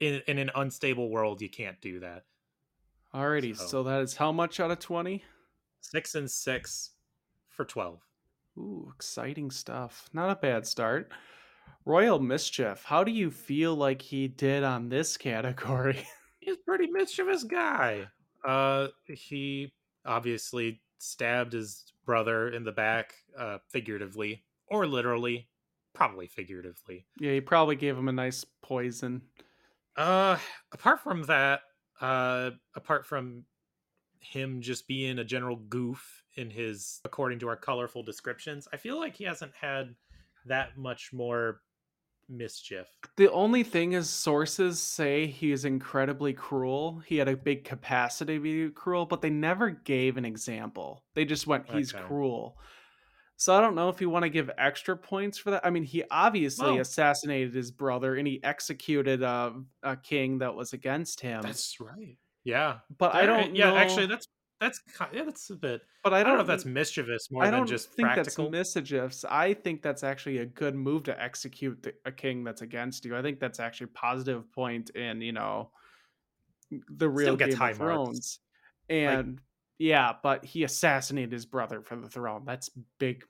in 0.00 0.22
in 0.26 0.38
an 0.38 0.50
unstable 0.54 1.10
world, 1.10 1.40
you 1.42 1.50
can't 1.50 1.80
do 1.80 2.00
that. 2.00 2.24
Alrighty, 3.14 3.56
So- 3.56 3.66
so 3.66 3.82
that 3.84 4.00
is 4.02 4.16
how 4.16 4.32
much 4.32 4.58
out 4.60 4.70
of 4.70 4.78
20? 4.78 5.24
Six 5.80 6.14
and 6.14 6.30
six 6.30 6.90
for 7.48 7.64
twelve. 7.64 8.00
Ooh, 8.56 8.90
exciting 8.94 9.50
stuff. 9.50 10.08
Not 10.12 10.30
a 10.30 10.34
bad 10.36 10.66
start. 10.66 11.10
Royal 11.88 12.18
Mischief, 12.18 12.84
how 12.84 13.02
do 13.02 13.10
you 13.10 13.30
feel 13.30 13.74
like 13.74 14.02
he 14.02 14.28
did 14.28 14.62
on 14.62 14.90
this 14.90 15.16
category? 15.16 16.06
He's 16.38 16.56
a 16.56 16.58
pretty 16.58 16.86
mischievous 16.86 17.44
guy. 17.44 18.08
Uh, 18.44 18.88
he 19.06 19.72
obviously 20.04 20.82
stabbed 20.98 21.54
his 21.54 21.90
brother 22.04 22.50
in 22.50 22.62
the 22.62 22.72
back, 22.72 23.14
uh, 23.38 23.56
figuratively 23.70 24.44
or 24.66 24.86
literally, 24.86 25.48
probably 25.94 26.26
figuratively. 26.26 27.06
yeah, 27.18 27.32
he 27.32 27.40
probably 27.40 27.74
gave 27.74 27.96
him 27.96 28.08
a 28.08 28.12
nice 28.12 28.44
poison. 28.60 29.22
Uh, 29.96 30.36
apart 30.72 31.00
from 31.00 31.22
that, 31.22 31.62
uh, 32.02 32.50
apart 32.74 33.06
from 33.06 33.44
him 34.20 34.60
just 34.60 34.86
being 34.86 35.20
a 35.20 35.24
general 35.24 35.56
goof 35.56 36.22
in 36.36 36.50
his, 36.50 37.00
according 37.06 37.38
to 37.38 37.48
our 37.48 37.56
colorful 37.56 38.02
descriptions, 38.02 38.68
I 38.74 38.76
feel 38.76 38.98
like 38.98 39.14
he 39.14 39.24
hasn't 39.24 39.52
had 39.58 39.94
that 40.44 40.76
much 40.76 41.14
more 41.14 41.62
mischief. 42.28 42.86
The 43.16 43.30
only 43.32 43.62
thing 43.62 43.92
is, 43.92 44.08
sources 44.10 44.80
say 44.80 45.26
he 45.26 45.52
is 45.52 45.64
incredibly 45.64 46.32
cruel. 46.32 47.02
He 47.06 47.16
had 47.16 47.28
a 47.28 47.36
big 47.36 47.64
capacity 47.64 48.34
to 48.36 48.40
be 48.40 48.70
cruel, 48.70 49.06
but 49.06 49.22
they 49.22 49.30
never 49.30 49.70
gave 49.70 50.16
an 50.16 50.24
example. 50.24 51.04
They 51.14 51.24
just 51.24 51.46
went, 51.46 51.68
he's 51.70 51.94
Okay. 51.94 52.04
cruel. 52.04 52.58
So 53.36 53.54
I 53.54 53.60
don't 53.60 53.76
know 53.76 53.88
if 53.88 54.00
you 54.00 54.10
want 54.10 54.24
to 54.24 54.28
give 54.30 54.50
extra 54.58 54.96
points 54.96 55.38
for 55.38 55.52
that. 55.52 55.64
I 55.64 55.70
mean, 55.70 55.84
he 55.84 56.02
obviously 56.10 56.72
Well- 56.72 56.80
assassinated 56.80 57.54
his 57.54 57.70
brother 57.70 58.16
and 58.16 58.26
he 58.26 58.42
executed 58.42 59.22
a, 59.22 59.54
a 59.82 59.96
king 59.96 60.38
that 60.38 60.54
was 60.54 60.72
against 60.72 61.20
him. 61.20 61.42
That's 61.42 61.78
right. 61.80 62.16
Yeah, 62.44 62.78
but 62.98 63.14
I 63.14 63.26
don't 63.26 63.54
Yeah, 63.54 63.70
know- 63.70 63.76
actually, 63.76 64.06
that's 64.06 64.26
that's 64.60 64.80
yeah, 65.12 65.24
that's 65.24 65.50
a 65.50 65.56
bit. 65.56 65.82
But 66.02 66.12
I 66.12 66.18
I 66.18 66.22
don't, 66.22 66.30
don't 66.30 66.36
know 66.38 66.40
if 66.42 66.46
that's 66.48 66.64
mischievous 66.64 67.30
more 67.30 67.42
I 67.42 67.46
than 67.46 67.60
don't 67.60 67.66
just 67.66 67.92
think 67.92 68.08
practical. 68.08 68.50
that's 68.50 68.74
mischievous. 68.74 69.24
I 69.28 69.54
think 69.54 69.82
that's 69.82 70.02
actually 70.02 70.38
a 70.38 70.46
good 70.46 70.74
move 70.74 71.04
to 71.04 71.22
execute 71.22 71.82
the, 71.82 71.94
a 72.04 72.12
king 72.12 72.44
that's 72.44 72.62
against 72.62 73.04
you. 73.04 73.16
I 73.16 73.22
think 73.22 73.38
that's 73.38 73.60
actually 73.60 73.84
a 73.84 73.98
positive 73.98 74.50
point 74.52 74.90
in 74.90 75.20
you 75.20 75.32
know 75.32 75.70
the 76.88 77.08
real 77.08 77.36
gets 77.36 77.54
Game 77.54 77.68
of 77.70 77.78
marks. 77.78 77.78
Thrones. 77.78 78.40
And 78.90 79.40
yeah, 79.78 80.14
but 80.22 80.44
he 80.44 80.64
assassinated 80.64 81.32
his 81.32 81.46
brother 81.46 81.80
for 81.80 81.96
the 81.96 82.08
throne. 82.08 82.42
That's 82.44 82.70
big, 82.98 83.24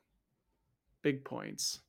big 1.02 1.24
points. 1.24 1.80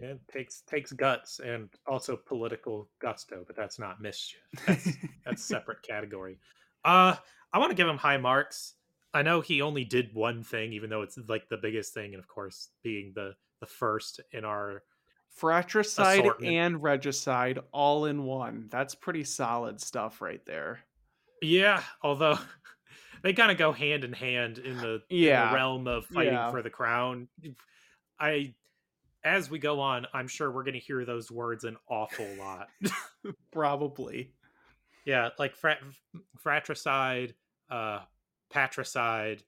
Yeah, 0.00 0.10
it 0.10 0.20
takes 0.30 0.60
takes 0.60 0.92
guts 0.92 1.40
and 1.40 1.70
also 1.86 2.16
political 2.16 2.88
gusto, 3.00 3.42
but 3.46 3.56
that's 3.56 3.78
not 3.78 4.00
mischief. 4.00 4.40
That's 4.66 4.88
that's 5.24 5.44
separate 5.44 5.82
category. 5.82 6.38
Uh 6.84 7.16
I 7.52 7.58
want 7.58 7.70
to 7.70 7.74
give 7.76 7.88
him 7.88 7.96
high 7.96 8.18
marks. 8.18 8.74
I 9.16 9.22
know 9.22 9.40
he 9.40 9.62
only 9.62 9.84
did 9.84 10.14
one 10.14 10.42
thing, 10.42 10.72
even 10.72 10.90
though 10.90 11.02
it's 11.02 11.18
like 11.28 11.48
the 11.48 11.56
biggest 11.56 11.94
thing, 11.94 12.14
and 12.14 12.20
of 12.22 12.28
course 12.28 12.70
being 12.82 13.12
the 13.14 13.34
the 13.60 13.66
first 13.66 14.20
in 14.32 14.44
our 14.44 14.82
Fratricide 15.30 16.20
Assortment. 16.20 16.52
and 16.54 16.82
regicide 16.82 17.58
all 17.72 18.06
in 18.06 18.24
one. 18.24 18.68
That's 18.70 18.94
pretty 18.94 19.24
solid 19.24 19.80
stuff 19.80 20.20
right 20.22 20.44
there. 20.46 20.80
yeah. 21.42 21.82
Although 22.02 22.38
they 23.22 23.32
kind 23.34 23.50
of 23.50 23.58
go 23.58 23.72
hand 23.72 24.04
in 24.04 24.12
hand 24.12 24.58
in 24.58 24.76
the, 24.78 24.94
in 25.10 25.18
Yeah. 25.18 25.48
the 25.50 25.54
realm 25.54 25.88
of 25.88 26.06
fighting 26.06 26.32
Yeah. 26.34 26.50
for 26.50 26.62
the 26.62 26.70
crown. 26.70 27.28
I 28.20 28.54
as 29.24 29.50
we 29.50 29.58
go 29.58 29.80
on, 29.80 30.06
I'm 30.14 30.28
sure 30.28 30.50
we're 30.50 30.62
going 30.64 30.74
to 30.74 30.80
hear 30.80 31.04
those 31.04 31.30
words 31.32 31.64
an 31.64 31.76
awful 31.88 32.28
lot. 32.38 32.68
Probably. 33.52 34.32
Yeah, 35.04 35.30
like 35.38 35.56
frat- 35.56 35.80
fratricide, 36.38 37.34
uh, 37.70 38.00
patricide. 38.50 39.42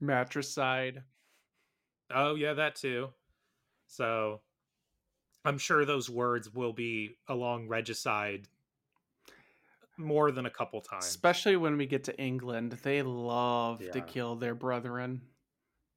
Matricide. 0.00 1.02
Oh 2.12 2.34
yeah, 2.34 2.54
that 2.54 2.76
too. 2.76 3.10
So, 3.86 4.40
I'm 5.44 5.58
sure 5.58 5.84
those 5.84 6.08
words 6.08 6.52
will 6.52 6.72
be 6.72 7.16
along 7.28 7.68
regicide 7.68 8.46
more 10.00 10.30
than 10.30 10.46
a 10.46 10.50
couple 10.50 10.80
times. 10.80 11.06
Especially 11.06 11.56
when 11.56 11.76
we 11.76 11.86
get 11.86 12.04
to 12.04 12.18
England, 12.18 12.78
they 12.82 13.02
love 13.02 13.82
to 13.92 14.00
kill 14.00 14.36
their 14.36 14.54
brethren. 14.54 15.20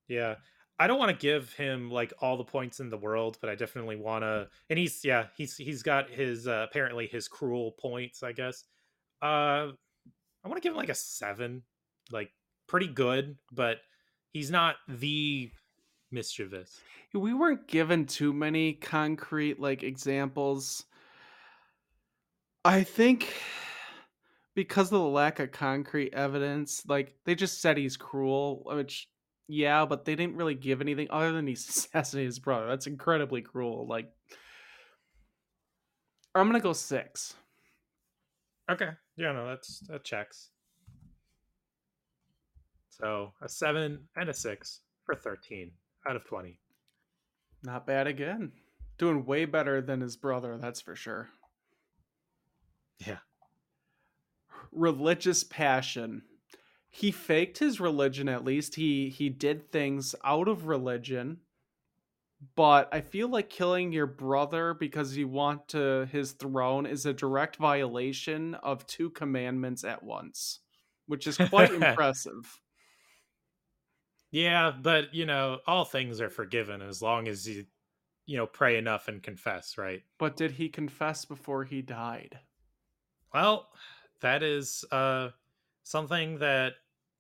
Yeah. 0.08 0.36
I 0.80 0.88
don't 0.88 1.00
want 1.00 1.12
to 1.12 1.18
give 1.18 1.54
him 1.54 1.90
like 1.90 2.14
all 2.20 2.36
the 2.36 2.44
points 2.44 2.80
in 2.80 2.90
the 2.90 2.98
world, 2.98 3.38
but 3.40 3.50
I 3.50 3.56
definitely 3.56 3.96
want 3.96 4.24
to 4.24 4.48
and 4.70 4.78
he's 4.78 5.06
yeah, 5.06 5.28
he's 5.38 5.56
he's 5.56 5.84
got 5.84 6.10
his 6.10 6.48
uh, 6.48 6.66
apparently 6.70 7.08
his 7.08 7.28
cruel 7.28 7.72
points, 7.72 8.24
I 8.24 8.32
guess. 8.34 8.66
Uh 9.22 9.72
I 10.44 10.50
want 10.50 10.56
to 10.56 10.62
give 10.62 10.74
him 10.74 10.78
like 10.78 10.90
a 10.90 10.96
7. 10.96 11.64
Like 12.14 12.32
pretty 12.68 12.88
good, 12.88 13.36
but 13.52 13.80
he's 14.32 14.52
not 14.52 14.76
the 14.88 15.52
mischievous. 16.12 16.80
We 17.14 17.34
weren't 17.34 17.68
given 17.68 18.06
too 18.06 18.32
many 18.32 18.74
concrete 18.74 19.60
like 19.60 19.84
examples. 19.84 20.86
I 22.64 22.84
think 22.84 23.34
because 24.56 24.88
of 24.88 25.00
the 25.00 25.08
lack 25.08 25.40
of 25.40 25.52
concrete 25.52 26.14
evidence, 26.14 26.84
like 26.88 27.16
they 27.26 27.36
just 27.36 27.62
said 27.62 27.78
he's 27.78 27.98
cruel, 27.98 28.64
which 28.66 29.10
yeah, 29.48 29.86
but 29.86 30.06
they 30.06 30.16
didn't 30.16 30.38
really 30.38 30.56
give 30.56 30.80
anything 30.80 31.08
other 31.10 31.32
than 31.34 31.48
he 31.48 31.54
assassinated 31.54 32.28
his 32.28 32.40
brother. 32.40 32.68
That's 32.68 32.88
incredibly 32.88 33.42
cruel. 33.42 33.88
Like 33.88 34.10
I'm 36.36 36.48
gonna 36.48 36.60
go 36.60 36.74
six. 36.74 37.36
Okay. 38.72 38.90
Yeah, 39.18 39.34
no, 39.34 39.48
that's 39.48 39.80
that 39.90 40.04
checks. 40.04 40.50
So, 42.98 43.34
a 43.42 43.50
7 43.50 44.08
and 44.16 44.30
a 44.30 44.34
6 44.34 44.80
for 45.06 45.16
13 45.16 45.72
out 46.08 46.16
of 46.16 46.26
20. 46.26 46.60
Not 47.64 47.88
bad 47.88 48.08
again. 48.08 48.52
Doing 48.98 49.26
way 49.26 49.46
better 49.46 49.82
than 49.82 50.02
his 50.02 50.16
brother, 50.16 50.58
that's 50.58 50.82
for 50.82 50.96
sure. 50.96 51.30
Yeah. 53.06 53.20
Religious 54.72 55.44
passion. 55.44 56.24
He 56.90 57.12
faked 57.12 57.58
his 57.58 57.80
religion 57.80 58.30
at 58.30 58.46
least. 58.46 58.76
He 58.76 59.10
he 59.10 59.30
did 59.30 59.72
things 59.72 60.14
out 60.24 60.48
of 60.48 60.68
religion. 60.68 61.40
But 62.56 62.90
I 62.92 63.02
feel 63.02 63.30
like 63.30 63.50
killing 63.50 63.92
your 63.92 64.06
brother 64.06 64.74
because 64.74 65.18
you 65.18 65.28
want 65.28 65.70
to 65.70 66.08
his 66.12 66.34
throne 66.34 66.86
is 66.86 67.06
a 67.06 67.14
direct 67.14 67.56
violation 67.56 68.54
of 68.56 68.86
two 68.86 69.10
commandments 69.10 69.84
at 69.84 70.04
once, 70.04 70.60
which 71.08 71.26
is 71.26 71.38
quite 71.38 71.72
impressive. 71.74 72.60
Yeah, 74.34 74.72
but 74.72 75.14
you 75.14 75.28
know, 75.28 75.60
all 75.68 75.86
things 75.86 76.20
are 76.20 76.30
forgiven 76.32 76.82
as 76.82 77.04
long 77.04 77.28
as 77.28 77.48
you 77.48 77.66
you 78.26 78.38
know, 78.38 78.48
pray 78.48 78.78
enough 78.78 79.08
and 79.08 79.22
confess, 79.22 79.78
right? 79.78 80.02
But 80.18 80.38
did 80.38 80.52
he 80.52 80.70
confess 80.70 81.26
before 81.26 81.66
he 81.66 81.82
died? 81.82 82.40
Well, 83.32 83.68
that 84.22 84.42
is 84.42 84.84
uh 84.92 85.30
something 85.84 86.40
that 86.40 86.74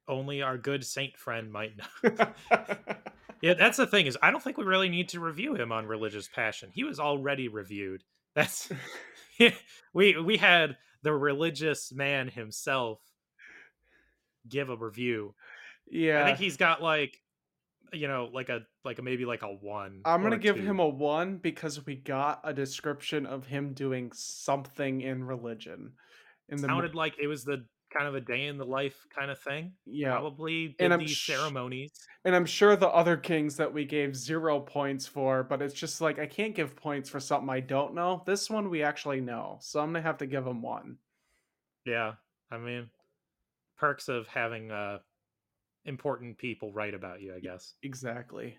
only 0.07 0.41
our 0.41 0.57
good 0.57 0.83
saint 0.83 1.15
friend 1.15 1.51
might 1.51 1.73
know. 1.77 2.27
yeah, 3.41 3.53
that's 3.53 3.77
the 3.77 3.85
thing 3.85 4.07
is 4.07 4.17
I 4.23 4.31
don't 4.31 4.43
think 4.43 4.57
we 4.57 4.63
really 4.63 4.89
need 4.89 5.09
to 5.09 5.19
review 5.19 5.53
him 5.53 5.71
on 5.71 5.85
religious 5.85 6.27
passion. 6.27 6.71
He 6.73 6.83
was 6.83 6.99
already 6.99 7.47
reviewed. 7.47 8.03
That's 8.35 8.71
we 9.93 10.17
we 10.17 10.37
had 10.37 10.77
the 11.03 11.13
religious 11.13 11.91
man 11.91 12.27
himself 12.27 12.99
give 14.49 14.71
a 14.71 14.75
review. 14.75 15.35
Yeah. 15.89 16.21
I 16.23 16.25
think 16.27 16.37
he's 16.37 16.57
got 16.57 16.81
like 16.81 17.19
you 17.91 18.07
know, 18.07 18.29
like 18.33 18.49
a 18.49 18.61
like 18.83 18.97
a 18.97 19.01
maybe 19.03 19.23
like 19.25 19.43
a 19.43 19.47
1. 19.53 20.01
I'm 20.05 20.23
gonna 20.23 20.37
give 20.37 20.55
two. 20.55 20.63
him 20.63 20.79
a 20.79 20.87
one 20.87 21.37
because 21.37 21.85
we 21.85 21.95
got 21.95 22.41
a 22.43 22.51
description 22.53 23.25
of 23.27 23.45
him 23.45 23.73
doing 23.73 24.11
something 24.13 25.01
in 25.01 25.23
religion. 25.23 25.93
In 26.49 26.57
the 26.59 26.67
mo- 26.67 26.73
sounded 26.75 26.95
like 26.95 27.15
it 27.21 27.27
was 27.27 27.43
the 27.43 27.65
kind 27.93 28.07
of 28.07 28.15
a 28.15 28.21
day 28.21 28.47
in 28.47 28.57
the 28.57 28.65
life 28.65 29.05
kind 29.15 29.29
of 29.29 29.37
thing. 29.39 29.73
yeah, 29.85 30.13
Probably 30.13 30.75
And 30.79 30.99
these 30.99 31.11
sh- 31.11 31.27
ceremonies. 31.27 31.91
and 32.25 32.35
I'm 32.35 32.47
sure 32.47 32.75
the 32.75 32.87
other 32.89 33.15
kings 33.15 33.55
that 33.57 33.71
we 33.71 33.85
gave 33.85 34.15
zero 34.15 34.59
points 34.59 35.05
for, 35.05 35.43
but 35.43 35.61
it's 35.61 35.75
just 35.75 36.01
like 36.01 36.17
I 36.17 36.25
can't 36.25 36.55
give 36.55 36.75
points 36.75 37.07
for 37.09 37.19
something 37.19 37.49
I 37.51 37.59
don't 37.59 37.93
know. 37.93 38.23
This 38.25 38.49
one 38.49 38.71
we 38.71 38.81
actually 38.81 39.21
know, 39.21 39.59
so 39.61 39.79
I'm 39.79 39.89
gonna 39.89 40.01
have 40.01 40.17
to 40.17 40.25
give 40.25 40.47
him 40.47 40.63
one. 40.63 40.97
Yeah, 41.85 42.13
I 42.51 42.57
mean, 42.57 42.89
perks 43.77 44.07
of 44.09 44.25
having 44.27 44.71
uh 44.71 44.97
important 45.85 46.37
people 46.37 46.71
write 46.73 46.93
about 46.93 47.21
you, 47.21 47.33
I 47.35 47.39
guess. 47.39 47.73
Exactly. 47.83 48.57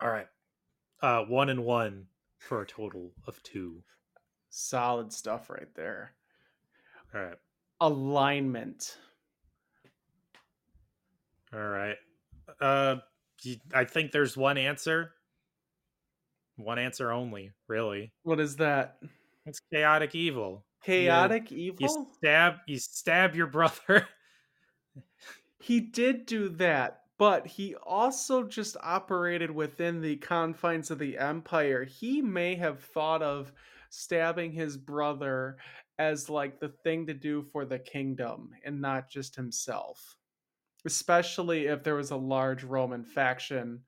All 0.00 0.10
right, 0.10 0.26
uh, 1.02 1.22
one 1.24 1.48
and 1.48 1.64
one 1.64 2.06
for 2.38 2.60
a 2.62 2.66
total 2.66 3.12
of 3.26 3.42
two. 3.42 3.82
Solid 4.50 5.12
stuff 5.12 5.48
right 5.50 5.72
there. 5.74 6.12
All 7.14 7.20
right, 7.22 7.38
Alignment. 7.80 8.96
all 11.52 11.60
right. 11.60 11.96
Uh, 12.60 12.96
I 13.74 13.84
think 13.84 14.12
there's 14.12 14.36
one 14.36 14.58
answer. 14.58 15.12
One 16.56 16.78
answer 16.78 17.12
only, 17.12 17.52
really. 17.68 18.12
What 18.22 18.40
is 18.40 18.56
that? 18.56 18.96
It's 19.44 19.60
chaotic 19.72 20.14
evil. 20.14 20.64
Chaotic 20.82 21.50
You 21.50 21.74
evil? 21.78 22.06
stab, 22.16 22.54
you 22.66 22.78
stab 22.78 23.34
your 23.34 23.46
brother. 23.46 24.06
He 25.66 25.80
did 25.80 26.26
do 26.26 26.48
that, 26.50 27.00
but 27.18 27.44
he 27.44 27.74
also 27.74 28.44
just 28.44 28.76
operated 28.84 29.50
within 29.50 30.00
the 30.00 30.14
confines 30.14 30.92
of 30.92 31.00
the 31.00 31.18
empire. 31.18 31.82
He 31.82 32.22
may 32.22 32.54
have 32.54 32.78
thought 32.78 33.20
of 33.20 33.50
stabbing 33.90 34.52
his 34.52 34.76
brother 34.76 35.56
as 35.98 36.30
like 36.30 36.60
the 36.60 36.68
thing 36.68 37.04
to 37.08 37.14
do 37.14 37.42
for 37.42 37.64
the 37.64 37.80
kingdom 37.80 38.50
and 38.64 38.80
not 38.80 39.10
just 39.10 39.34
himself. 39.34 40.16
Especially 40.84 41.66
if 41.66 41.82
there 41.82 41.96
was 41.96 42.12
a 42.12 42.16
large 42.16 42.62
Roman 42.62 43.02
faction 43.02 43.80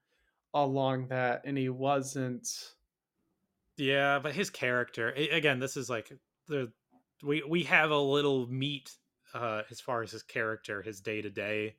along 0.55 1.06
that 1.10 1.42
and 1.44 1.56
he 1.56 1.68
wasn't 1.68 2.48
Yeah, 3.76 4.18
but 4.18 4.34
his 4.34 4.50
character 4.50 5.10
again, 5.10 5.60
this 5.60 5.76
is 5.76 5.88
like 5.88 6.10
the 6.48 6.72
we 7.22 7.44
we 7.44 7.62
have 7.62 7.92
a 7.92 7.98
little 7.98 8.48
meat 8.48 8.90
uh 9.39 9.62
as 9.70 9.81
far 9.81 10.02
as 10.02 10.10
his 10.10 10.23
character, 10.23 10.82
his 10.82 11.01
day 11.01 11.23
to 11.23 11.31
day. 11.31 11.77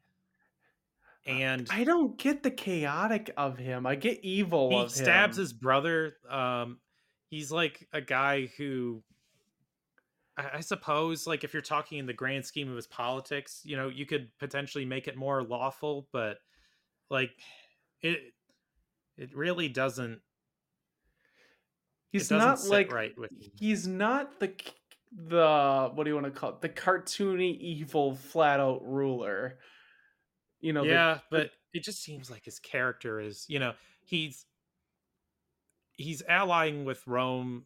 And 1.26 1.68
I 1.70 1.84
don't 1.84 2.18
get 2.18 2.44
the 2.44 2.52
chaotic 2.52 3.32
of 3.38 3.58
him. 3.58 3.86
I 3.86 3.96
get 3.96 4.24
evil 4.24 4.84
he 4.84 4.90
stabs 4.90 5.38
him. 5.38 5.42
his 5.44 5.54
brother. 5.54 6.16
Um 6.30 6.80
he's 7.30 7.52
like 7.52 7.88
a 7.94 8.02
guy 8.02 8.48
who 8.58 9.04
I, 10.38 10.50
I 10.56 10.60
suppose 10.62 11.28
like 11.28 11.44
if 11.44 11.54
you're 11.54 11.62
talking 11.62 12.00
in 12.00 12.06
the 12.06 12.14
grand 12.14 12.46
scheme 12.46 12.70
of 12.70 12.76
his 12.76 12.88
politics, 12.88 13.62
you 13.66 13.76
know, 13.76 13.90
you 13.90 14.06
could 14.06 14.30
potentially 14.40 14.86
make 14.86 15.08
it 15.08 15.18
more 15.18 15.44
lawful, 15.44 16.08
but 16.12 16.38
like 17.10 17.32
it 18.02 18.34
it 19.18 19.36
really 19.36 19.68
doesn't 19.68 20.22
He's 22.12 22.32
not 22.32 22.64
like 22.66 22.92
right 22.92 23.16
with 23.18 23.32
me. 23.32 23.52
he's 23.60 23.86
not 23.86 24.40
the 24.40 24.52
the 25.12 25.92
what 25.94 26.04
do 26.04 26.10
you 26.10 26.16
want 26.16 26.26
to 26.26 26.32
call 26.40 26.52
it? 26.52 26.62
The 26.62 26.70
cartoony 26.70 27.58
evil 27.60 28.16
flat 28.16 28.60
out 28.60 28.82
ruler. 28.86 29.58
You 30.62 30.74
know, 30.74 30.84
the- 30.84 30.90
yeah 30.90 31.20
but 31.32 31.52
it 31.74 31.84
just 31.84 32.04
seems 32.04 32.30
like 32.30 32.44
his 32.44 32.60
character 32.60 33.20
is 33.20 33.46
you 33.48 33.60
know 33.60 33.74
he's 34.06 34.46
he's 35.94 36.22
allying 36.28 36.84
with 36.86 37.06
rome 37.08 37.66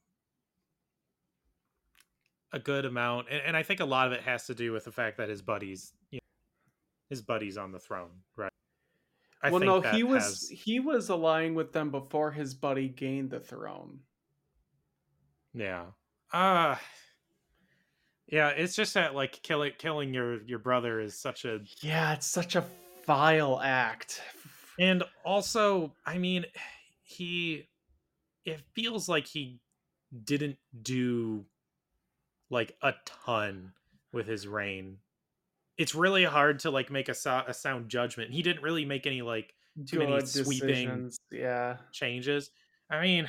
a 2.51 2.59
good 2.59 2.85
amount 2.85 3.27
and, 3.31 3.41
and 3.45 3.57
i 3.57 3.63
think 3.63 3.79
a 3.79 3.85
lot 3.85 4.05
of 4.07 4.13
it 4.13 4.21
has 4.21 4.45
to 4.45 4.53
do 4.53 4.71
with 4.71 4.83
the 4.85 4.91
fact 4.91 5.17
that 5.17 5.29
his 5.29 5.41
buddies 5.41 5.93
you 6.11 6.17
know, 6.17 6.27
his 7.09 7.21
buddies 7.21 7.57
on 7.57 7.71
the 7.71 7.79
throne 7.79 8.11
right 8.35 8.51
I 9.41 9.49
well, 9.49 9.59
no, 9.59 9.81
he 9.81 10.03
was 10.03 10.23
has- 10.23 10.49
he 10.49 10.79
was 10.79 11.09
allying 11.09 11.55
with 11.55 11.73
them 11.73 11.89
before 11.91 12.31
his 12.31 12.53
buddy 12.53 12.87
gained 12.87 13.29
the 13.29 13.39
throne. 13.39 13.99
yeah 15.53 15.85
uh 16.31 16.75
yeah 18.33 18.49
it's 18.49 18.75
just 18.75 18.95
that 18.95 19.13
like 19.13 19.41
killing 19.43 19.71
killing 19.77 20.13
your 20.13 20.41
your 20.43 20.59
brother 20.59 20.99
is 20.99 21.13
such 21.17 21.45
a 21.45 21.59
Yeah, 21.81 22.13
it's 22.13 22.25
such 22.27 22.55
a 22.55 22.63
vile 23.05 23.59
act. 23.61 24.21
And 24.79 25.03
also, 25.23 25.93
I 26.05 26.17
mean, 26.17 26.45
he 27.03 27.67
it 28.43 28.59
feels 28.73 29.07
like 29.07 29.27
he 29.27 29.59
didn't 30.25 30.57
do 30.81 31.45
like 32.49 32.75
a 32.81 32.93
ton 33.05 33.73
with 34.11 34.25
his 34.27 34.47
reign. 34.47 34.97
It's 35.77 35.93
really 35.95 36.23
hard 36.23 36.59
to 36.59 36.71
like 36.71 36.89
make 36.91 37.09
a, 37.09 37.13
so- 37.13 37.43
a 37.47 37.53
sound 37.53 37.89
judgment. 37.89 38.31
He 38.31 38.41
didn't 38.41 38.63
really 38.63 38.85
make 38.85 39.05
any 39.07 39.21
like 39.21 39.53
too 39.85 39.99
many 39.99 40.25
sweeping 40.25 40.67
decisions, 40.67 41.17
Yeah. 41.31 41.77
changes. 41.91 42.49
I 42.89 43.01
mean, 43.01 43.27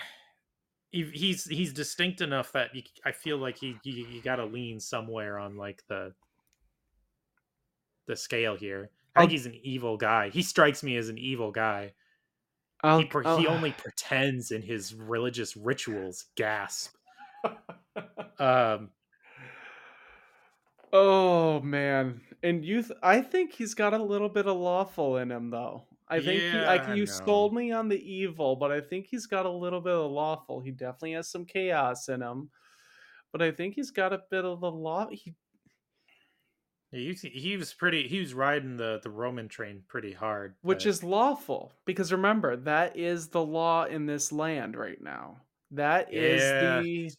he's 1.03 1.45
he's 1.45 1.73
distinct 1.73 2.21
enough 2.21 2.53
that 2.53 2.75
you, 2.75 2.83
I 3.05 3.12
feel 3.12 3.37
like 3.39 3.57
he 3.59 3.77
you, 3.83 4.07
you 4.07 4.21
got 4.23 4.37
to 4.37 4.45
lean 4.45 4.79
somewhere 4.81 5.39
on 5.39 5.57
like 5.57 5.83
the 5.89 6.12
the 8.07 8.16
scale 8.16 8.57
here. 8.57 8.91
I 9.16 9.21
think 9.21 9.29
I'll- 9.31 9.33
he's 9.33 9.47
an 9.47 9.59
evil 9.62 9.97
guy. 9.97 10.29
He 10.31 10.43
strikes 10.43 10.83
me 10.83 10.97
as 10.97 11.09
an 11.09 11.19
evil 11.19 11.51
guy. 11.51 11.95
I'll, 12.83 13.01
he, 13.01 13.11
I'll- 13.25 13.39
he 13.39 13.47
only 13.47 13.73
pretends 13.73 14.51
in 14.51 14.61
his 14.62 14.95
religious 14.95 15.57
rituals. 15.57 16.27
Gasp. 16.37 16.95
Um, 18.39 18.91
Oh 20.93 21.61
man, 21.61 22.21
and 22.43 22.65
you, 22.65 22.83
th- 22.83 22.99
I 23.03 23.21
think 23.21 23.53
he's 23.53 23.75
got 23.75 23.95
a 23.95 24.03
little 24.03 24.29
bit 24.29 24.47
of 24.47 24.57
lawful 24.57 25.16
in 25.16 25.31
him, 25.31 25.51
though. 25.51 25.85
I 26.09 26.16
think 26.20 26.40
he, 26.40 26.48
Yeah, 26.48 26.66
like 26.66 26.89
you 26.97 27.05
no. 27.06 27.12
sold 27.12 27.55
me 27.55 27.72
on 27.72 27.89
the 27.89 27.98
evil, 27.98 28.56
but 28.56 28.70
I 28.70 28.81
think 28.81 29.06
he's 29.06 29.26
got 29.26 29.47
a 29.47 29.51
little 29.51 29.81
bit 29.81 29.94
of 29.94 30.10
lawful. 30.10 30.60
He 30.60 30.70
definitely 30.70 31.12
has 31.12 31.31
some 31.31 31.44
chaos 31.47 32.09
in 32.09 32.20
him, 32.22 32.51
but 33.32 33.40
I 33.43 33.51
think 33.51 33.74
he's 33.74 33.90
got 33.90 34.12
a 34.12 34.22
bit 34.31 34.44
of 34.44 34.60
the 34.60 34.70
law. 34.70 35.09
He, 35.10 35.35
he, 36.90 37.12
he 37.14 37.56
was 37.56 37.72
pretty. 37.74 38.06
He 38.06 38.20
was 38.20 38.35
riding 38.35 38.76
the 38.76 39.01
the 39.02 39.10
Roman 39.10 39.48
train 39.48 39.82
pretty 39.89 40.12
hard. 40.12 40.55
which 40.62 40.85
but- 40.85 40.90
is 40.90 41.02
lawful 41.02 41.72
because 41.86 42.12
remember 42.12 42.55
that 42.56 42.97
is 42.97 43.28
the 43.28 43.43
law 43.44 43.85
in 43.85 44.06
this 44.06 44.31
land 44.31 44.76
right 44.76 45.01
now. 45.02 45.40
That 45.72 46.12
is 46.12 46.40
Yeah. 46.43 46.81
the 46.82 47.10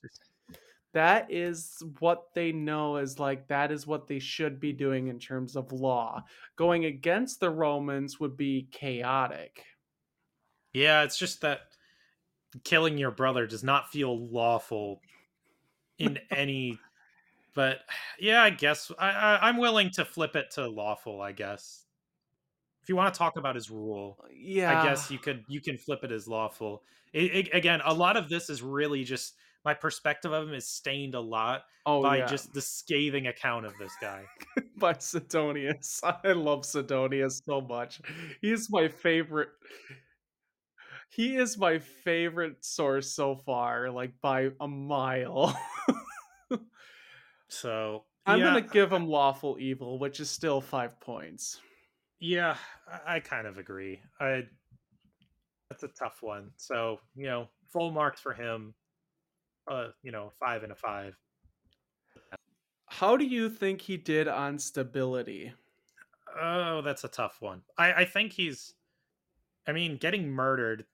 that 0.96 1.30
is 1.30 1.84
what 2.00 2.34
they 2.34 2.54
know 2.54 2.96
is 2.96 3.20
like 3.20 3.50
that 3.50 3.70
is 3.70 3.86
what 3.86 4.08
they 4.08 4.18
should 4.18 4.62
be 4.62 4.72
doing 4.72 5.10
in 5.10 5.20
terms 5.20 5.58
of 5.58 5.74
law. 5.74 6.24
Going 6.56 6.86
against 6.86 7.42
the 7.42 7.50
Romans 7.50 8.18
would 8.22 8.38
be 8.38 8.70
chaotic. 8.72 9.66
Yeah, 10.74 11.04
it's 11.04 11.18
just 11.18 11.42
that 11.42 11.60
killing 12.64 12.98
your 12.98 13.12
brother 13.12 13.46
does 13.46 13.62
not 13.64 13.92
feel 13.92 14.28
lawful 14.30 15.02
in 16.00 16.18
any. 16.32 16.80
But 17.54 17.80
yeah, 18.20 18.42
I 18.44 18.50
guess 18.50 18.90
I, 18.98 19.10
I 19.10 19.50
I'm 19.50 19.58
willing 19.58 19.90
to 19.92 20.06
flip 20.06 20.38
it 20.38 20.52
to 20.52 20.66
lawful. 20.68 21.22
I 21.22 21.34
guess 21.34 21.86
if 22.84 22.88
you 22.90 22.96
want 22.96 23.14
to 23.14 23.18
talk 23.18 23.38
about 23.38 23.56
his 23.56 23.70
rule, 23.70 24.18
Yeah. 24.34 24.80
I 24.82 24.86
guess 24.86 25.12
you 25.12 25.20
could 25.20 25.44
you 25.50 25.60
can 25.60 25.78
flip 25.78 26.06
it 26.06 26.12
as 26.14 26.26
lawful. 26.26 26.84
It, 27.12 27.36
it- 27.48 27.54
again, 27.54 27.82
a 27.84 27.94
lot 27.94 28.16
of 28.16 28.30
this 28.30 28.50
is 28.50 28.62
really 28.62 29.04
just 29.04 29.36
my 29.66 29.74
perspective 29.74 30.32
of 30.32 30.48
him 30.48 30.54
is 30.54 30.68
stained 30.68 31.16
a 31.16 31.20
lot 31.20 31.64
oh, 31.86 32.02
by 32.02 32.20
yeah. 32.20 32.26
just 32.28 32.54
the 32.54 32.62
scathing 32.62 33.28
account 33.28 33.66
of 33.66 33.74
this 33.80 33.94
guy. 34.00 34.24
by 34.78 34.94
Sidonius. 34.94 36.02
I 36.24 36.32
love 36.32 36.64
Sidonius 36.66 37.42
so 37.46 37.60
much. 37.62 38.02
He's 38.42 38.70
my 38.70 38.88
favorite. 38.88 39.50
He 41.10 41.38
is 41.38 41.58
my 41.58 41.80
favorite 41.80 42.66
source 42.66 43.10
so 43.10 43.38
far, 43.38 43.90
like 43.90 44.12
by 44.22 44.50
a 44.60 44.68
mile. 44.68 45.58
So 47.48 48.04
I'm 48.26 48.40
yeah, 48.40 48.46
gonna 48.46 48.62
give 48.62 48.92
him 48.92 49.08
lawful 49.08 49.58
evil, 49.60 50.00
which 50.00 50.20
is 50.20 50.30
still 50.30 50.62
five 50.62 51.00
points. 51.00 51.62
Yeah, 52.20 52.58
I, 52.88 53.16
I 53.16 53.20
kind 53.20 53.48
of 53.48 53.58
agree. 53.58 54.02
I 54.20 54.44
that's 55.70 55.84
a 55.84 55.88
tough 55.88 56.18
one. 56.22 56.52
So 56.58 57.00
you 57.16 57.28
know, 57.28 57.48
full 57.72 57.92
marks 57.92 58.22
for 58.22 58.34
him. 58.34 58.74
Uh, 59.68 59.88
you 60.04 60.12
know, 60.12 60.32
five 60.40 60.64
and 60.64 60.72
a 60.72 60.76
five. 60.76 61.18
How 62.88 63.18
do 63.18 63.26
you 63.26 63.50
think 63.50 63.82
he 63.82 63.98
did 63.98 64.28
on 64.28 64.60
stability? 64.60 65.54
Oh, 66.40 66.82
that's 66.82 67.04
a 67.04 67.08
tough 67.08 67.38
one. 67.40 67.62
I 67.78 67.94
I 67.94 68.06
think 68.06 68.34
he's. 68.34 68.74
I 69.68 69.72
mean, 69.72 69.98
getting 69.98 70.30
murdered, 70.30 70.86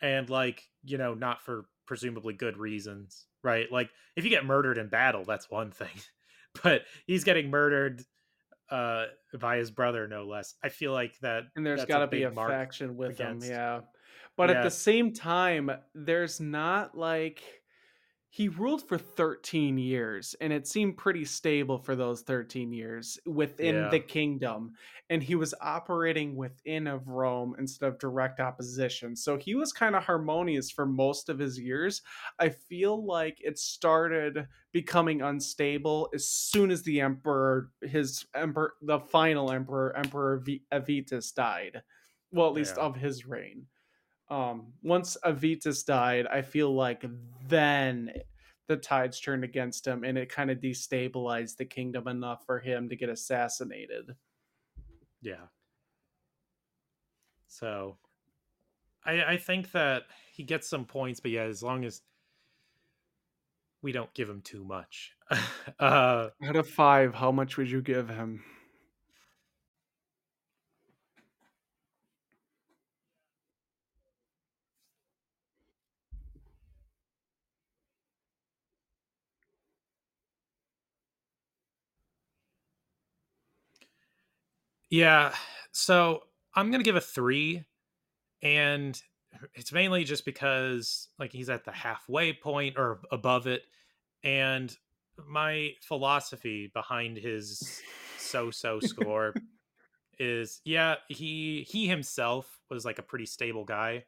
and 0.00 0.30
like 0.30 0.62
you 0.84 0.98
know, 0.98 1.14
not 1.14 1.42
for 1.42 1.66
presumably 1.86 2.34
good 2.34 2.56
reasons, 2.56 3.26
right? 3.42 3.70
Like 3.70 3.90
if 4.16 4.24
you 4.24 4.30
get 4.30 4.46
murdered 4.46 4.78
in 4.78 4.88
battle, 4.88 5.24
that's 5.24 5.50
one 5.50 5.70
thing, 5.70 5.88
but 6.62 6.82
he's 7.06 7.24
getting 7.24 7.50
murdered 7.50 8.04
uh 8.70 9.04
by 9.38 9.58
his 9.58 9.70
brother 9.70 10.08
no 10.08 10.24
less 10.24 10.54
i 10.64 10.70
feel 10.70 10.90
like 10.90 11.12
that 11.20 11.42
And 11.54 11.66
there's 11.66 11.84
got 11.84 11.98
to 11.98 12.06
be 12.06 12.22
a 12.22 12.30
faction 12.30 12.96
with 12.96 13.10
against- 13.10 13.46
him, 13.46 13.52
yeah. 13.52 13.80
But 14.38 14.48
at 14.50 14.62
the 14.64 14.70
same 14.70 15.12
time, 15.12 15.70
there's 15.94 16.40
not 16.40 16.96
like 16.96 17.42
he 18.34 18.48
ruled 18.48 18.82
for 18.88 18.98
13 18.98 19.78
years 19.78 20.34
and 20.40 20.52
it 20.52 20.66
seemed 20.66 20.96
pretty 20.96 21.24
stable 21.24 21.78
for 21.78 21.94
those 21.94 22.22
13 22.22 22.72
years 22.72 23.16
within 23.26 23.76
Yeah. 23.76 23.88
the 23.90 24.00
kingdom 24.00 24.72
and 25.08 25.22
he 25.22 25.36
was 25.36 25.54
operating 25.60 26.34
within 26.34 26.88
of 26.88 27.06
Rome 27.06 27.54
instead 27.60 27.86
of 27.86 27.98
direct 28.00 28.40
opposition. 28.40 29.14
So 29.14 29.36
he 29.36 29.54
was 29.54 29.72
kind 29.72 29.94
of 29.94 30.02
harmonious 30.02 30.68
for 30.68 30.84
most 30.84 31.28
of 31.28 31.38
his 31.38 31.60
years. 31.60 32.02
I 32.40 32.48
feel 32.48 33.06
like 33.06 33.38
it 33.40 33.56
started 33.56 34.48
becoming 34.72 35.22
unstable 35.22 36.08
as 36.12 36.26
soon 36.28 36.72
as 36.72 36.82
the 36.82 37.02
emperor 37.02 37.70
his 37.82 38.26
emperor 38.34 38.72
the 38.82 38.98
final 38.98 39.52
emperor 39.52 39.96
emperor 39.96 40.38
V- 40.44 40.64
Avitus 40.72 41.32
died. 41.32 41.82
Well, 42.32 42.48
at 42.48 42.54
least 42.54 42.74
Yeah. 42.78 42.82
of 42.82 42.96
his 42.96 43.26
reign 43.26 43.68
um 44.34 44.72
once 44.82 45.16
avitus 45.24 45.84
died 45.84 46.26
i 46.26 46.42
feel 46.42 46.74
like 46.74 47.04
then 47.48 48.10
the 48.66 48.76
tides 48.76 49.20
turned 49.20 49.44
against 49.44 49.86
him 49.86 50.04
and 50.04 50.16
it 50.18 50.28
kind 50.28 50.50
of 50.50 50.58
destabilized 50.58 51.56
the 51.56 51.64
kingdom 51.64 52.08
enough 52.08 52.44
for 52.46 52.58
him 52.58 52.88
to 52.88 52.96
get 52.96 53.08
assassinated 53.08 54.16
Yeah. 55.22 55.46
So 57.48 57.96
I 59.04 59.24
I 59.24 59.36
think 59.38 59.72
that 59.72 60.04
he 60.32 60.42
gets 60.42 60.68
some 60.68 60.84
points, 60.84 61.20
but 61.20 61.30
yeah, 61.30 61.44
as 61.44 61.62
long 61.62 61.84
as 61.84 62.02
we 63.82 63.92
don't 63.92 64.12
give 64.14 64.28
him 64.28 64.42
too 64.42 64.64
much. 64.64 65.12
uh 65.78 66.28
out 66.44 66.56
of 66.56 66.68
five 66.68 67.14
how 67.14 67.32
much 67.32 67.56
would 67.56 67.70
you 67.70 67.80
give 67.80 68.08
him 68.08 68.42
yeah, 84.94 85.34
so 85.72 86.22
I'm 86.54 86.70
gonna 86.70 86.84
give 86.84 86.94
a 86.94 87.00
three, 87.00 87.64
and 88.42 89.00
it's 89.54 89.72
mainly 89.72 90.04
just 90.04 90.24
because 90.24 91.08
like 91.18 91.32
he's 91.32 91.50
at 91.50 91.64
the 91.64 91.72
halfway 91.72 92.32
point 92.32 92.76
or 92.78 93.00
above 93.10 93.48
it, 93.48 93.62
and 94.22 94.74
my 95.26 95.72
philosophy 95.82 96.70
behind 96.72 97.16
his 97.16 97.82
so-so 98.18 98.78
score 98.80 99.34
is 100.18 100.60
yeah 100.64 100.94
he 101.08 101.66
he 101.68 101.88
himself 101.88 102.60
was 102.70 102.84
like 102.84 102.98
a 102.98 103.02
pretty 103.02 103.26
stable 103.26 103.64
guy 103.64 104.04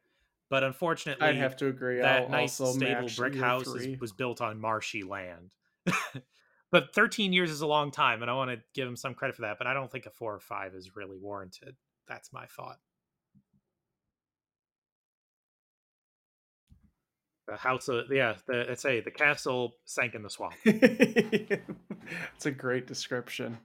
but 0.51 0.63
unfortunately 0.63 1.27
i'd 1.27 1.37
have 1.37 1.57
to 1.57 1.67
agree 1.67 2.01
that 2.01 2.23
I'll 2.23 2.29
nice 2.29 2.55
stable 2.55 3.09
brick 3.17 3.35
house 3.35 3.67
is, 3.67 4.01
was 4.01 4.13
built 4.13 4.41
on 4.41 4.61
marshy 4.61 5.03
land 5.03 5.51
but 6.73 6.95
13 6.95 7.33
years 7.33 7.51
is 7.51 7.61
a 7.61 7.67
long 7.67 7.91
time 7.91 8.23
and 8.23 8.31
i 8.31 8.35
want 8.35 8.51
to 8.51 8.59
give 8.75 8.87
him 8.89 8.97
some 8.97 9.15
credit 9.15 9.37
for 9.37 9.43
that 9.43 9.57
but 9.59 9.67
i 9.67 9.75
don't 9.75 9.91
think 9.91 10.07
a 10.07 10.11
four 10.11 10.35
or 10.35 10.41
five 10.41 10.75
is 10.75 10.97
really 10.97 11.17
warranted. 11.19 11.77
That's 12.09 12.33
my 12.33 12.47
thought. 12.47 12.79
The 17.49 17.57
house 17.57 17.89
of 17.89 18.05
yeah 18.11 18.35
the 18.47 18.65
let's 18.69 18.83
say 18.83 19.01
the 19.01 19.11
castle 19.11 19.75
sank 19.85 20.15
in 20.15 20.23
the 20.23 20.31
swamp. 20.31 20.55
It's 22.37 22.47
a 22.47 22.53
great 22.53 22.87
description. 22.87 23.59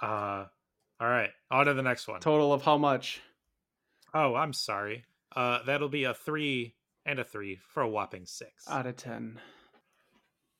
Uh 0.00 0.44
all 1.00 1.08
right 1.08 1.30
on 1.50 1.66
to 1.66 1.74
the 1.74 1.82
next 1.82 2.06
one. 2.08 2.20
total 2.20 2.52
of 2.52 2.62
how 2.62 2.76
much? 2.78 3.22
Oh, 4.12 4.34
i'm 4.34 4.52
sorry. 4.52 5.04
Uh 5.34 5.60
that'll 5.64 5.88
be 5.88 6.04
a 6.04 6.12
three 6.14 6.74
and 7.06 7.18
a 7.18 7.24
three 7.24 7.58
for 7.72 7.82
a 7.82 7.88
whopping 7.88 8.26
six. 8.26 8.68
Out 8.68 8.86
of 8.86 8.96
10 8.96 9.40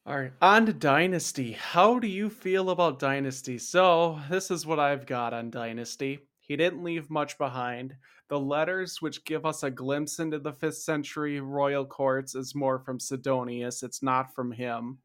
all 0.07 0.19
right 0.19 0.33
on 0.43 0.67
to 0.67 0.73
dynasty. 0.73 1.53
How 1.53 1.99
do 1.99 2.07
you 2.07 2.29
feel 2.29 2.71
about 2.71 2.99
dynasty? 2.99 3.57
So 3.57 4.21
this 4.29 4.51
is 4.51 4.67
what 4.67 4.79
i've 4.79 5.07
got 5.07 5.33
on 5.33 5.51
dynasty. 5.51 6.19
He 6.41 6.57
didn't 6.57 6.85
leave 6.85 7.09
much 7.09 7.39
behind. 7.39 7.97
The 8.29 8.39
letters 8.39 9.01
which 9.01 9.25
give 9.25 9.47
us 9.47 9.63
a 9.63 9.71
glimpse 9.71 10.19
into 10.19 10.39
the 10.39 10.53
5th 10.53 10.75
century 10.75 11.41
royal 11.41 11.87
courts 11.87 12.35
is 12.35 12.55
more 12.55 12.79
from 12.79 13.01
sidonius. 13.01 13.83
It's 13.83 14.03
not 14.03 14.35
from 14.35 14.53
him. 14.53 14.99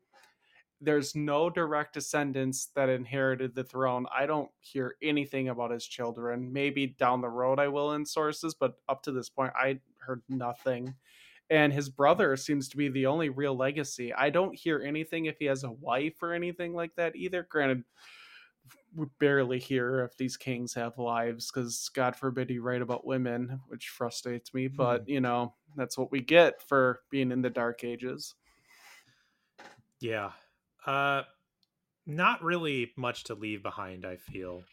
There's 0.82 1.16
no 1.16 1.50
direct 1.50 1.94
descendants 1.94 2.68
that 2.76 2.90
inherited 2.90 3.56
the 3.56 3.64
throne. 3.64 4.06
I 4.14 4.26
don't 4.26 4.50
hear 4.60 4.96
anything 5.02 5.48
about 5.48 5.72
his 5.72 5.86
children. 5.86 6.52
Maybe 6.52 6.88
down 6.88 7.22
the 7.22 7.30
road 7.30 7.60
i 7.60 7.70
will 7.70 7.94
in 7.94 8.06
sources 8.06 8.54
but 8.54 8.76
up 8.90 9.04
to 9.04 9.14
this 9.14 9.30
point 9.30 9.54
i 9.56 9.80
heard 10.00 10.22
nothing 10.28 10.96
and 11.50 11.74
his 11.74 11.90
brother 11.90 12.36
seems 12.38 12.70
to 12.70 12.78
be 12.78 12.90
the 12.90 13.06
only 13.08 13.30
real 13.30 13.56
legacy. 13.56 14.14
I 14.14 14.30
don't 14.30 14.58
hear 14.58 14.82
anything 14.82 15.26
if 15.26 15.38
he 15.40 15.46
has 15.46 15.64
a 15.64 15.72
wife 15.72 16.22
or 16.22 16.34
anything 16.34 16.74
like 16.74 16.96
that 16.96 17.16
either. 17.16 17.48
Granted, 17.50 17.84
we 18.96 19.06
barely 19.20 19.60
hear 19.60 20.04
if 20.04 20.18
these 20.18 20.38
kings 20.38 20.74
have 20.74 20.98
wives 20.98 21.52
because 21.52 21.90
God 21.94 22.16
forbid 22.16 22.50
you 22.50 22.62
write 22.62 22.82
about 22.82 23.06
women, 23.06 23.60
which 23.68 23.90
frustrates 23.90 24.54
me. 24.54 24.68
But 24.68 25.08
you 25.08 25.22
know, 25.22 25.54
that's 25.76 25.98
what 25.98 26.12
we 26.12 26.22
get 26.22 26.62
for 26.62 27.02
being 27.10 27.32
in 27.32 27.42
the 27.42 27.50
Dark 27.50 27.84
Ages. 27.84 28.36
yeah 30.00 30.32
uh 30.86 31.24
not 32.06 32.42
really 32.44 32.92
much 32.96 33.26
to 33.26 33.36
leave 33.36 33.62
behind 33.62 34.06
i 34.06 34.16
feel 34.16 34.64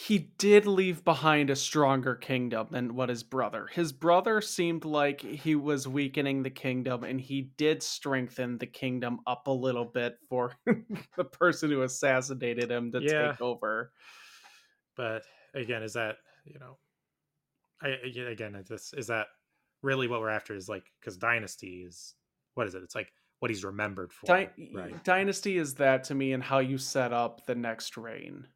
he 0.00 0.30
did 0.38 0.64
leave 0.64 1.04
behind 1.04 1.50
a 1.50 1.56
stronger 1.56 2.14
kingdom 2.14 2.68
than 2.70 2.94
what 2.94 3.08
his 3.08 3.24
brother. 3.24 3.66
His 3.72 3.92
brother 3.92 4.40
seemed 4.40 4.84
like 4.84 5.20
he 5.20 5.56
was 5.56 5.88
weakening 5.88 6.44
the 6.44 6.50
kingdom, 6.50 7.02
and 7.02 7.20
he 7.20 7.50
did 7.56 7.82
strengthen 7.82 8.58
the 8.58 8.66
kingdom 8.66 9.18
up 9.26 9.48
a 9.48 9.52
little 9.52 9.84
bit 9.84 10.16
for 10.28 10.52
the 11.16 11.24
person 11.24 11.68
who 11.68 11.82
assassinated 11.82 12.70
him 12.70 12.92
to 12.92 13.00
Yeah. 13.00 13.32
take 13.32 13.40
over. 13.40 13.90
But 14.96 15.24
again, 15.52 15.82
is 15.82 15.94
that 15.94 16.18
you 16.44 16.60
know, 16.60 16.78
I 17.82 17.88
again, 18.20 18.64
this 18.68 18.92
is 18.96 19.08
that 19.08 19.26
really 19.82 20.06
what 20.06 20.20
we're 20.20 20.28
after? 20.28 20.54
Is 20.54 20.68
like 20.68 20.84
because 21.00 21.16
dynasty 21.16 21.84
is 21.84 22.14
what 22.54 22.68
is 22.68 22.76
it? 22.76 22.84
It's 22.84 22.94
like 22.94 23.12
what 23.40 23.50
he's 23.50 23.64
remembered 23.64 24.12
for, 24.12 24.26
Dy- 24.26 24.70
right? 24.72 25.02
Dynasty 25.02 25.58
is 25.58 25.74
that 25.74 26.04
to 26.04 26.14
me, 26.14 26.34
and 26.34 26.42
how 26.42 26.60
you 26.60 26.78
set 26.78 27.12
up 27.12 27.46
the 27.46 27.56
next 27.56 27.96
reign. 27.96 28.46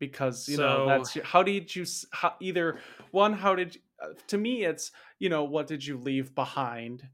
Because 0.00 0.48
you 0.48 0.56
know 0.56 0.84
So- 0.84 0.86
that's 0.86 1.14
how 1.28 1.42
did 1.44 1.74
you 1.74 1.84
how, 2.10 2.34
either 2.40 2.78
one 3.12 3.32
how 3.32 3.54
did 3.54 3.78
uh, 4.02 4.14
to 4.28 4.38
me 4.38 4.64
it's 4.64 4.90
you 5.20 5.28
know 5.28 5.44
what 5.44 5.68
did 5.68 5.86
you 5.86 5.98
leave 5.98 6.34
behind 6.34 7.06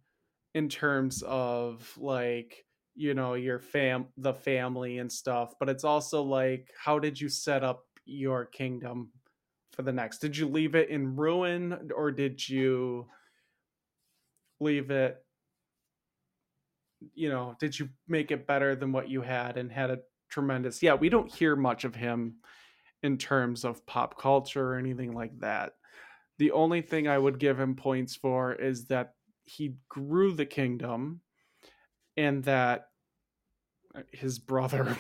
in 0.55 0.69
terms 0.69 1.23
of 1.27 1.93
like 1.99 2.65
you 2.95 3.13
know 3.13 3.35
your 3.35 3.59
fam 3.59 4.07
the 4.17 4.33
family 4.33 4.99
and 4.99 5.13
stuff 5.13 5.55
but 5.59 5.69
it's 5.69 5.85
also 5.85 6.23
like 6.23 6.71
how 6.83 6.99
did 6.99 7.21
you 7.21 7.29
set 7.29 7.63
up 7.63 7.85
your 8.07 8.47
kingdom 8.47 9.11
for 9.77 9.83
the 9.83 9.93
next? 9.93 10.19
Did 10.19 10.37
you 10.37 10.49
leave 10.49 10.75
it 10.75 10.89
in 10.89 11.15
ruin 11.17 11.91
or 11.95 12.11
did 12.11 12.49
you 12.49 13.07
leave 14.59 14.91
it 14.91 15.23
you 17.15 17.29
know 17.29 17.55
did 17.61 17.79
you 17.79 17.91
make 18.09 18.31
it 18.31 18.47
better 18.47 18.75
than 18.75 18.91
what 18.91 19.07
you 19.11 19.21
had 19.21 19.59
and 19.59 19.71
had 19.71 19.91
a 19.91 19.99
tremendous 20.31 20.83
yeah 20.83 20.95
we 20.95 21.11
don't 21.11 21.31
hear 21.31 21.55
much 21.55 21.85
of 21.85 21.95
him 21.95 22.37
in 23.07 23.17
terms 23.17 23.65
of 23.65 23.85
pop 23.87 24.19
culture 24.21 24.73
or 24.73 24.79
anything 24.79 25.13
like 25.15 25.39
that 25.41 25.73
the 26.39 26.51
only 26.53 26.83
thing 26.83 27.09
i 27.09 27.17
would 27.17 27.39
give 27.39 27.59
him 27.59 27.75
points 27.75 28.15
for 28.15 28.53
is 28.53 28.87
that 28.87 29.15
he 29.45 29.75
grew 29.89 30.33
the 30.33 30.45
kingdom 30.45 31.21
and 32.17 32.45
that 32.45 32.89
uh, 33.95 34.01
his 34.13 34.39
brother 34.51 34.97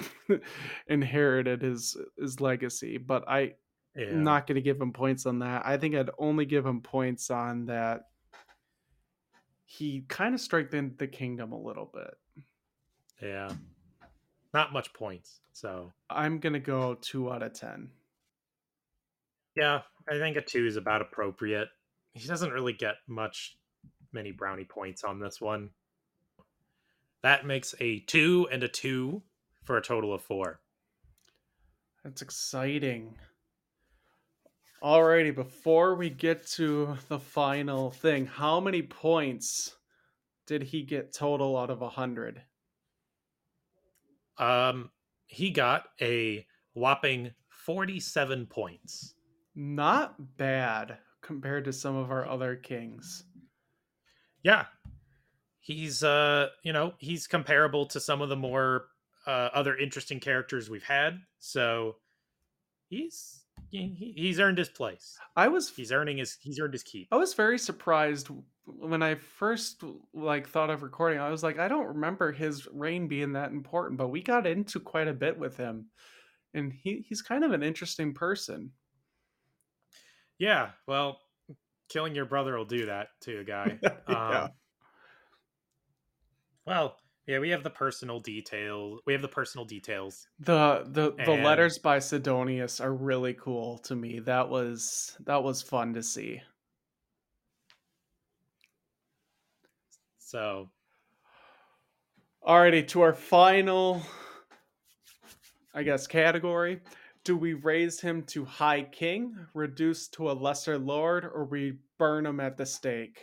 inherited 0.86 1.60
his 1.62 1.96
his 2.18 2.40
legacy 2.40 2.96
but 2.96 3.28
i 3.28 3.52
Yeah. 3.96 4.12
not 4.12 4.46
going 4.46 4.56
to 4.56 4.62
give 4.62 4.80
him 4.80 4.92
points 4.92 5.26
on 5.26 5.40
that 5.40 5.66
i 5.66 5.76
think 5.76 5.94
i'd 5.94 6.10
only 6.18 6.46
give 6.46 6.64
him 6.64 6.80
points 6.80 7.30
on 7.30 7.66
that 7.66 8.02
he 9.64 10.04
kind 10.08 10.32
of 10.34 10.40
strengthened 10.40 10.96
the 10.98 11.08
kingdom 11.08 11.52
a 11.52 11.60
little 11.60 11.90
bit 11.92 12.14
yeah. 13.22 13.50
Not 14.54 14.72
much 14.72 14.92
points. 14.92 15.40
So 15.52 15.92
i'm 16.10 16.38
to 16.40 16.60
go 16.60 16.94
2 17.00 17.32
out 17.32 17.42
of 17.42 17.52
10 17.52 17.90
yeah, 19.56 19.80
I 20.08 20.18
think 20.18 20.36
a 20.36 20.42
two 20.42 20.66
is 20.66 20.76
about 20.76 21.00
appropriate. 21.00 21.68
He 22.12 22.28
doesn't 22.28 22.52
really 22.52 22.74
get 22.74 22.96
much 23.08 23.56
many 24.12 24.30
brownie 24.30 24.64
points 24.64 25.02
on 25.02 25.18
this 25.18 25.40
one. 25.40 25.70
That 27.22 27.46
makes 27.46 27.74
a 27.80 28.00
two 28.00 28.46
and 28.52 28.62
a 28.62 28.68
two 28.68 29.22
for 29.64 29.78
a 29.78 29.82
total 29.82 30.14
of 30.14 30.22
four. 30.22 30.60
That's 32.04 32.22
exciting. 32.22 33.16
Alrighty, 34.82 35.34
before 35.34 35.94
we 35.94 36.10
get 36.10 36.46
to 36.48 36.98
the 37.08 37.18
final 37.18 37.90
thing, 37.90 38.26
how 38.26 38.60
many 38.60 38.82
points 38.82 39.74
did 40.46 40.62
he 40.62 40.82
get 40.82 41.14
total 41.14 41.56
out 41.56 41.70
of 41.70 41.80
a 41.80 41.88
hundred? 41.88 42.42
Um, 44.38 44.90
he 45.26 45.50
got 45.50 45.84
a 46.00 46.46
whopping 46.74 47.32
47 47.48 48.46
points. 48.46 49.14
Not 49.54 50.36
bad 50.36 50.98
compared 51.22 51.64
to 51.64 51.72
some 51.72 51.96
of 51.96 52.10
our 52.10 52.28
other 52.28 52.56
kings. 52.56 53.24
Yeah. 54.42 54.66
He's 55.60 56.04
uh, 56.04 56.48
you 56.62 56.72
know, 56.72 56.94
he's 56.98 57.26
comparable 57.26 57.86
to 57.86 57.98
some 57.98 58.22
of 58.22 58.28
the 58.28 58.36
more 58.36 58.86
uh, 59.26 59.48
other 59.52 59.76
interesting 59.76 60.20
characters 60.20 60.70
we've 60.70 60.84
had. 60.84 61.18
So 61.38 61.96
he's 62.88 63.42
he, 63.70 64.14
he's 64.16 64.38
earned 64.38 64.58
his 64.58 64.68
place. 64.68 65.18
I 65.34 65.48
was 65.48 65.70
He's 65.70 65.90
earning 65.90 66.18
his 66.18 66.38
he's 66.40 66.60
earned 66.60 66.74
his 66.74 66.84
keep. 66.84 67.08
I 67.10 67.16
was 67.16 67.34
very 67.34 67.58
surprised 67.58 68.28
when 68.66 69.02
I 69.02 69.14
first 69.14 69.82
like 70.12 70.48
thought 70.48 70.70
of 70.70 70.82
recording. 70.82 71.20
I 71.20 71.30
was 71.30 71.42
like, 71.42 71.58
I 71.58 71.68
don't 71.68 71.86
remember 71.86 72.32
his 72.32 72.66
reign 72.72 73.08
being 73.08 73.32
that 73.32 73.52
important, 73.52 73.98
but 73.98 74.08
we 74.08 74.22
got 74.22 74.46
into 74.46 74.80
quite 74.80 75.08
a 75.08 75.14
bit 75.14 75.38
with 75.38 75.56
him, 75.56 75.86
and 76.52 76.72
he 76.72 77.04
he's 77.08 77.22
kind 77.22 77.44
of 77.44 77.52
an 77.52 77.62
interesting 77.62 78.12
person. 78.12 78.72
Yeah, 80.38 80.70
well, 80.86 81.20
killing 81.88 82.14
your 82.14 82.26
brother 82.26 82.56
will 82.56 82.64
do 82.64 82.86
that 82.86 83.08
to 83.22 83.38
a 83.40 83.44
guy. 83.44 83.78
Yeah. 84.08 84.42
Um, 84.44 84.50
well, 86.66 86.96
yeah, 87.26 87.38
we 87.38 87.50
have 87.50 87.62
the 87.62 87.70
personal 87.70 88.18
detail. 88.18 88.98
We 89.06 89.12
have 89.12 89.22
the 89.22 89.28
personal 89.28 89.64
details. 89.64 90.26
The 90.40 90.84
the 90.86 91.12
the 91.24 91.34
letters 91.34 91.78
by 91.78 91.98
Sidonius 91.98 92.80
are 92.80 92.92
really 92.92 93.34
cool 93.34 93.78
to 93.78 93.94
me. 93.94 94.18
That 94.20 94.48
was 94.48 95.16
that 95.26 95.42
was 95.42 95.62
fun 95.62 95.94
to 95.94 96.02
see. 96.02 96.40
So 100.26 100.70
Alrighty, 102.42 102.88
to 102.88 103.02
our 103.02 103.14
final 103.14 104.02
I 105.72 105.84
guess 105.84 106.08
category. 106.08 106.80
Do 107.22 107.36
we 107.36 107.54
raise 107.54 108.00
him 108.00 108.24
to 108.24 108.44
high 108.44 108.82
king, 108.82 109.46
reduce 109.54 110.08
to 110.08 110.28
a 110.28 110.32
lesser 110.32 110.78
lord, 110.78 111.24
or 111.24 111.44
we 111.44 111.78
burn 111.98 112.26
him 112.26 112.40
at 112.40 112.56
the 112.56 112.66
stake? 112.66 113.22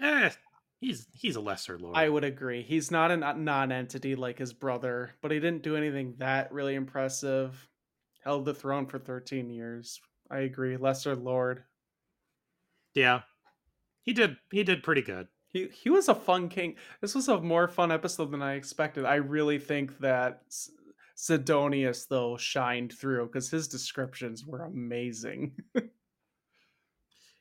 eh, 0.00 0.30
he's 0.80 1.06
he's 1.12 1.36
a 1.36 1.40
lesser 1.40 1.78
lord. 1.78 1.96
I 1.96 2.08
would 2.08 2.24
agree. 2.24 2.62
He's 2.62 2.90
not 2.90 3.10
a 3.10 3.16
non-entity 3.16 4.14
like 4.16 4.38
his 4.38 4.52
brother, 4.52 5.14
but 5.20 5.30
he 5.30 5.40
didn't 5.40 5.62
do 5.62 5.76
anything 5.76 6.14
that 6.18 6.52
really 6.52 6.74
impressive. 6.74 7.68
Held 8.22 8.44
the 8.44 8.54
throne 8.54 8.86
for 8.86 8.98
13 8.98 9.50
years. 9.50 10.00
I 10.30 10.40
agree. 10.40 10.76
Lesser 10.76 11.16
lord. 11.16 11.64
yeah. 12.94 13.22
He 14.02 14.12
did 14.12 14.36
he 14.50 14.62
did 14.64 14.82
pretty 14.82 15.02
good. 15.02 15.28
He 15.54 15.68
he 15.68 15.88
was 15.88 16.08
a 16.08 16.14
fun 16.16 16.48
king. 16.48 16.74
This 17.00 17.14
was 17.14 17.28
a 17.28 17.40
more 17.40 17.68
fun 17.68 17.92
episode 17.92 18.32
than 18.32 18.42
I 18.42 18.54
expected. 18.54 19.04
I 19.04 19.14
really 19.14 19.60
think 19.60 19.96
that 20.00 20.42
Sidonius 21.14 22.06
though 22.06 22.36
shined 22.36 22.92
through 22.92 23.26
because 23.26 23.48
his 23.48 23.68
descriptions 23.68 24.44
were 24.44 24.64
amazing. 24.64 25.52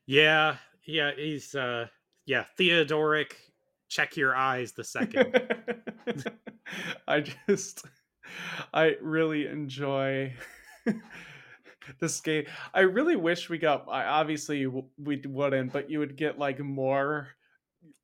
Yeah, 0.06 0.57
yeah, 0.85 1.11
he's 1.15 1.56
uh 1.56 1.88
yeah, 2.26 2.45
Theodoric 2.57 3.35
check 3.90 4.15
your 4.15 4.35
eyes 4.35 4.73
the 4.73 4.84
second. 4.84 5.56
I 7.07 7.22
just 7.48 7.85
I 8.73 8.95
really 9.02 9.48
enjoy 9.48 10.34
this 11.99 12.22
game. 12.22 12.45
I 12.73 12.81
really 12.81 13.15
wish 13.15 13.49
we 13.49 13.57
got 13.57 13.88
I 13.90 14.06
obviously 14.06 14.68
we 14.68 15.22
wouldn't, 15.26 15.73
but 15.73 15.90
you 15.90 15.99
would 15.99 16.15
get 16.15 16.38
like 16.38 16.60
more 16.60 17.30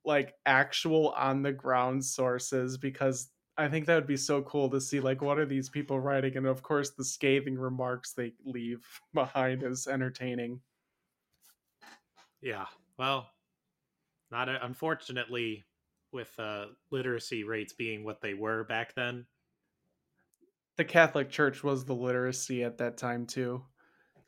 like 0.04 0.34
actual 0.46 1.10
on 1.10 1.42
the 1.42 1.52
ground 1.52 2.04
sources 2.04 2.78
because 2.78 3.30
I 3.56 3.68
think 3.68 3.86
that 3.86 3.94
would 3.94 4.06
be 4.06 4.16
so 4.16 4.42
cool 4.42 4.70
to 4.70 4.80
see 4.80 5.00
like 5.00 5.20
what 5.20 5.38
are 5.38 5.46
these 5.46 5.68
people 5.68 6.00
writing 6.00 6.36
and 6.36 6.46
of 6.46 6.62
course 6.62 6.90
the 6.90 7.04
scathing 7.04 7.58
remarks 7.58 8.12
they 8.12 8.32
leave 8.44 8.86
behind 9.14 9.62
is 9.62 9.86
entertaining. 9.86 10.60
yeah. 12.40 12.66
Well, 12.98 13.30
not 14.30 14.48
a, 14.48 14.64
unfortunately 14.64 15.64
with 16.12 16.32
uh 16.38 16.66
literacy 16.90 17.44
rates 17.44 17.72
being 17.72 18.04
what 18.04 18.20
they 18.20 18.34
were 18.34 18.64
back 18.64 18.94
then. 18.94 19.26
the 20.76 20.84
Catholic 20.84 21.30
Church 21.30 21.62
was 21.62 21.84
the 21.84 21.94
literacy 21.94 22.64
at 22.64 22.78
that 22.78 22.96
time 22.96 23.26
too, 23.26 23.62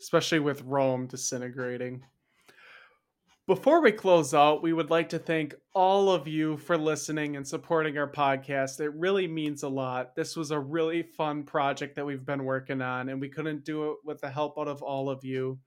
especially 0.01 0.39
with 0.41 0.63
Rome 0.63 1.07
disintegrating. 1.07 2.05
Before 3.53 3.83
we 3.83 3.93
close 3.93 4.33
out, 4.33 4.63
we 4.63 4.73
would 4.73 4.89
like 4.89 5.11
to 5.11 5.19
thank 5.19 5.55
all 5.75 6.11
of 6.11 6.27
you 6.27 6.57
for 6.57 6.79
listening 6.79 7.37
and 7.37 7.47
supporting 7.47 7.99
our 7.99 8.11
podcast. 8.11 8.81
It 8.81 8.95
really 8.95 9.29
means 9.29 9.63
a 9.63 9.69
lot. 9.69 10.17
This 10.17 10.37
was 10.37 10.53
a 10.53 10.59
really 10.59 11.03
fun 11.03 11.43
project 11.43 11.97
that 11.97 12.07
we've 12.07 12.25
been 12.25 12.45
working 12.47 12.81
on, 12.81 13.11
and 13.11 13.21
we 13.21 13.29
couldn't 13.29 13.67
do 13.67 13.91
it 13.91 13.99
with 14.07 14.23
the 14.23 14.31
help 14.31 14.59
out 14.59 14.69
of 14.69 14.83
all 14.83 15.11
of 15.11 15.23
you. 15.23 15.59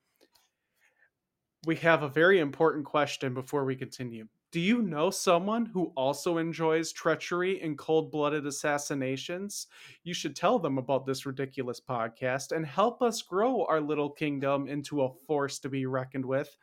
We 1.68 1.76
have 1.76 2.02
a 2.02 2.10
very 2.10 2.40
important 2.40 2.86
question 2.86 3.36
before 3.36 3.66
we 3.66 3.76
continue. 3.76 4.26
Do 4.52 4.60
you 4.60 4.82
know 4.82 5.12
someone 5.12 5.68
who 5.68 5.94
also 5.96 6.40
enjoys 6.40 6.92
treachery 6.92 7.62
and 7.62 7.78
cold 7.78 8.12
blooded 8.12 8.48
assassinations? 8.48 9.68
you 10.04 10.16
should 10.16 10.36
tell 10.36 10.58
them 10.58 10.80
about 10.80 11.06
this 11.06 11.28
ridiculous 11.28 11.80
podcast 11.80 12.52
and 12.52 12.66
help 12.66 13.04
us 13.04 13.22
grow 13.22 13.64
our 13.66 13.80
little 13.80 14.10
kingdom 14.10 14.68
into 14.68 15.04
a 15.04 15.14
force 15.28 15.60
to 15.60 15.70
be 15.70 15.86
reckoned 15.86 16.26
with. 16.26 16.58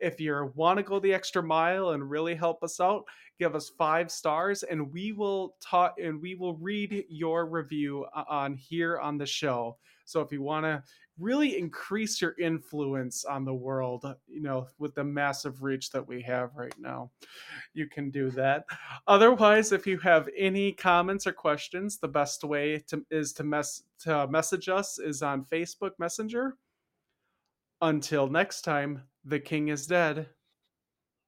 If 0.00 0.20
you 0.20 0.52
want 0.54 0.78
to 0.78 0.82
go 0.82 0.98
the 0.98 1.12
extra 1.12 1.42
mile 1.42 1.90
and 1.90 2.10
really 2.10 2.34
help 2.34 2.62
us 2.62 2.80
out, 2.80 3.04
give 3.38 3.54
us 3.54 3.70
five 3.78 4.10
stars 4.10 4.62
and 4.62 4.92
we 4.92 5.12
will 5.12 5.56
talk 5.60 5.94
and 6.02 6.20
we 6.20 6.34
will 6.34 6.56
read 6.56 7.04
your 7.08 7.46
review 7.46 8.06
on 8.28 8.54
here 8.54 8.98
on 8.98 9.18
the 9.18 9.26
show. 9.26 9.76
So 10.04 10.20
if 10.20 10.32
you 10.32 10.42
want 10.42 10.64
to 10.64 10.82
really 11.18 11.58
increase 11.58 12.20
your 12.20 12.34
influence 12.40 13.24
on 13.24 13.44
the 13.44 13.54
world, 13.54 14.04
you 14.26 14.40
know, 14.42 14.66
with 14.78 14.94
the 14.94 15.04
massive 15.04 15.62
reach 15.62 15.90
that 15.90 16.06
we 16.06 16.22
have 16.22 16.56
right 16.56 16.74
now, 16.78 17.10
you 17.74 17.86
can 17.86 18.10
do 18.10 18.30
that. 18.30 18.64
Otherwise, 19.06 19.72
if 19.72 19.86
you 19.86 19.98
have 19.98 20.28
any 20.36 20.72
comments 20.72 21.26
or 21.26 21.32
questions, 21.32 21.98
the 21.98 22.08
best 22.08 22.42
way 22.42 22.82
to 22.88 23.04
is 23.10 23.32
to 23.34 23.44
mess 23.44 23.82
to 24.00 24.26
message 24.28 24.68
us 24.68 24.98
is 24.98 25.22
on 25.22 25.44
Facebook 25.44 25.92
Messenger. 25.98 26.56
Until 27.82 28.26
next 28.26 28.62
time, 28.62 29.02
the 29.24 29.40
king 29.40 29.68
is 29.68 29.86
dead. 29.86 30.28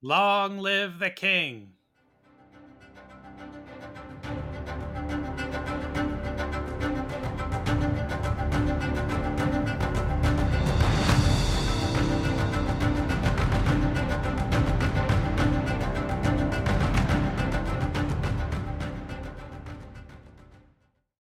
Long 0.02 0.58
live 0.58 0.98
the 0.98 1.10
king. 1.10 1.74